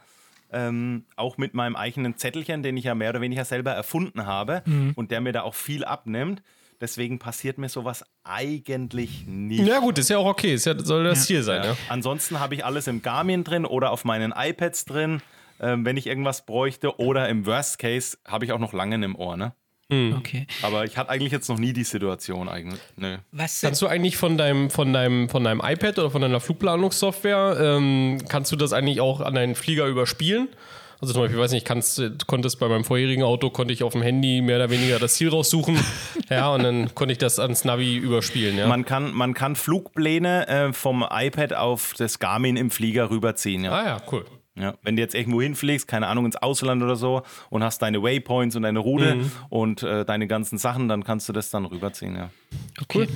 Ähm, 0.52 1.04
auch 1.16 1.38
mit 1.38 1.54
meinem 1.54 1.76
eigenen 1.76 2.16
Zettelchen, 2.18 2.62
den 2.62 2.76
ich 2.76 2.84
ja 2.84 2.94
mehr 2.94 3.10
oder 3.10 3.20
weniger 3.20 3.44
selber 3.44 3.70
erfunden 3.70 4.26
habe 4.26 4.62
Mhm. 4.66 4.92
und 4.96 5.12
der 5.12 5.20
mir 5.20 5.32
da 5.32 5.42
auch 5.42 5.54
viel 5.54 5.84
abnimmt. 5.84 6.42
Deswegen 6.80 7.18
passiert 7.18 7.58
mir 7.58 7.68
sowas 7.68 8.04
eigentlich 8.24 9.26
nicht. 9.26 9.66
ja 9.66 9.80
gut, 9.80 9.98
ist 9.98 10.08
ja 10.08 10.18
auch 10.18 10.26
okay, 10.26 10.54
ist 10.54 10.64
ja, 10.64 10.78
soll 10.78 11.04
das 11.04 11.26
Ziel 11.26 11.42
sein. 11.42 11.62
Ja. 11.62 11.76
Ansonsten 11.88 12.40
habe 12.40 12.54
ich 12.54 12.64
alles 12.64 12.86
im 12.86 13.02
Garmin 13.02 13.44
drin 13.44 13.66
oder 13.66 13.90
auf 13.90 14.04
meinen 14.04 14.32
iPads 14.34 14.86
drin, 14.86 15.20
ähm, 15.60 15.84
wenn 15.84 15.96
ich 15.96 16.06
irgendwas 16.06 16.46
bräuchte. 16.46 16.98
Oder 16.98 17.28
im 17.28 17.44
Worst 17.44 17.78
Case 17.78 18.16
habe 18.26 18.46
ich 18.46 18.52
auch 18.52 18.58
noch 18.58 18.72
Langen 18.72 19.02
im 19.02 19.14
Ohr. 19.14 19.36
Ne? 19.36 19.52
Okay. 19.90 20.46
Aber 20.62 20.84
ich 20.84 20.96
hatte 20.96 21.10
eigentlich 21.10 21.32
jetzt 21.32 21.48
noch 21.48 21.58
nie 21.58 21.72
die 21.72 21.82
Situation 21.82 22.48
eigentlich. 22.48 22.80
Nö. 22.96 23.16
Was 23.32 23.60
Kannst 23.60 23.82
du 23.82 23.88
eigentlich 23.88 24.16
von 24.16 24.38
deinem, 24.38 24.70
von, 24.70 24.92
deinem, 24.92 25.28
von 25.28 25.42
deinem 25.42 25.60
iPad 25.60 25.98
oder 25.98 26.10
von 26.10 26.22
deiner 26.22 26.38
Flugplanungssoftware, 26.38 27.56
ähm, 27.60 28.18
kannst 28.28 28.52
du 28.52 28.56
das 28.56 28.72
eigentlich 28.72 29.00
auch 29.00 29.20
an 29.20 29.34
deinen 29.34 29.56
Flieger 29.56 29.86
überspielen? 29.86 30.48
Also 31.00 31.14
zum 31.14 31.22
Beispiel, 31.22 31.38
ich 31.38 31.42
weiß 31.42 31.52
nicht, 31.52 31.66
kannst, 31.66 32.26
konntest 32.26 32.58
bei 32.58 32.68
meinem 32.68 32.84
vorherigen 32.84 33.22
Auto, 33.22 33.48
konnte 33.48 33.72
ich 33.72 33.82
auf 33.82 33.92
dem 33.92 34.02
Handy 34.02 34.42
mehr 34.42 34.56
oder 34.56 34.70
weniger 34.70 34.98
das 34.98 35.14
Ziel 35.14 35.30
raussuchen. 35.30 35.78
ja, 36.30 36.52
und 36.52 36.62
dann 36.62 36.94
konnte 36.94 37.12
ich 37.12 37.18
das 37.18 37.38
ans 37.38 37.64
Navi 37.64 37.96
überspielen. 37.96 38.58
Ja. 38.58 38.66
Man 38.66 38.84
kann, 38.84 39.14
man 39.14 39.32
kann 39.32 39.56
Flugpläne 39.56 40.46
äh, 40.48 40.72
vom 40.74 41.04
iPad 41.08 41.54
auf 41.54 41.94
das 41.96 42.18
Garmin 42.18 42.56
im 42.56 42.70
Flieger 42.70 43.10
rüberziehen. 43.10 43.64
Ja. 43.64 43.72
ah 43.72 43.84
ja, 43.84 44.02
cool. 44.12 44.26
Ja. 44.58 44.74
Wenn 44.82 44.96
du 44.96 45.02
jetzt 45.02 45.14
irgendwo 45.14 45.40
hinfliegst, 45.40 45.86
keine 45.86 46.08
Ahnung, 46.08 46.26
ins 46.26 46.36
Ausland 46.36 46.82
oder 46.82 46.96
so 46.96 47.22
und 47.50 47.62
hast 47.62 47.80
deine 47.82 48.02
Waypoints 48.02 48.56
und 48.56 48.62
deine 48.62 48.80
Route 48.80 49.14
Mhm. 49.14 49.32
und 49.48 49.82
äh, 49.82 50.04
deine 50.04 50.26
ganzen 50.26 50.58
Sachen, 50.58 50.88
dann 50.88 51.04
kannst 51.04 51.28
du 51.28 51.32
das 51.32 51.50
dann 51.50 51.64
rüberziehen. 51.64 52.16
Ja. 52.16 52.30
Okay. 52.82 53.06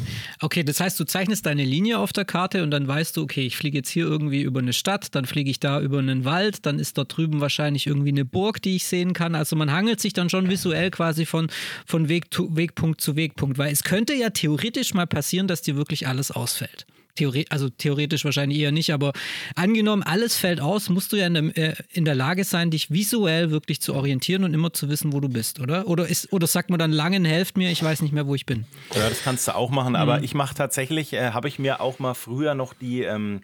okay, 0.40 0.62
das 0.62 0.79
heißt, 0.79 0.99
du 1.01 1.05
zeichnest 1.05 1.44
deine 1.44 1.64
Linie 1.64 1.99
auf 1.99 2.12
der 2.12 2.25
Karte 2.25 2.62
und 2.62 2.70
dann 2.70 2.87
weißt 2.87 3.16
du, 3.16 3.23
okay, 3.23 3.44
ich 3.47 3.57
fliege 3.57 3.79
jetzt 3.79 3.88
hier 3.88 4.05
irgendwie 4.07 4.42
über 4.42 4.61
eine 4.61 4.73
Stadt, 4.73 5.14
dann 5.16 5.25
fliege 5.25 5.51
ich 5.51 5.59
da 5.59 5.81
über 5.81 5.99
einen 5.99 6.25
Wald, 6.25 6.64
dann 6.66 6.79
ist 6.79 6.99
dort 6.99 7.16
drüben 7.16 7.40
wahrscheinlich 7.40 7.87
irgendwie 7.88 8.11
eine 8.11 8.25
Burg, 8.25 8.62
die 8.62 8.77
ich 8.77 8.87
sehen 8.87 9.12
kann. 9.12 9.35
Also 9.35 9.57
man 9.57 9.73
hangelt 9.73 10.01
sich 10.01 10.12
dann 10.12 10.31
schon 10.31 10.49
visuell 10.49 10.90
quasi 10.92 11.27
von, 11.27 11.49
von 11.85 12.09
Weg 12.09 12.33
zu, 12.33 12.57
Wegpunkt 12.57 13.01
zu 13.01 13.16
Wegpunkt, 13.16 13.59
weil 13.59 13.73
es 13.73 13.83
könnte 13.83 14.14
ja 14.14 14.31
theoretisch 14.31 14.94
mal 14.94 15.07
passieren, 15.07 15.49
dass 15.49 15.62
dir 15.62 15.77
wirklich 15.77 16.07
alles 16.07 16.31
ausfällt. 16.31 16.87
Theore 17.14 17.44
also 17.50 17.68
theoretisch 17.70 18.24
wahrscheinlich 18.24 18.59
eher 18.59 18.72
nicht, 18.72 18.92
aber 18.92 19.12
angenommen, 19.55 20.03
alles 20.03 20.37
fällt 20.37 20.61
aus, 20.61 20.88
musst 20.88 21.12
du 21.12 21.16
ja 21.16 21.27
in 21.27 21.35
der, 21.35 21.57
äh, 21.57 21.74
in 21.92 22.05
der 22.05 22.14
Lage 22.14 22.44
sein, 22.44 22.70
dich 22.70 22.90
visuell 22.90 23.50
wirklich 23.50 23.81
zu 23.81 23.94
orientieren 23.94 24.44
und 24.44 24.55
immer 24.55 24.72
zu 24.72 24.88
wissen, 24.88 25.12
wo 25.12 25.20
du 25.20 25.29
bist, 25.29 25.61
oder? 25.61 25.87
Oder, 25.87 26.09
ist, 26.09 26.33
oder 26.33 26.46
sagt 26.46 26.70
man 26.70 26.79
dann 26.79 26.92
langen, 26.92 27.24
helft 27.24 27.57
mir, 27.57 27.70
ich 27.70 27.83
weiß 27.83 28.03
nicht 28.03 28.12
mehr, 28.12 28.27
wo 28.27 28.35
ich 28.35 28.46
bin. 28.46 28.64
Ja, 28.94 29.09
das 29.09 29.22
kannst 29.22 29.48
du 29.48 29.55
auch 29.55 29.70
machen, 29.70 29.96
aber 29.96 30.22
ich 30.22 30.35
mache 30.35 30.55
tatsächlich, 30.55 31.12
äh, 31.12 31.31
habe 31.31 31.48
ich 31.48 31.59
mir 31.59 31.81
auch 31.81 31.98
mal 31.98 32.14
früher 32.14 32.55
noch 32.55 32.74
die, 32.74 33.03
ähm, 33.03 33.42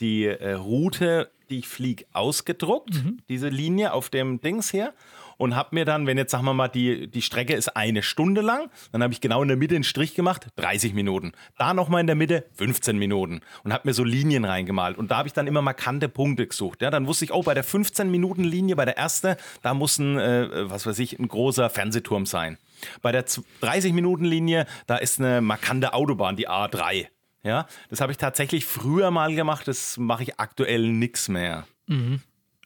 die 0.00 0.24
äh, 0.24 0.52
Route, 0.52 1.30
die 1.48 1.60
ich 1.60 1.68
fliege, 1.68 2.04
ausgedruckt, 2.12 2.94
diese 3.28 3.48
Linie 3.48 3.92
auf 3.92 4.10
dem 4.10 4.40
Dings 4.40 4.70
hier. 4.70 4.92
Und 5.38 5.54
habe 5.54 5.74
mir 5.74 5.84
dann, 5.84 6.06
wenn 6.06 6.16
jetzt 6.16 6.30
sagen 6.30 6.44
wir 6.44 6.54
mal, 6.54 6.68
die, 6.68 7.08
die 7.08 7.22
Strecke 7.22 7.54
ist 7.54 7.76
eine 7.76 8.02
Stunde 8.02 8.40
lang, 8.40 8.70
dann 8.92 9.02
habe 9.02 9.12
ich 9.12 9.20
genau 9.20 9.42
in 9.42 9.48
der 9.48 9.56
Mitte 9.56 9.74
einen 9.74 9.84
Strich 9.84 10.14
gemacht, 10.14 10.46
30 10.56 10.94
Minuten. 10.94 11.32
Da 11.58 11.74
nochmal 11.74 12.00
in 12.00 12.06
der 12.06 12.16
Mitte 12.16 12.46
15 12.54 12.96
Minuten. 12.98 13.40
Und 13.62 13.72
habe 13.72 13.86
mir 13.88 13.94
so 13.94 14.04
Linien 14.04 14.44
reingemalt. 14.44 14.96
Und 14.96 15.10
da 15.10 15.18
habe 15.18 15.28
ich 15.28 15.34
dann 15.34 15.46
immer 15.46 15.62
markante 15.62 16.08
Punkte 16.08 16.46
gesucht. 16.46 16.82
Ja, 16.82 16.90
dann 16.90 17.06
wusste 17.06 17.26
ich, 17.26 17.32
oh, 17.32 17.42
bei 17.42 17.54
der 17.54 17.64
15-Minuten-Linie, 17.64 18.76
bei 18.76 18.84
der 18.84 18.96
ersten, 18.96 19.36
da 19.62 19.74
muss 19.74 19.98
ein, 19.98 20.18
äh, 20.18 20.70
was 20.70 20.86
weiß 20.86 20.98
ich, 20.98 21.18
ein 21.18 21.28
großer 21.28 21.68
Fernsehturm 21.70 22.26
sein. 22.26 22.58
Bei 23.02 23.12
der 23.12 23.26
30-Minuten-Linie, 23.26 24.66
da 24.86 24.96
ist 24.96 25.20
eine 25.20 25.40
markante 25.40 25.94
Autobahn, 25.94 26.36
die 26.36 26.48
A3. 26.48 27.06
Ja, 27.42 27.66
das 27.90 28.00
habe 28.00 28.10
ich 28.10 28.18
tatsächlich 28.18 28.66
früher 28.66 29.12
mal 29.12 29.32
gemacht, 29.34 29.68
das 29.68 29.98
mache 29.98 30.24
ich 30.24 30.40
aktuell 30.40 30.88
nichts 30.88 31.28
mehr. 31.28 31.64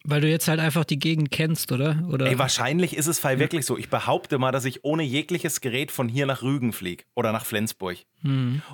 Weil 0.03 0.23
du 0.23 0.29
jetzt 0.29 0.49
halt 0.49 0.61
einfach 0.61 0.85
die 0.85 0.99
Gegend 0.99 1.31
kennst, 1.31 1.73
oder? 1.73 2.03
oder? 2.11 2.27
Ey, 2.27 2.39
wahrscheinlich 2.39 2.97
ist 2.97 3.07
es 3.07 3.19
Fall 3.19 3.39
wirklich 3.39 3.67
so. 3.67 3.77
Ich 3.77 3.91
behaupte 3.91 4.39
mal, 4.39 4.51
dass 4.51 4.65
ich 4.65 4.83
ohne 4.83 5.03
jegliches 5.03 5.61
Gerät 5.61 5.91
von 5.91 6.09
hier 6.09 6.25
nach 6.25 6.43
Rügen 6.43 6.73
fliege 6.73 7.05
oder 7.15 7.33
nach 7.33 7.45
Flensburg. 7.45 7.99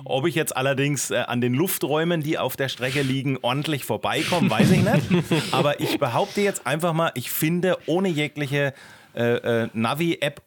Ob 0.05 0.25
ich 0.25 0.35
jetzt 0.35 0.55
allerdings 0.55 1.11
äh, 1.11 1.17
an 1.17 1.41
den 1.41 1.53
Lufträumen, 1.53 2.21
die 2.21 2.37
auf 2.37 2.55
der 2.55 2.69
Strecke 2.69 3.01
liegen, 3.01 3.37
ordentlich 3.41 3.83
vorbeikomme, 3.83 4.49
weiß 4.49 4.71
ich 4.71 4.81
nicht. 4.81 5.25
Aber 5.51 5.81
ich 5.81 5.99
behaupte 5.99 6.41
jetzt 6.41 6.65
einfach 6.65 6.93
mal, 6.93 7.11
ich 7.15 7.29
finde 7.29 7.77
ohne 7.87 8.07
jegliche 8.07 8.73
äh, 9.13 9.63
äh, 9.63 9.69
Navi-App, 9.73 10.41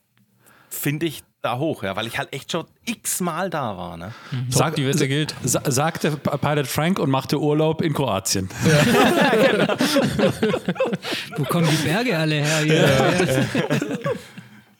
finde 0.71 1.07
ich 1.07 1.23
da 1.43 1.59
hoch, 1.59 1.83
ja, 1.83 1.97
weil 1.97 2.07
ich 2.07 2.19
halt 2.19 2.33
echt 2.33 2.53
schon 2.53 2.67
x-mal 2.85 3.51
da 3.51 3.77
war. 3.77 3.97
Ne? 3.97 4.13
Top, 4.57 4.75
die 4.75 4.87
Wette 4.87 5.09
gilt. 5.09 5.35
sa- 5.43 5.63
sagte 5.71 6.13
Pilot 6.13 6.67
Frank 6.67 6.99
und 6.99 7.11
machte 7.11 7.41
Urlaub 7.41 7.81
in 7.83 7.93
Kroatien. 7.95 8.49
Wo 11.37 11.45
kommen 11.45 11.69
die 11.71 11.89
Berge 11.89 12.17
alle 12.19 12.35
her? 12.37 12.59
Hier? 12.65 12.89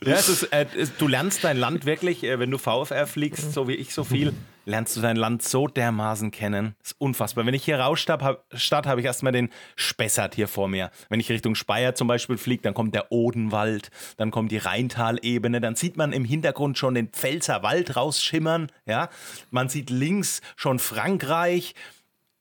Ja, 0.05 0.15
es 0.15 0.29
ist, 0.31 0.45
äh, 0.45 0.65
es, 0.79 0.97
du 0.97 1.09
lernst 1.09 1.45
dein 1.45 1.59
Land 1.59 1.85
wirklich, 1.85 2.25
äh, 2.25 2.39
wenn 2.39 2.51
du 2.51 2.57
VFR 2.59 3.07
fliegst, 3.07 3.53
so 3.53 3.69
wie 3.69 3.75
ich 3.75 3.93
so 3.93 4.03
viel, 4.05 4.33
lernst 4.71 4.97
du 4.97 5.01
dein 5.01 5.17
Land 5.17 5.43
so 5.43 5.67
dermaßen 5.67 6.31
kennen. 6.31 6.75
Das 6.79 6.93
ist 6.93 7.01
unfassbar. 7.01 7.45
Wenn 7.45 7.55
ich 7.55 7.65
hier 7.65 7.81
Stadt, 7.97 8.23
habe 8.23 9.01
ich 9.01 9.05
erstmal 9.05 9.33
den 9.33 9.51
Spessart 9.77 10.35
hier 10.35 10.49
vor 10.49 10.69
mir. 10.69 10.91
Wenn 11.09 11.21
ich 11.21 11.29
Richtung 11.29 11.55
Speyer 11.55 11.95
zum 11.95 12.09
Beispiel 12.09 12.39
fliege, 12.39 12.63
dann 12.63 12.73
kommt 12.73 12.95
der 12.95 13.13
Odenwald, 13.13 13.91
dann 14.17 14.31
kommt 14.31 14.53
die 14.53 14.59
Rheintalebene, 14.59 15.61
dann 15.61 15.75
sieht 15.77 15.97
man 15.97 16.13
im 16.13 16.25
Hintergrund 16.25 16.79
schon 16.79 16.95
den 16.95 17.09
Pfälzer 17.09 17.63
Wald 17.63 17.97
rausschimmern. 17.97 18.71
Ja? 18.87 19.11
Man 19.51 19.69
sieht 19.69 19.91
links 19.91 20.41
schon 20.57 20.79
Frankreich. 20.79 21.75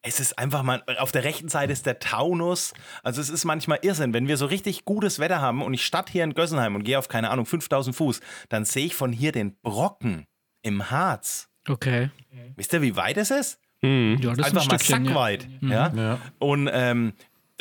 Es 0.01 0.21
ist 0.21 0.39
einfach 0.39 0.63
mal, 0.63 0.81
auf 0.99 1.11
der 1.11 1.25
rechten 1.25 1.49
Seite 1.49 1.73
ist 1.73 1.85
der 1.85 1.99
Taunus. 1.99 2.73
Also 3.03 3.19
es 3.19 3.29
ist 3.29 3.43
manchmal 3.43 3.79
Irrsinn. 3.81 4.13
Wenn 4.13 4.27
wir 4.27 4.37
so 4.37 4.45
richtig 4.45 4.85
gutes 4.85 5.19
Wetter 5.19 5.41
haben 5.41 5.61
und 5.61 5.73
ich 5.73 5.85
statt 5.85 6.09
hier 6.09 6.23
in 6.23 6.35
Gössenheim 6.35 6.75
und 6.75 6.83
gehe 6.83 6.97
auf, 6.97 7.09
keine 7.09 7.31
Ahnung, 7.31 7.45
5000 7.45 7.95
Fuß, 7.95 8.21
dann 8.47 8.63
sehe 8.63 8.85
ich 8.85 8.95
von 8.95 9.11
hier 9.11 9.33
den 9.33 9.57
Brocken 9.61 10.25
im 10.61 10.89
Harz. 10.89 11.48
Okay. 11.69 12.09
Wisst 12.55 12.73
ihr, 12.73 12.81
wie 12.81 12.95
weit 12.95 13.17
es 13.17 13.31
ist? 13.31 13.59
Ja, 13.81 14.15
das 14.15 14.39
ist 14.39 14.45
Einfach 14.45 14.47
ein 14.47 14.53
mal 14.55 14.61
Stückchen, 14.79 15.05
ja. 15.05 15.09
sackweit. 15.11 15.47
Ja? 15.61 16.19
Und 16.39 16.69
ähm, 16.71 17.13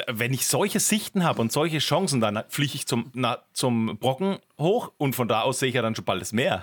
wenn 0.07 0.33
ich 0.33 0.47
solche 0.47 0.81
Sichten 0.81 1.25
habe 1.25 1.41
und 1.41 1.53
solche 1.53 1.79
Chancen, 1.79 2.21
dann 2.21 2.43
fliege 2.49 2.75
ich 2.75 2.87
zum, 2.87 3.11
na, 3.15 3.39
zum 3.53 3.99
Brocken 3.99 4.39
hoch 4.59 4.93
und 4.97 5.15
von 5.15 5.29
da 5.29 5.43
aus 5.43 5.59
sehe 5.59 5.69
ich 5.69 5.75
ja 5.75 5.83
dann 5.83 5.95
schon 5.95 6.05
bald 6.05 6.21
das 6.21 6.33
Meer. 6.33 6.63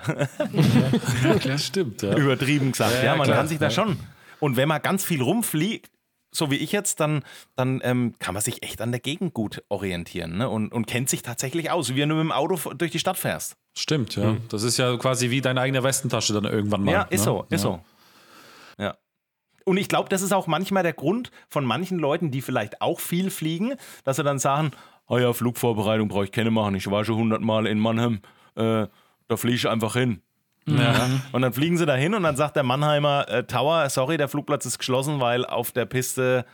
Stimmt, 1.58 2.02
ja. 2.02 2.16
Übertrieben 2.16 2.72
gesagt. 2.72 2.94
Ja, 2.96 3.04
Ja, 3.04 3.16
man 3.16 3.26
klar, 3.26 3.38
kann 3.38 3.48
sich 3.48 3.58
da 3.58 3.66
ja. 3.66 3.70
schon. 3.70 3.98
Und 4.40 4.56
wenn 4.56 4.68
man 4.68 4.82
ganz 4.82 5.04
viel 5.04 5.22
rumfliegt, 5.22 5.90
so 6.36 6.50
wie 6.50 6.56
ich 6.56 6.72
jetzt, 6.72 7.00
dann, 7.00 7.22
dann 7.54 7.80
ähm, 7.82 8.14
kann 8.18 8.34
man 8.34 8.42
sich 8.42 8.62
echt 8.62 8.80
an 8.80 8.90
der 8.90 9.00
Gegend 9.00 9.34
gut 9.34 9.62
orientieren 9.68 10.38
ne? 10.38 10.48
und, 10.48 10.72
und 10.72 10.86
kennt 10.86 11.08
sich 11.08 11.22
tatsächlich 11.22 11.70
aus, 11.70 11.94
wie 11.94 12.00
wenn 12.00 12.08
du 12.08 12.14
mit 12.14 12.24
dem 12.24 12.32
Auto 12.32 12.74
durch 12.74 12.90
die 12.90 12.98
Stadt 12.98 13.18
fährst. 13.18 13.56
Stimmt, 13.76 14.16
ja. 14.16 14.36
Das 14.48 14.62
ist 14.62 14.78
ja 14.78 14.96
quasi 14.96 15.30
wie 15.30 15.40
deine 15.40 15.60
eigene 15.60 15.82
Westentasche 15.82 16.32
dann 16.32 16.44
irgendwann 16.44 16.84
mal. 16.84 16.92
ja, 16.92 17.02
ist 17.02 17.20
ne? 17.20 17.24
so, 17.24 17.46
ist 17.50 17.50
ja. 17.50 17.58
so. 17.58 17.80
Ja. 18.78 18.96
Und 19.64 19.76
ich 19.76 19.88
glaube, 19.88 20.08
das 20.08 20.22
ist 20.22 20.32
auch 20.32 20.46
manchmal 20.46 20.82
der 20.82 20.92
Grund 20.92 21.30
von 21.48 21.64
manchen 21.64 21.98
Leuten, 21.98 22.30
die 22.30 22.40
vielleicht 22.40 22.80
auch 22.80 23.00
viel 23.00 23.30
fliegen, 23.30 23.74
dass 24.04 24.16
sie 24.16 24.24
dann 24.24 24.38
sagen, 24.38 24.70
oh 25.08 25.18
ja, 25.18 25.32
Flugvorbereitung 25.32 26.08
brauche 26.08 26.24
ich 26.24 26.32
keine 26.32 26.50
machen, 26.50 26.74
ich 26.74 26.90
war 26.90 27.04
schon 27.04 27.16
hundertmal 27.16 27.66
in 27.66 27.78
Mannheim, 27.78 28.20
äh, 28.54 28.86
da 29.28 29.36
fliege 29.36 29.56
ich 29.56 29.68
einfach 29.68 29.94
hin. 29.94 30.22
Ja. 30.66 31.08
Und 31.32 31.42
dann 31.42 31.52
fliegen 31.52 31.78
sie 31.78 31.86
dahin 31.86 32.14
und 32.14 32.24
dann 32.24 32.36
sagt 32.36 32.56
der 32.56 32.62
Mannheimer 32.62 33.28
äh, 33.28 33.44
Tower, 33.44 33.88
sorry, 33.88 34.16
der 34.16 34.28
Flugplatz 34.28 34.66
ist 34.66 34.78
geschlossen, 34.78 35.20
weil 35.20 35.44
auf 35.44 35.72
der 35.72 35.86
Piste, 35.86 36.44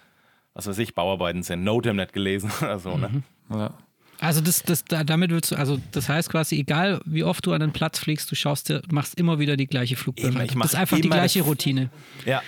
was 0.54 0.66
weiß 0.66 0.78
ich, 0.78 0.94
Bauarbeiten 0.94 1.42
sind. 1.42 1.64
Notem 1.64 1.96
nicht 1.96 2.12
gelesen 2.12 2.50
oder 2.60 2.78
so, 2.78 2.96
ne? 2.96 3.22
Ja. 3.50 3.74
Also 4.20 4.40
das, 4.40 4.62
das, 4.62 4.84
damit 4.84 5.32
willst 5.32 5.50
du, 5.50 5.56
also 5.56 5.80
das 5.90 6.08
heißt 6.08 6.30
quasi, 6.30 6.56
egal 6.56 7.00
wie 7.04 7.24
oft 7.24 7.44
du 7.44 7.52
an 7.52 7.60
den 7.60 7.72
Platz 7.72 7.98
fliegst, 7.98 8.30
du 8.30 8.36
schaust 8.36 8.68
dir, 8.68 8.80
machst 8.88 9.18
immer 9.18 9.40
wieder 9.40 9.56
die 9.56 9.66
gleiche 9.66 9.96
Flugbereitung. 9.96 10.60
Das 10.60 10.74
ist 10.74 10.78
einfach 10.78 10.96
die 10.96 11.08
gleiche 11.08 11.42
Routine. 11.42 11.90
Ja, 12.24 12.40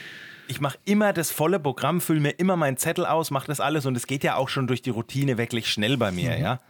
ich 0.47 0.61
mache 0.61 0.79
immer 0.85 1.13
das 1.13 1.33
volle 1.33 1.59
Programm, 1.59 2.01
fülle 2.01 2.21
mir 2.21 2.31
immer 2.31 2.57
meinen 2.57 2.77
Zettel 2.77 3.07
aus, 3.07 3.31
mache 3.31 3.47
das 3.49 3.59
alles 3.59 3.87
und 3.87 3.97
es 3.97 4.07
geht 4.07 4.23
ja 4.23 4.37
auch 4.37 4.49
schon 4.49 4.67
durch 4.67 4.83
die 4.83 4.91
Routine 4.91 5.39
wirklich 5.39 5.69
schnell 5.69 5.97
bei 5.97 6.13
mir, 6.13 6.37
mhm. 6.37 6.43
ja. 6.43 6.61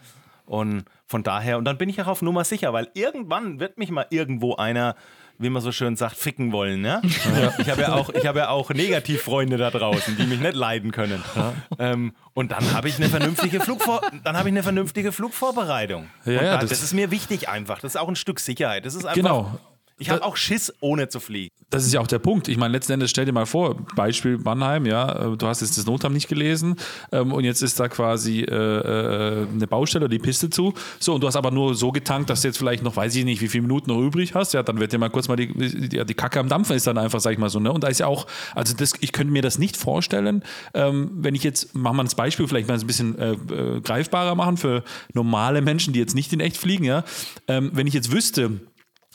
Und 0.46 0.84
von 1.06 1.22
daher, 1.22 1.58
und 1.58 1.64
dann 1.64 1.78
bin 1.78 1.88
ich 1.88 2.00
auch 2.02 2.06
auf 2.06 2.22
Nummer 2.22 2.44
sicher, 2.44 2.72
weil 2.72 2.88
irgendwann 2.94 3.60
wird 3.60 3.78
mich 3.78 3.90
mal 3.90 4.06
irgendwo 4.10 4.56
einer, 4.56 4.94
wie 5.38 5.48
man 5.48 5.62
so 5.62 5.72
schön 5.72 5.96
sagt, 5.96 6.16
ficken 6.16 6.52
wollen. 6.52 6.80
Ne? 6.80 7.00
Ja. 7.02 7.54
Ich 7.58 7.70
habe 7.70 7.82
ja 7.82 7.94
auch, 7.94 8.10
ich 8.10 8.26
habe 8.26 8.40
ja 8.40 8.48
auch 8.50 8.70
Negativfreunde 8.70 9.56
da 9.56 9.70
draußen, 9.70 10.16
die 10.16 10.26
mich 10.26 10.40
nicht 10.40 10.54
leiden 10.54 10.92
können. 10.92 11.22
Ja. 11.34 11.54
Ähm, 11.78 12.14
und 12.34 12.52
dann 12.52 12.72
habe 12.72 12.88
ich 12.88 12.96
eine 12.96 13.08
vernünftige 13.08 13.60
Flugvor 13.60 14.02
dann 14.22 14.36
habe 14.36 14.48
ich 14.48 14.52
eine 14.52 14.62
vernünftige 14.62 15.12
Flugvorbereitung. 15.12 16.08
Ja, 16.24 16.40
da, 16.40 16.58
das, 16.58 16.70
das, 16.70 16.82
ist 16.82 16.94
mir 16.94 17.10
wichtig 17.10 17.48
einfach. 17.48 17.80
Das 17.80 17.94
ist 17.94 18.00
auch 18.00 18.08
ein 18.08 18.16
Stück 18.16 18.38
Sicherheit. 18.38 18.84
Das 18.84 18.94
ist 18.94 19.04
einfach, 19.04 19.14
genau. 19.14 19.58
Ich 20.04 20.10
habe 20.10 20.24
auch 20.24 20.36
Schiss, 20.36 20.72
ohne 20.80 21.08
zu 21.08 21.20
fliegen. 21.20 21.50
Das 21.70 21.84
ist 21.84 21.92
ja 21.92 22.00
auch 22.00 22.06
der 22.06 22.18
Punkt. 22.18 22.48
Ich 22.48 22.56
meine, 22.56 22.72
letzten 22.72 22.92
Endes 22.92 23.10
stell 23.10 23.24
dir 23.24 23.32
mal 23.32 23.46
vor, 23.46 23.76
Beispiel 23.96 24.38
Mannheim, 24.38 24.86
ja, 24.86 25.32
äh, 25.32 25.36
du 25.36 25.46
hast 25.46 25.60
jetzt 25.60 25.76
das 25.78 25.86
Notam 25.86 26.12
nicht 26.12 26.28
gelesen 26.28 26.76
ähm, 27.10 27.32
und 27.32 27.44
jetzt 27.44 27.62
ist 27.62 27.80
da 27.80 27.88
quasi 27.88 28.42
äh, 28.42 28.54
äh, 28.54 29.46
eine 29.52 29.66
Baustelle 29.66 30.08
die 30.08 30.18
Piste 30.18 30.50
zu. 30.50 30.74
So, 31.00 31.14
und 31.14 31.22
du 31.22 31.26
hast 31.26 31.36
aber 31.36 31.50
nur 31.50 31.74
so 31.74 31.90
getankt, 31.90 32.30
dass 32.30 32.42
du 32.42 32.48
jetzt 32.48 32.58
vielleicht 32.58 32.82
noch, 32.82 32.96
weiß 32.96 33.16
ich 33.16 33.24
nicht, 33.24 33.40
wie 33.40 33.48
viele 33.48 33.62
Minuten 33.62 33.90
noch 33.90 34.00
übrig 34.00 34.34
hast. 34.34 34.54
Ja, 34.54 34.62
dann 34.62 34.78
wird 34.78 34.92
dir 34.92 34.98
mal 34.98 35.10
kurz 35.10 35.28
mal 35.28 35.36
die, 35.36 35.88
die, 35.88 36.04
die 36.04 36.14
Kacke 36.14 36.38
am 36.38 36.48
Dampfen 36.48 36.76
ist 36.76 36.86
dann 36.86 36.98
einfach, 36.98 37.20
sag 37.20 37.32
ich 37.32 37.38
mal 37.38 37.50
so. 37.50 37.58
Ne? 37.58 37.72
Und 37.72 37.82
da 37.82 37.88
ist 37.88 38.00
ja 38.00 38.06
auch, 38.06 38.26
also 38.54 38.74
das, 38.76 38.92
ich 39.00 39.12
könnte 39.12 39.32
mir 39.32 39.42
das 39.42 39.58
nicht 39.58 39.76
vorstellen, 39.76 40.44
ähm, 40.74 41.10
wenn 41.14 41.34
ich 41.34 41.42
jetzt, 41.42 41.74
machen 41.74 41.96
wir 41.96 42.04
das 42.04 42.14
Beispiel 42.14 42.46
vielleicht 42.46 42.68
mal 42.68 42.78
ein 42.78 42.86
bisschen 42.86 43.18
äh, 43.18 43.32
äh, 43.32 43.80
greifbarer 43.80 44.34
machen 44.34 44.58
für 44.58 44.84
normale 45.12 45.62
Menschen, 45.62 45.92
die 45.92 45.98
jetzt 45.98 46.14
nicht 46.14 46.32
in 46.32 46.40
echt 46.40 46.56
fliegen, 46.56 46.84
ja. 46.84 47.04
Ähm, 47.48 47.70
wenn 47.72 47.86
ich 47.86 47.94
jetzt 47.94 48.12
wüsste, 48.12 48.60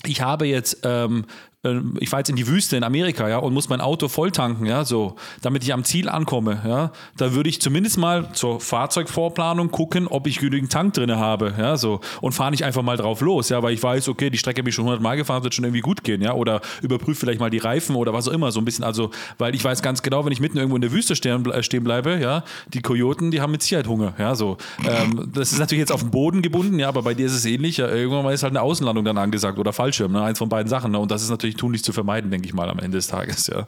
ich 0.05 0.21
habe 0.21 0.47
jetzt 0.47 0.79
ähm, 0.83 1.25
ich 1.61 2.07
fahre 2.09 2.21
jetzt 2.21 2.29
in 2.29 2.37
die 2.37 2.47
Wüste 2.47 2.77
in 2.77 2.85
Amerika, 2.85 3.27
ja, 3.27 3.37
und 3.37 3.53
muss 3.53 3.67
mein 3.67 3.81
Auto 3.81 4.07
voll 4.07 4.31
tanken, 4.31 4.65
ja, 4.65 4.85
so, 4.85 5.17
damit 5.41 5.61
ich 5.61 5.73
am 5.73 5.83
Ziel 5.83 6.07
ankomme, 6.07 6.61
ja, 6.65 6.93
da 7.17 7.33
würde 7.33 7.49
ich 7.49 7.59
zumindest 7.59 7.97
mal 7.97 8.31
zur 8.31 8.61
Fahrzeugvorplanung 8.61 9.69
gucken, 9.69 10.07
ob 10.07 10.25
ich 10.25 10.39
genügend 10.39 10.71
Tank 10.71 10.93
drin 10.93 11.13
habe, 11.17 11.53
ja, 11.57 11.75
so, 11.75 11.99
und 12.21 12.31
fahre 12.31 12.51
nicht 12.51 12.63
einfach 12.63 12.81
mal 12.81 12.95
drauf 12.95 13.19
los, 13.19 13.49
ja, 13.49 13.61
weil 13.61 13.73
ich 13.73 13.83
weiß, 13.83 14.07
okay, 14.07 14.29
die 14.29 14.37
Strecke 14.37 14.61
habe 14.61 14.69
ich 14.69 14.75
schon 14.75 14.85
100 14.85 15.03
Mal 15.03 15.17
gefahren, 15.17 15.43
wird 15.43 15.53
schon 15.53 15.65
irgendwie 15.65 15.81
gut 15.81 16.05
gehen, 16.05 16.21
ja, 16.21 16.33
oder 16.33 16.61
überprüfe 16.81 17.19
vielleicht 17.19 17.41
mal 17.41 17.49
die 17.49 17.57
Reifen 17.57 17.97
oder 17.97 18.13
was 18.13 18.29
auch 18.29 18.31
immer, 18.31 18.53
so 18.53 18.61
ein 18.61 18.65
bisschen, 18.65 18.85
also, 18.85 19.11
weil 19.37 19.53
ich 19.53 19.61
weiß 19.61 19.81
ganz 19.81 20.01
genau, 20.01 20.23
wenn 20.23 20.31
ich 20.31 20.39
mitten 20.39 20.57
irgendwo 20.57 20.77
in 20.77 20.81
der 20.81 20.93
Wüste 20.93 21.17
stehen, 21.17 21.45
äh, 21.51 21.61
stehen 21.61 21.83
bleibe, 21.83 22.19
ja, 22.21 22.45
die 22.73 22.81
Kojoten, 22.81 23.31
die 23.31 23.41
haben 23.41 23.51
mit 23.51 23.63
Sicherheit 23.63 23.87
Hunger, 23.87 24.13
ja, 24.17 24.33
so, 24.33 24.55
ähm, 24.87 25.29
das 25.33 25.51
ist 25.51 25.59
natürlich 25.59 25.81
jetzt 25.81 25.91
auf 25.91 26.03
den 26.03 26.11
Boden 26.11 26.41
gebunden, 26.41 26.79
ja, 26.79 26.87
aber 26.87 27.01
bei 27.01 27.13
dir 27.13 27.25
ist 27.25 27.33
es 27.33 27.43
ähnlich, 27.43 27.75
ja, 27.75 27.89
irgendwann 27.89 28.31
ist 28.31 28.43
halt 28.43 28.51
eine 28.51 28.61
Außenlandung 28.61 29.03
dann 29.03 29.17
angesagt 29.17 29.59
oder 29.59 29.73
Fallschirm, 29.73 30.13
ne, 30.13 30.21
eins 30.23 30.37
von 30.37 30.47
beiden 30.47 30.69
Sachen, 30.69 30.93
ne, 30.93 30.99
und 30.99 31.11
das 31.11 31.21
ist 31.21 31.29
natürlich 31.29 31.48
natürlich 31.49 31.59
tunlichst 31.59 31.85
zu 31.85 31.93
vermeiden, 31.93 32.31
denke 32.31 32.47
ich 32.47 32.53
mal, 32.53 32.69
am 32.69 32.79
Ende 32.79 32.97
des 32.97 33.07
Tages, 33.07 33.47
ja. 33.47 33.67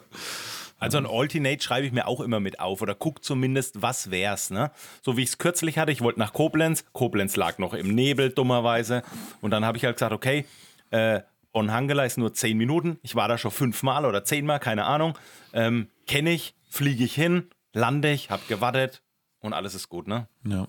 Also 0.80 0.98
ein 0.98 1.06
Alternate 1.06 1.62
schreibe 1.62 1.86
ich 1.86 1.94
mir 1.94 2.08
auch 2.08 2.22
immer 2.22 2.40
mit 2.40 2.60
auf 2.60 2.82
oder 2.82 2.96
guck 2.96 3.24
zumindest, 3.24 3.84
was 3.84 4.10
wär's, 4.10 4.50
ne? 4.50 4.72
So 5.04 5.16
wie 5.16 5.22
ich 5.22 5.30
es 5.30 5.38
kürzlich 5.38 5.78
hatte, 5.78 5.92
ich 5.92 6.02
wollte 6.02 6.20
nach 6.20 6.34
Koblenz, 6.34 6.86
Koblenz 6.92 7.36
lag 7.36 7.60
noch 7.60 7.76
im 7.76 7.94
Nebel, 7.94 8.32
dummerweise. 8.32 9.04
Und 9.42 9.52
dann 9.52 9.64
habe 9.64 9.78
ich 9.78 9.86
halt 9.86 9.98
gesagt, 9.98 10.12
okay, 10.12 10.46
äh, 10.90 11.22
Bonn-Hangela 11.52 12.04
ist 12.04 12.18
nur 12.18 12.34
zehn 12.34 12.58
Minuten. 12.58 12.98
Ich 13.04 13.16
war 13.16 13.28
da 13.28 13.38
schon 13.38 13.52
fünfmal 13.52 14.06
oder 14.06 14.24
zehnmal, 14.24 14.60
keine 14.60 14.86
Ahnung. 14.86 15.16
Ähm, 15.54 15.88
Kenne 16.08 16.32
ich, 16.32 16.56
fliege 16.68 17.04
ich 17.04 17.14
hin, 17.14 17.48
lande 17.74 18.12
ich, 18.12 18.32
habe 18.32 18.42
gewartet 18.48 19.04
und 19.40 19.54
alles 19.54 19.76
ist 19.76 19.88
gut, 19.88 20.08
ne? 20.08 20.28
Ja. 20.46 20.68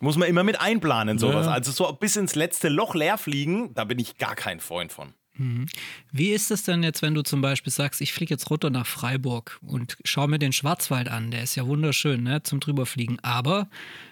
Muss 0.00 0.16
man 0.16 0.28
immer 0.28 0.44
mit 0.44 0.60
einplanen, 0.60 1.18
sowas. 1.18 1.46
Ja. 1.46 1.52
Also 1.52 1.72
so 1.72 1.92
bis 1.92 2.16
ins 2.16 2.36
letzte 2.36 2.68
Loch 2.68 2.94
leer 2.94 3.18
fliegen, 3.18 3.74
da 3.74 3.84
bin 3.84 3.98
ich 3.98 4.18
gar 4.18 4.36
kein 4.36 4.60
Freund 4.60 4.92
von. 4.92 5.14
Mhm. 5.38 5.66
Wie 6.10 6.30
ist 6.30 6.50
es 6.50 6.64
denn 6.64 6.82
jetzt, 6.82 7.00
wenn 7.00 7.14
du 7.14 7.22
zum 7.22 7.40
Beispiel 7.40 7.72
sagst, 7.72 8.00
ich 8.02 8.12
fliege 8.12 8.34
jetzt 8.34 8.50
runter 8.50 8.68
nach 8.68 8.86
Freiburg 8.86 9.58
und 9.62 9.96
schaue 10.04 10.28
mir 10.28 10.38
den 10.38 10.52
Schwarzwald 10.52 11.08
an, 11.08 11.30
der 11.30 11.42
ist 11.42 11.54
ja 11.54 11.66
wunderschön 11.66 12.22
ne, 12.22 12.42
zum 12.42 12.60
drüberfliegen, 12.60 13.18
aber 13.20 13.68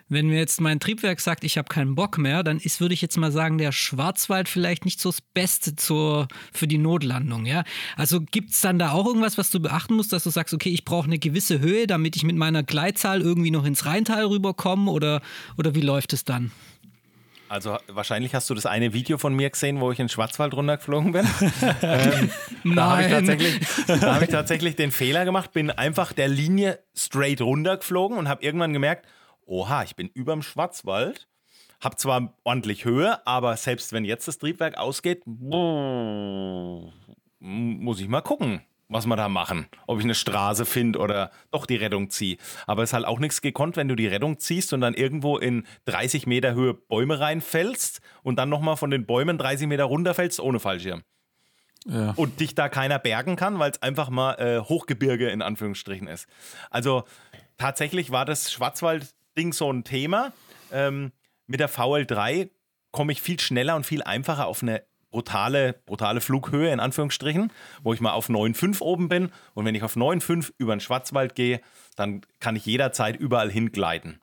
wenn 0.09 0.27
mir 0.27 0.39
jetzt 0.39 0.61
mein 0.61 0.81
Triebwerk 0.81 1.21
sagt, 1.21 1.45
ich 1.45 1.57
habe 1.57 1.69
keinen 1.69 1.95
Bock 1.95 2.19
mehr, 2.19 2.43
dann 2.43 2.59
ist, 2.59 2.81
würde 2.81 2.95
ich 2.95 3.01
jetzt 3.01 3.17
mal 3.17 3.31
sagen, 3.31 3.59
der 3.59 3.71
Schwarzwald 3.71 4.49
vielleicht 4.49 4.85
nicht 4.85 5.01
so 5.01 5.11
das 5.11 5.21
Beste 5.21 5.77
zur, 5.77 6.27
für 6.53 6.67
die 6.67 6.79
Notlandung. 6.79 7.47
Ja? 7.47 7.65
Also 7.97 8.21
gibt 8.21 8.51
es 8.51 8.61
dann 8.61 8.81
da 8.81 8.91
auch 8.91 9.07
irgendwas, 9.07 9.39
was 9.39 9.53
du 9.53 9.61
beachten 9.61 9.95
musst, 9.95 10.13
dass 10.13 10.25
du 10.25 10.31
sagst, 10.31 10.53
okay, 10.53 10.71
ich 10.71 10.85
brauche 10.85 11.07
eine 11.07 11.21
gewisse 11.21 11.61
Höhe, 11.61 11.87
damit 11.87 12.17
ich 12.17 12.25
mit 12.25 12.35
meiner 12.35 12.65
Gleitzahl 12.65 13.21
irgendwie 13.21 13.53
noch 13.53 13.65
ins 13.65 13.87
Rheintal 13.87 14.25
rüberkomme 14.25 14.91
oder, 14.91 15.23
oder 15.57 15.77
wie 15.77 15.83
läuft 15.83 16.13
es 16.13 16.25
dann? 16.25 16.51
Also 17.51 17.79
wahrscheinlich 17.89 18.33
hast 18.33 18.49
du 18.49 18.55
das 18.55 18.65
eine 18.65 18.93
Video 18.93 19.19
von 19.19 19.35
mir 19.35 19.51
gesehen, 19.51 19.81
wo 19.81 19.91
ich 19.91 19.99
in 19.99 20.05
den 20.05 20.09
Schwarzwald 20.09 20.55
runtergeflogen 20.55 21.11
bin. 21.11 21.27
ähm, 21.83 22.31
da 22.77 22.93
habe 22.93 23.03
ich, 23.03 23.09
tatsächlich, 23.09 23.61
hab 23.89 24.23
ich 24.23 24.29
tatsächlich 24.29 24.77
den 24.77 24.93
Fehler 24.93 25.25
gemacht, 25.25 25.53
bin 25.53 25.73
einfach 25.73 26.13
der 26.13 26.29
Linie 26.29 26.79
straight 26.95 27.41
runtergeflogen 27.41 28.17
und 28.19 28.29
habe 28.29 28.45
irgendwann 28.45 28.73
gemerkt, 28.73 29.09
oha, 29.47 29.83
ich 29.83 29.97
bin 29.97 30.07
über 30.15 30.33
dem 30.33 30.43
Schwarzwald, 30.43 31.27
habe 31.81 31.97
zwar 31.97 32.35
ordentlich 32.45 32.85
Höhe, 32.85 33.27
aber 33.27 33.57
selbst 33.57 33.93
wenn 33.93 34.05
jetzt 34.05 34.29
das 34.29 34.39
Triebwerk 34.39 34.79
ausgeht, 34.79 35.25
muss 35.27 36.93
ich 38.01 38.07
mal 38.07 38.21
gucken 38.21 38.63
was 38.91 39.07
wir 39.07 39.17
da 39.17 39.29
machen. 39.29 39.67
Ob 39.87 39.99
ich 39.99 40.05
eine 40.05 40.15
Straße 40.15 40.67
finde 40.67 40.99
oder 40.99 41.31
doch 41.51 41.65
die 41.65 41.77
Rettung 41.77 42.11
ziehe. 42.11 42.37
Aber 42.67 42.83
es 42.83 42.91
ist 42.91 42.95
halt 42.95 43.07
auch 43.07 43.21
nichts 43.21 43.41
gekonnt, 43.41 43.77
wenn 43.77 43.89
du 43.89 43.95
die 43.95 44.09
Rettung 44.09 44.39
ziehst 44.39 44.73
und 44.73 44.81
dann 44.81 44.95
irgendwo 44.95 45.39
in 45.39 45.65
30 45.87 46.27
Meter 46.27 46.55
Höhe 46.55 46.75
Bäume 46.75 47.21
reinfällst 47.21 48.01
und 48.23 48.37
dann 48.37 48.49
nochmal 48.49 48.77
von 48.77 48.91
den 48.91 49.07
Bäumen 49.07 49.39
30 49.39 49.69
Meter 49.69 49.85
runterfällst 49.85 50.41
ohne 50.41 50.59
Fallschirm. 50.59 51.03
Ja. 51.87 52.13
Und 52.17 52.41
dich 52.41 52.55
da 52.55 52.69
keiner 52.69 52.99
bergen 52.99 53.37
kann, 53.37 53.59
weil 53.59 53.71
es 53.71 53.81
einfach 53.81 54.11
mal 54.11 54.35
äh, 54.35 54.61
Hochgebirge 54.61 55.31
in 55.31 55.41
Anführungsstrichen 55.41 56.09
ist. 56.09 56.27
Also 56.69 57.05
tatsächlich 57.57 58.11
war 58.11 58.27
das 58.27 58.53
Schwarzwald-Ding 58.53 59.53
so 59.53 59.73
ein 59.73 59.85
Thema. 59.85 60.33
Ähm, 60.73 61.13
mit 61.47 61.61
der 61.61 61.71
VL3 61.71 62.51
komme 62.91 63.13
ich 63.13 63.23
viel 63.23 63.41
schneller 63.41 63.77
und 63.77 63.87
viel 63.87 64.03
einfacher 64.03 64.47
auf 64.47 64.63
eine 64.63 64.83
brutale, 65.11 65.75
brutale 65.87 66.21
Flughöhe 66.21 66.73
in 66.73 66.81
Anführungsstrichen, 66.81 67.53
wo 67.83 67.93
ich 67.93 68.01
mal 68.01 68.13
auf 68.13 68.29
9,5 68.29 68.81
oben 68.81 69.09
bin. 69.09 69.31
Und 69.55 69.65
wenn 69.65 69.75
ich 69.75 69.83
auf 69.83 69.97
9,5 69.97 70.53
über 70.59 70.75
den 70.75 70.81
Schwarzwald 70.81 71.35
gehe, 71.35 71.61
dann 71.97 72.23
kann 72.39 72.57
ich 72.57 72.67
jederzeit 72.67 73.17
überall 73.17 73.51
hingleiten. 73.51 74.21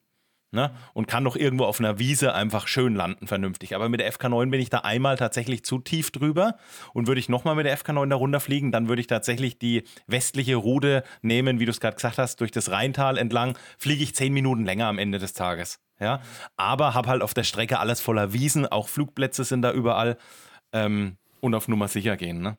Ne? 0.51 0.71
Und 0.93 1.09
kann 1.09 1.23
noch 1.23 1.35
irgendwo 1.35 1.65
auf 1.65 1.81
einer 1.81 1.99
Wiese 1.99 2.33
einfach 2.33 2.67
schön 2.69 2.95
landen, 2.95 3.27
vernünftig. 3.27 3.75
Aber 3.75 3.89
mit 3.89 3.99
der 3.99 4.11
FK9 4.13 4.49
bin 4.49 4.61
ich 4.61 4.69
da 4.69 4.79
einmal 4.79 5.17
tatsächlich 5.17 5.65
zu 5.65 5.79
tief 5.79 6.09
drüber. 6.09 6.55
Und 6.93 7.07
würde 7.07 7.19
ich 7.19 7.27
nochmal 7.27 7.55
mit 7.55 7.65
der 7.65 7.77
FK9 7.77 8.07
da 8.07 8.15
runterfliegen, 8.15 8.71
dann 8.71 8.87
würde 8.87 9.01
ich 9.01 9.07
tatsächlich 9.07 9.59
die 9.59 9.83
westliche 10.07 10.55
Route 10.55 11.03
nehmen, 11.21 11.59
wie 11.59 11.65
du 11.65 11.71
es 11.71 11.81
gerade 11.81 11.95
gesagt 11.95 12.17
hast, 12.17 12.39
durch 12.39 12.51
das 12.51 12.71
Rheintal 12.71 13.17
entlang, 13.17 13.57
fliege 13.77 14.03
ich 14.03 14.15
zehn 14.15 14.31
Minuten 14.31 14.63
länger 14.63 14.87
am 14.87 14.99
Ende 14.99 15.19
des 15.19 15.33
Tages. 15.33 15.79
Ja? 15.99 16.21
Aber 16.55 16.93
habe 16.93 17.09
halt 17.09 17.23
auf 17.23 17.33
der 17.33 17.43
Strecke 17.43 17.79
alles 17.79 17.99
voller 17.99 18.31
Wiesen, 18.31 18.65
auch 18.65 18.87
Flugplätze 18.87 19.43
sind 19.43 19.63
da 19.63 19.73
überall 19.73 20.17
ähm, 20.73 21.17
und 21.39 21.55
auf 21.55 21.67
Nummer 21.67 21.87
sicher 21.87 22.17
gehen. 22.17 22.41
Ne? 22.41 22.57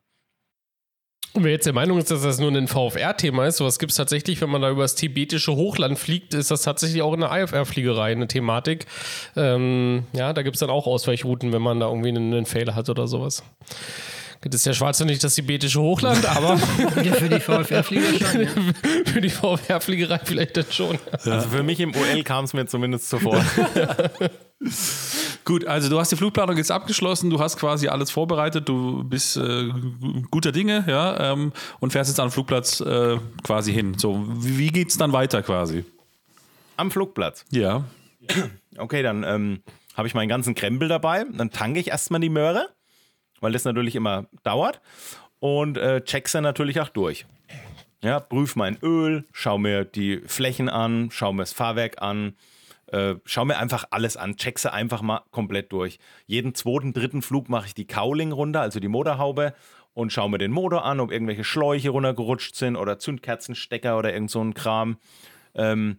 Und 1.34 1.44
wer 1.44 1.52
jetzt 1.52 1.66
der 1.66 1.72
Meinung 1.72 1.98
ist, 1.98 2.10
dass 2.10 2.22
das 2.22 2.38
nur 2.38 2.50
ein 2.50 2.68
VFR-Thema 2.68 3.46
ist, 3.46 3.58
sowas 3.58 3.78
gibt 3.78 3.92
es 3.92 3.96
tatsächlich, 3.96 4.40
wenn 4.40 4.50
man 4.50 4.62
da 4.62 4.70
über 4.70 4.82
das 4.82 4.94
tibetische 4.94 5.54
Hochland 5.54 5.98
fliegt, 5.98 6.34
ist 6.34 6.50
das 6.50 6.62
tatsächlich 6.62 7.02
auch 7.02 7.12
in 7.12 7.20
der 7.20 7.30
IFR-Fliegerei 7.30 8.12
eine 8.12 8.26
Thematik. 8.26 8.86
Ähm, 9.36 10.04
ja, 10.12 10.32
da 10.32 10.42
gibt 10.42 10.56
es 10.56 10.60
dann 10.60 10.70
auch 10.70 10.86
Ausweichrouten, 10.86 11.52
wenn 11.52 11.62
man 11.62 11.80
da 11.80 11.88
irgendwie 11.88 12.08
einen, 12.08 12.32
einen 12.32 12.46
Fehler 12.46 12.74
hat 12.74 12.88
oder 12.88 13.06
sowas. 13.06 13.44
Das 14.40 14.54
ist 14.54 14.66
ja 14.66 14.72
Schwarze 14.72 15.04
nicht 15.04 15.22
das 15.22 15.34
tibetische 15.34 15.80
Hochland, 15.80 16.24
aber. 16.36 16.58
ja, 17.02 17.12
für 17.12 17.28
die 17.28 17.40
VfR-Flieger 17.40 18.26
schon. 18.26 18.42
Ja. 18.42 18.48
für 19.12 19.20
die 19.20 19.30
VfR-Fliegerei 19.30 20.20
vielleicht 20.24 20.56
dann 20.56 20.66
schon. 20.70 20.98
Ja. 21.24 21.32
Also 21.32 21.50
für 21.50 21.62
mich 21.62 21.80
im 21.80 21.94
OL 21.94 22.22
kam 22.22 22.44
es 22.44 22.54
mir 22.54 22.66
zumindest 22.66 23.08
zuvor. 23.10 23.44
Gut, 25.48 25.64
also 25.64 25.88
du 25.88 25.98
hast 25.98 26.12
die 26.12 26.16
Flugplanung 26.16 26.58
jetzt 26.58 26.70
abgeschlossen, 26.70 27.30
du 27.30 27.40
hast 27.40 27.58
quasi 27.58 27.88
alles 27.88 28.10
vorbereitet, 28.10 28.68
du 28.68 29.02
bist 29.02 29.38
äh, 29.38 29.70
guter 30.30 30.52
Dinge, 30.52 30.84
ja, 30.86 31.32
ähm, 31.32 31.52
und 31.80 31.90
fährst 31.90 32.10
jetzt 32.10 32.20
am 32.20 32.30
Flugplatz 32.30 32.80
äh, 32.80 33.16
quasi 33.42 33.72
hin. 33.72 33.96
So, 33.96 34.26
wie, 34.28 34.68
geht's 34.68 34.98
dann 34.98 35.14
weiter 35.14 35.42
quasi? 35.42 35.86
Am 36.76 36.90
Flugplatz? 36.90 37.46
Ja. 37.50 37.84
Okay, 38.76 39.02
dann 39.02 39.24
ähm, 39.24 39.62
habe 39.96 40.06
ich 40.06 40.12
meinen 40.12 40.28
ganzen 40.28 40.54
Krempel 40.54 40.86
dabei, 40.86 41.24
dann 41.32 41.50
tanke 41.50 41.80
ich 41.80 41.88
erstmal 41.88 42.20
die 42.20 42.28
Möhre 42.28 42.68
weil 43.40 43.52
das 43.52 43.64
natürlich 43.64 43.94
immer 43.94 44.26
dauert 44.42 44.80
und 45.40 45.76
äh, 45.76 46.02
check 46.02 46.28
sie 46.28 46.40
natürlich 46.40 46.80
auch 46.80 46.88
durch. 46.88 47.26
Ja, 48.02 48.20
prüf 48.20 48.54
mein 48.54 48.78
Öl, 48.82 49.24
schau 49.32 49.58
mir 49.58 49.84
die 49.84 50.20
Flächen 50.26 50.68
an, 50.68 51.08
schau 51.10 51.32
mir 51.32 51.42
das 51.42 51.52
Fahrwerk 51.52 52.00
an, 52.00 52.36
äh, 52.88 53.16
schau 53.24 53.44
mir 53.44 53.58
einfach 53.58 53.84
alles 53.90 54.16
an, 54.16 54.36
check 54.36 54.58
sie 54.58 54.72
einfach 54.72 55.02
mal 55.02 55.22
komplett 55.30 55.72
durch. 55.72 55.98
Jeden 56.26 56.54
zweiten, 56.54 56.92
dritten 56.92 57.22
Flug 57.22 57.48
mache 57.48 57.66
ich 57.66 57.74
die 57.74 57.86
Cowling 57.86 58.32
runter, 58.32 58.60
also 58.60 58.80
die 58.80 58.88
Motorhaube 58.88 59.54
und 59.94 60.12
schau 60.12 60.28
mir 60.28 60.38
den 60.38 60.52
Motor 60.52 60.84
an, 60.84 61.00
ob 61.00 61.10
irgendwelche 61.10 61.44
Schläuche 61.44 61.90
runtergerutscht 61.90 62.54
sind 62.54 62.76
oder 62.76 62.98
Zündkerzenstecker 62.98 63.98
oder 63.98 64.12
irgend 64.12 64.30
so 64.30 64.42
ein 64.42 64.54
Kram. 64.54 64.98
Ähm, 65.54 65.98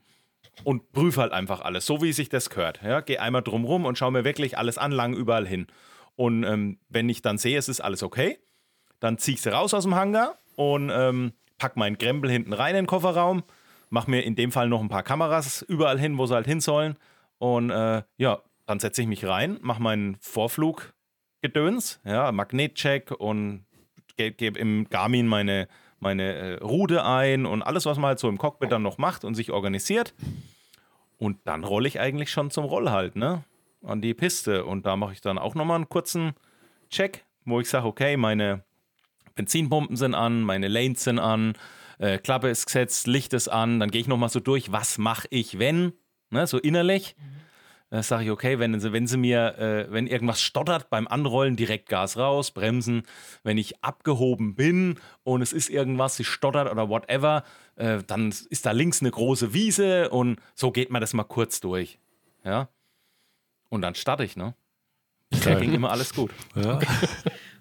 und 0.63 0.91
prüfe 0.91 1.21
halt 1.21 1.31
einfach 1.31 1.61
alles, 1.61 1.85
so 1.85 2.01
wie 2.01 2.11
sich 2.11 2.29
das 2.29 2.49
gehört. 2.49 2.81
Ja, 2.83 3.01
gehe 3.01 3.21
einmal 3.21 3.41
drumrum 3.41 3.85
und 3.85 3.97
schaue 3.97 4.11
mir 4.11 4.25
wirklich 4.25 4.57
alles 4.57 4.77
an, 4.77 4.91
lang 4.91 5.13
überall 5.13 5.47
hin. 5.47 5.67
Und 6.15 6.43
ähm, 6.43 6.79
wenn 6.89 7.07
ich 7.07 7.21
dann 7.21 7.37
sehe, 7.37 7.57
es 7.57 7.69
ist 7.69 7.79
alles 7.79 8.03
okay, 8.03 8.39
dann 8.99 9.17
ziehe 9.17 9.35
ich 9.35 9.41
sie 9.41 9.53
raus 9.53 9.73
aus 9.73 9.83
dem 9.83 9.95
Hangar 9.95 10.37
und 10.55 10.91
ähm, 10.93 11.31
pack 11.57 11.77
meinen 11.77 11.97
Krempel 11.97 12.29
hinten 12.29 12.53
rein 12.53 12.71
in 12.71 12.83
den 12.83 12.87
Kofferraum, 12.87 13.43
mache 13.89 14.09
mir 14.09 14.21
in 14.21 14.35
dem 14.35 14.51
Fall 14.51 14.69
noch 14.69 14.81
ein 14.81 14.89
paar 14.89 15.03
Kameras 15.03 15.61
überall 15.63 15.99
hin, 15.99 16.17
wo 16.17 16.25
sie 16.25 16.35
halt 16.35 16.47
hin 16.47 16.61
sollen. 16.61 16.97
Und 17.37 17.69
äh, 17.69 18.03
ja, 18.17 18.41
dann 18.65 18.79
setze 18.79 19.01
ich 19.01 19.07
mich 19.07 19.25
rein, 19.25 19.57
mache 19.61 19.81
meinen 19.81 20.17
Vorfluggedöns, 20.21 21.99
ja, 22.03 22.31
Magnetcheck 22.31 23.11
und 23.11 23.65
gebe 24.15 24.59
im 24.59 24.87
Garmin 24.89 25.27
meine, 25.27 25.67
meine 25.99 26.33
äh, 26.33 26.53
Route 26.55 27.05
ein 27.05 27.45
und 27.45 27.63
alles, 27.63 27.85
was 27.85 27.97
man 27.97 28.09
halt 28.09 28.19
so 28.19 28.29
im 28.29 28.37
Cockpit 28.37 28.71
dann 28.71 28.83
noch 28.83 28.97
macht 28.97 29.23
und 29.23 29.35
sich 29.35 29.51
organisiert. 29.51 30.13
Und 31.17 31.39
dann 31.45 31.63
rolle 31.63 31.87
ich 31.87 31.99
eigentlich 31.99 32.31
schon 32.31 32.51
zum 32.51 32.65
Roll 32.65 32.91
halt, 32.91 33.15
ne? 33.15 33.43
An 33.83 34.01
die 34.01 34.13
Piste. 34.13 34.65
Und 34.65 34.85
da 34.85 34.95
mache 34.95 35.13
ich 35.13 35.21
dann 35.21 35.37
auch 35.37 35.55
nochmal 35.55 35.77
einen 35.77 35.89
kurzen 35.89 36.33
Check, 36.89 37.25
wo 37.45 37.59
ich 37.59 37.69
sage, 37.69 37.87
okay, 37.87 38.17
meine 38.17 38.63
Benzinpumpen 39.35 39.95
sind 39.95 40.15
an, 40.15 40.41
meine 40.41 40.67
Lanes 40.67 41.03
sind 41.03 41.19
an, 41.19 41.53
äh, 41.99 42.17
Klappe 42.17 42.49
ist 42.49 42.65
gesetzt, 42.65 43.07
Licht 43.07 43.33
ist 43.33 43.47
an. 43.47 43.79
Dann 43.79 43.91
gehe 43.91 44.01
ich 44.01 44.07
nochmal 44.07 44.29
so 44.29 44.39
durch, 44.39 44.71
was 44.71 44.97
mache 44.97 45.27
ich, 45.29 45.59
wenn, 45.59 45.93
ne? 46.31 46.47
So 46.47 46.57
innerlich. 46.57 47.15
Mhm 47.17 47.39
da 47.89 48.03
sage 48.03 48.25
ich, 48.25 48.29
okay, 48.29 48.59
wenn 48.59 48.79
sie, 48.79 48.93
wenn 48.93 49.07
sie 49.07 49.17
mir, 49.17 49.57
äh, 49.57 49.91
wenn 49.91 50.05
irgendwas 50.05 50.41
stottert 50.41 50.91
beim 50.91 51.07
Anrollen, 51.07 51.55
direkt 51.55 51.89
Gas 51.89 52.17
raus, 52.17 52.51
bremsen. 52.51 53.01
Wenn 53.43 53.57
ich 53.57 53.83
abgehoben 53.83 54.55
bin 54.55 54.99
und 55.23 55.41
es 55.41 55.53
ist 55.53 55.69
irgendwas, 55.69 56.15
sie 56.15 56.23
stottert 56.23 56.71
oder 56.71 56.89
whatever, 56.89 57.43
äh, 57.77 58.03
dann 58.05 58.29
ist 58.49 58.65
da 58.65 58.71
links 58.71 59.01
eine 59.01 59.09
große 59.09 59.53
Wiese 59.53 60.09
und 60.09 60.39
so 60.53 60.71
geht 60.71 60.91
man 60.91 61.01
das 61.01 61.13
mal 61.13 61.23
kurz 61.23 61.61
durch. 61.61 61.97
Ja. 62.43 62.69
Und 63.69 63.81
dann 63.81 63.95
starte 63.95 64.23
ich, 64.23 64.35
ne? 64.35 64.53
Da 65.43 65.55
ging 65.55 65.73
immer 65.73 65.89
alles 65.91 66.13
gut. 66.13 66.31
Ja. 66.55 66.79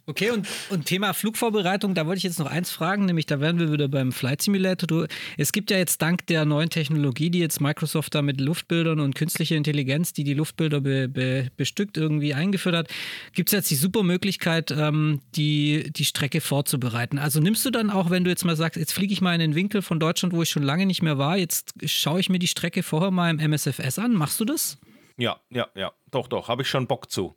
Okay, 0.08 0.30
und, 0.30 0.48
und 0.70 0.86
Thema 0.86 1.12
Flugvorbereitung, 1.12 1.94
da 1.94 2.06
wollte 2.06 2.16
ich 2.16 2.22
jetzt 2.22 2.38
noch 2.38 2.46
eins 2.46 2.70
fragen, 2.70 3.04
nämlich 3.04 3.26
da 3.26 3.40
wären 3.40 3.58
wir 3.58 3.70
wieder 3.70 3.88
beim 3.88 4.10
Flight 4.10 4.40
Simulator. 4.40 5.06
Es 5.36 5.52
gibt 5.52 5.70
ja 5.70 5.76
jetzt 5.76 6.00
dank 6.00 6.26
der 6.28 6.46
neuen 6.46 6.70
Technologie, 6.70 7.28
die 7.28 7.40
jetzt 7.40 7.60
Microsoft 7.60 8.14
da 8.14 8.22
mit 8.22 8.40
Luftbildern 8.40 9.00
und 9.00 9.14
künstlicher 9.14 9.54
Intelligenz, 9.54 10.14
die 10.14 10.24
die 10.24 10.32
Luftbilder 10.32 10.80
be, 10.80 11.08
be, 11.08 11.48
bestückt, 11.58 11.98
irgendwie 11.98 12.32
eingeführt 12.32 12.74
hat, 12.74 12.88
gibt 13.34 13.50
es 13.50 13.52
jetzt 13.52 13.70
die 13.70 13.74
super 13.74 14.02
Möglichkeit, 14.02 14.70
ähm, 14.70 15.20
die, 15.34 15.92
die 15.92 16.06
Strecke 16.06 16.40
vorzubereiten. 16.40 17.18
Also 17.18 17.40
nimmst 17.40 17.66
du 17.66 17.70
dann 17.70 17.90
auch, 17.90 18.08
wenn 18.08 18.24
du 18.24 18.30
jetzt 18.30 18.46
mal 18.46 18.56
sagst, 18.56 18.80
jetzt 18.80 18.94
fliege 18.94 19.12
ich 19.12 19.20
mal 19.20 19.34
in 19.34 19.40
den 19.40 19.54
Winkel 19.54 19.82
von 19.82 20.00
Deutschland, 20.00 20.34
wo 20.34 20.40
ich 20.40 20.48
schon 20.48 20.62
lange 20.62 20.86
nicht 20.86 21.02
mehr 21.02 21.18
war, 21.18 21.36
jetzt 21.36 21.74
schaue 21.84 22.18
ich 22.18 22.30
mir 22.30 22.38
die 22.38 22.48
Strecke 22.48 22.82
vorher 22.82 23.10
mal 23.10 23.28
im 23.28 23.40
MSFS 23.40 23.98
an. 23.98 24.14
Machst 24.14 24.40
du 24.40 24.46
das? 24.46 24.78
Ja, 25.18 25.38
ja, 25.50 25.68
ja, 25.74 25.92
doch, 26.10 26.28
doch, 26.28 26.48
habe 26.48 26.62
ich 26.62 26.70
schon 26.70 26.86
Bock 26.86 27.10
zu. 27.10 27.36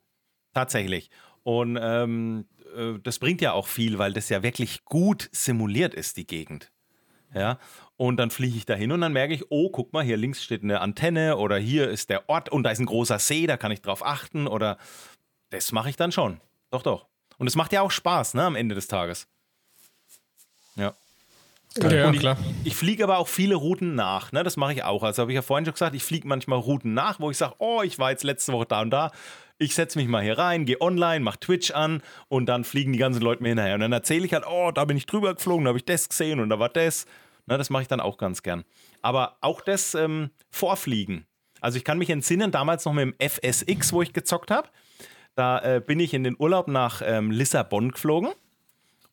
Tatsächlich. 0.54 1.10
Und 1.44 1.78
ähm, 1.82 2.46
äh, 2.76 3.00
das 3.02 3.20
bringt 3.20 3.42
ja 3.42 3.54
auch 3.54 3.68
viel, 3.68 3.98
weil 3.98 4.14
das 4.14 4.30
ja 4.30 4.44
wirklich 4.44 4.84
gut 4.86 5.30
simuliert 5.32 5.94
ist, 5.94 6.18
die 6.18 6.28
Gegend. 6.28 6.72
Ja, 7.34 7.60
und 7.96 8.18
dann 8.18 8.30
fliege 8.30 8.58
ich 8.58 8.66
da 8.66 8.74
hin 8.74 8.92
und 8.92 9.00
dann 9.00 9.14
merke 9.14 9.34
ich, 9.34 9.50
oh, 9.50 9.70
guck 9.70 9.94
mal, 9.94 10.04
hier 10.04 10.18
links 10.18 10.44
steht 10.44 10.64
eine 10.64 10.82
Antenne 10.82 11.38
oder 11.38 11.58
hier 11.58 11.90
ist 11.90 12.10
der 12.10 12.28
Ort 12.28 12.50
und 12.50 12.64
da 12.64 12.72
ist 12.72 12.80
ein 12.80 12.86
großer 12.86 13.20
See, 13.20 13.48
da 13.48 13.56
kann 13.56 13.72
ich 13.72 13.82
drauf 13.82 14.06
achten 14.06 14.48
oder 14.48 14.78
das 15.50 15.72
mache 15.72 15.90
ich 15.90 15.96
dann 15.96 16.12
schon. 16.12 16.42
Doch, 16.72 16.82
doch. 16.82 17.06
Und 17.38 17.48
es 17.48 17.56
macht 17.56 17.72
ja 17.72 17.82
auch 17.82 17.92
Spaß, 17.92 18.34
ne, 18.34 18.44
am 18.44 18.56
Ende 18.56 18.76
des 18.76 18.88
Tages. 18.88 19.28
Ja. 20.76 20.94
Ja, 21.78 22.12
klar. 22.12 22.38
Ich, 22.64 22.68
ich 22.68 22.76
fliege 22.76 23.04
aber 23.06 23.18
auch 23.18 23.30
viele 23.30 23.56
Routen 23.56 23.96
nach. 23.96 24.34
Ne? 24.34 24.44
Das 24.44 24.58
mache 24.58 24.74
ich 24.74 24.84
auch. 24.84 25.04
Also 25.04 25.22
habe 25.22 25.32
ich 25.32 25.36
ja 25.36 25.42
vorhin 25.42 25.66
schon 25.66 25.74
gesagt, 25.74 25.96
ich 25.96 26.04
fliege 26.04 26.28
manchmal 26.28 26.60
Routen 26.60 26.94
nach, 26.94 27.22
wo 27.22 27.32
ich 27.32 27.38
sage, 27.38 27.56
oh, 27.60 27.82
ich 27.82 27.98
war 27.98 28.12
jetzt 28.12 28.24
letzte 28.24 28.52
Woche 28.52 28.66
da 28.66 28.82
und 28.82 28.90
da 28.90 29.12
ich 29.62 29.76
setze 29.76 30.00
mich 30.00 30.08
mal 30.08 30.24
hier 30.24 30.40
rein, 30.40 30.66
gehe 30.66 30.82
online, 30.82 31.20
mache 31.20 31.40
Twitch 31.40 31.70
an 31.70 32.02
und 32.30 32.48
dann 32.48 32.64
fliegen 32.64 32.94
die 32.94 33.00
ganzen 33.00 33.22
Leute 33.22 33.44
mir 33.44 33.50
hinterher. 33.50 33.76
Und 33.76 33.82
dann 33.82 33.94
erzähle 33.94 34.26
ich 34.26 34.34
halt, 34.34 34.44
oh, 34.48 34.72
da 34.72 34.86
bin 34.86 34.98
ich 34.98 35.06
drüber 35.06 35.36
geflogen, 35.36 35.66
da 35.66 35.70
habe 35.70 35.78
ich 35.78 35.86
das 35.86 36.10
gesehen 36.10 36.40
und 36.40 36.50
da 36.50 36.58
war 36.58 36.70
das. 36.70 37.06
Na, 37.46 37.58
das 37.58 37.70
mache 37.70 37.84
ich 37.84 37.88
dann 37.88 38.00
auch 38.00 38.18
ganz 38.18 38.42
gern. 38.42 38.64
Aber 39.04 39.38
auch 39.42 39.62
das 39.62 39.94
ähm, 39.94 40.32
Vorfliegen. 40.50 41.26
Also 41.60 41.78
ich 41.78 41.84
kann 41.84 42.00
mich 42.00 42.10
entsinnen, 42.10 42.52
damals 42.52 42.86
noch 42.86 42.94
mit 42.94 43.04
dem 43.04 43.30
FSX, 43.30 43.94
wo 43.94 44.02
ich 44.02 44.14
gezockt 44.14 44.50
habe. 44.50 44.68
Da 45.36 45.60
äh, 45.60 45.80
bin 45.80 46.00
ich 46.00 46.16
in 46.16 46.24
den 46.24 46.36
Urlaub 46.40 46.68
nach 46.68 47.04
ähm, 47.06 47.30
Lissabon 47.30 47.92
geflogen. 47.92 48.32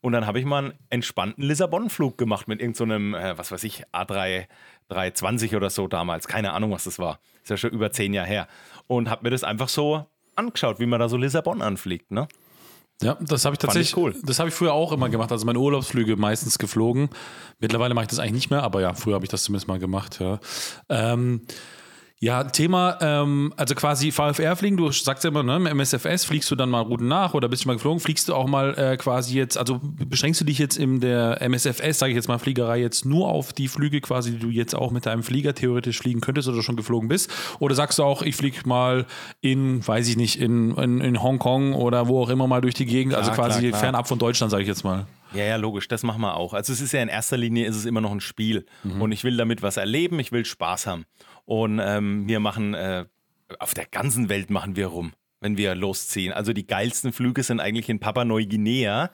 Und 0.01 0.13
dann 0.13 0.27
habe 0.27 0.39
ich 0.39 0.47
mal 0.47 0.65
einen 0.65 0.79
entspannten 0.89 1.45
Lissabon-Flug 1.45 2.17
gemacht 2.17 2.49
mit 2.49 2.61
irgendeinem, 2.61 3.13
so 3.13 3.19
äh, 3.19 3.37
was 3.37 3.53
weiß 3.53 3.65
ich, 3.65 3.85
A3 3.93 4.47
320 4.89 5.57
oder 5.57 5.69
so 5.69 5.89
damals. 5.89 6.27
Keine 6.27 6.53
Ahnung, 6.53 6.71
was 6.71 6.85
das 6.85 6.99
war. 6.99 7.21
Ist 7.43 7.51
ja 7.51 7.57
schon 7.59 7.71
über 7.71 7.93
zehn 7.93 8.15
Jahre 8.15 8.29
her. 8.29 8.49
Und 8.87 9.11
habe 9.11 9.25
mir 9.25 9.31
das 9.31 9.45
einfach 9.45 9.69
so 9.69 10.07
angeschaut, 10.39 10.80
wie 10.80 10.86
man 10.86 11.01
da 11.01 11.09
so 11.09 11.16
Lissabon 11.16 11.62
anfliegt, 11.62 12.11
ne? 12.11 12.28
Ja, 13.01 13.16
das 13.20 13.45
habe 13.45 13.55
ich 13.55 13.59
tatsächlich. 13.59 13.91
Ich 13.91 13.97
cool. 13.97 14.14
Das 14.24 14.41
habe 14.41 14.49
ich 14.49 14.55
früher 14.55 14.72
auch 14.72 14.91
immer 14.91 15.09
gemacht. 15.09 15.30
Also 15.30 15.47
meine 15.47 15.61
Urlaubsflüge 15.61 16.16
meistens 16.16 16.59
geflogen. 16.59 17.11
Mittlerweile 17.61 17.95
mache 17.95 18.05
ich 18.05 18.09
das 18.09 18.18
eigentlich 18.18 18.32
nicht 18.32 18.51
mehr, 18.51 18.64
aber 18.64 18.80
ja, 18.80 18.93
früher 18.95 19.14
habe 19.14 19.24
ich 19.24 19.30
das 19.30 19.45
zumindest 19.45 19.68
mal 19.68 19.78
gemacht. 19.78 20.18
Ja. 20.20 20.41
Ähm, 20.89 21.43
ja, 22.21 22.43
Thema, 22.43 22.99
ähm, 23.01 23.55
also 23.57 23.77
quasi 23.77 24.11
VFR 24.11 24.57
fliegen, 24.57 24.77
du 24.77 24.91
sagst 24.91 25.23
ja 25.23 25.31
immer, 25.31 25.45
ne, 25.45 25.55
im 25.55 25.66
MSFS 25.66 26.25
fliegst 26.25 26.51
du 26.51 26.57
dann 26.57 26.69
mal 26.69 26.81
Routen 26.81 27.07
nach 27.07 27.33
oder 27.35 27.49
bist 27.49 27.62
du 27.62 27.69
mal 27.69 27.75
geflogen, 27.75 28.01
fliegst 28.01 28.29
du 28.29 28.35
auch 28.35 28.49
mal 28.49 28.77
äh, 28.77 28.97
quasi 28.97 29.37
jetzt, 29.37 29.57
also 29.57 29.79
beschränkst 29.81 30.41
du 30.41 30.45
dich 30.45 30.59
jetzt 30.59 30.77
in 30.77 30.99
der 30.99 31.41
MSFS, 31.41 32.01
sage 32.01 32.11
ich 32.11 32.16
jetzt 32.16 32.27
mal, 32.27 32.41
Fliegerei 32.41 32.81
jetzt 32.81 33.05
nur 33.05 33.29
auf 33.29 33.53
die 33.53 33.69
Flüge 33.69 34.01
quasi, 34.01 34.33
die 34.33 34.39
du 34.39 34.49
jetzt 34.49 34.75
auch 34.75 34.91
mit 34.91 35.07
deinem 35.07 35.23
Flieger 35.23 35.55
theoretisch 35.55 35.99
fliegen 35.99 36.21
könntest 36.21 36.49
oder 36.49 36.61
schon 36.61 36.75
geflogen 36.75 37.09
bist? 37.09 37.31
Oder 37.61 37.77
sagst 37.77 38.01
du 38.01 38.03
auch, 38.03 38.23
ich 38.23 38.35
fliege 38.35 38.59
mal 38.64 39.07
in, 39.41 39.87
weiß 39.87 40.09
ich 40.09 40.16
nicht, 40.16 40.41
in, 40.41 40.77
in, 40.77 41.01
in 41.01 41.23
Hongkong 41.23 41.73
oder 41.73 42.09
wo 42.09 42.21
auch 42.21 42.31
immer 42.31 42.49
mal 42.49 42.61
durch 42.61 42.75
die 42.75 42.87
Gegend, 42.87 43.14
also 43.14 43.31
klar, 43.31 43.45
also 43.45 43.53
quasi 43.53 43.69
klar, 43.69 43.71
klar. 43.71 43.81
fernab 43.81 44.09
von 44.09 44.19
Deutschland, 44.19 44.51
sage 44.51 44.64
ich 44.64 44.69
jetzt 44.69 44.83
mal. 44.83 45.07
Ja, 45.35 45.45
ja, 45.45 45.57
logisch, 45.57 45.87
das 45.89 46.03
machen 46.03 46.23
wir 46.23 46.37
auch. 46.37 46.55
Also 46.55 46.73
es 46.73 46.81
ist 46.81 46.93
ja 46.93 47.03
in 47.03 47.09
erster 47.09 47.37
Linie 47.37 47.66
ist 47.66 47.77
es 47.77 47.85
immer 47.85 48.01
noch 48.01 48.11
ein 48.11 48.21
Spiel 48.21 48.66
mhm. 48.83 49.03
und 49.03 49.12
ich 49.12 49.25
will 49.25 49.37
damit 49.37 49.62
was 49.62 49.77
erleben, 49.77 50.19
ich 50.19 50.33
will 50.33 50.45
Spaß 50.45 50.87
haben. 50.87 51.05
Und 51.49 51.81
ähm, 51.83 52.29
wir 52.29 52.41
machen, 52.41 52.75
äh, 52.75 53.07
auf 53.59 53.73
der 53.73 53.87
ganzen 53.87 54.29
Welt 54.29 54.51
machen 54.51 54.77
wir 54.77 54.89
rum, 54.89 55.15
wenn 55.41 55.57
wir 55.57 55.75
losziehen. 55.75 56.31
Also 56.31 56.53
die 56.53 56.67
geilsten 56.67 57.11
Flüge 57.11 57.43
sind 57.43 57.59
eigentlich 57.59 57.89
in 57.89 58.01
Papua 58.01 58.27
Neuguinea. 58.27 59.11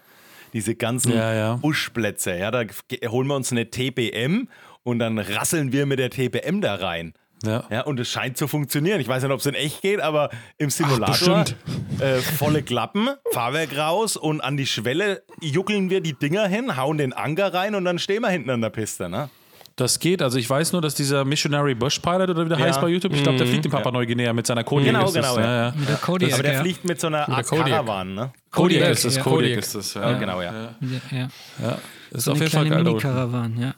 Diese 0.52 0.74
ganzen 0.74 1.12
ja, 1.12 1.32
ja. 1.32 1.54
Buschplätze. 1.54 2.36
Ja, 2.36 2.50
da 2.50 2.64
holen 3.06 3.28
wir 3.28 3.36
uns 3.36 3.52
eine 3.52 3.70
TBM 3.70 4.48
und 4.82 4.98
dann 4.98 5.20
rasseln 5.20 5.70
wir 5.70 5.86
mit 5.86 6.00
der 6.00 6.10
TBM 6.10 6.60
da 6.60 6.74
rein. 6.74 7.14
Ja. 7.44 7.68
ja. 7.70 7.82
Und 7.82 8.00
es 8.00 8.10
scheint 8.10 8.36
zu 8.36 8.48
funktionieren. 8.48 8.98
Ich 8.98 9.06
weiß 9.06 9.22
nicht, 9.22 9.30
ob 9.30 9.38
es 9.38 9.46
in 9.46 9.54
echt 9.54 9.80
geht, 9.82 10.00
aber 10.00 10.30
im 10.58 10.70
Simulator 10.70 11.44
Ach, 11.46 12.00
äh, 12.00 12.16
volle 12.18 12.64
Klappen, 12.64 13.10
Fahrwerk 13.30 13.78
raus 13.78 14.16
und 14.16 14.40
an 14.40 14.56
die 14.56 14.66
Schwelle 14.66 15.22
juckeln 15.40 15.88
wir 15.88 16.00
die 16.00 16.14
Dinger 16.14 16.48
hin, 16.48 16.76
hauen 16.76 16.98
den 16.98 17.12
Anker 17.12 17.54
rein 17.54 17.76
und 17.76 17.84
dann 17.84 18.00
stehen 18.00 18.22
wir 18.22 18.30
hinten 18.30 18.50
an 18.50 18.60
der 18.60 18.70
Piste. 18.70 19.08
Ne? 19.08 19.30
Das 19.76 19.98
geht. 19.98 20.22
Also 20.22 20.38
ich 20.38 20.48
weiß 20.48 20.72
nur, 20.72 20.80
dass 20.80 20.94
dieser 20.94 21.24
Missionary 21.24 21.74
Bush 21.74 21.98
Pilot 21.98 22.30
oder 22.30 22.44
wie 22.44 22.48
der 22.48 22.58
ja. 22.58 22.66
heißt 22.66 22.80
bei 22.80 22.88
YouTube, 22.88 23.12
ich 23.12 23.22
glaube, 23.22 23.38
der 23.38 23.46
mhm. 23.46 23.50
fliegt 23.50 23.64
in 23.66 23.72
Papua 23.72 23.90
Neuguinea 23.90 24.32
mit 24.32 24.46
seiner 24.46 24.62
Kodiak. 24.62 24.94
Genau, 24.94 25.10
genau. 25.10 25.38
Ja. 25.38 25.66
Ja, 25.66 25.74
Mit 25.76 25.88
der 25.88 25.96
Kodiak, 25.96 26.34
Aber 26.34 26.42
der 26.44 26.60
fliegt 26.60 26.84
mit 26.84 27.00
so 27.00 27.08
einer 27.08 27.28
Art 27.28 27.46
Caravan, 27.48 28.14
ne? 28.14 28.32
Kodiak, 28.52 28.90
ist 28.90 29.04
das. 29.04 29.18
Kodiak 29.18 29.58
ist 29.58 29.74
das. 29.74 29.94
Ja, 29.94 30.12
genau, 30.16 30.40
ja. 30.40 30.76
Ja. 31.10 31.28
Das 31.60 32.18
ist 32.18 32.24
so 32.24 32.32
auf 32.32 32.38
jeden 32.38 32.50
Fall 32.50 32.68
geil. 32.68 32.84
Mini-Caravan, 32.84 33.60
ja. 33.60 33.74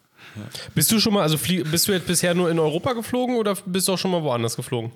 Bist 0.75 0.93
du 0.93 1.01
schon 1.01 1.15
mal, 1.15 1.23
also 1.23 1.39
bist 1.39 1.89
du 1.89 1.93
jetzt 1.93 2.07
bisher 2.07 2.35
nur 2.35 2.51
in 2.51 2.59
Europa 2.59 2.93
geflogen 2.93 3.37
oder 3.37 3.57
bist 3.65 3.89
du 3.89 3.95
auch 3.95 3.99
schon 3.99 4.11
mal 4.11 4.23
woanders 4.23 4.57
geflogen? 4.57 4.93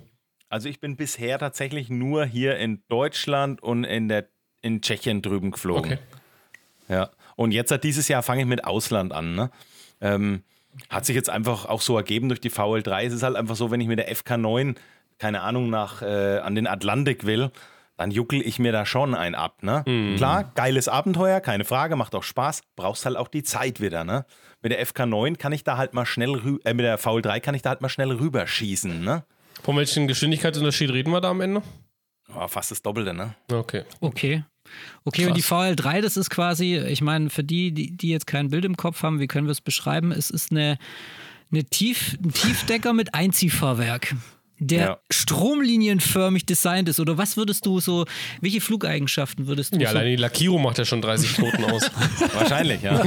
Also 0.50 0.68
ich 0.68 0.80
bin 0.80 0.96
bisher 0.96 1.38
tatsächlich 1.38 1.88
nur 1.88 2.26
hier 2.26 2.56
in 2.56 2.82
Deutschland 2.88 3.62
und 3.62 3.84
in 3.84 4.08
der 4.08 4.26
in 4.62 4.82
Tschechien 4.82 5.22
drüben 5.22 5.52
geflogen. 5.52 5.92
Okay. 5.92 5.98
Ja. 6.88 7.10
Und 7.36 7.52
jetzt 7.52 7.70
seit 7.70 7.84
dieses 7.84 8.08
Jahr 8.08 8.22
fange 8.22 8.42
ich 8.42 8.46
mit 8.46 8.64
Ausland 8.64 9.12
an. 9.12 9.34
Ne? 9.34 9.50
Ähm, 10.00 10.42
hat 10.88 11.06
sich 11.06 11.16
jetzt 11.16 11.30
einfach 11.30 11.66
auch 11.66 11.80
so 11.80 11.96
ergeben 11.96 12.28
durch 12.28 12.40
die 12.40 12.50
VL3. 12.50 13.04
Es 13.04 13.12
ist 13.12 13.22
halt 13.22 13.36
einfach 13.36 13.56
so, 13.56 13.70
wenn 13.70 13.80
ich 13.80 13.88
mit 13.88 13.98
der 13.98 14.12
FK9, 14.12 14.76
keine 15.18 15.42
Ahnung, 15.42 15.70
nach 15.70 16.02
äh, 16.02 16.38
an 16.38 16.54
den 16.54 16.66
Atlantik 16.66 17.26
will, 17.26 17.50
dann 17.96 18.10
juckel 18.10 18.40
ich 18.40 18.58
mir 18.58 18.72
da 18.72 18.86
schon 18.86 19.14
ein 19.14 19.34
ab. 19.34 19.62
Ne? 19.62 19.84
Mhm. 19.86 20.16
Klar, 20.16 20.52
geiles 20.54 20.88
Abenteuer, 20.88 21.40
keine 21.40 21.64
Frage, 21.64 21.96
macht 21.96 22.14
auch 22.14 22.22
Spaß, 22.22 22.62
brauchst 22.74 23.04
halt 23.04 23.16
auch 23.16 23.28
die 23.28 23.42
Zeit 23.42 23.80
wieder. 23.80 24.04
Ne? 24.04 24.24
Mit 24.62 24.72
der 24.72 24.84
FK9 24.86 25.36
kann 25.36 25.52
ich 25.52 25.64
da 25.64 25.76
halt 25.76 25.92
mal 25.92 26.06
schnell, 26.06 26.58
äh, 26.64 26.72
mit 26.72 26.86
der 26.86 26.98
VL3 26.98 27.40
kann 27.40 27.54
ich 27.54 27.62
da 27.62 27.70
halt 27.70 27.82
mal 27.82 27.90
schnell 27.90 28.10
rüberschießen. 28.10 29.04
Ne? 29.04 29.24
Von 29.62 29.76
welchen 29.76 30.08
Geschwindigkeitsunterschied 30.08 30.90
reden 30.90 31.12
wir 31.12 31.20
da 31.20 31.30
am 31.30 31.42
Ende? 31.42 31.62
Oh, 32.34 32.48
fast 32.48 32.70
das 32.70 32.80
Doppelte, 32.80 33.12
ne? 33.12 33.34
Okay. 33.52 33.84
Okay. 34.00 34.44
Okay, 35.04 35.22
Krass. 35.22 35.28
und 35.30 35.36
die 35.36 35.42
VL3, 35.42 36.00
das 36.00 36.16
ist 36.16 36.30
quasi, 36.30 36.76
ich 36.76 37.00
meine, 37.02 37.30
für 37.30 37.44
die, 37.44 37.72
die, 37.72 37.96
die 37.96 38.08
jetzt 38.10 38.26
kein 38.26 38.48
Bild 38.50 38.64
im 38.64 38.76
Kopf 38.76 39.02
haben, 39.02 39.20
wie 39.20 39.26
können 39.26 39.46
wir 39.46 39.52
es 39.52 39.60
beschreiben? 39.60 40.12
Es 40.12 40.30
ist 40.30 40.50
eine, 40.50 40.78
eine 41.52 41.64
Tief, 41.64 42.16
ein 42.22 42.32
Tiefdecker 42.32 42.92
mit 42.92 43.14
Einziehfahrwerk. 43.14 44.14
der 44.62 44.80
Ja. 44.84 44.98
stromlinienförmig 45.10 46.44
designt 46.46 46.88
ist? 46.88 47.00
Oder 47.00 47.16
was 47.18 47.36
würdest 47.36 47.64
du 47.66 47.80
so, 47.80 48.04
welche 48.42 48.60
Flugeigenschaften 48.60 49.46
würdest 49.46 49.74
du 49.74 49.78
Ja, 49.80 49.90
so 49.90 49.96
allein 49.98 50.10
die 50.10 50.16
Lackierung 50.16 50.62
macht 50.62 50.78
ja 50.78 50.84
schon 50.84 51.00
30 51.00 51.34
Knoten 51.34 51.64
aus. 51.64 51.90
Wahrscheinlich, 52.34 52.82
ja. 52.82 53.00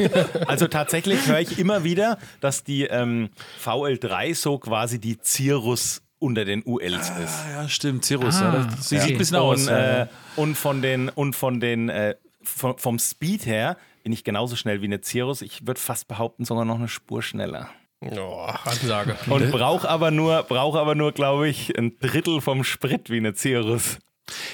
Also 0.47 0.67
tatsächlich 0.67 1.27
höre 1.27 1.39
ich 1.41 1.59
immer 1.59 1.83
wieder, 1.83 2.17
dass 2.41 2.63
die 2.63 2.83
ähm, 2.85 3.29
VL3 3.63 4.33
so 4.35 4.57
quasi 4.57 4.99
die 4.99 5.17
Cirrus 5.23 6.01
unter 6.23 6.45
den 6.45 6.63
ULs 6.63 7.09
ist. 7.09 7.45
Ah, 7.45 7.51
ja, 7.51 7.69
stimmt, 7.69 8.05
Cirrus. 8.05 8.37
Ah, 8.37 8.53
ja, 8.53 8.63
das, 8.63 8.89
sie 8.89 8.95
okay. 8.95 9.05
sieht 9.05 9.15
ein 9.15 9.17
bisschen 9.19 9.37
aus. 9.37 9.67
Und, 9.67 9.73
äh, 9.73 10.07
und 10.37 10.55
von 10.55 10.81
den, 10.81 11.09
und 11.09 11.35
von 11.35 11.59
den 11.59 11.89
äh, 11.89 12.15
vom, 12.41 12.77
vom 12.77 12.97
Speed 12.97 13.45
her 13.45 13.77
bin 14.03 14.13
ich 14.13 14.23
genauso 14.23 14.55
schnell 14.55 14.81
wie 14.81 14.85
eine 14.85 15.01
Cirrus. 15.01 15.41
Ich 15.41 15.67
würde 15.67 15.79
fast 15.79 16.07
behaupten, 16.07 16.45
sogar 16.45 16.65
noch 16.65 16.75
eine 16.75 16.87
Spur 16.87 17.21
schneller. 17.21 17.69
Oh, 18.01 18.47
Ansage. 18.65 19.15
Und 19.29 19.51
brauche 19.51 19.87
aber 19.87 20.11
nur, 20.11 20.43
brauch 20.43 20.75
aber 20.75 20.95
nur, 20.95 21.13
glaube 21.13 21.47
ich, 21.47 21.77
ein 21.77 21.97
Drittel 21.99 22.41
vom 22.41 22.63
Sprit 22.63 23.09
wie 23.09 23.17
eine 23.17 23.33
Cirrus. 23.33 23.99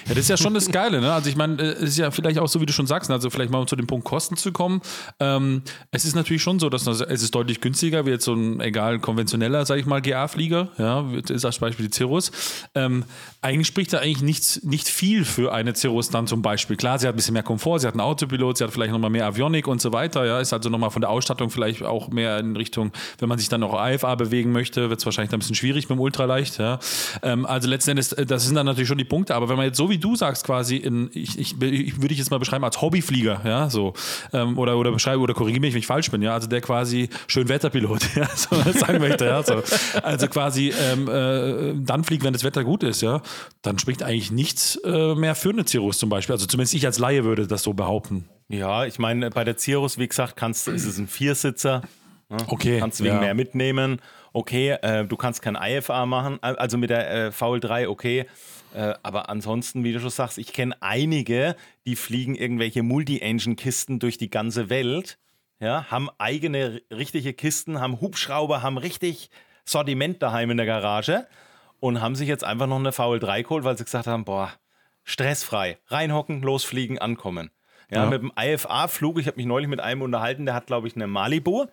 Ja, 0.08 0.16
das 0.16 0.20
ist 0.20 0.30
ja 0.30 0.38
schon 0.38 0.56
das 0.56 0.72
Geile, 0.72 1.00
ne? 1.00 1.14
Also 1.14 1.30
ich 1.30 1.36
meine, 1.36 1.62
es 1.62 1.82
ist 1.82 1.98
ja 2.00 2.10
vielleicht 2.10 2.40
auch 2.40 2.48
so, 2.48 2.60
wie 2.60 2.66
du 2.66 2.74
schon 2.74 2.88
sagst, 2.88 3.12
also 3.12 3.30
vielleicht 3.30 3.52
mal 3.52 3.60
um 3.60 3.68
zu 3.68 3.76
dem 3.76 3.86
Punkt 3.86 4.04
Kosten 4.04 4.36
zu 4.36 4.52
kommen. 4.52 4.82
Ähm, 5.20 5.62
es 5.92 6.06
ist 6.06 6.16
natürlich 6.16 6.42
schon 6.42 6.60
so, 6.60 6.70
dass 6.70 6.86
das, 6.86 7.02
es 7.02 7.22
ist 7.22 7.36
deutlich 7.36 7.62
günstiger 7.62 8.06
wie 8.08 8.10
jetzt 8.10 8.26
so 8.26 8.34
ein, 8.34 8.60
egal, 8.62 9.00
konventioneller, 9.00 9.66
sag 9.68 9.78
ich 9.78 9.86
mal, 9.86 10.02
GA-Flieger, 10.02 10.70
ja, 10.80 11.06
ist 11.30 11.46
als 11.46 11.60
Beispiel 11.60 11.88
die 11.88 11.96
Cirrus. 11.96 12.32
Ähm, 12.74 13.06
eigentlich 13.42 13.68
spricht 13.68 13.94
da 13.94 14.00
eigentlich 14.00 14.24
nichts, 14.24 14.64
nicht 14.64 14.88
viel 14.88 15.24
für 15.24 15.54
eine 15.54 15.76
Cirrus 15.76 16.10
dann 16.10 16.26
zum 16.26 16.42
Beispiel. 16.42 16.76
Klar, 16.76 16.98
sie 16.98 17.08
hat 17.08 17.14
ein 17.14 17.18
bisschen 17.18 17.34
mehr 17.34 17.44
Komfort, 17.44 17.80
sie 17.80 17.88
hat 17.88 17.94
einen 17.94 18.02
Autopilot, 18.02 18.58
sie 18.58 18.64
hat 18.64 18.72
vielleicht 18.72 18.92
nochmal 18.92 19.12
mehr 19.12 19.28
Avionik 19.28 19.68
und 19.68 19.82
so 19.82 19.94
weiter, 19.94 20.26
ja, 20.26 20.40
ist 20.40 20.52
also 20.52 20.70
nochmal 20.70 20.90
von 20.90 21.02
der 21.02 21.12
Ausstattung 21.12 21.52
vielleicht 21.52 21.84
auch 21.84 22.10
mehr 22.10 22.40
in 22.40 22.56
Richtung, 22.56 22.92
wenn 23.20 23.30
man 23.30 23.38
sich 23.38 23.50
dann 23.50 23.62
auch 23.62 23.76
AFA 23.76 24.16
bewegen 24.16 24.52
möchte, 24.52 24.90
wird 24.90 25.00
es 25.00 25.06
wahrscheinlich 25.06 25.30
dann 25.30 25.38
ein 25.38 25.42
bisschen 25.42 25.56
schwierig 25.56 25.90
mit 25.90 25.98
dem 25.98 26.02
Ultraleicht, 26.02 26.58
ja. 26.58 26.80
Ähm, 27.22 27.46
also 27.46 27.68
letzten 27.68 27.92
Endes, 27.92 28.14
äh, 28.14 28.26
das 28.26 28.46
sind 28.46 28.56
dann 28.56 28.66
natürlich 28.66 28.88
schon 28.88 28.98
die 28.98 29.06
Punkte, 29.06 29.36
aber 29.36 29.48
wenn 29.48 29.59
man 29.60 29.68
jetzt 29.68 29.78
so 29.78 29.90
wie 29.90 29.98
du 29.98 30.16
sagst, 30.16 30.46
quasi 30.46 30.78
in, 30.78 31.10
ich, 31.14 31.38
ich, 31.38 31.62
ich 31.62 32.02
würde 32.02 32.14
ich 32.14 32.18
jetzt 32.18 32.32
mal 32.32 32.40
beschreiben 32.40 32.64
als 32.64 32.82
Hobbyflieger, 32.82 33.42
ja, 33.46 33.70
so, 33.70 33.94
ähm, 34.34 34.58
oder, 34.58 34.78
oder 34.78 34.92
beschreibe, 34.92 35.22
oder 35.22 35.34
korrigiere 35.34 35.62
mich, 35.62 35.74
wenn 35.74 35.80
ich 35.80 35.88
falsch 35.88 36.10
bin, 36.12 36.22
ja, 36.22 36.34
also 36.34 36.48
der 36.48 36.62
quasi 36.62 37.10
Schönwetterpilot, 37.28 38.02
ja, 38.16 38.28
so 38.36 38.56
sagen 38.72 39.00
möchte, 39.00 39.26
ja, 39.26 39.44
so. 39.44 39.62
Also 40.02 40.28
quasi 40.28 40.74
ähm, 40.78 41.08
äh, 41.08 41.74
dann 41.86 42.04
fliegt, 42.04 42.24
wenn 42.24 42.34
das 42.34 42.44
Wetter 42.44 42.64
gut 42.64 42.84
ist, 42.84 43.02
ja, 43.02 43.22
dann 43.62 43.78
spricht 43.80 44.04
eigentlich 44.04 44.32
nichts 44.32 44.78
äh, 44.84 45.16
mehr 45.16 45.36
für 45.36 45.50
eine 45.50 45.68
Cirrus 45.68 45.98
zum 46.00 46.10
Beispiel. 46.10 46.34
Also 46.34 46.46
zumindest 46.46 46.74
ich 46.74 46.86
als 46.86 47.00
Laie 47.00 47.24
würde 47.24 47.48
das 47.48 47.64
so 47.64 47.74
behaupten. 47.74 48.26
Ja, 48.48 48.86
ich 48.86 48.98
meine, 48.98 49.30
bei 49.30 49.44
der 49.44 49.58
Cirrus, 49.58 50.00
wie 50.00 50.08
gesagt, 50.08 50.36
kannst, 50.36 50.68
ist 50.68 50.86
es 50.86 50.98
ein 50.98 51.08
Viersitzer. 51.08 51.84
Ne? 52.30 52.38
Okay, 52.48 52.80
Kannst 52.80 53.04
wegen 53.04 53.16
ja. 53.16 53.20
mehr 53.20 53.34
mitnehmen. 53.34 54.02
Okay, 54.34 54.78
äh, 54.82 55.06
du 55.06 55.18
kannst 55.18 55.42
kein 55.42 55.56
IFA 55.60 56.06
machen, 56.06 56.38
also 56.42 56.78
mit 56.78 56.92
der 56.92 57.28
äh, 57.28 57.28
VL3, 57.30 57.88
okay. 57.88 58.28
Äh, 58.76 58.94
aber 59.02 59.30
ansonsten, 59.30 59.84
wie 59.84 59.92
du 59.94 60.00
schon 60.00 60.12
sagst, 60.12 60.38
ich 60.38 60.54
kenne 60.54 60.76
einige, 60.82 61.56
die 61.88 61.96
fliegen 61.96 62.36
irgendwelche 62.36 62.84
Multi-Engine-Kisten 62.84 63.98
durch 63.98 64.20
die 64.20 64.30
ganze 64.30 64.70
Welt, 64.70 65.18
ja, 65.60 65.86
haben 65.90 66.10
eigene 66.20 66.82
richtige 66.92 67.34
Kisten, 67.34 67.82
haben 67.82 68.00
Hubschrauber, 68.00 68.62
haben 68.62 68.78
richtig 68.78 69.32
Sortiment 69.66 70.22
daheim 70.22 70.52
in 70.52 70.58
der 70.58 70.68
Garage 70.68 71.26
und 71.80 72.00
haben 72.02 72.16
sich 72.16 72.28
jetzt 72.28 72.44
einfach 72.44 72.68
noch 72.68 72.78
eine 72.78 72.92
VL3 72.92 73.42
geholt, 73.44 73.64
weil 73.64 73.78
sie 73.78 73.84
gesagt 73.84 74.06
haben, 74.08 74.24
boah, 74.24 74.52
stressfrei, 75.04 75.80
reinhocken, 75.88 76.42
losfliegen, 76.44 77.00
ankommen. 77.00 77.50
Ja, 77.90 78.04
Ja. 78.04 78.10
mit 78.10 78.22
dem 78.22 78.32
IFA-Flug, 78.40 79.20
ich 79.20 79.26
habe 79.26 79.38
mich 79.38 79.48
neulich 79.48 79.68
mit 79.68 79.80
einem 79.80 80.04
unterhalten, 80.04 80.46
der 80.46 80.54
hat, 80.54 80.68
glaube 80.68 80.88
ich, 80.88 80.96
eine 80.96 81.08
Malibu. 81.08 81.66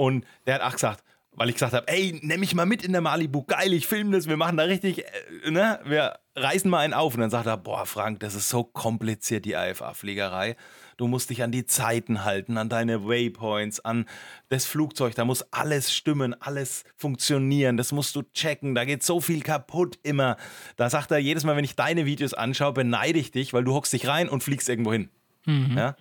Und 0.00 0.24
der 0.46 0.54
hat 0.54 0.62
auch 0.62 0.72
gesagt, 0.72 1.04
weil 1.32 1.50
ich 1.50 1.56
gesagt 1.56 1.74
habe, 1.74 1.86
ey, 1.88 2.18
nimm 2.22 2.40
mich 2.40 2.54
mal 2.54 2.64
mit 2.64 2.82
in 2.82 2.92
der 2.92 3.02
Malibu, 3.02 3.42
geil, 3.42 3.74
ich 3.74 3.86
filme 3.86 4.16
das, 4.16 4.26
wir 4.26 4.38
machen 4.38 4.56
da 4.56 4.62
richtig, 4.64 5.04
äh, 5.44 5.50
ne, 5.50 5.78
wir 5.84 6.18
reißen 6.34 6.70
mal 6.70 6.78
einen 6.78 6.94
auf. 6.94 7.14
Und 7.14 7.20
dann 7.20 7.28
sagt 7.28 7.46
er, 7.46 7.58
boah, 7.58 7.84
Frank, 7.84 8.20
das 8.20 8.34
ist 8.34 8.48
so 8.48 8.64
kompliziert, 8.64 9.44
die 9.44 9.52
IFA-Fliegerei. 9.52 10.56
Du 10.96 11.06
musst 11.06 11.28
dich 11.28 11.42
an 11.42 11.52
die 11.52 11.66
Zeiten 11.66 12.24
halten, 12.24 12.56
an 12.56 12.70
deine 12.70 13.06
Waypoints, 13.06 13.80
an 13.80 14.06
das 14.48 14.64
Flugzeug, 14.64 15.14
da 15.16 15.26
muss 15.26 15.42
alles 15.52 15.94
stimmen, 15.94 16.34
alles 16.40 16.84
funktionieren, 16.96 17.76
das 17.76 17.92
musst 17.92 18.16
du 18.16 18.22
checken, 18.32 18.74
da 18.74 18.86
geht 18.86 19.02
so 19.02 19.20
viel 19.20 19.42
kaputt 19.42 19.98
immer. 20.02 20.38
Da 20.76 20.88
sagt 20.88 21.10
er, 21.10 21.18
jedes 21.18 21.44
Mal, 21.44 21.56
wenn 21.56 21.64
ich 21.64 21.76
deine 21.76 22.06
Videos 22.06 22.32
anschaue, 22.32 22.72
beneide 22.72 23.18
ich 23.18 23.32
dich, 23.32 23.52
weil 23.52 23.64
du 23.64 23.74
hockst 23.74 23.92
dich 23.92 24.06
rein 24.06 24.30
und 24.30 24.42
fliegst 24.42 24.66
irgendwo 24.70 24.92
hin. 24.94 25.10
Ja? 25.76 25.96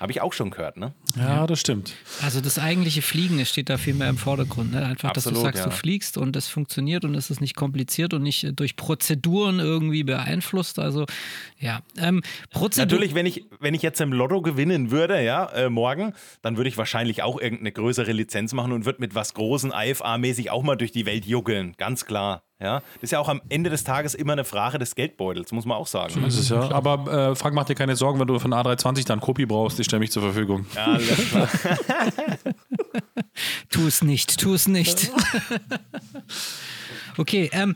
Habe 0.00 0.12
ich 0.12 0.22
auch 0.22 0.32
schon 0.32 0.48
gehört, 0.48 0.78
ne? 0.78 0.94
Ja, 1.14 1.46
das 1.46 1.60
stimmt. 1.60 1.92
Also 2.22 2.40
das 2.40 2.58
eigentliche 2.58 3.02
Fliegen, 3.02 3.36
das 3.36 3.50
steht 3.50 3.68
da 3.68 3.76
viel 3.76 3.92
mehr 3.92 4.08
im 4.08 4.16
Vordergrund. 4.16 4.72
Ne? 4.72 4.82
Einfach, 4.82 5.12
dass 5.12 5.24
du 5.24 5.30
Absolut, 5.30 5.44
sagst, 5.44 5.58
ja. 5.58 5.64
du 5.66 5.76
fliegst 5.76 6.16
und 6.16 6.34
das 6.34 6.48
funktioniert 6.48 7.04
und 7.04 7.14
es 7.14 7.28
ist 7.28 7.42
nicht 7.42 7.54
kompliziert 7.54 8.14
und 8.14 8.22
nicht 8.22 8.44
äh, 8.44 8.54
durch 8.54 8.76
Prozeduren 8.76 9.58
irgendwie 9.58 10.02
beeinflusst. 10.02 10.78
Also 10.78 11.04
ja, 11.58 11.80
ähm, 11.98 12.22
Prozedur 12.50 12.86
Natürlich, 12.86 13.14
wenn 13.14 13.26
ich, 13.26 13.44
wenn 13.60 13.74
ich 13.74 13.82
jetzt 13.82 14.00
im 14.00 14.14
Lotto 14.14 14.40
gewinnen 14.40 14.90
würde, 14.90 15.22
ja, 15.22 15.44
äh, 15.50 15.68
morgen, 15.68 16.14
dann 16.40 16.56
würde 16.56 16.70
ich 16.70 16.78
wahrscheinlich 16.78 17.22
auch 17.22 17.38
irgendeine 17.38 17.72
größere 17.72 18.12
Lizenz 18.12 18.54
machen 18.54 18.72
und 18.72 18.86
würde 18.86 19.00
mit 19.00 19.14
was 19.14 19.34
Großen 19.34 19.70
IFA-mäßig 19.70 20.48
auch 20.48 20.62
mal 20.62 20.76
durch 20.76 20.92
die 20.92 21.04
Welt 21.04 21.26
juckeln. 21.26 21.74
Ganz 21.76 22.06
klar. 22.06 22.42
Ja. 22.60 22.80
Das 22.94 23.04
ist 23.04 23.10
ja 23.12 23.18
auch 23.18 23.28
am 23.28 23.40
Ende 23.48 23.70
des 23.70 23.84
Tages 23.84 24.14
immer 24.14 24.34
eine 24.34 24.44
Frage 24.44 24.78
des 24.78 24.94
Geldbeutels, 24.94 25.50
muss 25.52 25.64
man 25.64 25.78
auch 25.78 25.86
sagen. 25.86 26.20
Das 26.22 26.36
ist 26.36 26.50
ja. 26.50 26.70
Aber 26.70 27.30
äh, 27.30 27.34
Frank, 27.34 27.54
mach 27.54 27.64
dir 27.64 27.74
keine 27.74 27.96
Sorgen, 27.96 28.20
wenn 28.20 28.26
du 28.26 28.38
von 28.38 28.52
A320 28.52 29.06
dann 29.06 29.20
Kopie 29.20 29.46
brauchst, 29.46 29.80
ich 29.80 29.86
stelle 29.86 30.00
mich 30.00 30.12
zur 30.12 30.22
Verfügung. 30.22 30.66
Ja, 30.74 30.84
alles 30.86 31.30
klar. 31.30 31.48
Tu 33.70 33.86
es 33.86 34.02
nicht, 34.02 34.38
tu 34.40 34.54
es 34.54 34.68
nicht. 34.68 35.10
okay, 37.16 37.48
ähm, 37.52 37.74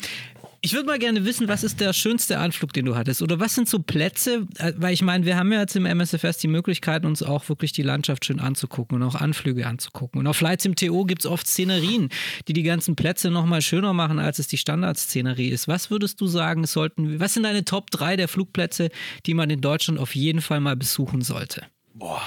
ich 0.65 0.73
würde 0.73 0.87
mal 0.87 0.99
gerne 0.99 1.27
wissen, 1.27 1.47
was 1.47 1.63
ist 1.63 1.79
der 1.79 1.93
schönste 1.93 2.39
Anflug, 2.39 2.73
den 2.73 2.87
du 2.87 2.97
hattest? 2.97 3.21
Oder 3.21 3.39
was 3.39 3.55
sind 3.55 3.69
so 3.69 3.81
Plätze? 3.81 4.47
Äh, 4.57 4.73
Weil 4.79 4.95
ich 4.95 5.03
meine, 5.03 5.27
wir 5.27 5.37
haben 5.37 5.53
ja 5.53 5.61
jetzt 5.61 5.77
im 5.77 5.85
MSFS 5.85 6.39
die 6.39 6.49
Möglichkeit, 6.49 7.05
uns 7.05 7.23
auch 7.23 7.51
wirklich 7.51 7.73
die 7.73 7.83
Landschaft 7.83 8.25
schön 8.25 8.41
anzugucken 8.41 8.97
und 8.97 9.03
auch 9.07 9.15
Anflüge 9.15 9.67
anzugucken. 9.67 10.21
Und 10.21 10.27
auf 10.27 10.39
Flights 10.39 10.65
im 10.65 10.75
TO 10.75 11.05
gibt 11.05 11.21
es 11.21 11.31
oft 11.31 11.47
Szenerien, 11.47 12.09
die 12.49 12.55
die 12.55 12.63
ganzen 12.63 12.97
Plätze 12.97 13.31
nochmal 13.31 13.61
schöner 13.61 13.93
machen, 13.93 14.19
als 14.19 14.39
es 14.39 14.47
die 14.47 14.57
Standardszenerie 14.57 15.51
ist. 15.51 15.69
Was 15.69 15.91
würdest 15.91 16.19
du 16.23 16.27
sagen, 16.27 16.65
sollten, 16.67 17.21
was 17.21 17.35
sind 17.35 17.43
deine 17.43 17.67
Top 17.67 17.91
3 17.91 18.17
der 18.17 18.29
Flugplätze, 18.29 18.89
die 19.27 19.35
man 19.35 19.51
in 19.51 19.61
Deutschland 19.61 20.01
auf 20.01 20.15
jeden 20.15 20.41
Fall 20.41 20.61
mal 20.61 20.77
besuchen 20.77 21.21
sollte? 21.21 21.67
Boah, 21.93 22.23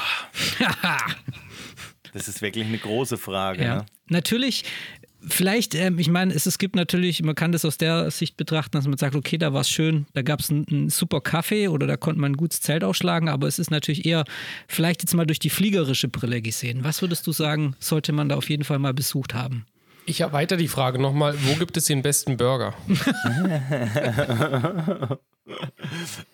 das 2.13 2.27
ist 2.27 2.43
wirklich 2.43 2.67
eine 2.67 2.77
große 2.77 3.17
Frage. 3.17 3.63
Ja. 3.63 3.75
Ne? 3.77 3.85
Natürlich, 4.09 4.63
vielleicht, 5.25 5.75
ähm, 5.75 5.99
ich 5.99 6.09
meine, 6.09 6.33
es, 6.33 6.45
es 6.45 6.57
gibt 6.57 6.75
natürlich, 6.75 7.21
man 7.23 7.35
kann 7.35 7.51
das 7.51 7.65
aus 7.65 7.77
der 7.77 8.11
Sicht 8.11 8.37
betrachten, 8.37 8.71
dass 8.71 8.87
man 8.87 8.97
sagt, 8.97 9.15
okay, 9.15 9.37
da 9.37 9.53
war 9.53 9.61
es 9.61 9.69
schön, 9.69 10.05
da 10.13 10.21
gab 10.21 10.39
es 10.39 10.49
einen, 10.49 10.65
einen 10.69 10.89
super 10.89 11.21
Kaffee 11.21 11.67
oder 11.67 11.87
da 11.87 11.97
konnte 11.97 12.21
man 12.21 12.33
ein 12.33 12.37
gutes 12.37 12.61
Zelt 12.61 12.83
aufschlagen, 12.83 13.29
aber 13.29 13.47
es 13.47 13.59
ist 13.59 13.71
natürlich 13.71 14.05
eher, 14.05 14.25
vielleicht 14.67 15.03
jetzt 15.03 15.13
mal 15.13 15.25
durch 15.25 15.39
die 15.39 15.49
fliegerische 15.49 16.07
Brille 16.07 16.41
gesehen. 16.41 16.83
Was 16.83 17.01
würdest 17.01 17.25
du 17.27 17.31
sagen, 17.31 17.75
sollte 17.79 18.13
man 18.13 18.29
da 18.29 18.35
auf 18.35 18.49
jeden 18.49 18.63
Fall 18.63 18.79
mal 18.79 18.93
besucht 18.93 19.33
haben? 19.33 19.65
Ich 20.05 20.21
erweitere 20.21 20.57
die 20.57 20.69
Frage 20.69 20.99
nochmal: 20.99 21.35
Wo 21.43 21.55
gibt 21.55 21.75
es 21.75 21.85
den 21.85 22.01
besten 22.01 22.37
Burger? 22.37 22.73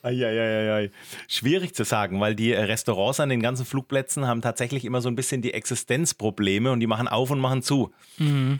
Eieieiei. 0.01 0.91
Schwierig 1.28 1.76
zu 1.76 1.84
sagen, 1.84 2.20
weil 2.20 2.36
die 2.36 2.53
Restaurants 2.53 3.20
an 3.20 3.30
den 3.30 3.41
ganzen 3.41 3.66
Flugplätzen 3.66 4.28
haben 4.28 4.41
tatsächlich 4.41 4.86
immer 4.86 5.01
so 5.01 5.09
ein 5.09 5.16
bisschen 5.16 5.41
die 5.41 5.53
Existenzprobleme 5.53 6.72
und 6.72 6.80
die 6.80 6.88
machen 6.88 7.07
auf 7.07 7.32
und 7.32 7.39
machen 7.39 7.61
zu. 7.61 7.93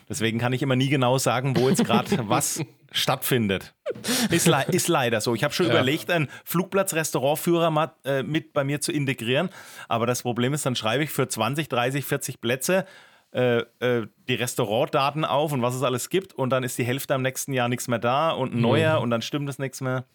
Deswegen 0.10 0.40
kann 0.40 0.54
ich 0.54 0.62
immer 0.62 0.76
nie 0.76 0.90
genau 0.90 1.18
sagen, 1.18 1.56
wo 1.58 1.70
jetzt 1.70 1.86
gerade 1.86 2.18
was 2.30 2.62
stattfindet. 2.92 3.74
Ist, 4.30 4.48
le 4.48 4.66
ist 4.72 4.88
leider 4.88 5.20
so. 5.20 5.36
Ich 5.36 5.44
habe 5.44 5.54
schon 5.54 5.66
überlegt, 5.66 6.10
einen 6.10 6.30
Flugplatzrestaurantführer 6.46 7.94
äh, 8.06 8.24
mit 8.24 8.54
bei 8.54 8.64
mir 8.64 8.82
zu 8.82 8.92
integrieren, 8.92 9.50
aber 9.88 10.06
das 10.06 10.22
Problem 10.22 10.54
ist, 10.54 10.66
dann 10.66 10.76
schreibe 10.76 11.04
ich 11.04 11.10
für 11.10 11.28
20, 11.28 11.68
30, 11.70 12.06
40 12.06 12.42
Plätze 12.42 12.86
äh, 13.34 13.64
äh, 13.80 14.08
die 14.28 14.36
Restaurantdaten 14.36 15.26
auf 15.26 15.52
und 15.52 15.62
was 15.64 15.74
es 15.74 15.82
alles 15.82 16.10
gibt 16.10 16.34
und 16.34 16.52
dann 16.52 16.64
ist 16.64 16.78
die 16.78 16.84
Hälfte 16.84 17.16
am 17.16 17.24
nächsten 17.24 17.52
Jahr 17.52 17.68
nichts 17.68 17.88
mehr 17.88 18.00
da 18.00 18.30
und 18.30 18.54
ein 18.54 18.62
neuer 18.62 19.02
und 19.02 19.10
dann 19.10 19.24
stimmt 19.24 19.50
es 19.50 19.58
nichts 19.58 19.82
mehr. 19.82 20.06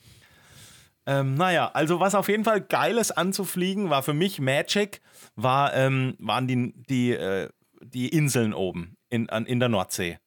Ähm, 1.09 1.36
naja, 1.36 1.70
also 1.72 2.00
was 2.00 2.14
auf 2.14 2.28
jeden 2.28 2.44
Fall 2.44 2.61
geiles 2.61 3.11
anzufliegen 3.11 3.88
war 3.88 4.02
für 4.02 4.12
mich 4.12 4.40
Magic, 4.40 5.00
war, 5.36 5.74
ähm, 5.74 6.14
waren 6.18 6.46
die, 6.46 6.74
die, 6.86 7.12
äh, 7.12 7.48
die 7.80 8.11
Inseln 8.11 8.52
oben 8.52 8.98
in, 9.09 9.30
an, 9.30 9.46
in 9.46 9.59
der 9.59 9.70
Nordsee. 9.70 10.18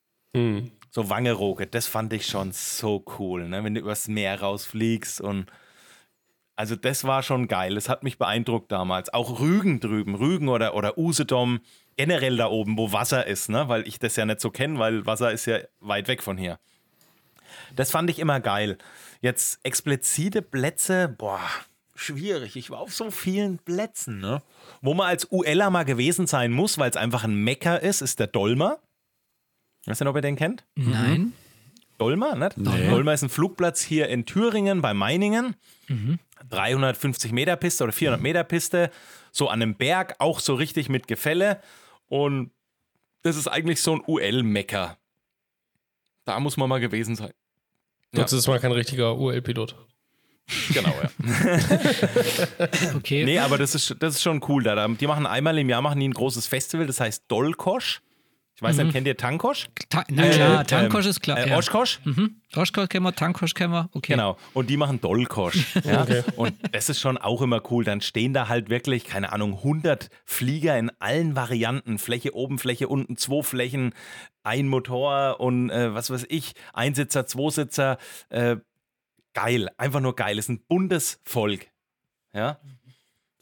So 0.90 1.08
Wangerooge, 1.08 1.68
das 1.68 1.86
fand 1.86 2.12
ich 2.14 2.26
schon 2.26 2.52
so 2.52 3.06
cool, 3.20 3.48
ne? 3.48 3.64
wenn 3.64 3.76
du 3.76 3.82
übers 3.82 4.08
Meer 4.08 4.42
rausfliegst 4.42 5.22
und 5.22 5.52
also 6.56 6.76
das 6.76 7.04
war 7.04 7.22
schon 7.22 7.48
geil, 7.48 7.76
das 7.76 7.88
hat 7.88 8.02
mich 8.02 8.18
beeindruckt 8.18 8.72
damals. 8.72 9.14
Auch 9.14 9.40
Rügen 9.40 9.82
drüben, 9.82 10.16
Rügen 10.16 10.50
oder, 10.50 10.74
oder 10.74 10.98
Usedom, 10.98 11.60
generell 11.96 12.38
da 12.38 12.48
oben, 12.48 12.76
wo 12.80 12.92
Wasser 12.92 13.28
ist, 13.28 13.50
ne? 13.50 13.68
weil 13.68 13.88
ich 13.88 14.00
das 14.00 14.16
ja 14.16 14.26
nicht 14.26 14.42
so 14.42 14.50
kenne, 14.50 14.80
weil 14.80 15.06
Wasser 15.06 15.32
ist 15.32 15.46
ja 15.46 15.60
weit 15.80 16.08
weg 16.08 16.24
von 16.24 16.40
hier. 16.40 16.58
Das 17.76 17.92
fand 17.92 18.10
ich 18.10 18.18
immer 18.18 18.40
geil. 18.40 18.78
Jetzt 19.22 19.60
explizite 19.64 20.42
Plätze, 20.42 21.08
boah, 21.08 21.48
schwierig. 21.96 22.56
Ich 22.56 22.72
war 22.72 22.80
auf 22.80 22.94
so 22.94 23.12
vielen 23.12 23.60
Plätzen, 23.60 24.20
ne? 24.20 24.42
Wo 24.82 24.94
man 24.94 25.08
als 25.08 25.28
ULer 25.32 25.70
mal 25.70 25.86
gewesen 25.86 26.28
sein 26.28 26.52
muss, 26.52 26.78
weil 26.78 26.90
es 26.90 26.98
einfach 26.98 27.24
ein 27.24 27.36
Mecker 27.36 27.82
ist, 27.82 28.02
ist 28.02 28.20
der 28.20 28.28
Dolmer. 28.28 28.80
Weißt 29.86 30.02
du, 30.02 30.08
ob 30.08 30.16
ihr 30.16 30.22
den 30.22 30.36
kennt? 30.36 30.66
Nein? 30.76 31.34
Dolma, 32.00 32.34
nicht? 32.34 32.58
Dolma 32.58 33.14
ist 33.14 33.22
ein 33.22 33.30
Flugplatz 33.30 33.82
hier 33.82 34.10
in 34.10 34.26
Thüringen 34.26 34.82
bei 34.82 34.94
Meiningen. 34.96 35.56
350 36.50 37.32
Meter 37.32 37.56
Piste 37.56 37.84
oder 37.84 37.94
400 37.94 38.22
Meter 38.22 38.44
Piste, 38.44 38.90
so 39.32 39.50
an 39.50 39.62
einem 39.62 39.76
Berg, 39.76 40.16
auch 40.18 40.40
so 40.40 40.56
richtig 40.56 40.90
mit 40.90 41.08
Gefälle. 41.08 41.62
Und 42.08 42.52
das 43.22 43.36
ist 43.36 43.48
eigentlich 43.48 43.84
so 43.84 43.94
ein 43.94 44.04
UL-Mecker. 44.06 44.98
Da 46.26 46.40
muss 46.40 46.58
man 46.58 46.70
mal 46.70 46.80
gewesen 46.80 47.16
sein. 47.16 47.32
Ja. 48.14 48.24
Das 48.24 48.34
ist 48.34 48.48
mal 48.48 48.60
kein 48.60 48.72
richtiger 48.72 49.18
UL-Pilot. 49.18 49.76
Genau, 50.74 50.94
ja. 51.02 51.10
Okay. 52.96 53.24
Nee, 53.24 53.40
aber 53.40 53.58
das 53.58 53.74
ist, 53.74 53.96
das 54.00 54.16
ist 54.16 54.22
schon 54.22 54.44
cool. 54.50 54.64
Da, 54.64 54.88
die 54.88 55.08
machen 55.08 55.26
einmal 55.26 55.58
im 55.58 55.70
Jahr 55.70 55.82
machen 55.82 56.00
die 56.00 56.08
ein 56.08 56.14
großes 56.14 56.48
Festival, 56.48 56.88
das 56.88 57.00
heißt 57.00 57.26
Dolkosch. 57.30 58.02
Ich 58.62 58.68
weiß 58.68 58.78
nicht, 58.78 58.92
kennt 58.92 59.08
ihr 59.08 59.18
Tankosch? 59.18 59.70
Ta 59.90 60.04
na 60.08 60.30
klar, 60.30 60.62
Äh, 60.62 60.66
Tankosch 60.66 61.06
ähm, 61.06 61.10
ist 61.10 61.22
klar. 61.22 61.40
Äh, 61.40 61.50
ja. 61.50 61.56
Mhm. 61.56 62.42
Oshkosh 62.56 62.90
kennen 62.90 63.04
wir, 63.04 63.16
Tankosch 63.16 63.56
kennen 63.56 63.74
wir. 63.74 63.90
Okay. 63.94 64.14
Genau. 64.14 64.38
Und 64.54 64.70
die 64.70 64.78
machen 64.78 65.02
Dolkosch. 65.02 65.76
Ja? 65.84 66.06
Und 66.36 66.54
das 66.72 66.88
ist 66.88 67.00
schon 67.00 67.18
auch 67.18 67.42
immer 67.42 67.64
cool. 67.72 67.84
Dann 67.84 68.02
stehen 68.02 68.34
da 68.34 68.50
halt 68.50 68.70
wirklich, 68.70 69.06
keine 69.06 69.34
Ahnung, 69.34 69.54
100 69.54 70.10
Flieger 70.26 70.78
in 70.78 70.92
allen 71.00 71.36
Varianten. 71.36 71.98
Fläche 71.98 72.36
oben, 72.36 72.60
Fläche 72.60 72.88
unten, 72.88 73.18
zwei 73.18 73.42
Flächen, 73.42 73.96
ein 74.44 74.68
Motor 74.68 75.40
und 75.40 75.72
äh, 75.72 75.96
was 75.96 76.12
weiß 76.12 76.28
ich, 76.30 76.54
Einsitzer, 76.74 77.26
Zweisitzer. 77.26 77.98
Äh, 78.30 78.58
geil, 79.34 79.70
einfach 79.78 80.02
nur 80.02 80.16
geil. 80.16 80.38
ist 80.38 80.50
ein 80.50 80.64
buntes 80.68 81.20
Volk. 81.26 81.66
Ja. 82.32 82.60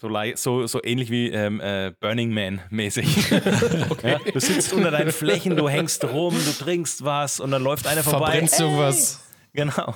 So, 0.02 0.10
so, 0.36 0.66
so 0.66 0.82
ähnlich 0.82 1.12
wie 1.12 1.28
ähm, 1.28 1.60
äh, 1.60 1.92
Burning 2.00 2.34
Man 2.34 2.62
mäßig. 2.70 3.32
ja? 4.04 4.18
Du 4.32 4.40
sitzt 4.40 4.72
unter 4.72 4.92
deinen 4.92 5.12
Flächen, 5.12 5.58
du 5.58 5.68
hängst 5.68 6.06
rum, 6.06 6.34
du 6.34 6.64
trinkst 6.64 7.04
was 7.04 7.42
und 7.42 7.52
dann 7.52 7.62
läuft 7.62 7.86
einer 7.86 8.02
vorbei. 8.02 8.28
Verbrennst 8.28 8.60
Hey! 8.60 8.66
irgendwas? 8.66 9.26
Genau. 9.52 9.94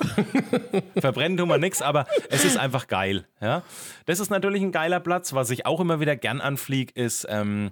Verbrennen 1.00 1.38
tun 1.38 1.48
wir 1.48 1.58
nichts, 1.58 1.82
aber 1.82 2.06
es 2.30 2.44
ist 2.44 2.58
einfach 2.58 2.88
geil. 2.88 3.26
Ja? 3.40 3.64
Das 4.06 4.20
ist 4.20 4.30
natürlich 4.30 4.62
ein 4.62 4.74
geiler 4.74 5.00
Platz. 5.00 5.32
Was 5.32 5.50
ich 5.52 5.66
auch 5.66 5.80
immer 5.80 6.02
wieder 6.02 6.18
gern 6.18 6.42
anfliege, 6.42 6.92
ist 6.96 7.26
ähm, 7.30 7.72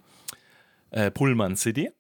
äh, 0.92 1.12
Pullman 1.12 1.58
City. 1.58 1.92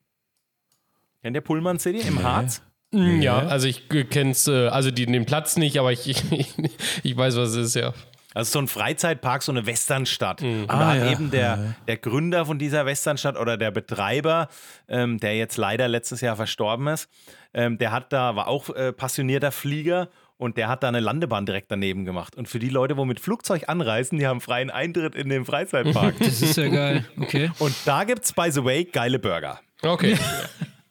Kennt 1.21 1.35
ihr 1.35 1.41
Pullman 1.41 1.77
City 1.77 2.07
im 2.07 2.23
Harz? 2.23 2.61
Ja, 2.93 3.39
also 3.39 3.67
ich 3.67 3.89
kenne 3.89 4.31
es, 4.31 4.47
äh, 4.47 4.67
also 4.67 4.91
die, 4.91 5.05
den 5.05 5.25
Platz 5.25 5.57
nicht, 5.57 5.77
aber 5.77 5.91
ich, 5.91 6.07
ich, 6.31 6.53
ich 7.03 7.17
weiß, 7.17 7.35
was 7.35 7.49
es 7.49 7.67
ist, 7.67 7.75
ja. 7.75 7.93
Also 8.33 8.51
so 8.53 8.59
ein 8.59 8.67
Freizeitpark, 8.67 9.43
so 9.43 9.51
eine 9.51 9.65
Westernstadt. 9.65 10.41
Und 10.41 10.67
da 10.67 10.73
Ah, 10.73 10.87
hat 10.91 10.97
ja. 10.99 11.11
eben 11.11 11.31
der, 11.31 11.75
der 11.87 11.97
Gründer 11.97 12.45
von 12.45 12.57
dieser 12.59 12.85
Westernstadt 12.85 13.37
oder 13.37 13.57
der 13.57 13.71
Betreiber, 13.71 14.47
ähm, 14.87 15.19
der 15.19 15.35
jetzt 15.37 15.57
leider 15.57 15.87
letztes 15.87 16.21
Jahr 16.21 16.35
verstorben 16.37 16.87
ist, 16.87 17.09
ähm, 17.53 17.77
der 17.77 17.91
hat 17.91 18.13
da, 18.13 18.35
war 18.37 18.47
auch 18.47 18.69
äh, 18.69 18.93
passionierter 18.93 19.51
Flieger 19.51 20.07
und 20.37 20.55
der 20.57 20.69
hat 20.69 20.81
da 20.81 20.87
eine 20.87 21.01
Landebahn 21.01 21.45
direkt 21.45 21.69
daneben 21.71 22.05
gemacht. 22.05 22.35
Und 22.37 22.47
für 22.47 22.57
die 22.59 22.69
Leute, 22.69 22.95
wo 22.97 23.03
mit 23.05 23.19
Flugzeug 23.19 23.65
anreisen, 23.67 24.17
die 24.17 24.25
haben 24.25 24.39
freien 24.41 24.69
Eintritt 24.71 25.13
in 25.15 25.27
den 25.29 25.43
Freizeitpark. 25.45 26.15
Das 26.19 26.41
ist 26.41 26.55
ja 26.57 26.69
geil. 26.69 27.05
Okay. 27.19 27.51
und 27.59 27.75
da 27.85 28.05
gibt 28.05 28.23
es, 28.23 28.33
by 28.33 28.49
the 28.49 28.63
way, 28.63 28.85
geile 28.85 29.19
Burger. 29.19 29.59
Okay. 29.83 30.17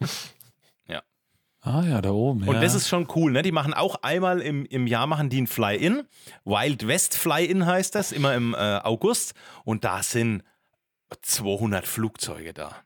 Ah 1.63 1.83
ja, 1.83 2.01
da 2.01 2.11
oben. 2.11 2.49
Und 2.49 2.55
ja. 2.55 2.61
das 2.61 2.75
ist 2.75 2.89
schon 2.89 3.07
cool, 3.15 3.33
ne? 3.33 3.43
Die 3.43 3.53
machen 3.53 3.75
auch 3.75 3.97
einmal 4.03 4.41
im, 4.41 4.65
im 4.65 4.87
Jahr 4.87 5.07
machen 5.07 5.29
die 5.29 5.43
ein 5.43 5.47
Fly-In. 5.47 6.05
Wild 6.45 6.87
West 6.87 7.17
Fly-In 7.17 7.67
heißt 7.67 7.95
das, 7.95 8.13
immer 8.13 8.35
im 8.35 8.55
äh, 8.55 8.57
August. 8.57 9.35
Und 9.65 9.85
da 9.85 10.03
sind 10.03 10.43
200 11.21 11.87
Flugzeuge 11.87 12.55
da. 12.55 12.77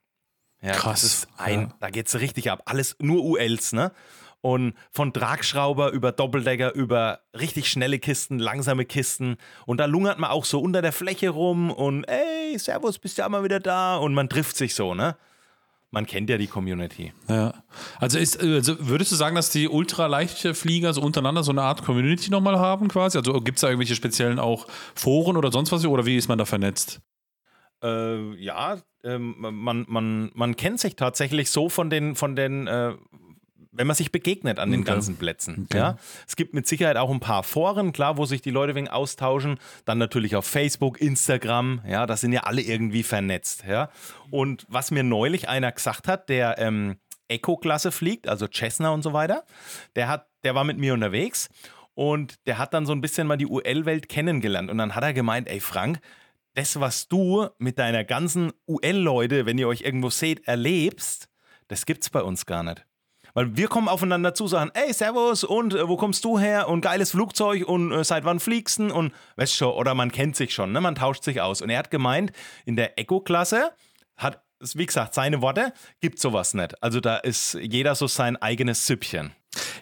Ja, 0.60 0.72
Krass, 0.72 1.02
Das 1.02 1.12
ist 1.12 1.28
ein, 1.36 1.60
ja. 1.60 1.74
Da 1.78 1.90
geht's 1.90 2.18
richtig 2.18 2.50
ab. 2.50 2.62
Alles 2.64 2.96
nur 2.98 3.22
ULs, 3.22 3.72
ne? 3.72 3.92
Und 4.40 4.74
von 4.90 5.12
Tragschrauber 5.12 5.90
über 5.92 6.12
Doppeldecker, 6.12 6.74
über 6.74 7.20
richtig 7.32 7.70
schnelle 7.70 7.98
Kisten, 7.98 8.38
langsame 8.38 8.84
Kisten. 8.84 9.36
Und 9.66 9.78
da 9.78 9.86
lungert 9.86 10.18
man 10.18 10.30
auch 10.30 10.44
so 10.44 10.60
unter 10.60 10.82
der 10.82 10.92
Fläche 10.92 11.30
rum 11.30 11.70
und 11.70 12.04
ey, 12.04 12.58
Servus, 12.58 12.98
bist 12.98 13.16
ja 13.18 13.28
mal 13.28 13.44
wieder 13.44 13.60
da. 13.60 13.96
Und 13.96 14.14
man 14.14 14.28
trifft 14.28 14.56
sich 14.56 14.74
so, 14.74 14.94
ne? 14.94 15.16
Man 15.94 16.06
kennt 16.06 16.28
ja 16.28 16.38
die 16.38 16.48
Community. 16.48 17.12
Ja. 17.28 17.54
Also, 18.00 18.18
ist, 18.18 18.40
also 18.40 18.74
würdest 18.80 19.12
du 19.12 19.16
sagen, 19.16 19.36
dass 19.36 19.50
die 19.50 19.68
Ultraleichtflieger 19.68 20.92
so 20.92 21.00
untereinander 21.00 21.44
so 21.44 21.52
eine 21.52 21.62
Art 21.62 21.84
Community 21.84 22.30
nochmal 22.30 22.58
haben 22.58 22.88
quasi? 22.88 23.16
Also 23.16 23.40
gibt 23.40 23.58
es 23.58 23.60
da 23.60 23.68
irgendwelche 23.68 23.94
speziellen 23.94 24.40
auch 24.40 24.66
Foren 24.96 25.36
oder 25.36 25.52
sonst 25.52 25.70
was? 25.70 25.86
Oder 25.86 26.04
wie 26.04 26.16
ist 26.16 26.26
man 26.26 26.36
da 26.36 26.46
vernetzt? 26.46 27.00
Äh, 27.80 28.34
ja, 28.42 28.78
ähm, 29.04 29.36
man, 29.38 29.84
man, 29.86 30.32
man 30.34 30.56
kennt 30.56 30.80
sich 30.80 30.96
tatsächlich 30.96 31.48
so 31.50 31.68
von 31.68 31.90
den, 31.90 32.16
von 32.16 32.34
den 32.34 32.66
äh, 32.66 32.94
wenn 33.76 33.86
man 33.86 33.96
sich 33.96 34.12
begegnet 34.12 34.58
an 34.58 34.70
den 34.70 34.80
Okay. 34.80 34.92
ganzen 34.92 35.16
Plätzen. 35.16 35.68
Ja? 35.72 35.98
Es 36.26 36.36
gibt 36.36 36.54
mit 36.54 36.66
Sicherheit 36.66 36.96
auch 36.96 37.10
ein 37.10 37.20
paar 37.20 37.42
Foren, 37.42 37.92
klar, 37.92 38.16
wo 38.16 38.24
sich 38.24 38.40
die 38.40 38.50
Leute 38.50 38.74
wegen 38.74 38.88
austauschen. 38.88 39.58
Dann 39.84 39.98
natürlich 39.98 40.36
auf 40.36 40.46
Facebook, 40.46 41.00
Instagram, 41.00 41.80
ja, 41.86 42.06
da 42.06 42.16
sind 42.16 42.32
ja 42.32 42.44
alle 42.44 42.62
irgendwie 42.62 43.02
vernetzt. 43.02 43.64
Ja? 43.68 43.90
Und 44.30 44.64
was 44.68 44.90
mir 44.90 45.02
neulich 45.02 45.48
einer 45.48 45.72
gesagt 45.72 46.08
hat, 46.08 46.28
der 46.28 46.58
ähm, 46.58 46.96
Eco-Klasse 47.28 47.90
fliegt, 47.92 48.28
also 48.28 48.46
Cessna 48.46 48.90
und 48.90 49.02
so 49.02 49.12
weiter, 49.12 49.44
der, 49.96 50.08
hat, 50.08 50.26
der 50.44 50.54
war 50.54 50.64
mit 50.64 50.78
mir 50.78 50.94
unterwegs 50.94 51.48
und 51.94 52.34
der 52.46 52.58
hat 52.58 52.74
dann 52.74 52.86
so 52.86 52.92
ein 52.92 53.00
bisschen 53.00 53.26
mal 53.26 53.36
die 53.36 53.46
UL-Welt 53.46 54.08
kennengelernt. 54.08 54.70
Und 54.70 54.78
dann 54.78 54.94
hat 54.94 55.02
er 55.04 55.12
gemeint, 55.12 55.48
ey 55.48 55.60
Frank, 55.60 56.00
das, 56.54 56.78
was 56.78 57.08
du 57.08 57.48
mit 57.58 57.78
deiner 57.78 58.04
ganzen 58.04 58.52
UL-Leute, 58.68 59.46
wenn 59.46 59.58
ihr 59.58 59.66
euch 59.66 59.80
irgendwo 59.80 60.10
seht, 60.10 60.46
erlebst, 60.46 61.28
das 61.68 61.86
gibt's 61.86 62.10
bei 62.10 62.22
uns 62.22 62.46
gar 62.46 62.62
nicht. 62.62 62.84
Weil 63.34 63.56
wir 63.56 63.66
kommen 63.66 63.88
aufeinander 63.88 64.32
zu, 64.32 64.46
sagen, 64.46 64.70
ey, 64.74 64.92
servus 64.92 65.42
und 65.42 65.74
äh, 65.74 65.88
wo 65.88 65.96
kommst 65.96 66.24
du 66.24 66.38
her 66.38 66.68
und 66.68 66.80
geiles 66.80 67.10
Flugzeug 67.10 67.66
und 67.66 67.92
äh, 67.92 68.04
seit 68.04 68.24
wann 68.24 68.38
fliegst 68.40 68.78
du 68.78 68.94
und 68.94 69.12
weißt 69.36 69.54
schon, 69.56 69.72
oder 69.72 69.94
man 69.94 70.12
kennt 70.12 70.36
sich 70.36 70.54
schon, 70.54 70.72
ne? 70.72 70.80
man 70.80 70.94
tauscht 70.94 71.24
sich 71.24 71.40
aus. 71.40 71.60
Und 71.60 71.68
er 71.68 71.78
hat 71.80 71.90
gemeint, 71.90 72.32
in 72.64 72.76
der 72.76 72.98
Eco-Klasse 72.98 73.72
hat, 74.16 74.40
wie 74.74 74.86
gesagt, 74.86 75.14
seine 75.14 75.42
Worte, 75.42 75.72
gibt 76.00 76.20
sowas 76.20 76.54
nicht. 76.54 76.80
Also 76.82 77.00
da 77.00 77.16
ist 77.16 77.54
jeder 77.54 77.96
so 77.96 78.06
sein 78.06 78.36
eigenes 78.36 78.86
Süppchen. 78.86 79.32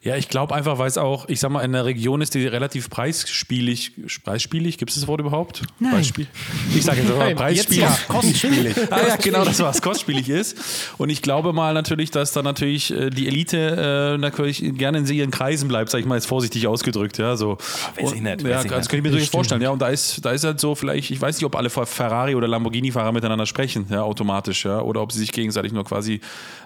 Ja, 0.03 0.17
ich 0.17 0.29
glaube 0.29 0.55
einfach, 0.55 0.79
weil 0.79 0.89
es 0.89 0.99
auch, 0.99 1.29
ich 1.29 1.39
sag 1.39 1.51
mal, 1.51 1.63
in 1.63 1.73
der 1.73 1.85
Region 1.85 2.21
ist, 2.21 2.35
die 2.35 2.45
relativ 2.47 2.91
preisspielig. 2.91 3.93
Preisspielig, 4.25 4.79
gibt 4.79 4.91
es 4.91 4.97
das 4.97 5.07
Wort 5.07 5.21
überhaupt? 5.21 5.63
Nein. 5.79 5.93
Preisspiel 5.93 6.27
ich 6.75 6.85
sage 6.85 7.03
jetzt 7.03 7.11
aber 7.11 7.35
preisspielig. 7.35 7.83
jetzt 7.83 8.01
ja. 8.09 8.15
Kostspielig. 8.15 8.77
ah 8.91 9.01
ja, 9.09 9.17
genau, 9.17 9.45
das 9.45 9.61
war's, 9.61 9.81
kostspielig 9.81 10.29
ist. 10.29 10.59
Und 10.99 11.11
ich 11.11 11.23
glaube 11.23 11.53
mal 11.53 11.75
natürlich, 11.75 12.11
dass 12.11 12.33
da 12.33 12.43
natürlich 12.43 12.91
äh, 12.91 13.11
die 13.11 13.29
Elite 13.29 14.15
äh, 14.15 14.19
natürlich 14.19 14.63
gerne 14.77 14.99
in 14.99 15.07
ihren 15.07 15.31
Kreisen 15.31 15.69
bleibt, 15.69 15.91
sag 15.91 16.01
ich 16.01 16.07
mal 16.07 16.17
jetzt 16.17 16.27
vorsichtig 16.27 16.67
ausgedrückt. 16.67 17.19
Ja, 17.19 17.37
so. 17.37 17.59
weiß 18.01 18.13
ich 18.13 18.21
nicht, 18.21 18.43
Ja, 18.43 18.63
das 18.63 18.65
nicht. 18.65 18.89
kann 18.89 18.99
ich 18.99 19.03
mir 19.03 19.11
durchaus 19.11 19.29
vorstellen. 19.29 19.63
Ja, 19.63 19.71
und 19.71 19.81
da 19.81 19.89
ist, 19.89 20.25
da 20.25 20.33
ist 20.33 20.45
halt 20.45 20.61
so 20.61 20.75
vielleicht, 20.75 21.11
ich 21.11 21.21
weiß 21.21 21.37
nicht, 21.37 21.45
ob 21.45 21.57
alle 21.57 21.71
Ferrari- 21.71 22.35
oder 22.35 22.49
Lamborghini-Fahrer 22.49 23.13
miteinander 23.13 23.47
sprechen, 23.47 23.87
ja, 23.91 24.03
automatisch, 24.03 24.65
ja, 24.65 24.81
oder 24.81 25.01
ob 25.01 25.13
sie 25.13 25.21
sich 25.21 25.33
gegenseitig 25.33 25.73
nur 25.73 25.85
quasi 25.85 26.21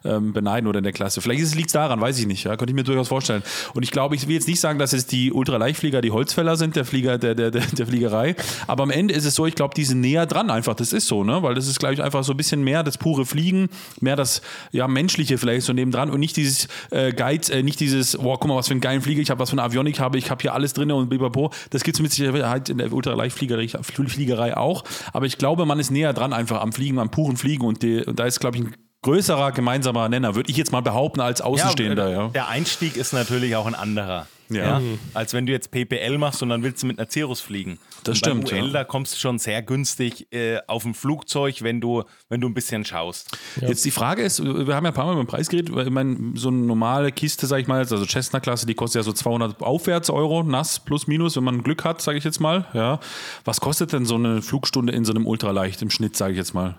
ähm, 0.05 0.33
beneiden 0.33 0.67
oder 0.67 0.79
in 0.79 0.85
der 0.85 0.93
Klasse. 0.93 1.21
Vielleicht 1.21 1.55
liegt 1.55 1.69
es 1.69 1.73
daran, 1.73 2.01
weiß 2.01 2.19
ich 2.19 2.27
nicht, 2.27 2.45
ja, 2.45 2.57
könnte 2.57 2.71
ich 2.71 2.75
mir 2.75 2.85
durchaus 2.85 3.09
vorstellen. 3.09 3.26
Und 3.75 3.83
ich 3.83 3.91
glaube, 3.91 4.15
ich 4.15 4.27
will 4.27 4.35
jetzt 4.35 4.49
nicht 4.49 4.61
sagen, 4.61 4.79
dass 4.79 4.93
es 4.93 5.07
die 5.07 5.33
Ultraleichtflieger 5.33 6.01
die 6.01 6.11
Holzfäller 6.11 6.57
sind, 6.57 6.77
der 6.77 6.85
Flieger, 6.85 7.19
der, 7.19 7.35
der, 7.35 7.51
der, 7.51 7.63
der 7.63 7.87
Fliegerei, 7.87 8.37
aber 8.67 8.83
am 8.83 8.91
Ende 8.91 9.15
ist 9.15 9.25
es 9.25 9.35
so, 9.35 9.47
ich 9.47 9.55
glaube, 9.55 9.75
die 9.75 9.85
sind 9.85 10.01
näher 10.01 10.27
dran 10.27 10.51
einfach, 10.51 10.75
das 10.75 10.93
ist 10.93 11.07
so, 11.07 11.25
ne, 11.25 11.43
weil 11.43 11.55
das 11.55 11.67
ist, 11.67 11.79
glaube 11.79 11.95
ich, 11.95 12.03
einfach 12.03 12.25
so 12.25 12.33
ein 12.33 12.37
bisschen 12.37 12.63
mehr 12.63 12.83
das 12.83 12.99
pure 12.99 13.27
Fliegen, 13.27 13.69
mehr 14.01 14.17
das, 14.17 14.43
ja, 14.73 14.89
menschliche 14.89 15.39
vielleicht 15.39 15.67
so 15.67 15.73
nebendran 15.73 16.11
und 16.11 16.21
nicht 16.21 16.37
dieses 16.37 16.69
äh, 16.91 17.13
Guide, 17.13 17.53
äh, 17.53 17.63
nicht 17.63 17.81
dieses, 17.81 18.17
boah, 18.17 18.39
guck 18.39 18.49
mal, 18.49 18.57
was 18.57 18.69
für 18.69 18.73
einen 18.73 18.81
geilen 18.81 19.03
Flieger, 19.03 19.21
ich 19.21 19.31
habe 19.31 19.41
was 19.41 19.51
für 19.51 19.55
eine 19.55 19.63
Avionik 19.63 20.01
habe, 20.01 20.19
ich 20.19 20.31
habe 20.31 20.43
hier 20.43 20.55
alles 20.55 20.73
drin 20.73 20.91
und 20.93 21.09
bipapo, 21.09 21.51
das 21.71 21.83
gibt 21.83 21.97
es 21.97 22.03
mit 22.03 22.13
Sicherheit 22.13 22.69
in 22.69 22.79
der 22.79 22.93
Ultraleichtfliegerei 22.93 23.69
Fliegerei 23.69 24.57
auch, 24.57 24.85
aber 25.13 25.27
ich 25.27 25.39
glaube, 25.39 25.67
man 25.67 25.79
ist 25.79 25.91
näher 25.91 26.13
dran 26.13 26.33
einfach 26.33 26.61
am 26.61 26.73
Fliegen, 26.73 26.99
am 26.99 27.11
puren 27.11 27.37
Fliegen 27.37 27.65
und, 27.65 27.83
die, 27.83 28.05
und 28.05 28.19
da 28.19 28.27
ist, 28.27 28.41
glaube 28.41 28.57
ich, 28.57 28.65
ein 28.65 28.75
größerer 29.07 29.53
gemeinsamer 29.53 30.09
Nenner, 30.09 30.35
würde 30.35 30.51
ich 30.51 30.57
jetzt 30.57 30.73
mal 30.73 30.83
behaupten, 30.83 31.21
als 31.21 31.41
Außenstehender, 31.41 32.11
ja. 32.11 32.29
Der 32.29 32.49
Einstieg 32.49 32.97
ist 32.97 33.13
natürlich 33.13 33.55
auch 33.55 33.67
ein 33.67 33.77
anderer. 33.77 34.27
Ja. 34.49 34.81
Ja. 34.81 34.81
Als 35.15 35.33
wenn 35.33 35.47
du 35.47 35.53
jetzt 35.53 35.71
PPL 35.71 36.19
machst 36.19 36.43
und 36.43 36.49
dann 36.49 36.63
willst 36.63 36.83
du 36.83 36.87
mit 36.87 36.99
einer 36.99 37.09
Cirrus 37.11 37.41
fliegen. 37.41 37.79
Das 38.05 38.13
und 38.13 38.17
stimmt, 38.17 38.51
Bei 38.51 38.61
UL, 38.61 38.67
ja. 38.67 38.73
da 38.73 38.85
kommst 38.85 39.15
du 39.15 39.19
schon 39.19 39.39
sehr 39.39 39.63
günstig 39.63 40.33
äh, 40.33 40.59
auf 40.67 40.83
dem 40.83 40.95
Flugzeug, 40.95 41.63
wenn 41.63 41.81
du, 41.81 42.05
wenn 42.29 42.41
du 42.41 42.49
ein 42.49 42.55
bisschen 42.55 42.85
schaust. 42.85 43.37
Jetzt 43.61 43.85
die 43.85 43.91
Frage 43.91 44.23
ist, 44.23 44.43
wir 44.43 44.75
haben 44.75 44.85
ja 44.85 44.91
ein 44.91 44.95
paar 44.95 45.07
Mal 45.07 45.13
über 45.13 45.23
den 45.23 45.29
Preis 45.29 45.49
geredet, 45.49 45.75
weil 45.75 45.87
ich 45.87 45.93
meine, 45.93 46.33
so 46.35 46.49
eine 46.49 46.59
normale 46.59 47.11
Kiste, 47.13 47.47
sag 47.47 47.61
ich 47.61 47.67
mal, 47.67 47.79
also 47.79 48.05
Cessna-Klasse, 48.05 48.67
die 48.67 48.75
kostet 48.75 49.01
ja 49.01 49.03
so 49.05 49.13
200 49.13 49.61
aufwärts 49.63 50.11
Euro, 50.11 50.43
nass, 50.43 50.81
plus 50.81 51.07
minus, 51.07 51.37
wenn 51.37 51.45
man 51.45 51.63
Glück 51.63 51.85
hat, 51.85 52.01
sage 52.01 52.19
ich 52.19 52.25
jetzt 52.25 52.41
mal. 52.41 52.67
Ja. 52.73 53.01
Was 53.45 53.61
kostet 53.61 53.93
denn 53.93 54.05
so 54.05 54.15
eine 54.17 54.43
Flugstunde 54.43 54.93
in 54.93 55.05
so 55.05 55.13
einem 55.13 55.27
Ultraleicht 55.27 55.83
im 55.83 55.91
Schnitt, 55.91 56.17
sage 56.17 56.33
ich 56.33 56.39
jetzt 56.39 56.55
mal? 56.55 56.79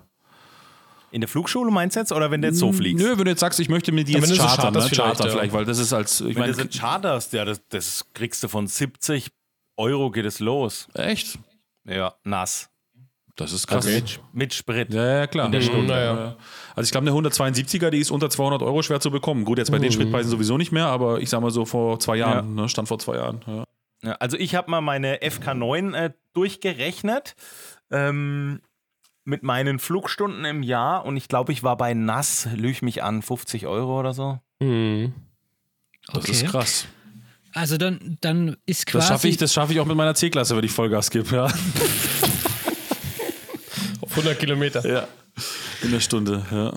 In 1.18 1.22
der 1.22 1.28
Flugschule 1.28 1.72
meinst 1.72 1.96
du 1.96 2.00
jetzt 2.00 2.12
oder 2.12 2.30
wenn 2.30 2.44
du 2.44 2.48
jetzt 2.50 2.60
so 2.60 2.72
fliegst? 2.72 3.04
Nö, 3.04 3.18
wenn 3.18 3.26
du 3.26 3.32
jetzt 3.32 3.40
sagst, 3.40 3.60
ich 3.60 3.70
möchte 3.70 3.92
mit 3.92 4.08
dir 4.08 4.12
Ja, 4.12 4.20
jetzt 4.20 4.30
wenn 4.30 4.36
du 4.38 4.42
so 4.44 4.48
chartern, 4.48 4.74
ne? 4.76 4.82
vielleicht, 4.82 4.96
chartern 5.02 5.26
ja. 5.26 5.34
vielleicht, 5.34 5.52
weil 5.52 5.66
das 5.66 5.80
ist 5.80 5.92
als, 5.92 6.22
ich 6.22 6.36
Wenn 6.36 6.42
meine, 6.42 6.54
du 6.54 6.62
jetzt 6.62 6.80
charterst, 6.80 7.34
ja, 7.34 7.44
das, 7.44 7.60
das 7.70 8.06
kriegst 8.14 8.44
du 8.44 8.48
von 8.48 8.68
70 8.68 9.32
Euro 9.78 10.12
geht 10.12 10.26
es 10.26 10.40
los. 10.40 10.88
echt? 10.94 11.40
Ja, 11.86 12.14
nass. 12.24 12.70
Das 13.36 13.52
ist 13.52 13.66
krass. 13.66 13.88
Also 13.88 13.98
mit, 13.98 14.20
mit 14.32 14.54
Sprit. 14.54 14.94
Ja, 14.94 15.20
ja, 15.22 15.28
klar. 15.28 15.48
In 15.48 15.54
der 15.54 15.62
Stunde. 15.62 15.88
Naja. 15.88 16.16
Ja. 16.16 16.36
Also 16.76 16.86
ich 16.88 16.92
glaube, 16.92 17.10
eine 17.10 17.30
172er, 17.30 17.90
die 17.90 17.98
ist 17.98 18.12
unter 18.12 18.30
200 18.30 18.62
Euro 18.62 18.84
schwer 18.84 19.00
zu 19.00 19.10
bekommen. 19.10 19.44
Gut, 19.44 19.58
jetzt 19.58 19.72
bei 19.72 19.80
den 19.80 19.92
Spritpreisen 19.92 20.30
sowieso 20.30 20.60
nicht 20.60 20.72
mehr, 20.72 20.86
aber 20.86 21.20
ich 21.20 21.32
sag 21.32 21.42
mal 21.42 21.50
so 21.50 21.66
vor 21.66 22.00
zwei 22.00 22.18
Jahren, 22.18 22.54
ne, 22.54 22.70
stand 22.70 22.88
vor 22.90 23.00
zwei 23.00 23.16
Jahren. 23.16 23.42
Ja. 23.48 23.64
Ja, 24.04 24.12
also 24.20 24.38
ich 24.38 24.54
habe 24.54 24.70
mal 24.70 24.82
meine 24.82 25.18
FK9 25.24 25.96
äh, 25.96 26.12
durchgerechnet 26.34 27.34
ähm, 27.90 28.62
mit 29.28 29.44
meinen 29.44 29.78
Flugstunden 29.78 30.46
im 30.46 30.64
Jahr 30.64 31.04
und 31.06 31.18
ich 31.18 31.28
glaube, 31.28 31.52
ich 31.52 31.62
war 31.62 31.76
bei 31.76 31.94
NAS, 31.94 32.48
lüg 32.56 32.82
mich 32.82 33.04
an, 33.04 33.22
50 33.22 33.68
Euro 33.68 34.00
oder 34.00 34.14
so. 34.14 34.40
Mhm. 34.62 35.14
Das 36.08 36.24
Okay. 36.24 36.32
ist 36.32 36.46
krass. 36.48 36.86
Also 37.54 37.78
dann, 37.78 38.18
dann 38.22 38.56
ist 38.66 38.86
quasi. 38.86 39.00
Das 39.02 39.08
schaffe 39.10 39.28
ich, 39.28 39.36
das 39.38 39.54
schaffe 39.54 39.74
ich 39.74 39.80
auch 39.82 39.86
mit 39.86 39.98
meiner 39.98 40.16
C-Klasse, 40.16 40.56
wenn 40.56 40.64
ich 40.64 40.72
Vollgas 40.72 41.10
gebe. 41.12 41.36
Ja. 41.36 41.46
Auf 44.02 44.12
100 44.12 44.40
Kilometer. 44.40 44.88
ja. 44.88 45.08
In 45.84 45.92
der 45.92 46.00
Stunde, 46.00 46.46
ja. 46.52 46.74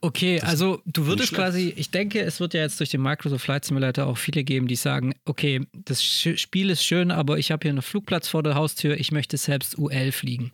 Okay, 0.00 0.40
also 0.40 0.80
du 0.86 1.06
würdest 1.06 1.34
quasi, 1.34 1.72
ich 1.76 1.90
denke, 1.90 2.20
es 2.20 2.38
wird 2.38 2.54
ja 2.54 2.60
jetzt 2.60 2.78
durch 2.78 2.90
den 2.90 3.02
Microsoft 3.02 3.44
Flight 3.44 3.64
Simulator 3.64 4.06
auch 4.06 4.16
viele 4.16 4.44
geben, 4.44 4.68
die 4.68 4.76
sagen, 4.76 5.14
okay, 5.24 5.66
das 5.72 6.04
Spiel 6.04 6.70
ist 6.70 6.84
schön, 6.84 7.10
aber 7.10 7.38
ich 7.38 7.50
habe 7.50 7.62
hier 7.62 7.72
einen 7.72 7.82
Flugplatz 7.82 8.28
vor 8.28 8.44
der 8.44 8.54
Haustür, 8.54 8.96
ich 8.96 9.10
möchte 9.10 9.36
selbst 9.36 9.76
UL 9.76 10.12
fliegen. 10.12 10.52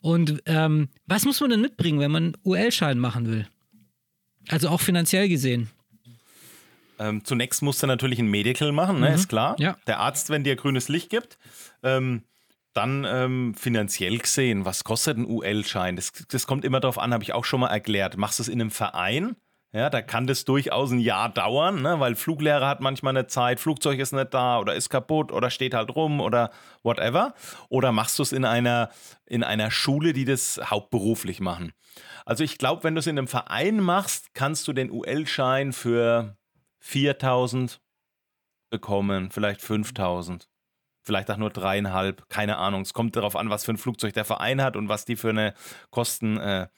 Und 0.00 0.42
ähm, 0.46 0.88
was 1.06 1.26
muss 1.26 1.40
man 1.40 1.50
denn 1.50 1.60
mitbringen, 1.60 2.00
wenn 2.00 2.10
man 2.10 2.36
UL-Schein 2.42 2.98
machen 2.98 3.28
will? 3.28 3.46
Also 4.48 4.70
auch 4.70 4.80
finanziell 4.80 5.28
gesehen. 5.28 5.68
Ähm, 6.98 7.24
zunächst 7.24 7.62
musst 7.62 7.82
du 7.82 7.86
natürlich 7.86 8.18
ein 8.18 8.28
Medical 8.28 8.72
machen, 8.72 9.00
ne, 9.00 9.14
ist 9.14 9.28
klar. 9.28 9.56
Ja. 9.58 9.76
Der 9.86 10.00
Arzt, 10.00 10.30
wenn 10.30 10.44
dir 10.44 10.56
grünes 10.56 10.88
Licht 10.88 11.10
gibt. 11.10 11.38
Ähm, 11.82 12.22
dann 12.74 13.04
ähm, 13.04 13.54
finanziell 13.54 14.18
gesehen, 14.18 14.64
was 14.64 14.84
kostet 14.84 15.18
ein 15.18 15.26
UL-Schein? 15.26 15.96
Das, 15.96 16.12
das 16.28 16.46
kommt 16.46 16.64
immer 16.64 16.80
darauf 16.80 16.98
an, 16.98 17.12
habe 17.12 17.24
ich 17.24 17.32
auch 17.32 17.44
schon 17.44 17.60
mal 17.60 17.68
erklärt. 17.68 18.16
Machst 18.16 18.38
du 18.38 18.42
es 18.42 18.48
in 18.48 18.60
einem 18.60 18.70
Verein? 18.70 19.36
Ja, 19.72 19.88
da 19.88 20.02
kann 20.02 20.26
das 20.26 20.44
durchaus 20.44 20.90
ein 20.90 20.98
Jahr 20.98 21.28
dauern, 21.28 21.82
ne? 21.82 22.00
weil 22.00 22.16
Fluglehrer 22.16 22.66
hat 22.66 22.80
manchmal 22.80 23.16
eine 23.16 23.28
Zeit, 23.28 23.60
Flugzeug 23.60 24.00
ist 24.00 24.12
nicht 24.12 24.34
da 24.34 24.58
oder 24.58 24.74
ist 24.74 24.88
kaputt 24.88 25.30
oder 25.30 25.48
steht 25.48 25.74
halt 25.74 25.94
rum 25.94 26.20
oder 26.20 26.50
whatever. 26.82 27.34
Oder 27.68 27.92
machst 27.92 28.18
du 28.18 28.24
es 28.24 28.32
in 28.32 28.44
einer, 28.44 28.90
in 29.26 29.44
einer 29.44 29.70
Schule, 29.70 30.12
die 30.12 30.24
das 30.24 30.60
hauptberuflich 30.64 31.38
machen? 31.38 31.72
Also 32.26 32.42
ich 32.42 32.58
glaube, 32.58 32.82
wenn 32.82 32.96
du 32.96 32.98
es 32.98 33.06
in 33.06 33.16
einem 33.16 33.28
Verein 33.28 33.78
machst, 33.78 34.34
kannst 34.34 34.66
du 34.66 34.72
den 34.72 34.90
UL-Schein 34.90 35.72
für 35.72 36.36
4000 36.80 37.80
bekommen, 38.70 39.30
vielleicht 39.30 39.60
5000, 39.60 40.48
vielleicht 41.02 41.30
auch 41.30 41.36
nur 41.36 41.50
dreieinhalb, 41.50 42.28
keine 42.28 42.58
Ahnung. 42.58 42.82
Es 42.82 42.92
kommt 42.92 43.16
darauf 43.16 43.36
an, 43.36 43.50
was 43.50 43.64
für 43.64 43.72
ein 43.72 43.78
Flugzeug 43.78 44.12
der 44.14 44.24
Verein 44.24 44.62
hat 44.62 44.76
und 44.76 44.88
was 44.88 45.04
die 45.04 45.16
für 45.16 45.30
eine 45.30 45.54
Kostenstruktur 45.90 46.70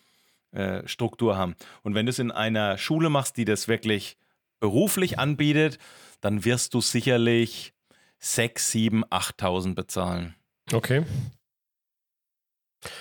äh, 0.52 1.34
äh, 1.34 1.36
haben. 1.36 1.54
Und 1.82 1.94
wenn 1.94 2.06
du 2.06 2.10
es 2.10 2.18
in 2.18 2.30
einer 2.30 2.78
Schule 2.78 3.10
machst, 3.10 3.36
die 3.36 3.44
das 3.44 3.68
wirklich 3.68 4.16
beruflich 4.60 5.18
anbietet, 5.18 5.78
dann 6.20 6.44
wirst 6.44 6.74
du 6.74 6.80
sicherlich 6.80 7.72
6, 8.20 8.70
7, 8.70 9.04
8000 9.10 9.74
bezahlen. 9.74 10.34
Okay. 10.72 11.04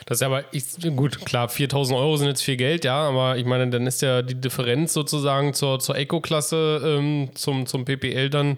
Das 0.06 0.20
ist 0.20 0.24
aber, 0.24 0.44
ich, 0.52 0.64
gut, 0.96 1.26
klar, 1.26 1.50
4000 1.50 1.98
Euro 1.98 2.18
sind 2.18 2.28
jetzt 2.28 2.44
viel 2.44 2.58
Geld, 2.58 2.86
ja, 2.86 2.98
aber 2.98 3.38
ich 3.38 3.46
meine, 3.46 3.70
dann 3.70 3.88
ist 3.88 4.02
ja 4.02 4.22
die 4.22 4.40
Differenz 4.40 4.94
sozusagen 4.94 5.54
zur, 5.54 5.80
zur 5.80 5.96
Eco-Klasse 5.96 6.82
ähm, 6.84 7.30
zum, 7.34 7.66
zum 7.66 7.86
PPL 7.86 8.30
dann, 8.30 8.58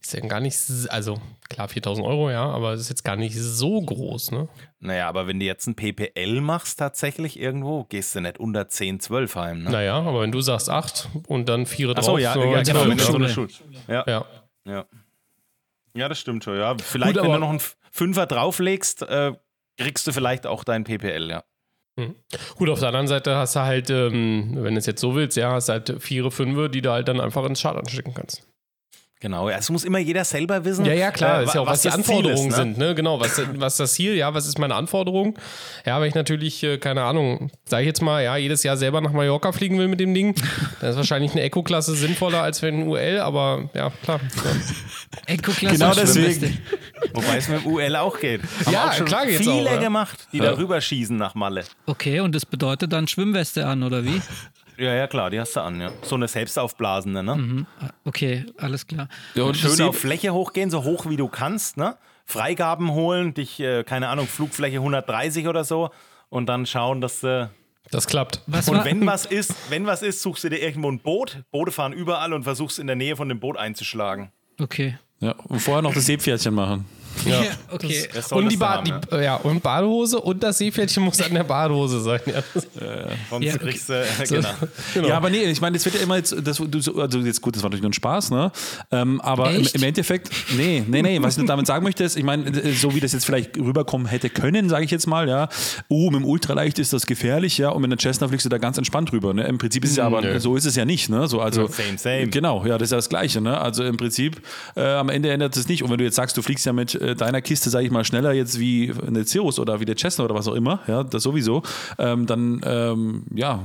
ist 0.00 0.14
ja 0.14 0.20
gar 0.20 0.40
nicht, 0.40 0.56
also 0.88 1.20
klar, 1.48 1.68
4000 1.68 2.06
Euro, 2.06 2.30
ja, 2.30 2.44
aber 2.44 2.72
es 2.72 2.80
ist 2.80 2.88
jetzt 2.88 3.04
gar 3.04 3.16
nicht 3.16 3.36
so 3.36 3.80
groß, 3.80 4.30
ne? 4.32 4.48
Naja, 4.78 5.08
aber 5.08 5.26
wenn 5.26 5.38
du 5.38 5.44
jetzt 5.46 5.66
ein 5.66 5.74
PPL 5.74 6.40
machst 6.40 6.78
tatsächlich 6.78 7.38
irgendwo, 7.38 7.84
gehst 7.84 8.14
du 8.14 8.20
nicht 8.20 8.38
unter 8.38 8.68
10, 8.68 9.00
12 9.00 9.34
heim. 9.36 9.62
Ne? 9.64 9.70
Naja, 9.70 9.98
aber 10.00 10.22
wenn 10.22 10.32
du 10.32 10.40
sagst 10.40 10.70
8 10.70 11.08
und 11.28 11.48
dann 11.48 11.66
4 11.66 11.88
drauf, 11.88 11.98
Achso, 11.98 12.18
ja, 12.18 12.32
so 12.32 12.42
ja, 12.44 12.62
genau, 12.62 12.82
12, 12.82 12.88
mit 12.88 13.00
so 13.00 13.12
ne? 13.12 13.24
einer 13.24 13.28
Schule. 13.28 13.48
Ja, 13.88 14.04
Ja. 14.06 14.26
ja. 14.64 14.86
Ja, 15.92 16.08
das 16.08 16.20
stimmt 16.20 16.44
schon, 16.44 16.56
ja. 16.56 16.76
Vielleicht, 16.78 17.14
Gut, 17.14 17.24
wenn 17.24 17.32
du 17.32 17.38
noch 17.38 17.50
einen 17.50 17.60
Fünfer 17.90 18.26
drauflegst, 18.26 19.02
äh, 19.02 19.32
kriegst 19.76 20.06
du 20.06 20.12
vielleicht 20.12 20.46
auch 20.46 20.62
dein 20.62 20.84
PPL, 20.84 21.30
ja. 21.30 21.44
Gut, 22.56 22.68
auf 22.70 22.78
der 22.78 22.88
anderen 22.88 23.08
Seite 23.08 23.36
hast 23.36 23.56
du 23.56 23.60
halt, 23.60 23.90
ähm, 23.90 24.52
wenn 24.54 24.74
du 24.74 24.78
es 24.78 24.86
jetzt 24.86 25.00
so 25.00 25.14
willst, 25.14 25.36
ja, 25.36 25.52
hast 25.52 25.68
du 25.68 25.72
halt 25.72 25.96
vier, 26.02 26.30
fünfe, 26.30 26.70
die 26.70 26.80
du 26.80 26.90
halt 26.90 27.08
dann 27.08 27.20
einfach 27.20 27.44
ins 27.44 27.60
Chart 27.60 27.76
anschicken 27.76 28.14
kannst. 28.14 28.46
Genau, 29.22 29.50
ja, 29.50 29.58
es 29.58 29.68
muss 29.68 29.84
immer 29.84 29.98
jeder 29.98 30.24
selber 30.24 30.64
wissen. 30.64 30.86
Ja, 30.86 30.94
ja, 30.94 31.10
klar, 31.10 31.42
äh, 31.42 31.44
ist 31.44 31.54
ja 31.54 31.60
auch, 31.60 31.66
was, 31.66 31.82
die 31.82 31.88
das 31.88 31.96
Ziel 31.96 32.14
Anforderungen 32.14 32.48
ist, 32.48 32.56
ne? 32.56 32.64
sind, 32.64 32.78
ne? 32.78 32.94
Genau, 32.94 33.20
was, 33.20 33.38
was 33.56 33.76
das 33.76 33.92
Ziel, 33.92 34.14
ja, 34.14 34.32
was 34.32 34.46
ist 34.46 34.58
meine 34.58 34.74
Anforderung? 34.74 35.38
Ja, 35.84 36.00
wenn 36.00 36.08
ich 36.08 36.14
natürlich, 36.14 36.62
äh, 36.62 36.78
keine 36.78 37.02
Ahnung, 37.02 37.50
sage 37.66 37.82
ich 37.82 37.86
jetzt 37.88 38.00
mal, 38.00 38.24
ja, 38.24 38.38
jedes 38.38 38.62
Jahr 38.62 38.78
selber 38.78 39.02
nach 39.02 39.12
Mallorca 39.12 39.52
fliegen 39.52 39.78
will 39.78 39.88
mit 39.88 40.00
dem 40.00 40.14
Ding, 40.14 40.34
dann 40.80 40.90
ist 40.90 40.96
wahrscheinlich 40.96 41.32
eine 41.32 41.42
Eco-Klasse 41.42 41.94
sinnvoller 41.96 42.42
als 42.42 42.62
wenn 42.62 42.80
ein 42.80 42.88
UL, 42.88 43.18
aber 43.20 43.68
ja, 43.74 43.92
klar. 44.02 44.20
Eco-Klasse 45.26 45.74
Genau 45.76 45.92
deswegen. 45.92 46.32
Schwimmweste. 46.32 46.62
Wobei 47.12 47.36
es 47.36 47.48
mit 47.48 47.64
dem 47.64 47.72
UL 47.72 47.96
auch 47.96 48.18
geht. 48.18 48.40
Haben 48.64 48.72
Ja, 48.72 48.88
auch 48.88 48.92
schon 48.94 49.06
klar 49.06 49.26
geht's 49.26 49.38
viele 49.40 49.52
auch, 49.52 49.64
ja. 49.74 49.76
gemacht, 49.80 50.28
die 50.32 50.38
da 50.38 50.56
rüberschießen 50.56 51.16
nach 51.16 51.34
Malle. 51.34 51.64
Okay, 51.84 52.20
und 52.20 52.34
das 52.34 52.46
bedeutet 52.46 52.92
dann 52.94 53.06
Schwimmweste 53.06 53.66
an, 53.66 53.82
oder 53.82 54.02
wie? 54.02 54.22
Ja, 54.80 54.94
ja, 54.94 55.06
klar, 55.06 55.28
die 55.28 55.38
hast 55.38 55.54
du 55.56 55.60
an, 55.60 55.78
ja. 55.78 55.92
So 56.00 56.14
eine 56.14 56.26
selbstaufblasende, 56.26 57.22
ne? 57.22 57.36
Mhm. 57.36 57.66
Okay, 58.06 58.46
alles 58.56 58.86
klar. 58.86 59.08
Ja, 59.34 59.42
und 59.44 59.54
Schön 59.54 59.78
auf 59.82 59.98
Fläche 59.98 60.32
hochgehen, 60.32 60.70
so 60.70 60.84
hoch 60.84 61.04
wie 61.06 61.16
du 61.16 61.28
kannst, 61.28 61.76
ne? 61.76 61.98
Freigaben 62.24 62.92
holen, 62.92 63.34
dich, 63.34 63.60
äh, 63.60 63.84
keine 63.84 64.08
Ahnung, 64.08 64.26
Flugfläche 64.26 64.78
130 64.78 65.48
oder 65.48 65.64
so 65.64 65.90
und 66.30 66.46
dann 66.46 66.64
schauen, 66.64 67.02
dass 67.02 67.20
du. 67.20 67.50
Das 67.90 68.06
klappt. 68.06 68.40
Was 68.46 68.68
Und 68.70 68.84
wenn 68.86 69.04
was 69.06 69.26
ist, 69.26 69.54
wenn 69.68 69.84
was 69.84 70.00
ist, 70.00 70.22
suchst 70.22 70.44
du 70.44 70.48
dir 70.48 70.62
irgendwo 70.62 70.90
ein 70.90 71.00
Boot. 71.00 71.42
Boote 71.50 71.72
fahren 71.72 71.92
überall 71.92 72.32
und 72.32 72.44
versuchst 72.44 72.78
in 72.78 72.86
der 72.86 72.96
Nähe 72.96 73.16
von 73.16 73.28
dem 73.28 73.40
Boot 73.40 73.58
einzuschlagen. 73.58 74.30
Okay. 74.58 74.96
Ja, 75.18 75.32
und 75.32 75.60
vorher 75.60 75.82
noch 75.82 75.92
das 75.92 76.06
Seepferdchen 76.06 76.54
machen. 76.54 76.86
Ja. 77.26 77.42
okay. 77.70 78.08
Und 78.30 78.50
die, 78.50 78.56
ba 78.56 78.76
haben, 78.76 78.84
die 78.84 79.14
ja. 79.16 79.20
ja, 79.22 79.34
und 79.36 79.62
Badehose 79.62 80.20
und 80.20 80.42
das 80.42 80.58
Seepferdchen 80.58 81.02
muss 81.02 81.20
an 81.20 81.34
der 81.34 81.44
Badehose 81.44 82.00
sein. 82.00 82.20
Ja. 82.26 82.42
Sonst 83.30 83.44
Ja, 83.44 83.58
kriegst 83.58 83.88
du, 83.88 83.92
äh, 83.94 84.06
genau. 84.28 84.48
Genau. 84.94 85.08
Ja, 85.08 85.16
aber 85.16 85.30
nee, 85.30 85.42
ich 85.44 85.60
meine, 85.60 85.74
das 85.76 85.84
wird 85.84 85.96
ja 85.96 86.02
immer 86.02 86.16
jetzt, 86.16 86.34
das, 86.44 86.56
so- 86.56 87.00
also 87.00 87.18
jetzt 87.20 87.40
gut, 87.40 87.56
das 87.56 87.62
war 87.62 87.70
natürlich 87.70 87.82
nur 87.82 87.90
ein 87.90 87.94
Spaß, 87.94 88.30
ne? 88.30 88.52
Ähm, 88.90 89.20
aber 89.20 89.50
im, 89.52 89.66
im 89.72 89.82
Endeffekt, 89.82 90.30
nee, 90.56 90.82
nee, 90.86 91.02
nee, 91.02 91.20
was 91.22 91.36
ich 91.38 91.46
damit 91.46 91.66
sagen 91.66 91.84
möchte, 91.84 92.04
ist, 92.04 92.16
ich 92.16 92.24
meine, 92.24 92.46
äh, 92.46 92.72
so 92.72 92.94
wie 92.94 93.00
das 93.00 93.12
jetzt 93.12 93.24
vielleicht 93.26 93.56
rüberkommen 93.56 94.06
hätte 94.06 94.30
können, 94.30 94.68
sage 94.68 94.84
ich 94.84 94.90
jetzt 94.90 95.06
mal, 95.06 95.28
ja, 95.28 95.48
oh, 95.88 96.10
mit 96.10 96.20
dem 96.20 96.24
Ultraleicht 96.24 96.78
ist 96.78 96.92
das 96.92 97.06
gefährlich, 97.06 97.58
ja, 97.58 97.70
und 97.70 97.82
mit 97.82 97.90
einer 97.90 97.98
Cessna 98.00 98.28
fliegst 98.28 98.46
du 98.46 98.50
da 98.50 98.58
ganz 98.58 98.78
entspannt 98.78 99.12
rüber, 99.12 99.34
ne? 99.34 99.44
Im 99.44 99.58
Prinzip 99.58 99.84
ist 99.84 99.90
es 99.92 99.96
ja 99.96 100.06
aber, 100.06 100.20
Nö. 100.22 100.38
so 100.40 100.56
ist 100.56 100.64
es 100.64 100.76
ja 100.76 100.84
nicht, 100.84 101.08
ne? 101.10 101.28
So, 101.28 101.40
also, 101.40 101.66
Same, 101.68 101.98
same. 101.98 102.28
Genau, 102.28 102.64
ja, 102.64 102.78
das 102.78 102.86
ist 102.86 102.92
ja 102.92 102.98
das 102.98 103.08
Gleiche, 103.08 103.40
ne? 103.40 103.58
Also 103.60 103.84
im 103.84 103.96
Prinzip, 103.96 104.40
äh, 104.76 104.82
am 104.82 105.08
Ende 105.08 105.30
ändert 105.30 105.56
es 105.56 105.68
nicht. 105.68 105.82
Und 105.82 105.90
wenn 105.90 105.98
du 105.98 106.04
jetzt 106.04 106.16
sagst, 106.16 106.36
du 106.36 106.42
fliegst 106.42 106.64
ja 106.66 106.72
mit 106.72 106.94
äh, 106.94 107.09
deiner 107.14 107.40
Kiste, 107.40 107.70
sage 107.70 107.86
ich 107.86 107.90
mal, 107.90 108.04
schneller 108.04 108.32
jetzt 108.32 108.58
wie 108.58 108.92
eine 109.06 109.24
Cirrus 109.24 109.58
oder 109.58 109.80
wie 109.80 109.84
der 109.84 109.96
Cessna 109.96 110.24
oder 110.24 110.34
was 110.34 110.48
auch 110.48 110.54
immer, 110.54 110.80
ja, 110.86 111.02
das 111.02 111.22
sowieso, 111.22 111.62
ähm, 111.98 112.26
dann, 112.26 112.60
ähm, 112.64 113.24
ja, 113.34 113.60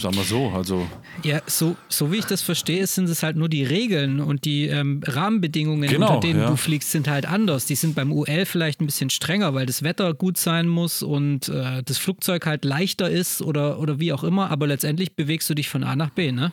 sagen 0.00 0.16
wir 0.16 0.24
so, 0.24 0.52
also. 0.54 0.86
Ja, 1.22 1.40
so, 1.46 1.76
so 1.88 2.12
wie 2.12 2.16
ich 2.16 2.24
das 2.24 2.42
verstehe, 2.42 2.86
sind 2.86 3.08
es 3.08 3.22
halt 3.22 3.36
nur 3.36 3.48
die 3.48 3.64
Regeln 3.64 4.20
und 4.20 4.44
die 4.44 4.66
ähm, 4.66 5.02
Rahmenbedingungen, 5.04 5.88
Genau, 5.88 6.14
unter 6.14 6.26
denen 6.26 6.40
ja. 6.40 6.50
du 6.50 6.56
fliegst, 6.56 6.90
sind 6.90 7.08
halt 7.08 7.26
anders. 7.26 7.66
Die 7.66 7.74
sind 7.74 7.94
beim 7.94 8.12
UL 8.12 8.46
vielleicht 8.46 8.80
ein 8.80 8.86
bisschen 8.86 9.10
strenger, 9.10 9.54
weil 9.54 9.66
das 9.66 9.82
Wetter 9.82 10.14
gut 10.14 10.38
sein 10.38 10.68
muss 10.68 11.02
und 11.02 11.48
äh, 11.48 11.82
das 11.82 11.98
Flugzeug 11.98 12.46
halt 12.46 12.64
leichter 12.64 13.10
ist 13.10 13.42
oder, 13.42 13.78
oder 13.78 14.00
wie 14.00 14.12
auch 14.12 14.24
immer, 14.24 14.50
aber 14.50 14.66
letztendlich 14.66 15.14
bewegst 15.14 15.48
du 15.50 15.54
dich 15.54 15.68
von 15.68 15.84
A 15.84 15.96
nach 15.96 16.10
B, 16.10 16.32
ne? 16.32 16.52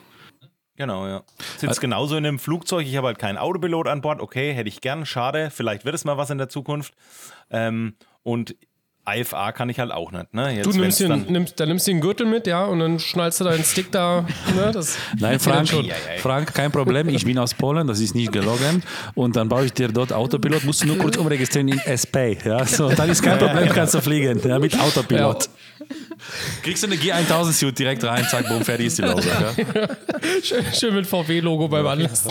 Genau, 0.80 1.06
ja. 1.06 1.22
Sitzt 1.58 1.78
genauso 1.82 2.16
in 2.16 2.24
einem 2.24 2.38
Flugzeug. 2.38 2.86
Ich 2.86 2.96
habe 2.96 3.08
halt 3.08 3.18
keinen 3.18 3.36
Autopilot 3.36 3.86
an 3.86 4.00
Bord. 4.00 4.18
Okay, 4.18 4.54
hätte 4.54 4.70
ich 4.70 4.80
gern. 4.80 5.04
Schade. 5.04 5.50
Vielleicht 5.50 5.84
wird 5.84 5.94
es 5.94 6.06
mal 6.06 6.16
was 6.16 6.30
in 6.30 6.38
der 6.38 6.48
Zukunft. 6.48 6.94
Ähm, 7.50 7.96
und 8.22 8.56
IFA 9.06 9.52
kann 9.52 9.68
ich 9.68 9.78
halt 9.78 9.92
auch 9.92 10.10
nicht. 10.10 10.32
Ne? 10.32 10.54
Jetzt, 10.56 10.64
Du 10.64 10.72
nimmst 10.72 11.00
den, 11.00 11.26
nimmst, 11.30 11.60
dann 11.60 11.68
nimmst 11.68 11.86
du 11.86 11.90
den 11.90 12.00
Gürtel 12.00 12.26
mit, 12.26 12.46
ja, 12.46 12.64
und 12.64 12.78
dann 12.78 12.98
schnallst 12.98 13.40
du 13.40 13.44
deinen 13.44 13.62
Stick 13.62 13.92
da. 13.92 14.26
Ne, 14.56 14.70
das 14.72 14.96
Nein, 15.18 15.38
Frank, 15.38 15.68
schon. 15.68 15.86
Frank, 16.18 16.54
kein 16.54 16.72
Problem. 16.72 17.10
Ich 17.10 17.26
bin 17.26 17.38
aus 17.38 17.52
Polen, 17.52 17.86
das 17.86 18.00
ist 18.00 18.14
nicht 18.14 18.32
gelogen. 18.32 18.82
Und 19.14 19.36
dann 19.36 19.50
baue 19.50 19.66
ich 19.66 19.74
dir 19.74 19.88
dort 19.88 20.14
Autopilot, 20.14 20.64
musst 20.64 20.82
du 20.82 20.86
nur 20.86 20.96
kurz 20.96 21.18
umregistrieren 21.18 21.68
in 21.68 21.78
SP. 21.84 22.38
Ja, 22.42 22.64
so, 22.64 22.88
dann 22.88 23.10
ist 23.10 23.22
kein 23.22 23.38
Problem, 23.38 23.68
kannst 23.68 23.92
du 23.92 24.00
fliegen 24.00 24.40
ja, 24.48 24.58
mit 24.58 24.80
Autopilot. 24.80 25.50
Kriegst 26.62 26.82
du 26.82 26.86
eine 26.86 26.96
G1000-Suit 26.96 27.78
direkt 27.78 28.04
rein, 28.04 28.24
zack, 28.28 28.48
boom, 28.48 28.64
fertig 28.64 28.86
ist 28.86 28.98
die 28.98 29.02
Laube. 29.02 29.22
Ja. 29.22 29.54
schön, 30.42 30.64
schön 30.74 30.94
mit 30.94 31.06
VW-Logo 31.06 31.68
beim 31.68 31.86
Anlass. 31.86 32.28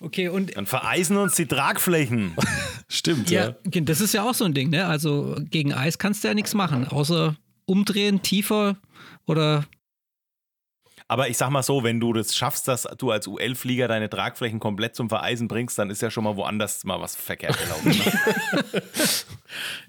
Okay, 0.00 0.28
und 0.28 0.56
dann 0.56 0.66
vereisen 0.66 1.16
uns 1.18 1.34
die 1.36 1.46
Tragflächen. 1.46 2.34
Stimmt, 2.88 3.30
ja. 3.30 3.54
ja, 3.72 3.80
das 3.82 4.00
ist 4.00 4.14
ja 4.14 4.22
auch 4.22 4.34
so 4.34 4.44
ein 4.44 4.54
Ding, 4.54 4.70
ne? 4.70 4.86
Also 4.86 5.36
gegen 5.50 5.74
Eis 5.74 5.98
kannst 5.98 6.24
du 6.24 6.28
ja 6.28 6.34
nichts 6.34 6.54
machen, 6.54 6.88
außer 6.88 7.36
umdrehen, 7.66 8.22
tiefer 8.22 8.76
oder 9.26 9.64
Aber 11.10 11.28
ich 11.28 11.36
sag 11.38 11.50
mal 11.50 11.64
so, 11.64 11.82
wenn 11.82 11.98
du 11.98 12.12
das 12.12 12.36
schaffst, 12.36 12.68
dass 12.68 12.86
du 12.96 13.10
als 13.10 13.26
UL-Flieger 13.26 13.88
deine 13.88 14.08
Tragflächen 14.08 14.60
komplett 14.60 14.94
zum 14.94 15.08
Vereisen 15.08 15.48
bringst, 15.48 15.76
dann 15.76 15.90
ist 15.90 16.02
ja 16.02 16.08
schon 16.08 16.22
mal 16.22 16.36
woanders 16.36 16.84
mal 16.84 17.00
was 17.00 17.16
verkehrt 17.16 17.58
gelaufen. 17.58 18.00
Ne? 18.72 18.82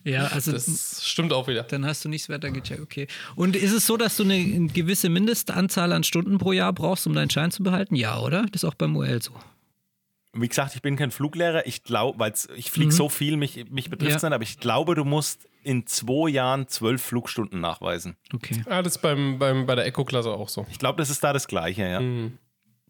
ja, 0.14 0.26
also 0.30 0.52
das 0.52 1.06
stimmt 1.06 1.32
auch 1.32 1.48
wieder. 1.48 1.62
Dann 1.62 1.86
hast 1.86 2.04
du 2.04 2.10
nichts 2.10 2.28
weiter 2.28 2.50
gecheckt, 2.50 2.82
okay. 2.82 3.06
Und 3.36 3.56
ist 3.56 3.72
es 3.72 3.86
so, 3.86 3.98
dass 3.98 4.18
du 4.18 4.24
eine 4.24 4.66
gewisse 4.70 5.10
Mindestanzahl 5.10 5.92
an 5.94 6.04
Stunden 6.04 6.40
pro 6.40 6.54
Jahr 6.54 6.74
brauchst, 6.74 7.06
um 7.06 7.14
deinen 7.14 7.30
Schein 7.30 7.52
zu 7.52 7.62
behalten? 7.62 7.94
Ja, 7.96 8.20
oder? 8.20 8.48
Das 8.52 8.64
ist 8.64 8.66
auch 8.66 8.74
beim 8.74 8.96
UL 8.96 9.22
so. 9.22 9.34
Wie 10.34 10.48
gesagt, 10.48 10.76
ich 10.76 10.82
bin 10.82 10.96
kein 10.96 11.12
Fluglehrer. 11.12 11.66
Ich 11.68 11.84
glaube, 11.84 12.18
weil 12.20 12.34
ich 12.56 12.72
fliege 12.72 12.92
mhm. 12.92 12.96
so 12.96 13.10
viel, 13.10 13.36
mich, 13.36 13.66
mich 13.70 13.90
betrifft 13.90 14.16
es 14.16 14.22
ja. 14.22 14.30
nicht, 14.30 14.36
aber 14.36 14.44
ich 14.44 14.60
glaube, 14.60 14.96
du 14.96 15.04
musst 15.04 15.48
in 15.64 15.86
zwei 15.88 16.30
Jahren 16.30 16.68
zwölf 16.68 17.02
Flugstunden 17.02 17.60
nachweisen. 17.60 18.16
Okay. 18.34 18.64
Ah, 18.68 18.82
das 18.82 18.96
ist 18.96 19.02
beim, 19.02 19.40
beim, 19.40 19.66
bei 19.66 19.76
der 19.76 19.86
Eco-Klasse 19.86 20.32
auch 20.32 20.50
so. 20.50 20.66
Ich 20.72 20.80
glaube, 20.80 20.98
das 20.98 21.10
ist 21.10 21.24
da 21.24 21.34
das 21.34 21.48
Gleiche, 21.48 21.84
ja. 21.84 22.00
Mhm. 22.00 22.38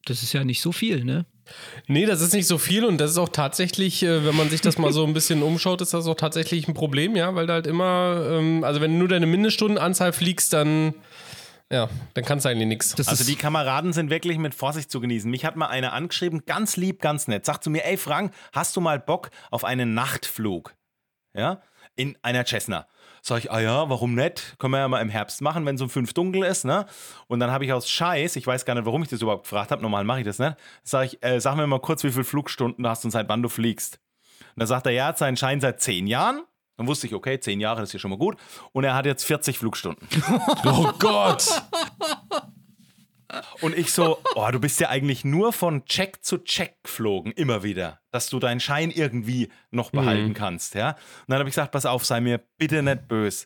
Das 0.05 0.23
ist 0.23 0.33
ja 0.33 0.43
nicht 0.43 0.61
so 0.61 0.71
viel, 0.71 1.03
ne? 1.03 1.25
Nee, 1.87 2.05
das 2.05 2.21
ist 2.21 2.33
nicht 2.33 2.47
so 2.47 2.57
viel 2.57 2.85
und 2.85 2.99
das 2.99 3.11
ist 3.11 3.17
auch 3.17 3.29
tatsächlich, 3.29 4.03
äh, 4.03 4.25
wenn 4.25 4.35
man 4.35 4.49
sich 4.49 4.61
das 4.61 4.77
mal 4.77 4.93
so 4.93 5.05
ein 5.05 5.13
bisschen 5.13 5.43
umschaut, 5.43 5.81
ist 5.81 5.93
das 5.93 6.07
auch 6.07 6.15
tatsächlich 6.15 6.67
ein 6.67 6.73
Problem, 6.73 7.15
ja, 7.15 7.35
weil 7.35 7.45
da 7.47 7.53
halt 7.53 7.67
immer, 7.67 8.25
ähm, 8.31 8.63
also 8.63 8.81
wenn 8.81 8.93
du 8.93 8.99
nur 8.99 9.07
deine 9.07 9.25
Mindeststundenanzahl 9.25 10.13
fliegst, 10.13 10.53
dann 10.53 10.93
ja, 11.71 11.89
dann 12.13 12.25
kannst 12.25 12.45
du 12.45 12.49
eigentlich 12.49 12.67
nichts. 12.67 13.07
Also 13.07 13.23
die 13.23 13.35
Kameraden 13.35 13.93
sind 13.93 14.09
wirklich 14.09 14.37
mit 14.37 14.53
Vorsicht 14.53 14.91
zu 14.91 14.99
genießen. 14.99 15.31
Mich 15.31 15.45
hat 15.45 15.55
mal 15.55 15.67
einer 15.67 15.93
angeschrieben, 15.93 16.43
ganz 16.45 16.75
lieb, 16.75 17.01
ganz 17.01 17.27
nett. 17.27 17.45
Sagt 17.45 17.63
zu 17.63 17.69
mir, 17.69 17.85
ey 17.85 17.97
Frank, 17.97 18.33
hast 18.51 18.75
du 18.75 18.81
mal 18.81 18.99
Bock 18.99 19.31
auf 19.49 19.63
einen 19.63 19.93
Nachtflug? 19.93 20.75
Ja, 21.33 21.61
in 21.95 22.17
einer 22.21 22.45
Cessna. 22.45 22.87
Sag 23.21 23.39
ich, 23.39 23.51
ah 23.51 23.59
ja, 23.59 23.89
warum 23.89 24.15
nicht? 24.15 24.55
Können 24.57 24.73
wir 24.73 24.79
ja 24.79 24.87
mal 24.87 25.01
im 25.01 25.09
Herbst 25.09 25.41
machen, 25.41 25.65
wenn 25.65 25.75
es 25.75 25.81
um 25.81 25.89
fünf 25.89 26.13
dunkel 26.13 26.43
ist, 26.43 26.65
ne? 26.65 26.87
Und 27.27 27.39
dann 27.39 27.51
habe 27.51 27.63
ich 27.63 27.71
aus 27.71 27.89
Scheiß, 27.89 28.35
ich 28.35 28.45
weiß 28.45 28.65
gar 28.65 28.73
nicht, 28.73 28.85
warum 28.85 29.03
ich 29.03 29.09
das 29.09 29.21
überhaupt 29.21 29.43
gefragt 29.43 29.71
habe, 29.71 29.81
normal 29.81 30.03
mache 30.03 30.19
ich 30.19 30.25
das 30.25 30.39
nicht, 30.39 30.55
sag 30.83 31.05
ich, 31.05 31.23
äh, 31.23 31.39
sag 31.39 31.55
mir 31.55 31.67
mal 31.67 31.79
kurz, 31.79 32.03
wie 32.03 32.11
viele 32.11 32.23
Flugstunden 32.23 32.83
du 32.83 32.89
hast 32.89 33.05
und 33.05 33.11
seit 33.11 33.29
wann 33.29 33.43
du 33.43 33.49
fliegst. 33.49 33.99
Und 34.55 34.59
da 34.59 34.65
sagt 34.65 34.87
er, 34.87 34.91
ja, 34.91 35.05
hat 35.05 35.19
seinen 35.19 35.37
Schein 35.37 35.61
seit 35.61 35.81
zehn 35.81 36.07
Jahren 36.07 36.41
dann 36.81 36.87
wusste 36.87 37.05
ich, 37.05 37.13
okay, 37.13 37.39
zehn 37.39 37.59
Jahre, 37.59 37.83
ist 37.83 37.93
ja 37.93 37.99
schon 37.99 38.09
mal 38.09 38.17
gut. 38.17 38.37
Und 38.71 38.83
er 38.83 38.95
hat 38.95 39.05
jetzt 39.05 39.23
40 39.23 39.59
Flugstunden. 39.59 40.07
oh 40.65 40.91
Gott! 40.97 41.47
Und 43.61 43.77
ich 43.77 43.93
so, 43.93 44.17
oh, 44.35 44.49
du 44.51 44.59
bist 44.59 44.79
ja 44.79 44.89
eigentlich 44.89 45.23
nur 45.23 45.53
von 45.53 45.85
Check 45.85 46.25
zu 46.25 46.39
Check 46.39 46.83
geflogen, 46.83 47.31
immer 47.33 47.61
wieder, 47.61 48.01
dass 48.09 48.29
du 48.29 48.39
deinen 48.39 48.59
Schein 48.59 48.89
irgendwie 48.89 49.49
noch 49.69 49.91
behalten 49.91 50.29
mhm. 50.29 50.33
kannst, 50.33 50.73
ja. 50.73 50.89
Und 50.89 50.97
dann 51.27 51.39
habe 51.39 51.49
ich 51.49 51.55
gesagt, 51.55 51.71
pass 51.71 51.85
auf, 51.85 52.03
sei 52.03 52.19
mir 52.19 52.41
bitte 52.57 52.81
nicht 52.81 53.07
böse. 53.07 53.45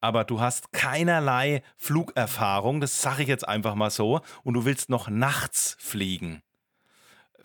Aber 0.00 0.24
du 0.24 0.40
hast 0.40 0.72
keinerlei 0.72 1.62
Flugerfahrung, 1.76 2.80
das 2.80 3.02
sage 3.02 3.22
ich 3.22 3.28
jetzt 3.28 3.46
einfach 3.46 3.74
mal 3.74 3.90
so, 3.90 4.22
und 4.44 4.54
du 4.54 4.64
willst 4.64 4.88
noch 4.88 5.08
nachts 5.08 5.76
fliegen. 5.78 6.42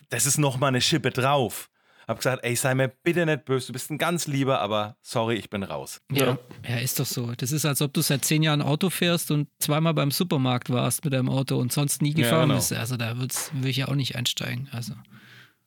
Das 0.09 0.25
ist 0.25 0.37
noch 0.37 0.57
mal 0.57 0.67
eine 0.67 0.81
Schippe 0.81 1.11
drauf. 1.11 1.69
Hab 2.07 2.17
gesagt, 2.17 2.43
ey, 2.43 2.55
sei 2.55 2.73
mir 2.73 2.87
bitte 2.87 3.25
nicht 3.25 3.43
böse, 3.43 3.67
du 3.67 3.73
bist 3.73 3.91
ein 3.91 3.97
ganz 3.97 4.27
lieber, 4.27 4.61
aber 4.61 4.95
sorry, 5.01 5.35
ich 5.35 5.49
bin 5.49 5.63
raus. 5.63 6.01
Ja, 6.09 6.37
ja, 6.67 6.77
ist 6.77 7.01
doch 7.01 7.05
so. 7.05 7.33
Das 7.35 7.51
ist, 7.51 7.65
als 7.65 7.81
ob 7.81 7.93
du 7.93 8.01
seit 8.01 8.23
zehn 8.23 8.43
Jahren 8.43 8.61
Auto 8.61 8.89
fährst 8.89 9.29
und 9.29 9.49
zweimal 9.59 9.93
beim 9.93 10.11
Supermarkt 10.11 10.69
warst 10.69 11.03
mit 11.03 11.13
deinem 11.13 11.27
Auto 11.27 11.57
und 11.57 11.73
sonst 11.73 12.01
nie 12.01 12.13
gefahren 12.13 12.33
ja, 12.33 12.45
genau. 12.45 12.55
bist. 12.55 12.71
Also 12.71 12.95
da 12.95 13.17
will 13.17 13.69
ich 13.69 13.77
ja 13.77 13.89
auch 13.89 13.95
nicht 13.95 14.15
einsteigen. 14.15 14.69
Also. 14.71 14.93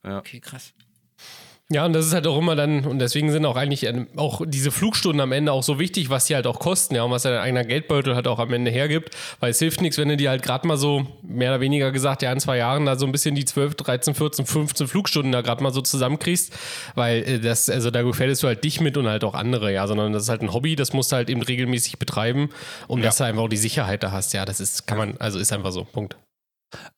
Ja. 0.03 0.17
Okay, 0.17 0.39
krass. 0.39 0.73
Ja, 1.73 1.85
und 1.85 1.93
das 1.93 2.05
ist 2.05 2.13
halt 2.13 2.27
auch 2.27 2.37
immer 2.37 2.57
dann, 2.57 2.85
und 2.85 2.99
deswegen 2.99 3.31
sind 3.31 3.45
auch 3.45 3.55
eigentlich 3.55 3.85
ähm, 3.85 4.07
auch 4.17 4.41
diese 4.45 4.71
Flugstunden 4.71 5.21
am 5.21 5.31
Ende 5.31 5.53
auch 5.53 5.63
so 5.63 5.79
wichtig, 5.79 6.09
was 6.09 6.25
die 6.25 6.35
halt 6.35 6.45
auch 6.45 6.59
kosten, 6.59 6.95
ja, 6.95 7.03
und 7.03 7.11
was 7.11 7.23
dein 7.23 7.39
eigener 7.39 7.63
Geldbeutel 7.63 8.13
halt 8.13 8.27
auch 8.27 8.39
am 8.39 8.51
Ende 8.51 8.69
hergibt. 8.69 9.15
Weil 9.39 9.51
es 9.51 9.59
hilft 9.59 9.79
nichts, 9.79 9.97
wenn 9.97 10.09
du 10.09 10.17
dir 10.17 10.31
halt 10.31 10.43
gerade 10.43 10.67
mal 10.67 10.75
so, 10.75 11.07
mehr 11.21 11.51
oder 11.51 11.61
weniger 11.61 11.93
gesagt, 11.93 12.23
ja, 12.23 12.31
in 12.33 12.41
zwei 12.41 12.57
Jahren 12.57 12.85
da 12.85 12.97
so 12.97 13.05
ein 13.05 13.13
bisschen 13.13 13.35
die 13.35 13.45
12, 13.45 13.75
13, 13.75 14.15
14, 14.15 14.45
15 14.45 14.87
Flugstunden 14.87 15.31
da 15.31 15.39
gerade 15.39 15.63
mal 15.63 15.71
so 15.71 15.79
zusammenkriegst, 15.79 16.51
weil 16.95 17.23
äh, 17.23 17.39
das, 17.39 17.69
also 17.69 17.89
da 17.89 18.01
gefährdest 18.01 18.43
du 18.43 18.47
halt 18.47 18.65
dich 18.65 18.81
mit 18.81 18.97
und 18.97 19.07
halt 19.07 19.23
auch 19.23 19.33
andere, 19.33 19.71
ja, 19.71 19.87
sondern 19.87 20.11
das 20.11 20.23
ist 20.23 20.29
halt 20.29 20.41
ein 20.41 20.53
Hobby, 20.53 20.75
das 20.75 20.91
musst 20.91 21.13
du 21.13 21.15
halt 21.15 21.29
eben 21.29 21.41
regelmäßig 21.41 21.99
betreiben, 21.99 22.49
um 22.89 22.99
ja. 22.99 23.05
dass 23.05 23.17
du 23.17 23.23
einfach 23.23 23.43
auch 23.43 23.49
die 23.49 23.55
Sicherheit 23.55 24.03
da 24.03 24.11
hast. 24.11 24.33
Ja, 24.33 24.43
das 24.43 24.59
ist, 24.59 24.87
kann 24.87 24.97
man, 24.97 25.15
also 25.19 25.39
ist 25.39 25.53
einfach 25.53 25.71
so, 25.71 25.85
Punkt. 25.85 26.17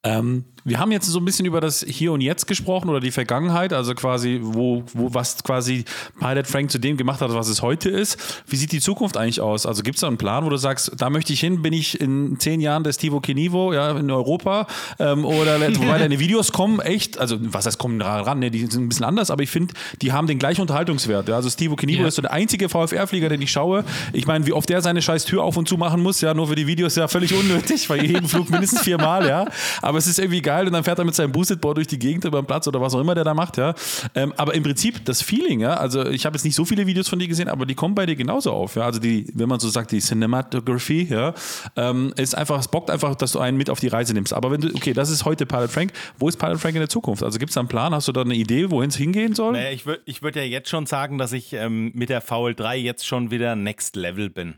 Ähm, 0.04 0.46
wir 0.66 0.80
haben 0.80 0.92
jetzt 0.92 1.08
so 1.08 1.20
ein 1.20 1.26
bisschen 1.26 1.46
über 1.46 1.60
das 1.60 1.86
Hier 1.88 2.12
und 2.14 2.22
Jetzt 2.22 2.48
gesprochen 2.48 2.90
oder 2.90 3.00
die 3.00 3.12
Vergangenheit, 3.12 3.74
also 3.74 3.94
quasi, 3.96 4.40
wo, 4.42 4.84
wo 4.94 5.14
was 5.14 5.44
quasi 5.44 5.84
Pilot 6.20 6.48
Frank 6.48 6.72
zu 6.72 6.80
dem 6.80 6.96
gemacht 6.96 7.22
hat, 7.22 7.34
was 7.34 7.50
es 7.50 7.62
heute 7.62 7.90
ist. 7.90 8.44
Wie 8.48 8.56
sieht 8.56 8.72
die 8.72 8.80
Zukunft 8.80 9.18
eigentlich 9.18 9.42
aus? 9.42 9.66
Also 9.66 9.84
gibt 9.84 9.96
es 9.96 10.02
da 10.02 10.08
einen 10.08 10.18
Plan, 10.18 10.46
wo 10.46 10.50
du 10.50 10.58
sagst, 10.58 10.92
da 10.98 11.10
möchte 11.10 11.34
ich 11.34 11.42
hin, 11.42 11.62
bin 11.62 11.74
ich 11.74 12.00
in 12.00 12.40
zehn 12.40 12.62
Jahren 12.62 12.84
der 12.84 12.94
Stivo 12.94 13.20
Kenivo 13.20 13.74
ja, 13.74 13.92
in 13.92 14.10
Europa? 14.10 14.68
Ähm, 15.00 15.26
oder 15.26 15.60
wobei 15.60 15.98
deine 16.00 16.20
Videos 16.20 16.52
kommen 16.52 16.80
echt, 16.80 17.18
also 17.18 17.38
was 17.42 17.66
heißt 17.66 17.78
kommen 17.78 18.02
ran, 18.02 18.40
ne, 18.40 18.50
die 18.50 18.60
sind 18.60 18.86
ein 18.86 18.90
bisschen 18.90 19.06
anders, 19.06 19.32
aber 19.32 19.44
ich 19.44 19.50
finde, 19.50 19.74
die 20.02 20.14
haben 20.14 20.28
den 20.28 20.40
gleichen 20.40 20.62
Unterhaltungswert. 20.62 21.28
Ja? 21.28 21.36
Also 21.36 21.50
Stivo 21.50 21.76
Kenivo 21.76 22.04
ja. 22.04 22.08
ist 22.08 22.16
so 22.16 22.22
der 22.22 22.32
einzige 22.32 22.70
VFR-Flieger, 22.70 23.28
den 23.28 23.42
ich 23.42 23.52
schaue. 23.52 23.84
Ich 24.14 24.28
meine, 24.28 24.46
wie 24.46 24.54
oft 24.54 24.70
der 24.70 24.82
seine 24.82 25.02
scheiß 25.02 25.26
Tür 25.26 25.44
auf 25.44 25.58
und 25.58 25.68
zu 25.68 25.78
machen 25.78 26.02
muss, 26.02 26.22
ja, 26.22 26.34
nur 26.34 26.48
für 26.48 26.56
die 26.56 26.68
Videos 26.68 26.96
ja 26.96 27.08
völlig 27.08 27.34
unnötig, 27.34 27.90
weil 27.90 28.06
jeden 28.06 28.28
Flug 28.28 28.50
mindestens 28.50 28.82
viermal, 28.82 29.28
ja. 29.28 29.46
Aber 29.82 29.98
es 29.98 30.08
ist 30.08 30.20
irgendwie 30.20 30.42
geil 30.42 30.53
und 30.62 30.74
dann 30.74 30.84
fährt 30.84 31.00
er 31.00 31.06
mit 31.06 31.16
seinem 31.16 31.32
Boosted 31.32 31.62
Board 31.62 31.78
durch 31.78 31.88
die 31.88 32.00
Gegend 32.00 32.26
über 32.26 32.42
den 32.42 32.46
Platz 32.46 32.68
oder 32.68 32.82
was 32.82 32.94
auch 32.94 33.00
immer 33.00 33.16
der 33.16 33.24
da 33.24 33.34
macht, 33.34 33.58
ja. 33.58 33.74
Ähm, 34.16 34.34
aber 34.38 34.54
im 34.54 34.64
Prinzip 34.64 35.04
das 35.06 35.22
Feeling, 35.22 35.60
ja, 35.60 35.76
also 35.76 36.06
ich 36.06 36.26
habe 36.26 36.36
jetzt 36.36 36.44
nicht 36.44 36.56
so 36.56 36.66
viele 36.66 36.88
Videos 36.88 37.10
von 37.10 37.20
dir 37.20 37.28
gesehen, 37.28 37.50
aber 37.50 37.66
die 37.66 37.76
kommen 37.76 37.96
bei 37.96 38.06
dir 38.06 38.16
genauso 38.16 38.52
auf, 38.52 38.76
ja. 38.76 38.84
Also 38.84 39.00
die, 39.00 39.28
wenn 39.34 39.50
man 39.50 39.60
so 39.60 39.70
sagt, 39.70 39.92
die 39.92 40.00
Cinematography, 40.00 41.08
ja, 41.10 41.34
ähm, 41.76 42.14
ist 42.18 42.36
einfach, 42.36 42.60
es 42.60 42.68
bockt 42.68 42.90
einfach, 42.90 43.16
dass 43.16 43.34
du 43.34 43.40
einen 43.40 43.58
mit 43.58 43.70
auf 43.70 43.80
die 43.80 43.88
Reise 43.88 44.14
nimmst. 44.14 44.34
Aber 44.34 44.52
wenn 44.52 44.62
du, 44.62 44.70
okay, 44.76 44.94
das 44.94 45.10
ist 45.10 45.26
heute 45.26 45.46
Pilot 45.46 45.72
Frank, 45.72 45.94
wo 46.18 46.30
ist 46.30 46.38
Pilot 46.38 46.60
Frank 46.60 46.76
in 46.76 46.82
der 46.82 46.90
Zukunft? 46.90 47.24
Also 47.24 47.40
gibt 47.40 47.50
es 47.50 47.56
da 47.56 47.62
einen 47.62 47.70
Plan? 47.70 47.94
Hast 47.94 48.08
du 48.08 48.12
da 48.12 48.22
eine 48.22 48.36
Idee, 48.36 48.70
wohin 48.72 48.90
es 48.90 48.96
hingehen 48.96 49.36
soll? 49.36 49.54
Naja, 49.54 49.72
ich 49.72 49.86
würde 49.86 50.02
ich 50.06 50.22
würd 50.22 50.36
ja 50.36 50.44
jetzt 50.44 50.70
schon 50.70 50.86
sagen, 50.86 51.18
dass 51.18 51.34
ich 51.34 51.54
ähm, 51.54 51.92
mit 51.94 52.10
der 52.10 52.24
VL3 52.24 52.76
jetzt 52.76 53.08
schon 53.08 53.32
wieder 53.32 53.56
Next 53.56 53.96
Level 53.96 54.30
bin. 54.30 54.56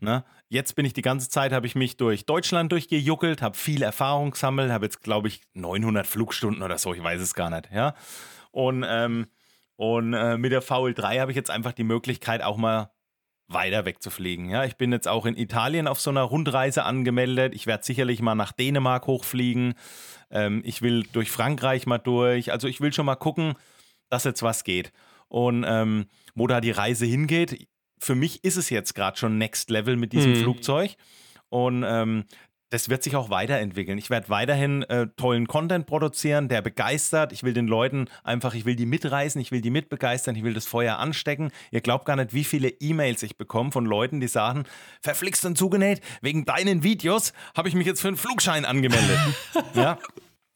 Ne? 0.00 0.24
Jetzt 0.52 0.74
bin 0.74 0.84
ich 0.84 0.92
die 0.92 1.02
ganze 1.02 1.28
Zeit, 1.28 1.52
habe 1.52 1.68
ich 1.68 1.76
mich 1.76 1.96
durch 1.96 2.26
Deutschland 2.26 2.72
durchgejuckelt, 2.72 3.40
habe 3.40 3.56
viel 3.56 3.82
Erfahrung 3.82 4.32
gesammelt, 4.32 4.72
habe 4.72 4.84
jetzt, 4.84 5.00
glaube 5.00 5.28
ich, 5.28 5.42
900 5.54 6.08
Flugstunden 6.08 6.64
oder 6.64 6.76
so, 6.76 6.92
ich 6.92 7.00
weiß 7.00 7.20
es 7.20 7.34
gar 7.34 7.50
nicht, 7.50 7.70
ja. 7.72 7.94
Und, 8.50 8.84
ähm, 8.86 9.28
und 9.76 10.12
äh, 10.12 10.36
mit 10.38 10.50
der 10.50 10.60
VL3 10.60 11.20
habe 11.20 11.30
ich 11.30 11.36
jetzt 11.36 11.52
einfach 11.52 11.72
die 11.72 11.84
Möglichkeit, 11.84 12.42
auch 12.42 12.56
mal 12.56 12.90
weiter 13.46 13.84
wegzufliegen. 13.84 14.48
Ja, 14.48 14.64
ich 14.64 14.76
bin 14.76 14.90
jetzt 14.90 15.06
auch 15.06 15.24
in 15.24 15.36
Italien 15.36 15.86
auf 15.86 16.00
so 16.00 16.10
einer 16.10 16.22
Rundreise 16.22 16.84
angemeldet. 16.84 17.54
Ich 17.54 17.68
werde 17.68 17.84
sicherlich 17.84 18.20
mal 18.20 18.34
nach 18.34 18.50
Dänemark 18.50 19.06
hochfliegen. 19.06 19.74
Ähm, 20.30 20.62
ich 20.64 20.82
will 20.82 21.04
durch 21.12 21.30
Frankreich 21.30 21.86
mal 21.86 21.98
durch. 21.98 22.50
Also 22.50 22.66
ich 22.66 22.80
will 22.80 22.92
schon 22.92 23.06
mal 23.06 23.14
gucken, 23.14 23.54
dass 24.08 24.24
jetzt 24.24 24.42
was 24.42 24.64
geht. 24.64 24.92
Und 25.28 25.64
ähm, 25.66 26.06
wo 26.34 26.48
da 26.48 26.60
die 26.60 26.70
Reise 26.72 27.06
hingeht, 27.06 27.68
für 28.00 28.14
mich 28.14 28.44
ist 28.44 28.56
es 28.56 28.70
jetzt 28.70 28.94
gerade 28.94 29.16
schon 29.16 29.38
Next 29.38 29.70
Level 29.70 29.96
mit 29.96 30.12
diesem 30.12 30.32
mhm. 30.32 30.42
Flugzeug. 30.42 30.96
Und 31.48 31.84
ähm, 31.86 32.24
das 32.70 32.88
wird 32.88 33.02
sich 33.02 33.16
auch 33.16 33.30
weiterentwickeln. 33.30 33.98
Ich 33.98 34.10
werde 34.10 34.28
weiterhin 34.28 34.84
äh, 34.84 35.08
tollen 35.16 35.48
Content 35.48 35.86
produzieren, 35.86 36.48
der 36.48 36.62
begeistert. 36.62 37.32
Ich 37.32 37.42
will 37.42 37.52
den 37.52 37.66
Leuten 37.66 38.06
einfach, 38.22 38.54
ich 38.54 38.64
will 38.64 38.76
die 38.76 38.86
mitreißen, 38.86 39.40
ich 39.40 39.50
will 39.50 39.60
die 39.60 39.70
mitbegeistern, 39.70 40.36
ich 40.36 40.44
will 40.44 40.54
das 40.54 40.66
Feuer 40.66 40.98
anstecken. 40.98 41.50
Ihr 41.72 41.80
glaubt 41.80 42.06
gar 42.06 42.14
nicht, 42.14 42.32
wie 42.32 42.44
viele 42.44 42.68
E-Mails 42.68 43.24
ich 43.24 43.36
bekomme 43.36 43.72
von 43.72 43.84
Leuten, 43.84 44.20
die 44.20 44.28
sagen, 44.28 44.64
verflixt 45.02 45.44
und 45.44 45.58
zugenäht, 45.58 46.00
wegen 46.22 46.44
deinen 46.44 46.84
Videos 46.84 47.32
habe 47.56 47.68
ich 47.68 47.74
mich 47.74 47.86
jetzt 47.86 48.00
für 48.00 48.08
einen 48.08 48.16
Flugschein 48.16 48.64
angemeldet. 48.64 49.18
ja. 49.74 49.98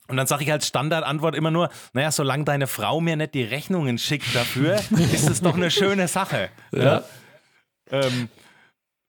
Und 0.07 0.17
dann 0.17 0.27
sage 0.27 0.43
ich 0.43 0.51
als 0.51 0.67
Standardantwort 0.67 1.35
immer 1.35 1.51
nur, 1.51 1.69
naja, 1.93 2.11
solange 2.11 2.45
deine 2.45 2.67
Frau 2.67 3.01
mir 3.01 3.15
nicht 3.17 3.33
die 3.33 3.43
Rechnungen 3.43 3.97
schickt 3.97 4.33
dafür, 4.35 4.75
ist 5.13 5.29
es 5.29 5.41
doch 5.41 5.55
eine 5.55 5.69
schöne 5.69 6.07
Sache. 6.07 6.49
ja. 6.71 6.83
ja? 6.83 7.03
Ähm, 7.91 8.29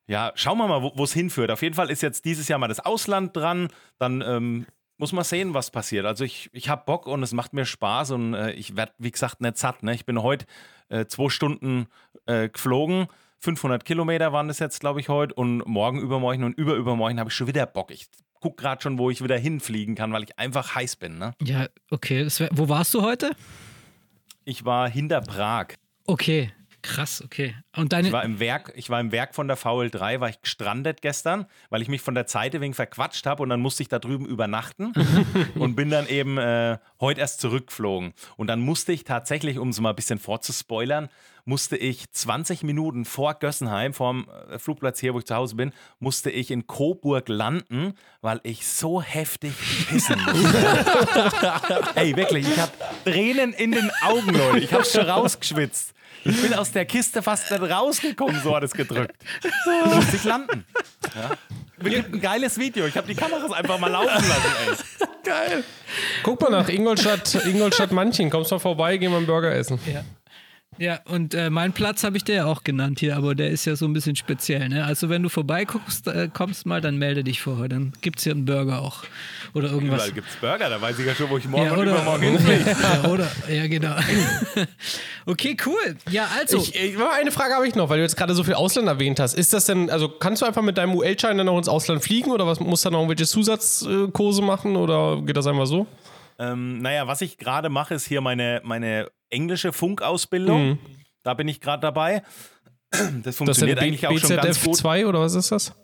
ja, 0.09 0.33
schauen 0.37 0.59
wir 0.59 0.69
mal, 0.69 0.93
wo 0.95 1.05
es 1.05 1.13
hinführt. 1.13 1.51
Auf 1.51 1.63
jeden 1.63 1.75
Fall 1.75 1.91
ist 1.91 2.03
jetzt 2.03 2.25
dieses 2.25 2.47
Jahr 2.49 2.59
mal 2.59 2.69
das 2.69 2.81
Ausland 2.81 3.37
dran. 3.37 3.69
Dann 3.99 4.23
ähm, 4.23 4.67
muss 4.99 5.13
man 5.13 5.25
sehen, 5.25 5.55
was 5.55 5.71
passiert. 5.71 6.07
Also 6.07 6.25
ich, 6.25 6.49
ich 6.53 6.69
habe 6.69 6.85
Bock 6.87 7.07
und 7.07 7.23
es 7.23 7.33
macht 7.33 7.53
mir 7.53 7.65
Spaß 7.65 8.13
und 8.13 8.35
äh, 8.35 8.53
ich 8.53 8.77
werde, 8.77 8.93
wie 8.99 9.11
gesagt, 9.11 9.41
nicht 9.41 9.59
satt. 9.59 9.83
Ne? 9.83 9.95
Ich 9.95 10.07
bin 10.07 10.23
heute 10.23 10.47
äh, 10.89 11.07
zwei 11.07 11.29
Stunden 11.29 11.87
äh, 12.27 12.49
geflogen. 12.49 13.09
500 13.41 13.85
Kilometer 13.85 14.33
waren 14.33 14.49
das 14.49 14.59
jetzt, 14.59 14.81
glaube 14.81 15.01
ich, 15.01 15.09
heute. 15.09 15.35
Und 15.35 15.67
morgen, 15.67 16.01
übermorgen 16.01 16.45
und 16.45 16.57
überübermorgen 16.57 17.19
habe 17.19 17.31
ich 17.31 17.35
schon 17.35 17.47
wieder 17.49 17.67
Bock. 17.67 17.91
Ich 17.91 18.07
gucke 18.41 18.63
gerade 18.63 18.81
schon, 18.83 18.99
wo 18.99 19.11
ich 19.11 19.23
wieder 19.23 19.37
hinfliegen 19.37 19.95
kann, 19.95 20.13
weil 20.13 20.23
ich 20.23 20.39
einfach 20.39 20.75
heiß 20.75 20.97
bin. 20.97 21.19
Ne? 21.19 21.35
Ja, 21.43 21.67
okay. 21.91 22.27
Wär, 22.39 22.49
wo 22.53 22.69
warst 22.69 22.95
du 22.95 23.03
heute? 23.03 23.33
Ich 24.45 24.65
war 24.65 24.89
hinter 24.89 25.21
Prag. 25.21 25.75
Okay, 26.07 26.53
Krass, 26.87 27.21
okay. 27.23 27.55
Und 27.75 27.93
deine 27.93 28.09
Ich 28.09 28.13
war 28.13 28.25
im 28.25 28.39
Werk, 28.39 28.73
ich 28.77 28.91
war 28.91 29.01
im 29.01 29.11
Werk 29.11 29.35
von 29.35 29.49
der 29.49 29.59
VL3, 29.59 30.21
war 30.21 30.29
ich 30.29 30.41
gestrandet 30.41 31.03
gestern, 31.03 31.47
weil 31.69 31.83
ich 31.83 31.89
mich 31.89 32.01
von 32.01 32.15
der 32.15 32.27
Zeit 32.27 32.59
wegen 32.59 32.75
verquatscht 32.75 33.27
habe 33.27 33.43
und 33.43 33.49
dann 33.49 33.61
musste 33.61 33.83
ich 33.83 33.89
da 33.89 33.99
drüben 33.99 34.25
übernachten 34.25 34.93
und 35.57 35.75
bin 35.75 35.91
dann 35.91 36.07
eben 36.07 36.39
äh, 36.39 36.79
heute 37.01 37.21
erst 37.21 37.41
zurückgeflogen. 37.41 38.15
Und 38.37 38.47
dann 38.47 38.61
musste 38.61 38.93
ich 38.93 39.05
tatsächlich, 39.05 39.59
um 39.59 39.71
es 39.71 39.81
mal 39.81 39.91
ein 39.91 39.97
bisschen 39.97 40.21
vorzuspoilern, 40.21 41.09
musste 41.45 41.77
ich 41.77 42.11
20 42.11 42.63
Minuten 42.63 43.05
vor 43.05 43.35
Gössenheim, 43.35 43.93
vorm 43.93 44.29
äh, 44.51 44.59
Flugplatz 44.59 45.01
hier, 45.01 45.15
wo 45.15 45.19
ich 45.19 45.25
zu 45.25 45.35
Hause 45.35 45.57
bin, 45.57 45.73
musste 45.99 46.31
ich 46.31 46.51
in 46.51 46.67
Coburg 46.67 47.29
landen, 47.29 47.95
weil 48.21 48.41
ich 48.43 48.67
so 48.67 49.01
heftig 49.03 49.53
pissen 49.89 50.21
musste. 50.25 50.85
Ey, 51.95 52.17
wirklich, 52.17 52.49
ich 52.49 52.59
habe 52.59 52.73
Tränen 53.05 53.53
in 53.53 53.73
den 53.73 53.91
Augen, 54.03 54.35
Leute. 54.35 54.59
Ich 54.59 54.73
habe 54.73 54.85
schon 54.85 55.09
rausgeschwitzt. 55.09 55.96
Ich 56.25 56.43
bin 56.43 56.55
aus 56.55 56.73
der 56.73 56.85
Kiste 56.85 57.23
fast 57.23 57.51
nicht 57.51 57.63
rausgekommen, 57.63 58.41
so 58.43 58.55
hat 58.55 58.63
es 58.63 58.73
gedrückt. 58.73 59.15
Da 59.65 59.95
musste 59.95 60.17
ich 60.17 60.25
landen. 60.25 60.65
Ja. 61.15 61.31
Wirklich 61.79 62.05
ein 62.07 62.21
geiles 62.21 62.59
Video. 62.59 62.87
Ich 62.87 62.97
habe 62.97 63.07
die 63.07 63.15
Kameras 63.15 63.53
einfach 63.53 63.79
mal 63.79 63.91
laufen 63.91 64.09
lassen, 64.09 64.53
ey. 64.67 65.07
Geil. 65.25 65.65
Guck 66.23 66.41
mal 66.41 66.51
nach 66.51 66.69
Ingolstadt, 66.69 67.35
Ingolstadt 67.47 67.93
Manchen. 67.93 68.31
Kommst 68.31 68.51
mal 68.51 68.59
vorbei, 68.59 68.97
gehen 68.97 69.11
wir 69.11 69.19
einen 69.19 69.27
Burger 69.27 69.55
essen. 69.55 69.79
Ja. 69.87 70.03
Ja, 70.79 71.01
und 71.07 71.35
äh, 71.35 71.49
meinen 71.49 71.73
Platz 71.73 72.05
habe 72.05 72.17
ich 72.17 72.25
dir 72.25 72.35
ja 72.35 72.45
auch 72.47 72.63
genannt 72.63 73.01
hier, 73.01 73.17
aber 73.17 73.35
der 73.35 73.51
ist 73.51 73.65
ja 73.65 73.77
so 73.77 73.87
ein 73.87 73.93
bisschen 73.93 74.17
speziell. 74.17 74.69
Ne? 74.69 74.85
Also 74.85 75.09
wenn 75.09 75.23
du 75.23 75.29
vorbeikommst, 75.29 76.07
äh, 76.09 76.29
kommst 76.33 76.67
mal, 76.67 76.81
dann 76.81 76.99
melde 76.99 77.25
dich 77.25 77.41
vorher. 77.41 77.69
Dann 77.69 77.93
gibt 78.03 78.19
es 78.19 78.25
hier 78.25 78.33
einen 78.33 78.45
Burger 78.45 78.83
auch. 78.83 79.05
Oder 79.55 79.71
irgendwas. 79.71 80.01
Überall 80.01 80.13
gibt 80.13 80.29
es 80.29 80.37
Burger, 80.37 80.69
da 80.69 80.81
weiß 80.81 80.99
ich 80.99 81.07
ja 81.07 81.15
schon, 81.15 81.31
wo 81.31 81.39
ich 81.39 81.49
morgen 81.49 81.65
Ja, 81.65 81.73
und 81.73 81.79
oder, 81.81 81.93
übermorgen 81.93 82.23
hinfliege. 82.23 82.77
ja, 82.83 83.11
oder, 83.11 83.31
ja, 83.49 83.67
genau. 83.67 83.97
okay, 85.27 85.57
cool. 85.65 85.97
Ja, 86.11 86.29
also. 86.39 86.59
Ich, 86.59 86.75
ich, 86.75 86.97
eine 86.99 87.31
Frage 87.31 87.55
habe 87.55 87.67
ich 87.67 87.75
noch, 87.75 87.89
weil 87.89 87.99
du 87.99 88.03
jetzt 88.03 88.17
gerade 88.17 88.35
so 88.35 88.45
viel 88.45 88.55
Ausland 88.55 88.89
erwähnt 88.89 89.19
hast. 89.19 89.35
Ist 89.35 89.53
das 89.53 89.67
denn, 89.67 89.89
also 89.89 90.09
kannst 90.09 90.43
du 90.43 90.47
einfach 90.47 90.63
mit 90.63 90.77
deinem 90.77 90.95
UL-Schein 90.95 91.39
dann 91.39 91.47
noch 91.47 91.59
ins 91.59 91.69
Ausland 91.69 92.03
fliegen 92.03 92.31
oder 92.31 92.47
was 92.47 92.61
musst 92.61 92.85
du 92.85 92.89
dann 92.89 92.95
noch 92.95 93.01
irgendwelche 93.01 93.29
Zusatzkurse 93.29 94.43
machen 94.43 94.77
oder 94.77 95.23
geht 95.23 95.37
das 95.37 95.47
einfach 95.47 95.67
so? 95.67 95.87
Ähm, 96.39 96.79
naja, 96.79 97.07
was 97.07 97.23
ich 97.23 97.39
gerade 97.39 97.71
mache, 97.71 97.95
ist 97.95 98.07
hier 98.07 98.21
meine, 98.21 98.61
meine 98.63 99.09
englische 99.31 99.73
Funkausbildung. 99.73 100.69
Mhm. 100.71 100.79
Da 101.23 101.35
bin 101.35 101.49
ich 101.49 101.61
gerade 101.61 101.81
dabei. 101.81 102.23
Das 102.91 103.23
Das 103.23 103.37
funktioniert 103.37 103.81
eigentlich 103.81 104.07
auch 104.07 104.17
schon 104.17 104.37
ganz 104.37 104.59
BZF 104.59 104.65
gut. 104.65 104.77
2 104.77 105.07
oder 105.07 105.21
was 105.21 105.35
ist 105.35 105.51
das? 105.51 105.75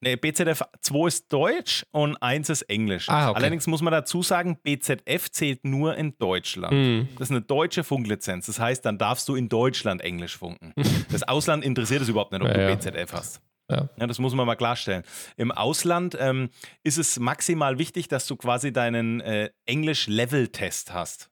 Nee, 0.00 0.16
BZF 0.16 0.62
2 0.82 1.06
ist 1.06 1.32
Deutsch 1.32 1.84
und 1.90 2.16
1 2.22 2.48
ist 2.48 2.62
Englisch. 2.62 3.08
Ah, 3.08 3.30
okay. 3.30 3.38
Allerdings 3.38 3.66
muss 3.66 3.82
man 3.82 3.92
dazu 3.92 4.22
sagen, 4.22 4.58
BZF 4.62 5.30
zählt 5.30 5.64
nur 5.64 5.96
in 5.96 6.16
Deutschland. 6.18 6.72
Mhm. 6.74 7.08
Das 7.18 7.28
ist 7.28 7.30
eine 7.30 7.42
deutsche 7.42 7.84
Funklizenz. 7.84 8.46
Das 8.46 8.58
heißt, 8.58 8.84
dann 8.84 8.98
darfst 8.98 9.28
du 9.28 9.36
in 9.36 9.48
Deutschland 9.48 10.00
Englisch 10.02 10.36
funken. 10.36 10.72
Das 11.10 11.22
Ausland 11.22 11.64
interessiert 11.64 12.02
es 12.02 12.08
überhaupt 12.08 12.32
nicht, 12.32 12.42
ob 12.42 12.48
Ja, 12.48 12.54
du 12.54 12.60
ja. 12.62 12.74
BZF 12.74 13.12
hast. 13.12 13.40
Ja. 13.70 13.88
Ja, 13.98 14.06
das 14.06 14.18
muss 14.18 14.34
man 14.34 14.46
mal 14.46 14.54
klarstellen. 14.56 15.02
Im 15.36 15.50
Ausland 15.50 16.16
ähm, 16.20 16.50
ist 16.84 16.98
es 16.98 17.18
maximal 17.18 17.78
wichtig, 17.78 18.08
dass 18.08 18.26
du 18.26 18.36
quasi 18.36 18.72
deinen 18.72 19.20
äh, 19.20 19.50
Englisch-Level-Test 19.66 20.92
hast. 20.92 21.30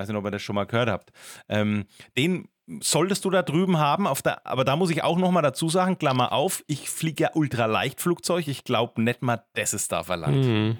Weiß 0.00 0.08
nicht, 0.08 0.16
ob 0.16 0.24
ihr 0.24 0.30
das 0.30 0.42
schon 0.42 0.54
mal 0.54 0.64
gehört 0.66 0.88
habt. 0.88 1.10
Ähm, 1.48 1.84
den 2.16 2.48
solltest 2.80 3.24
du 3.24 3.30
da 3.30 3.42
drüben 3.42 3.78
haben, 3.78 4.06
der, 4.24 4.46
aber 4.46 4.64
da 4.64 4.76
muss 4.76 4.90
ich 4.90 5.02
auch 5.02 5.18
nochmal 5.18 5.42
dazu 5.42 5.68
sagen, 5.68 5.98
Klammer 5.98 6.32
auf, 6.32 6.62
ich 6.66 6.88
fliege 6.88 7.24
ja 7.24 7.30
Ultraleichtflugzeug, 7.34 8.46
ich 8.46 8.64
glaube 8.64 9.02
nicht 9.02 9.22
mal, 9.22 9.42
das 9.54 9.74
ist 9.74 9.90
da 9.92 10.04
verlangt. 10.04 10.44
Mhm. 10.44 10.78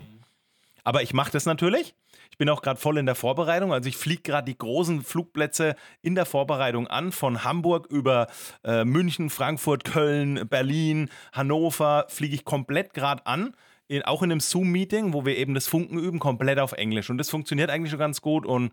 Aber 0.84 1.02
ich 1.02 1.12
mache 1.12 1.32
das 1.32 1.46
natürlich. 1.46 1.94
Ich 2.30 2.38
bin 2.38 2.48
auch 2.48 2.62
gerade 2.62 2.80
voll 2.80 2.96
in 2.96 3.06
der 3.06 3.14
Vorbereitung. 3.14 3.72
Also 3.72 3.88
ich 3.88 3.96
fliege 3.96 4.22
gerade 4.22 4.46
die 4.46 4.56
großen 4.56 5.02
Flugplätze 5.02 5.76
in 6.00 6.14
der 6.14 6.24
Vorbereitung 6.24 6.86
an, 6.86 7.12
von 7.12 7.44
Hamburg 7.44 7.86
über 7.90 8.28
äh, 8.64 8.84
München, 8.84 9.28
Frankfurt, 9.28 9.84
Köln, 9.84 10.48
Berlin, 10.48 11.10
Hannover, 11.32 12.06
fliege 12.08 12.34
ich 12.34 12.44
komplett 12.44 12.94
gerade 12.94 13.26
an. 13.26 13.54
In, 13.88 14.02
auch 14.02 14.22
in 14.22 14.30
einem 14.30 14.40
Zoom-Meeting, 14.40 15.12
wo 15.12 15.26
wir 15.26 15.36
eben 15.36 15.52
das 15.52 15.66
Funken 15.66 15.98
üben, 15.98 16.20
komplett 16.20 16.60
auf 16.60 16.72
Englisch. 16.72 17.10
Und 17.10 17.18
das 17.18 17.28
funktioniert 17.28 17.70
eigentlich 17.70 17.90
schon 17.90 17.98
ganz 17.98 18.20
gut 18.20 18.46
und 18.46 18.72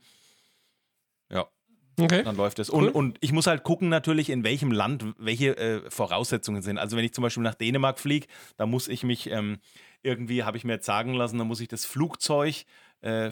ja, 1.30 1.46
Okay. 2.00 2.22
dann 2.24 2.36
läuft 2.36 2.60
es. 2.60 2.72
Cool. 2.72 2.90
Und, 2.90 2.96
und 2.96 3.18
ich 3.22 3.32
muss 3.32 3.48
halt 3.48 3.64
gucken 3.64 3.90
natürlich, 3.90 4.30
in 4.30 4.44
welchem 4.44 4.72
Land 4.72 5.04
welche 5.18 5.58
äh, 5.58 5.90
Voraussetzungen 5.90 6.62
sind. 6.62 6.78
Also 6.78 6.96
wenn 6.96 7.04
ich 7.04 7.14
zum 7.14 7.24
Beispiel 7.24 7.42
nach 7.42 7.56
Dänemark 7.56 8.00
fliege, 8.00 8.28
da 8.56 8.68
muss 8.68 8.88
ich 8.88 9.02
mich 9.04 9.32
ähm, 9.32 9.58
irgendwie, 10.04 10.44
habe 10.44 10.58
ich 10.58 10.64
mir 10.64 10.74
jetzt 10.74 10.86
sagen 10.86 11.14
lassen, 11.14 11.40
da 11.40 11.44
muss 11.44 11.60
ich 11.60 11.68
das 11.68 11.86
Flugzeug 11.86 12.66
äh, 13.02 13.28
äh, 13.28 13.32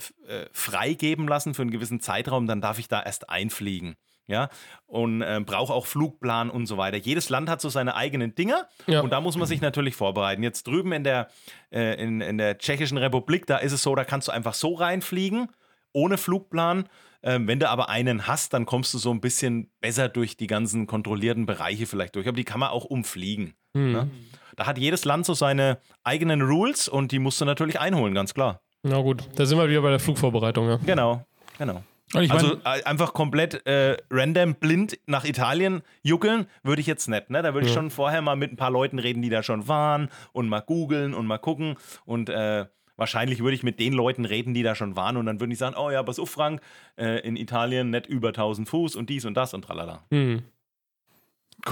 freigeben 0.52 1.28
lassen 1.28 1.54
für 1.54 1.62
einen 1.62 1.70
gewissen 1.72 2.00
Zeitraum, 2.00 2.48
dann 2.48 2.60
darf 2.60 2.80
ich 2.80 2.88
da 2.88 3.04
erst 3.04 3.30
einfliegen. 3.30 3.96
Ja, 4.28 4.50
und 4.88 5.22
äh, 5.22 5.40
brauche 5.46 5.72
auch 5.72 5.86
Flugplan 5.86 6.50
und 6.50 6.66
so 6.66 6.78
weiter. 6.78 6.98
Jedes 6.98 7.30
Land 7.30 7.48
hat 7.48 7.62
so 7.62 7.70
seine 7.70 7.96
eigenen 7.96 8.34
Dinger 8.34 8.68
Ja. 8.88 9.02
und 9.02 9.12
da 9.12 9.22
muss 9.22 9.38
man 9.38 9.46
sich 9.48 9.62
natürlich 9.62 9.96
vorbereiten. 9.96 10.42
Jetzt 10.42 10.66
drüben 10.66 10.92
in 10.94 11.04
der, 11.04 11.30
äh, 11.72 12.02
in, 12.04 12.22
in 12.22 12.40
der 12.40 12.58
Tschechischen 12.58 12.98
Republik, 12.98 13.46
da 13.46 13.58
ist 13.58 13.72
es 13.74 13.84
so, 13.84 13.94
da 13.94 14.04
kannst 14.04 14.28
du 14.28 14.32
einfach 14.32 14.56
so 14.56 14.74
reinfliegen, 14.74 15.50
ohne 15.94 16.18
Flugplan. 16.18 16.90
Ähm, 17.28 17.48
wenn 17.48 17.60
du 17.60 17.68
aber 17.70 17.90
einen 17.90 18.28
hast, 18.28 18.54
dann 18.54 18.66
kommst 18.66 18.94
du 18.94 19.00
so 19.00 19.12
ein 19.12 19.20
bisschen 19.20 19.72
besser 19.82 20.08
durch 20.10 20.38
die 20.38 20.48
ganzen 20.48 20.86
kontrollierten 20.88 21.46
Bereiche 21.46 21.88
vielleicht 21.88 22.16
durch. 22.16 22.28
Aber 22.28 22.38
die 22.38 22.44
kann 22.44 22.60
man 22.60 22.70
auch 22.70 22.86
umfliegen. 22.86 23.56
Ne? 23.74 24.10
Da 24.56 24.68
hat 24.68 24.78
jedes 24.78 25.04
Land 25.04 25.26
so 25.26 25.34
seine 25.34 25.80
eigenen 26.04 26.42
Rules 26.42 26.88
und 26.88 27.12
die 27.12 27.20
musst 27.20 27.42
du 27.42 27.46
natürlich 27.46 27.80
einholen, 27.80 28.14
ganz 28.14 28.34
klar. 28.34 28.62
Na 28.84 29.02
gut, 29.02 29.28
da 29.36 29.46
sind 29.46 29.58
wir 29.58 29.68
wieder 29.68 29.82
bei 29.82 29.90
der 29.90 30.00
Flugvorbereitung, 30.00 30.70
ja. 30.70 30.78
Genau, 30.86 31.26
genau. 31.58 31.84
Ich 32.22 32.32
also 32.32 32.58
mein- 32.64 32.80
äh, 32.80 32.84
einfach 32.84 33.14
komplett 33.14 33.66
äh, 33.66 33.98
random 34.12 34.54
blind 34.56 35.00
nach 35.08 35.26
Italien 35.26 35.82
juckeln 36.04 36.46
würde 36.64 36.80
ich 36.80 36.88
jetzt 36.88 37.10
nicht. 37.10 37.32
Ne? 37.32 37.42
Da 37.42 37.54
würde 37.56 37.66
ich 37.68 37.74
schon 37.74 37.90
vorher 37.90 38.22
mal 38.22 38.36
mit 38.36 38.54
ein 38.54 38.58
paar 38.58 38.70
Leuten 38.70 39.00
reden, 39.00 39.24
die 39.24 39.30
da 39.30 39.42
schon 39.42 39.68
waren 39.68 40.10
und 40.32 40.48
mal 40.48 40.62
googeln 40.62 41.16
und 41.16 41.26
mal 41.26 41.40
gucken. 41.40 41.76
Und 42.06 42.30
äh, 42.30 42.68
wahrscheinlich 42.98 43.40
würde 43.40 43.56
ich 43.56 43.64
mit 43.64 43.80
den 43.80 43.94
Leuten 43.94 44.26
reden, 44.26 44.54
die 44.54 44.64
da 44.64 44.76
schon 44.76 44.96
waren. 44.96 45.18
Und 45.18 45.26
dann 45.26 45.40
würde 45.40 45.54
ich 45.54 45.60
sagen, 45.60 45.76
oh 45.78 45.90
ja, 45.90 46.04
pass 46.04 46.20
auf, 46.20 46.30
Frank, 46.30 46.62
äh, 46.98 47.20
in 47.28 47.36
Italien 47.36 47.90
nicht 47.90 48.08
über 48.08 48.30
1000 48.30 48.68
Fuß 48.68 48.96
und 48.96 49.10
dies 49.10 49.26
und 49.26 49.36
das 49.36 49.54
und 49.54 49.64
tralala. 49.64 50.04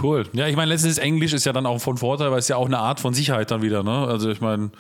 Cool. 0.02 0.26
Ja, 0.34 0.48
ich 0.48 0.56
meine, 0.56 0.70
letztendlich 0.72 1.04
Englisch 1.04 1.34
ist 1.34 1.46
ja 1.46 1.54
dann 1.54 1.66
auch 1.66 1.80
von 1.80 1.98
Vorteil, 1.98 2.32
weil 2.32 2.40
es 2.40 2.48
ja 2.48 2.56
auch 2.56 2.66
eine 2.66 2.80
Art 2.80 3.00
von 3.00 3.14
Sicherheit 3.14 3.52
dann 3.52 3.62
wieder, 3.62 3.84
ne? 3.84 4.08
Also 4.08 4.32
ich 4.32 4.42
meine, 4.42 4.72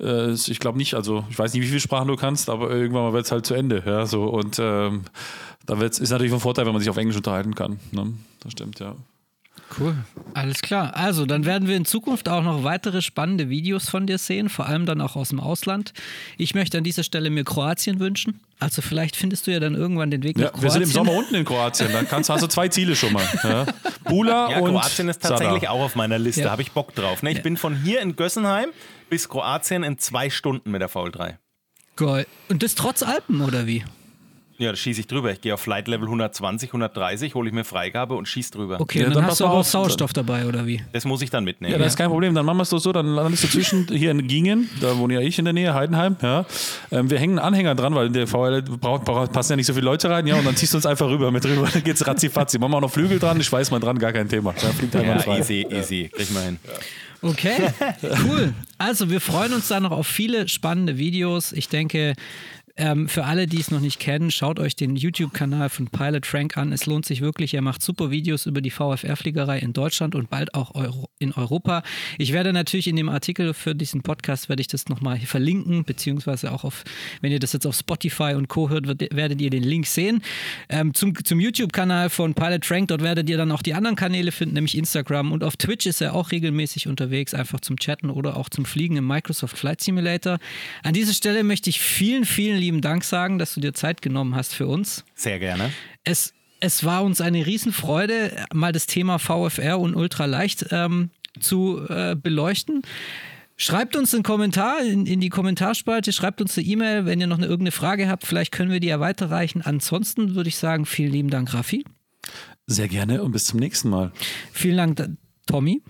äh, 0.00 0.32
ich 0.32 0.58
glaube 0.58 0.78
nicht, 0.78 0.94
also 0.94 1.24
ich 1.30 1.38
weiß 1.38 1.52
nicht, 1.52 1.62
wie 1.62 1.68
viele 1.68 1.80
Sprachen 1.80 2.08
du 2.08 2.16
kannst, 2.16 2.50
aber 2.50 2.70
irgendwann 2.70 3.04
mal 3.04 3.12
wird 3.12 3.26
es 3.26 3.32
halt 3.32 3.46
zu 3.46 3.54
Ende, 3.54 3.82
ja, 3.86 4.06
so 4.06 4.24
und 4.24 4.58
ähm, 4.58 5.02
da 5.66 5.78
wird's, 5.78 5.98
ist 5.98 6.10
natürlich 6.10 6.32
von 6.32 6.40
Vorteil, 6.40 6.66
wenn 6.66 6.72
man 6.72 6.80
sich 6.80 6.90
auf 6.90 6.96
Englisch 6.96 7.16
unterhalten 7.16 7.54
kann, 7.54 7.78
ne? 7.92 8.12
Das 8.40 8.52
stimmt, 8.52 8.80
ja. 8.80 8.96
Cool, 9.78 9.96
alles 10.34 10.62
klar. 10.62 10.96
Also, 10.96 11.26
dann 11.26 11.44
werden 11.44 11.68
wir 11.68 11.76
in 11.76 11.84
Zukunft 11.84 12.28
auch 12.28 12.42
noch 12.42 12.64
weitere 12.64 13.02
spannende 13.02 13.48
Videos 13.48 13.88
von 13.88 14.06
dir 14.06 14.18
sehen, 14.18 14.48
vor 14.48 14.66
allem 14.66 14.86
dann 14.86 15.00
auch 15.00 15.16
aus 15.16 15.30
dem 15.30 15.40
Ausland. 15.40 15.92
Ich 16.36 16.54
möchte 16.54 16.78
an 16.78 16.84
dieser 16.84 17.02
Stelle 17.02 17.30
mir 17.30 17.44
Kroatien 17.44 18.00
wünschen. 18.00 18.40
Also, 18.58 18.82
vielleicht 18.82 19.16
findest 19.16 19.46
du 19.46 19.52
ja 19.52 19.60
dann 19.60 19.74
irgendwann 19.74 20.10
den 20.10 20.22
Weg 20.22 20.38
ja 20.38 20.46
nach 20.46 20.52
Kroatien. 20.52 20.62
wir 20.64 20.70
sind 20.72 20.82
im 20.82 20.90
Sommer 20.90 21.12
unten 21.12 21.34
in 21.34 21.44
Kroatien, 21.44 21.92
dann 21.92 22.08
kannst, 22.08 22.30
hast 22.30 22.42
du 22.42 22.46
zwei 22.48 22.68
Ziele 22.68 22.96
schon 22.96 23.12
mal. 23.12 23.24
Ja? 23.44 23.66
Bula 24.04 24.50
Ja, 24.50 24.58
und 24.60 24.70
Kroatien 24.72 25.08
ist 25.08 25.22
tatsächlich 25.22 25.62
Sada. 25.62 25.72
auch 25.72 25.82
auf 25.82 25.94
meiner 25.94 26.18
Liste. 26.18 26.42
Ja. 26.42 26.50
Habe 26.50 26.62
ich 26.62 26.72
Bock 26.72 26.94
drauf. 26.94 27.22
Ne? 27.22 27.30
Ich 27.32 27.42
bin 27.42 27.56
von 27.56 27.76
hier 27.82 28.00
in 28.00 28.16
Gössenheim 28.16 28.70
bis 29.10 29.28
Kroatien 29.28 29.84
in 29.84 29.98
zwei 29.98 30.30
Stunden 30.30 30.70
mit 30.70 30.80
der 30.80 30.90
VL3. 30.90 31.36
Geil. 31.96 32.26
Und 32.48 32.62
das 32.62 32.74
trotz 32.74 33.02
Alpen, 33.02 33.40
oder 33.40 33.66
wie? 33.66 33.84
Ja, 34.60 34.70
da 34.70 34.76
schieße 34.76 35.00
ich 35.00 35.06
drüber. 35.06 35.30
Ich 35.30 35.40
gehe 35.40 35.54
auf 35.54 35.60
Flight 35.60 35.86
Level 35.86 36.06
120, 36.06 36.70
130, 36.70 37.34
hole 37.36 37.48
ich 37.48 37.54
mir 37.54 37.62
Freigabe 37.64 38.14
und 38.16 38.26
schieße 38.26 38.50
drüber. 38.50 38.80
Okay, 38.80 38.98
Ja, 38.98 39.04
dann, 39.04 39.14
dann 39.14 39.26
hast 39.26 39.38
du 39.38 39.46
auch 39.46 39.62
Sauerstoff 39.62 40.12
dabei, 40.12 40.46
oder 40.46 40.66
wie? 40.66 40.82
Das 40.92 41.04
muss 41.04 41.22
ich 41.22 41.30
dann 41.30 41.44
mitnehmen. 41.44 41.72
Ja, 41.72 41.78
das 41.78 41.88
ist 41.92 41.96
kein 41.96 42.08
Problem. 42.10 42.34
Dann 42.34 42.44
machen 42.44 42.58
wir 42.58 42.62
es 42.64 42.70
doch 42.70 42.80
so, 42.80 42.90
dann 42.90 43.06
landest 43.06 43.44
du 43.44 43.48
zwischen 43.48 43.86
hier 43.92 44.10
in 44.10 44.26
Gingen, 44.26 44.68
da 44.80 44.98
wohne 44.98 45.14
ja 45.14 45.20
ich 45.20 45.38
in 45.38 45.44
der 45.44 45.54
Nähe, 45.54 45.74
Heidenheim, 45.74 46.16
ja. 46.22 46.44
Ähm, 46.90 47.08
wir 47.08 47.18
hängen 47.20 47.38
einen 47.38 47.46
Anhänger 47.54 47.76
dran, 47.76 47.94
weil 47.94 48.08
in 48.08 48.12
der 48.14 48.26
VL 48.26 48.62
braucht, 48.62 49.04
braucht, 49.04 49.32
passen 49.32 49.52
ja 49.52 49.56
nicht 49.56 49.66
so 49.66 49.74
viele 49.74 49.84
Leute 49.84 50.10
rein, 50.10 50.26
ja, 50.26 50.34
und 50.34 50.44
dann 50.44 50.56
ziehst 50.56 50.72
du 50.72 50.78
uns 50.78 50.86
einfach 50.86 51.06
rüber 51.08 51.30
mit 51.30 51.44
rüber, 51.46 51.68
dann 51.72 51.84
geht's 51.84 52.04
ratzi 52.04 52.28
Machen 52.28 52.58
wir 52.72 52.76
auch 52.76 52.80
noch 52.80 52.90
Flügel 52.90 53.20
dran, 53.20 53.40
ich 53.40 53.52
weiß 53.52 53.70
mal 53.70 53.78
dran, 53.78 53.96
gar 53.98 54.12
kein 54.12 54.28
Thema. 54.28 54.54
Da 54.60 54.68
fliegt 54.72 54.96
einfach 54.96 55.14
Ja, 55.14 55.20
frei. 55.20 55.38
easy, 55.38 55.66
easy. 55.70 56.10
Krieg 56.12 56.32
mal 56.32 56.42
hin. 56.42 56.58
Okay, 57.20 57.56
cool. 58.28 58.54
Also 58.76 59.10
wir 59.10 59.20
freuen 59.20 59.52
uns 59.52 59.68
da 59.68 59.80
noch 59.80 59.90
auf 59.90 60.06
viele 60.06 60.46
spannende 60.48 60.98
Videos. 60.98 61.52
Ich 61.52 61.68
denke, 61.68 62.14
ähm, 62.78 63.08
für 63.08 63.24
alle, 63.24 63.46
die 63.46 63.60
es 63.60 63.70
noch 63.70 63.80
nicht 63.80 63.98
kennen, 63.98 64.30
schaut 64.30 64.58
euch 64.58 64.76
den 64.76 64.96
YouTube-Kanal 64.96 65.68
von 65.68 65.88
Pilot 65.88 66.24
Frank 66.26 66.56
an. 66.56 66.72
Es 66.72 66.86
lohnt 66.86 67.04
sich 67.04 67.20
wirklich. 67.20 67.52
Er 67.54 67.62
macht 67.62 67.82
super 67.82 68.10
Videos 68.10 68.46
über 68.46 68.60
die 68.60 68.70
VFR-Fliegerei 68.70 69.58
in 69.58 69.72
Deutschland 69.72 70.14
und 70.14 70.30
bald 70.30 70.54
auch 70.54 70.74
Euro 70.74 71.10
in 71.18 71.32
Europa. 71.32 71.82
Ich 72.18 72.32
werde 72.32 72.52
natürlich 72.52 72.86
in 72.86 72.96
dem 72.96 73.08
Artikel 73.08 73.52
für 73.54 73.74
diesen 73.74 74.02
Podcast 74.02 74.48
werde 74.48 74.60
ich 74.60 74.68
das 74.68 74.88
nochmal 74.88 75.18
verlinken, 75.18 75.84
beziehungsweise 75.84 76.52
auch 76.52 76.64
auf, 76.64 76.84
wenn 77.20 77.32
ihr 77.32 77.40
das 77.40 77.52
jetzt 77.52 77.66
auf 77.66 77.76
Spotify 77.76 78.34
und 78.36 78.48
Co. 78.48 78.68
hört, 78.70 78.86
wird- 78.86 79.14
werdet 79.14 79.40
ihr 79.40 79.50
den 79.50 79.64
Link 79.64 79.86
sehen. 79.86 80.22
Ähm, 80.68 80.94
zum 80.94 81.14
zum 81.24 81.40
YouTube-Kanal 81.40 82.10
von 82.10 82.34
Pilot 82.34 82.64
Frank, 82.64 82.88
dort 82.88 83.02
werdet 83.02 83.28
ihr 83.28 83.36
dann 83.36 83.50
auch 83.50 83.62
die 83.62 83.74
anderen 83.74 83.96
Kanäle 83.96 84.30
finden, 84.30 84.54
nämlich 84.54 84.76
Instagram 84.78 85.32
und 85.32 85.42
auf 85.42 85.56
Twitch 85.56 85.86
ist 85.86 86.00
er 86.00 86.14
auch 86.14 86.30
regelmäßig 86.30 86.86
unterwegs, 86.86 87.34
einfach 87.34 87.60
zum 87.60 87.76
Chatten 87.76 88.08
oder 88.10 88.36
auch 88.36 88.48
zum 88.48 88.64
Fliegen 88.64 88.96
im 88.96 89.06
Microsoft 89.06 89.58
Flight 89.58 89.80
Simulator. 89.80 90.38
An 90.84 90.92
dieser 90.94 91.12
Stelle 91.12 91.42
möchte 91.42 91.70
ich 91.70 91.80
vielen, 91.80 92.24
vielen 92.24 92.56
lieben 92.58 92.67
Dank 92.80 93.04
sagen, 93.04 93.38
dass 93.38 93.54
du 93.54 93.60
dir 93.60 93.74
Zeit 93.74 94.02
genommen 94.02 94.34
hast 94.34 94.54
für 94.54 94.66
uns. 94.66 95.04
Sehr 95.14 95.38
gerne. 95.38 95.72
Es 96.04 96.34
Es 96.60 96.84
war 96.84 97.04
uns 97.04 97.20
eine 97.20 97.46
Riesenfreude, 97.46 98.44
mal 98.52 98.72
das 98.72 98.86
Thema 98.86 99.18
VFR 99.18 99.78
und 99.78 99.94
Ultraleicht 99.94 100.66
ähm, 100.70 101.10
zu 101.40 101.80
äh, 101.88 102.16
beleuchten. 102.16 102.82
Schreibt 103.56 103.96
uns 103.96 104.14
einen 104.14 104.22
Kommentar 104.22 104.84
in, 104.84 105.06
in, 105.06 105.20
die 105.20 105.30
Kommentarspalte, 105.30 106.12
schreibt 106.12 106.40
uns 106.40 106.56
eine 106.56 106.66
E-Mail, 106.66 107.06
wenn 107.06 107.20
ihr 107.20 107.26
noch 107.26 107.38
eine, 107.38 107.46
irgendeine 107.46 107.72
Frage 107.72 108.08
habt. 108.08 108.24
Vielleicht 108.24 108.52
können 108.52 108.70
wir 108.70 108.78
die 108.78 108.86
ja 108.86 109.00
weiterreichen. 109.00 109.62
Ansonsten 109.62 110.36
würde 110.36 110.48
ich 110.48 110.56
sagen, 110.56 110.86
vielen 110.86 111.10
lieben 111.10 111.30
Dank, 111.30 111.52
Raffi. 111.54 111.84
Sehr 112.68 112.86
gerne 112.86 113.22
und 113.22 113.32
bis 113.32 113.46
zum 113.46 113.58
nächsten 113.58 113.88
Mal. 113.88 114.12
Vielen 114.52 114.76
Dank, 114.76 115.16
Tommy. 115.46 115.82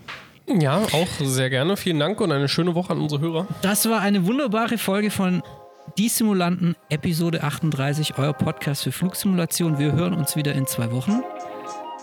Ja, 0.46 0.78
auch 0.78 1.08
sehr 1.20 1.50
gerne. 1.50 1.76
Vielen 1.76 1.98
Dank 1.98 2.20
und 2.22 2.32
eine 2.32 2.48
schöne 2.48 2.74
Woche 2.74 2.92
an 2.94 3.00
unsere 3.00 3.20
Hörer. 3.20 3.46
Das 3.60 3.86
war 3.88 4.00
eine 4.00 4.24
wunderbare 4.26 4.78
Folge 4.78 5.10
von 5.10 5.42
Die 5.96 6.08
Simulanten, 6.08 6.76
Episode 6.90 7.42
38, 7.42 8.18
euer 8.18 8.32
Podcast 8.32 8.82
für 8.82 8.92
Flugsimulation. 8.92 9.78
Wir 9.78 9.92
hören 9.92 10.14
uns 10.14 10.36
wieder 10.36 10.52
in 10.52 10.66
zwei 10.66 10.90
Wochen. 10.92 11.22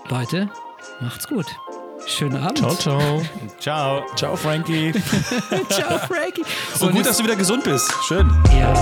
Leute, 0.09 0.49
macht's 1.01 1.27
gut. 1.27 1.45
Schönen 2.07 2.37
Abend. 2.37 2.57
Ciao, 2.57 2.75
ciao. 2.75 3.21
ciao. 3.59 4.05
Ciao, 4.15 4.35
Frankie. 4.35 4.91
ciao, 5.69 5.97
Frankie. 5.99 6.43
So, 6.75 6.89
gut, 6.89 7.05
dass 7.05 7.17
du 7.17 7.23
wieder 7.23 7.35
gesund 7.35 7.63
bist. 7.63 7.91
Schön. 8.07 8.29
Ja. 8.57 8.73